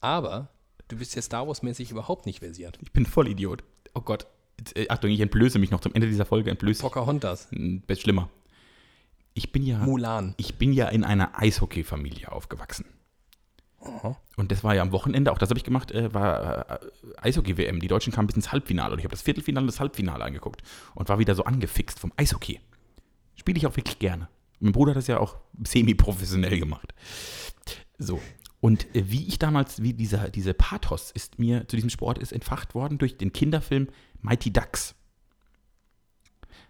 aber 0.00 0.48
du 0.92 0.98
bist 0.98 1.14
ja 1.16 1.22
Star 1.22 1.46
Wars-mäßig 1.46 1.90
überhaupt 1.90 2.26
nicht 2.26 2.40
versiert. 2.40 2.78
Ich 2.82 2.92
bin 2.92 3.06
voll 3.06 3.28
Idiot. 3.28 3.64
Oh 3.94 4.00
Gott. 4.00 4.26
Äh, 4.74 4.88
Achtung, 4.88 5.10
ich 5.10 5.20
entblöße 5.20 5.58
mich 5.58 5.70
noch 5.70 5.80
zum 5.80 5.94
Ende 5.94 6.06
dieser 6.06 6.26
Folge. 6.26 6.50
Entblöße. 6.50 6.82
Pocahontas. 6.82 7.50
Hm, 7.50 7.82
Best 7.82 8.02
schlimmer. 8.02 8.28
Ich 9.34 9.50
bin 9.50 9.62
ja. 9.62 9.78
Mulan. 9.78 10.34
Ich 10.36 10.56
bin 10.56 10.72
ja 10.72 10.88
in 10.88 11.04
einer 11.04 11.40
Eishockey-Familie 11.40 12.30
aufgewachsen. 12.30 12.84
Und 14.36 14.52
das 14.52 14.62
war 14.62 14.74
ja 14.74 14.82
am 14.82 14.92
Wochenende, 14.92 15.32
auch 15.32 15.38
das 15.38 15.48
habe 15.50 15.58
ich 15.58 15.64
gemacht, 15.64 15.90
äh, 15.90 16.14
war 16.14 16.70
äh, 16.70 16.78
Eishockey-WM. 17.16 17.80
Die 17.80 17.88
Deutschen 17.88 18.12
kamen 18.12 18.28
bis 18.28 18.36
ins 18.36 18.52
Halbfinale 18.52 18.92
und 18.92 18.98
ich 19.00 19.04
habe 19.04 19.10
das 19.10 19.22
Viertelfinale 19.22 19.64
und 19.64 19.72
das 19.72 19.80
Halbfinale 19.80 20.22
angeguckt 20.24 20.62
und 20.94 21.08
war 21.08 21.18
wieder 21.18 21.34
so 21.34 21.44
angefixt 21.44 21.98
vom 21.98 22.12
Eishockey. 22.16 22.60
Spiele 23.34 23.58
ich 23.58 23.66
auch 23.66 23.76
wirklich 23.76 23.98
gerne. 23.98 24.28
Mein 24.60 24.72
Bruder 24.72 24.90
hat 24.90 24.98
das 24.98 25.08
ja 25.08 25.18
auch 25.18 25.36
semi-professionell 25.64 26.60
gemacht. 26.60 26.94
So. 27.98 28.20
Und 28.62 28.94
äh, 28.94 29.10
wie 29.10 29.26
ich 29.26 29.40
damals, 29.40 29.82
wie 29.82 29.92
dieser, 29.92 30.30
diese 30.30 30.54
Pathos 30.54 31.10
ist 31.10 31.40
mir 31.40 31.66
zu 31.66 31.74
diesem 31.74 31.90
Sport 31.90 32.18
ist 32.18 32.32
entfacht 32.32 32.76
worden 32.76 32.96
durch 32.96 33.18
den 33.18 33.32
Kinderfilm 33.32 33.88
Mighty 34.22 34.52
Ducks. 34.52 34.94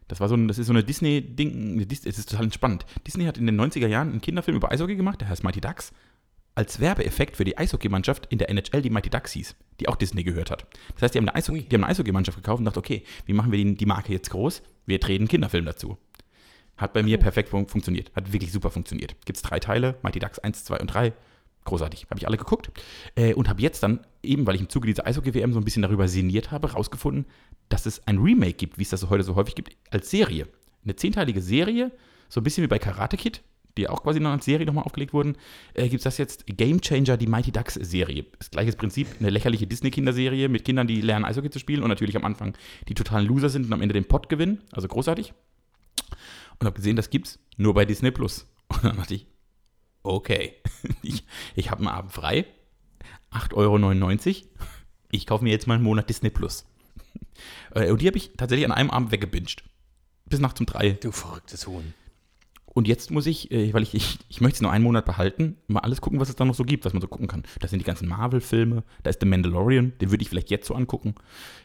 Das 0.09 0.19
war 0.19 0.29
so 0.29 0.35
ein, 0.35 0.49
das 0.49 0.57
ist 0.59 0.69
so 0.69 0.73
eine 0.73 0.83
Disney-Ding, 0.83 1.87
es 1.91 2.07
ist 2.07 2.31
total 2.31 2.45
entspannt. 2.45 2.87
Disney 3.07 3.27
hat 3.27 3.37
in 3.37 3.45
den 3.45 3.61
90er 3.61 3.87
Jahren 3.87 4.09
einen 4.09 4.23
Kinderfilm 4.23 4.57
über 4.57 4.73
Eishockey 4.73 4.97
gemacht, 4.97 5.21
der 5.21 5.29
heißt 5.29 5.45
Mighty 5.45 5.61
Ducks, 5.61 5.93
als 6.55 6.81
Werbeeffekt 6.81 7.37
für 7.37 7.45
die 7.45 7.59
Eishockeymannschaft 7.59 8.25
in 8.31 8.39
der 8.39 8.49
NHL, 8.49 8.81
die 8.81 8.91
Mighty 8.91 9.11
Ducks 9.11 9.33
hieß, 9.33 9.55
die 9.79 9.89
auch 9.89 9.97
Disney 9.97 10.25
gehört 10.25 10.51
hat. 10.51 10.67
Das 10.95 11.03
heißt, 11.03 11.15
die 11.15 11.19
haben 11.19 11.29
eine, 11.29 11.35
Eishockey, 11.35 11.65
die 11.65 11.77
haben 11.77 11.85
eine 11.85 11.91
Eishockeymannschaft 11.91 12.39
gekauft 12.39 12.61
und 12.61 12.65
dachten, 12.65 12.79
okay, 12.79 13.05
wie 13.27 13.35
machen 13.35 13.53
wir 13.53 13.63
die, 13.63 13.75
die 13.75 13.87
Marke 13.87 14.15
jetzt 14.15 14.31
groß? 14.31 14.63
Wir 14.87 14.99
drehen 14.99 15.21
einen 15.21 15.29
Kinderfilm 15.29 15.67
dazu. 15.67 15.99
Hat 16.79 16.95
bei 16.95 17.03
mir 17.03 17.19
perfekt 17.19 17.51
fun 17.51 17.69
funktioniert. 17.69 18.11
Hat 18.17 18.33
wirklich 18.33 18.51
super 18.51 18.71
funktioniert. 18.71 19.15
Gibt 19.27 19.37
es 19.37 19.43
drei 19.43 19.61
Teile, 19.61 19.99
Mighty 20.03 20.21
Ducks 20.21 20.39
1, 20.39 20.65
2 20.65 20.81
und 20.81 20.87
3. 20.87 21.13
Großartig. 21.65 22.07
Habe 22.11 22.19
ich 22.19 22.27
alle 22.27 22.37
geguckt. 22.37 22.71
Äh, 23.15 23.35
und 23.35 23.49
habe 23.49 23.63
jetzt 23.63 23.83
dann, 23.83 24.01
eben 24.23 24.47
weil 24.47 24.57
ich 24.57 24.61
im 24.61 24.69
Zuge 24.69 24.87
dieser 24.87 25.07
Eishockey-WM 25.07 25.53
so 25.53 25.61
ein 25.61 25.65
bisschen 25.65 25.83
darüber 25.83 26.09
sinniert 26.09 26.51
habe, 26.51 26.73
rausgefunden, 26.73 27.27
dass 27.69 27.87
es 27.87 28.07
ein 28.07 28.19
Remake 28.19 28.55
gibt, 28.55 28.79
wie 28.79 28.83
es 28.83 28.91
das 28.91 29.01
so 29.01 29.11
heute 29.11 29.23
so 29.23 29.35
häufig 29.35 29.55
gibt, 29.55 29.77
als 29.91 30.11
Serie. 30.11 30.49
Eine 30.85 30.97
zehnteilige 30.97 31.41
Serie, 31.41 31.93
so 32.29 32.41
ein 32.41 32.45
bisschen 32.45 32.65
wie 32.65 32.69
bei 32.69 32.79
Karate 32.79 33.17
Kid, 33.17 33.43
die 33.77 33.89
auch 33.89 34.03
quasi 34.03 34.21
noch 34.21 34.31
als 34.31 34.45
Serie 34.45 34.67
nochmal 34.67 34.85
aufgelegt 34.85 35.13
wurden, 35.13 35.37
äh, 35.75 35.89
gibt 35.89 36.01
es 36.01 36.05
das 36.05 36.19
jetzt 36.19 36.47
Game 36.47 36.81
Changer, 36.81 37.17
die 37.17 37.27
Mighty 37.27 37.53
Ducks 37.53 37.75
Serie. 37.75 38.27
Das 38.39 38.51
gleiche 38.51 38.73
Prinzip, 38.73 39.07
eine 39.19 39.31
lächerliche 39.31 39.67
Disney-Kinderserie 39.67 40.49
mit 40.49 40.65
Kindern, 40.65 40.87
die 40.87 41.01
lernen 41.01 41.25
Eishockey 41.25 41.51
zu 41.51 41.59
spielen 41.59 41.83
und 41.83 41.89
natürlich 41.89 42.17
am 42.17 42.25
Anfang 42.25 42.55
die 42.89 42.95
totalen 42.95 43.27
Loser 43.27 43.49
sind 43.49 43.67
und 43.67 43.73
am 43.73 43.81
Ende 43.81 43.95
den 43.95 44.05
Pott 44.05 44.29
gewinnen. 44.29 44.63
Also 44.73 44.89
großartig. 44.89 45.33
Und 46.59 46.67
habe 46.67 46.77
gesehen, 46.77 46.97
das 46.97 47.11
gibt's 47.11 47.39
nur 47.57 47.75
bei 47.75 47.85
Disney 47.85 48.11
Plus. 48.11 48.47
Und 48.69 48.85
dann 48.85 48.97
dachte 48.97 49.15
ich, 49.15 49.27
okay, 50.03 50.55
ich, 51.03 51.25
ich 51.55 51.71
habe 51.71 51.81
einen 51.81 51.89
Abend 51.89 52.13
frei, 52.13 52.47
8,99 53.33 54.29
Euro. 54.29 54.47
Ich 55.11 55.27
kaufe 55.27 55.45
mir 55.45 55.51
jetzt 55.51 55.67
mal 55.67 55.75
einen 55.75 55.85
Monat 55.85 56.09
Disney 56.09 56.31
Plus. 56.31 56.67
Äh, 57.75 57.91
und 57.91 58.03
die 58.03 58.07
habe 58.07 58.19
ich 58.19 58.33
tatsächlich 58.37 58.67
an 58.67 58.73
einem 58.73 58.91
Abend 58.91 59.11
weggebinged. 59.11 59.65
Bis 60.27 60.39
nachts 60.39 60.61
um 60.61 60.67
drei. 60.67 60.91
Du 60.91 61.11
verrücktes 61.11 61.67
Huhn. 61.67 61.95
Und 62.75 62.89
jetzt 62.89 63.11
muss 63.11 63.27
ich, 63.27 63.51
äh, 63.51 63.73
weil 63.75 63.83
ich, 63.83 63.95
ich, 63.95 64.19
ich 64.29 64.41
möchte 64.41 64.57
es 64.57 64.61
nur 64.63 64.71
einen 64.71 64.85
Monat 64.85 65.05
behalten, 65.05 65.57
mal 65.67 65.81
alles 65.81 66.01
gucken, 66.01 66.21
was 66.21 66.29
es 66.29 66.37
da 66.37 66.45
noch 66.45 66.55
so 66.55 66.65
gibt, 66.65 66.85
was 66.85 66.93
man 66.93 67.03
so 67.03 67.09
gucken 67.09 67.29
kann. 67.29 67.43
Da 67.61 67.69
sind 67.69 67.81
die 67.81 67.85
ganzen 67.85 68.09
Marvel-Filme, 68.09 68.83
da 69.03 69.11
ist 69.11 69.21
The 69.21 69.27
Mandalorian, 69.27 69.93
den 70.01 70.11
würde 70.11 70.23
ich 70.23 70.29
vielleicht 70.29 70.51
jetzt 70.51 70.67
so 70.67 70.75
angucken. 70.75 71.15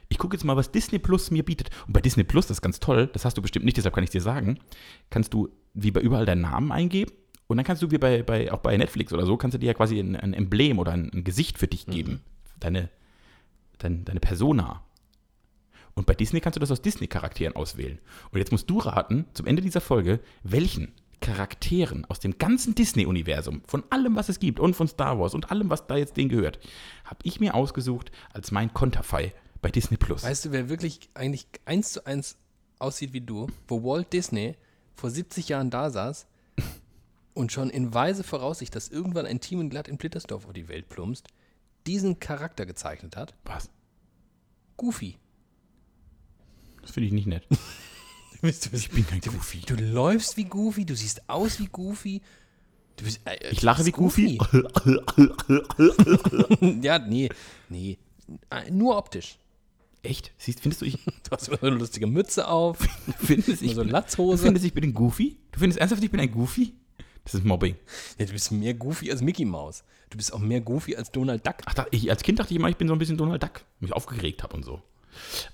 Ich 0.10 0.18
gucke 0.18 0.36
jetzt 0.36 0.44
mal, 0.44 0.58
was 0.58 0.72
Disney 0.72 1.00
Plus 1.00 1.32
mir 1.32 1.44
bietet. 1.44 1.70
Und 1.88 1.94
bei 1.94 2.02
Disney 2.02 2.24
Plus, 2.24 2.48
das 2.48 2.58
ist 2.58 2.62
ganz 2.62 2.80
toll, 2.80 3.10
das 3.12 3.24
hast 3.24 3.38
du 3.38 3.42
bestimmt 3.42 3.66
nicht, 3.66 3.78
deshalb 3.78 3.96
kann 3.96 4.04
ich 4.04 4.10
dir 4.10 4.22
sagen, 4.22 4.60
kannst 5.10 5.34
du 5.34 5.50
wie 5.74 5.92
bei 5.92 6.02
überall 6.02 6.26
deinen 6.26 6.42
Namen 6.42 6.72
eingeben 6.72 7.12
und 7.48 7.58
dann 7.58 7.66
kannst 7.66 7.82
du 7.82 7.92
wie 7.92 7.98
bei, 7.98 8.24
bei 8.24 8.52
auch 8.52 8.60
bei 8.60 8.76
Netflix 8.76 9.14
oder 9.14 9.26
so, 9.26 9.38
kannst 9.38 9.56
du 9.56 9.60
dir 9.60 9.68
ja 9.68 9.74
quasi 9.74 10.00
ein, 10.00 10.16
ein 10.16 10.34
Emblem 10.34 10.80
oder 10.80 10.92
ein, 10.92 11.10
ein, 11.14 11.24
Gesicht 11.24 11.58
für 11.58 11.68
dich 11.68 11.86
geben. 11.86 12.12
Mhm. 12.12 12.20
Deine, 12.60 12.90
dein, 13.78 14.04
deine 14.04 14.20
Persona. 14.20 14.84
Und 15.96 16.06
bei 16.06 16.14
Disney 16.14 16.42
kannst 16.42 16.58
du 16.58 16.60
das 16.60 16.72
aus 16.72 16.82
Disney-Charakteren 16.82 17.56
auswählen. 17.56 18.00
Und 18.32 18.40
jetzt 18.40 18.52
musst 18.52 18.70
du 18.70 18.80
raten, 18.80 19.26
zum 19.34 19.48
Ende 19.48 19.62
dieser 19.62 19.82
Folge, 19.82 20.20
welchen 20.44 20.92
Charakteren 21.22 22.06
aus 22.06 22.20
dem 22.20 22.38
ganzen 22.38 22.76
Disney-Universum, 22.76 23.64
von 23.66 23.84
allem, 23.90 24.16
was 24.16 24.30
es 24.30 24.40
gibt 24.40 24.60
und 24.60 24.76
von 24.76 24.88
Star 24.88 25.18
Wars 25.18 25.34
und 25.34 25.50
allem, 25.50 25.70
was 25.70 25.88
da 25.88 25.96
jetzt 25.96 26.18
denen 26.18 26.30
gehört, 26.30 26.60
habe 27.06 27.20
ich 27.24 27.40
mir 27.40 27.56
ausgesucht 27.56 28.12
als 28.32 28.52
mein 28.52 28.74
Konterfei 28.74 29.34
bei 29.62 29.72
Disney 29.72 29.98
Plus. 29.98 30.24
Weißt 30.24 30.46
du, 30.46 30.52
wer 30.52 30.70
wirklich 30.70 31.10
eigentlich 31.16 31.48
eins 31.66 31.94
zu 31.94 32.06
eins 32.06 32.38
aussieht 32.78 33.14
wie 33.14 33.22
du, 33.22 33.48
wo 33.68 33.84
Walt 33.84 34.14
Disney 34.14 34.56
vor 34.94 35.10
70 35.10 35.50
Jahren 35.50 35.72
da 35.72 35.90
saß 35.90 36.28
und 37.38 37.52
schon 37.52 37.70
in 37.70 37.94
weise 37.94 38.24
Voraussicht, 38.24 38.76
dass 38.76 38.90
irgendwann 38.90 39.26
ein 39.26 39.40
Team 39.40 39.62
in 39.62 39.70
Glatt 39.70 39.88
in 39.88 39.98
Blittersdorf 39.98 40.46
auf 40.46 40.54
die 40.54 40.68
Welt 40.68 40.90
plumpst, 40.90 41.28
diesen 41.86 42.20
Charakter 42.20 42.66
gezeichnet 42.66 43.16
hat? 43.16 43.34
Was? 43.46 43.70
Goofy. 44.76 45.18
Das 46.82 46.92
finde 46.92 47.08
ich 47.08 47.14
nicht 47.14 47.28
nett. 47.28 47.48
ich 48.42 48.90
bin 48.90 49.06
kein 49.08 49.22
Goofy. 49.22 49.62
Du 49.62 49.76
läufst 49.76 50.38
wie 50.38 50.46
Goofy, 50.46 50.86
du 50.86 50.96
siehst 50.96 51.30
aus 51.30 51.60
wie 51.60 51.68
Goofy. 51.68 52.22
Bist, 52.98 53.22
äh, 53.26 53.52
ich 53.52 53.62
lache 53.62 53.86
wie 53.86 53.92
Goofy. 53.92 54.38
Goofy. 54.38 54.68
ja, 56.82 56.98
nee, 57.00 57.30
nee. 57.70 57.98
Äh, 58.50 58.72
nur 58.72 58.98
optisch. 58.98 59.38
Echt? 60.04 60.32
Siehst, 60.38 60.62
findest 60.62 60.82
du 60.82 60.86
ich. 60.86 60.98
Du 61.24 61.32
hast 61.32 61.48
immer 61.48 61.58
so 61.60 61.68
eine 61.68 61.76
lustige 61.76 62.08
Mütze 62.08 62.48
auf. 62.48 62.80
findest 63.20 63.62
ich 63.62 63.76
so 63.76 63.82
eine 63.82 63.92
Latzhose. 63.92 64.38
Du 64.38 64.44
findest, 64.46 64.66
ich 64.66 64.74
bin 64.74 64.86
ein 64.86 64.94
Goofy? 64.94 65.38
Du 65.52 65.60
findest 65.60 65.80
ernsthaft, 65.80 66.04
ich 66.04 66.12
bin 66.12 66.20
ein 66.20 66.32
Goofy? 66.32 66.74
Das 67.28 67.34
ist 67.34 67.44
Mobbing. 67.44 67.76
Ja, 68.18 68.26
du 68.26 68.32
bist 68.32 68.54
mehr 68.54 68.74
Goofy 68.74 69.12
als 69.12 69.22
Mickey 69.22 69.44
Mouse. 69.44 69.84
Du 70.10 70.16
bist 70.16 70.32
auch 70.32 70.40
mehr 70.40 70.62
Goofy 70.62 70.96
als 70.96 71.12
Donald 71.12 71.46
Duck. 71.46 71.58
Ach, 71.66 71.86
ich, 71.92 72.10
als 72.10 72.24
Kind 72.24 72.40
dachte 72.40 72.54
ich 72.54 72.58
immer, 72.58 72.70
ich 72.70 72.78
bin 72.78 72.88
so 72.88 72.94
ein 72.94 73.00
bisschen 73.00 73.18
Donald 73.18 73.44
Duck. 73.44 73.66
Mich 73.82 73.92
aufgeregt 73.92 74.44
habe 74.44 74.56
und 74.56 74.64
so. 74.64 74.82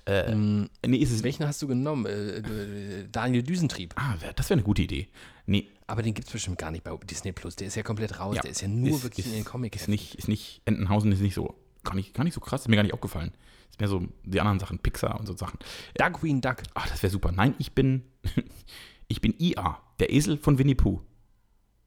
Äh, 0.06 0.30
ähm, 0.30 0.70
nee, 0.86 0.98
ist 0.98 1.10
es 1.10 1.24
Welchen 1.24 1.48
hast 1.48 1.60
du 1.62 1.66
genommen? 1.66 2.06
Äh, 2.06 2.38
äh 2.38 3.08
Daniel 3.10 3.42
Düsentrieb. 3.42 3.92
Ah, 3.96 4.14
das 4.36 4.50
wäre 4.50 4.58
eine 4.58 4.62
gute 4.62 4.82
Idee. 4.82 5.08
Nee. 5.46 5.68
Aber 5.88 6.02
den 6.02 6.14
gibt 6.14 6.28
es 6.28 6.32
bestimmt 6.32 6.58
gar 6.58 6.70
nicht 6.70 6.84
bei 6.84 6.96
Disney 7.10 7.32
Plus. 7.32 7.56
Der 7.56 7.66
ist 7.66 7.74
ja 7.74 7.82
komplett 7.82 8.20
raus. 8.20 8.36
Ja, 8.36 8.42
der 8.42 8.52
ist 8.52 8.60
ja 8.60 8.68
nur 8.68 8.90
ist, 8.90 9.02
wirklich 9.02 9.26
ist, 9.26 9.32
in 9.32 9.38
den 9.38 9.44
Comics. 9.44 9.82
Ist 9.82 9.88
nicht, 9.88 10.14
ist 10.14 10.28
nicht, 10.28 10.62
Entenhausen 10.66 11.10
ist 11.10 11.22
nicht 11.22 11.34
so, 11.34 11.56
gar 11.82 11.96
nicht, 11.96 12.14
gar 12.14 12.22
nicht 12.22 12.34
so 12.34 12.40
krass. 12.40 12.60
Ist 12.60 12.68
mir 12.68 12.76
gar 12.76 12.84
nicht 12.84 12.94
aufgefallen. 12.94 13.32
Ist 13.70 13.80
mehr 13.80 13.88
so 13.88 14.06
die 14.22 14.40
anderen 14.40 14.60
Sachen, 14.60 14.78
Pixar 14.78 15.18
und 15.18 15.26
so 15.26 15.36
Sachen. 15.36 15.58
Duck 15.98 16.20
Queen 16.20 16.40
Duck. 16.40 16.58
Ach, 16.74 16.88
das 16.88 17.02
wäre 17.02 17.10
super. 17.10 17.32
Nein, 17.32 17.56
ich 17.58 17.72
bin, 17.72 18.04
ich 19.08 19.20
bin 19.20 19.34
IA, 19.40 19.80
der 19.98 20.12
Esel 20.12 20.38
von 20.38 20.56
Winnie 20.58 20.76
Pooh. 20.76 21.00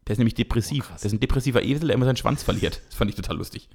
Der 0.08 0.14
ist 0.14 0.20
nämlich 0.20 0.36
depressiv. 0.36 0.86
Oh, 0.89 0.95
der 0.97 1.05
ist 1.05 1.14
ein 1.14 1.20
depressiver 1.20 1.62
Esel, 1.62 1.88
der 1.88 1.95
immer 1.95 2.05
seinen 2.05 2.16
Schwanz 2.16 2.41
verliert. 2.41 2.82
Das 2.88 2.95
fand 2.95 3.10
ich 3.10 3.18
total 3.18 3.36
lustig. 3.36 3.68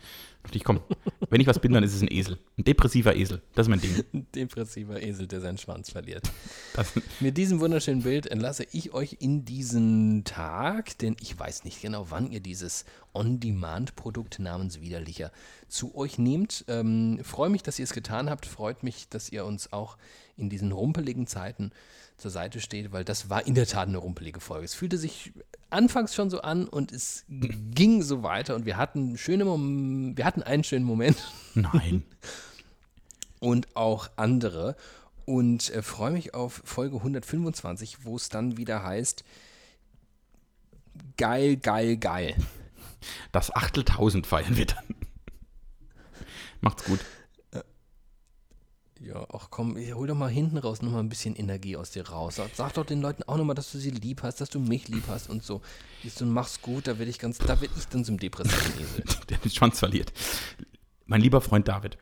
Und 0.43 0.57
ich 0.57 0.65
komm, 0.65 0.81
wenn 1.31 1.43
ich 1.43 1.47
was 1.47 1.59
bin, 1.59 1.73
dann 1.73 1.85
ist 1.85 1.95
es 1.95 2.01
ein 2.01 2.11
Esel. 2.11 2.39
Ein 2.57 2.65
depressiver 2.65 3.15
Esel. 3.15 3.43
Das 3.55 3.67
ist 3.67 3.71
mein 3.71 3.81
Ding. 3.83 4.03
Ein 4.15 4.27
depressiver 4.35 5.03
Esel, 5.03 5.27
der 5.27 5.43
seinen 5.43 5.59
Schwanz 5.59 5.91
verliert. 5.91 6.31
Das 6.75 6.95
Mit 7.21 7.37
diesem 7.37 7.61
wunderschönen 7.61 8.03
Bild 8.03 8.27
entlasse 8.27 8.67
ich 8.73 8.95
euch 8.95 9.19
in 9.21 9.45
diesen 9.45 10.25
Tag, 10.25 10.97
denn 10.99 11.17
ich 11.21 11.39
weiß 11.39 11.65
nicht 11.65 11.83
genau, 11.83 12.07
wann 12.09 12.31
ihr 12.31 12.41
dieses 12.41 12.87
On-Demand-Produkt 13.13 14.39
namens 14.39 14.81
Widerlicher 14.81 15.33
zu 15.69 15.95
euch 15.95 16.19
nehmt. 16.19 16.65
Ähm, 16.67 17.21
freue 17.23 17.51
mich, 17.51 17.63
dass 17.63 17.79
ihr 17.79 17.85
es 17.85 17.93
getan 17.93 18.31
habt. 18.31 18.47
Freut 18.47 18.83
mich, 18.83 19.11
dass 19.11 19.31
ihr 19.31 19.45
uns 19.45 19.73
auch 19.73 19.99
in 20.39 20.49
diesen 20.49 20.73
rumpeligen 20.73 21.27
Zeiten 21.27 21.73
zur 22.17 22.31
Seite 22.31 22.61
steht, 22.61 22.93
weil 22.93 23.05
das 23.05 23.31
war 23.31 23.47
in 23.47 23.55
der 23.55 23.67
Tat 23.67 23.89
eine 23.89 23.99
rumpelige 23.99 24.41
Folge. 24.41 24.65
Es 24.65 24.75
fühlte 24.75 24.99
sich 24.99 25.33
anfangs 25.71 26.15
schon 26.15 26.31
so 26.31 26.41
an 26.43 26.69
und 26.69 26.93
es 26.93 27.25
ging 27.29 28.03
so 28.03 28.23
weiter 28.23 28.55
und 28.55 28.67
wir 28.67 28.77
hatten 28.77 29.17
schöne 29.17 29.45
Mom 29.45 30.17
wir 30.17 30.25
hatten 30.25 30.43
einen 30.43 30.65
schönen 30.65 30.85
Moment. 30.85 31.33
Nein. 31.55 32.05
und 33.41 33.75
auch 33.77 34.09
andere 34.17 34.77
und 35.25 35.71
äh, 35.71 35.83
freue 35.83 36.11
mich 36.13 36.35
auf 36.35 36.63
Folge 36.65 36.97
125, 36.97 38.05
wo 38.05 38.17
es 38.17 38.29
dann 38.29 38.57
wieder 38.57 38.83
heißt 38.83 39.25
geil, 41.17 41.57
geil, 41.57 41.97
geil. 41.97 42.37
Das 43.33 43.55
Achteltausend 43.55 44.27
feiern 44.27 44.57
wir 44.57 44.67
dann. 44.67 44.85
Macht's 46.61 46.85
gut. 46.85 47.01
Ja, 49.05 49.27
ach 49.33 49.49
komm, 49.51 49.77
hol 49.77 50.07
doch 50.07 50.15
mal 50.15 50.31
hinten 50.31 50.59
raus 50.59 50.81
nochmal 50.81 51.01
ein 51.01 51.09
bisschen 51.09 51.35
Energie 51.35 51.77
aus 51.77 51.91
dir 51.91 52.09
raus. 52.09 52.41
Sag, 52.55 52.75
doch 52.75 52.87
den 52.87 53.01
Leuten 53.01 53.25
auch 53.25 53.37
nochmal, 53.37 53.57
dass 53.57 53.73
du 53.73 53.79
sie 53.79 53.91
lieb 53.91 54.23
hast, 54.23 54.41
dass 54.41 54.49
du 54.49 54.61
mich 54.61 54.87
lieb 54.89 55.05
hast 55.09 55.29
und 55.29 55.43
so. 55.43 55.61
Siehst 56.03 56.21
du, 56.21 56.25
mach's 56.25 56.63
gut, 56.63 56.87
da 56.87 56.99
werde 56.99 57.11
ich 57.11 57.19
ganz, 57.19 57.39
da 57.39 57.61
werde 57.61 57.75
ich 57.77 57.87
dann 57.89 58.05
zum 58.05 58.19
depressiven 58.19 58.81
Esel. 58.81 59.05
Der 59.29 59.39
den 59.39 59.51
Schwanz 59.51 59.81
verliert. 59.81 60.13
Mein 61.07 61.21
lieber 61.21 61.41
Freund 61.41 61.67
David, 61.67 61.99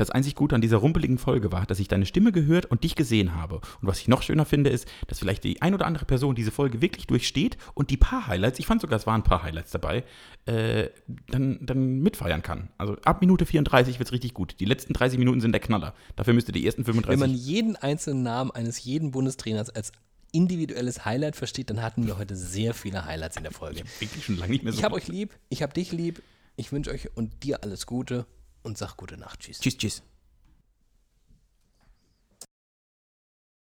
das 0.00 0.10
einzig 0.10 0.34
Gute 0.34 0.54
an 0.54 0.60
dieser 0.60 0.78
rumpeligen 0.78 1.18
Folge 1.18 1.52
war, 1.52 1.66
dass 1.66 1.78
ich 1.78 1.88
deine 1.88 2.06
Stimme 2.06 2.32
gehört 2.32 2.66
und 2.66 2.84
dich 2.84 2.94
gesehen 2.94 3.34
habe. 3.34 3.56
Und 3.56 3.88
was 3.88 4.00
ich 4.00 4.08
noch 4.08 4.22
schöner 4.22 4.44
finde, 4.44 4.70
ist, 4.70 4.88
dass 5.06 5.18
vielleicht 5.18 5.44
die 5.44 5.60
ein 5.62 5.74
oder 5.74 5.86
andere 5.86 6.06
Person 6.06 6.34
diese 6.34 6.50
Folge 6.50 6.80
wirklich 6.80 7.06
durchsteht 7.06 7.58
und 7.74 7.90
die 7.90 7.96
paar 7.96 8.26
Highlights, 8.26 8.58
ich 8.58 8.66
fand 8.66 8.80
sogar, 8.80 8.98
es 8.98 9.06
waren 9.06 9.20
ein 9.20 9.24
paar 9.24 9.42
Highlights 9.42 9.70
dabei, 9.70 10.04
äh, 10.46 10.88
dann, 11.28 11.58
dann 11.62 12.00
mitfeiern 12.00 12.42
kann. 12.42 12.70
Also 12.78 12.96
ab 13.04 13.20
Minute 13.20 13.44
34 13.44 13.98
wird 13.98 14.08
es 14.08 14.12
richtig 14.12 14.34
gut. 14.34 14.56
Die 14.58 14.64
letzten 14.64 14.94
30 14.94 15.18
Minuten 15.18 15.40
sind 15.40 15.52
der 15.52 15.60
Knaller. 15.60 15.94
Dafür 16.16 16.32
müsste 16.32 16.52
die 16.52 16.64
ersten 16.64 16.84
35. 16.84 17.20
Wenn 17.20 17.30
man 17.30 17.38
jeden 17.38 17.76
einzelnen 17.76 18.22
Namen 18.22 18.50
eines 18.50 18.82
jeden 18.82 19.10
Bundestrainers 19.10 19.70
als 19.70 19.92
individuelles 20.32 21.04
Highlight 21.04 21.36
versteht, 21.36 21.70
dann 21.70 21.82
hatten 21.82 22.06
wir 22.06 22.16
heute 22.16 22.36
sehr 22.36 22.72
viele 22.72 23.04
Highlights 23.04 23.36
in 23.36 23.42
der 23.42 23.52
Folge. 23.52 23.82
Wirklich 23.98 24.24
schon 24.24 24.38
lange 24.38 24.52
nicht 24.52 24.64
mehr 24.64 24.72
so. 24.72 24.78
Ich 24.78 24.84
habe 24.84 24.94
euch 24.94 25.08
lieb, 25.08 25.36
ich 25.48 25.62
habe 25.62 25.72
dich 25.72 25.92
lieb, 25.92 26.22
ich 26.56 26.72
wünsche 26.72 26.90
euch 26.90 27.16
und 27.16 27.42
dir 27.42 27.62
alles 27.62 27.86
Gute 27.86 28.26
und 28.62 28.78
sag 28.78 28.96
gute 28.96 29.16
Nacht. 29.16 29.40
Tschüss. 29.40 29.60
Tschüss, 29.60 29.76
tschüss. 29.76 30.02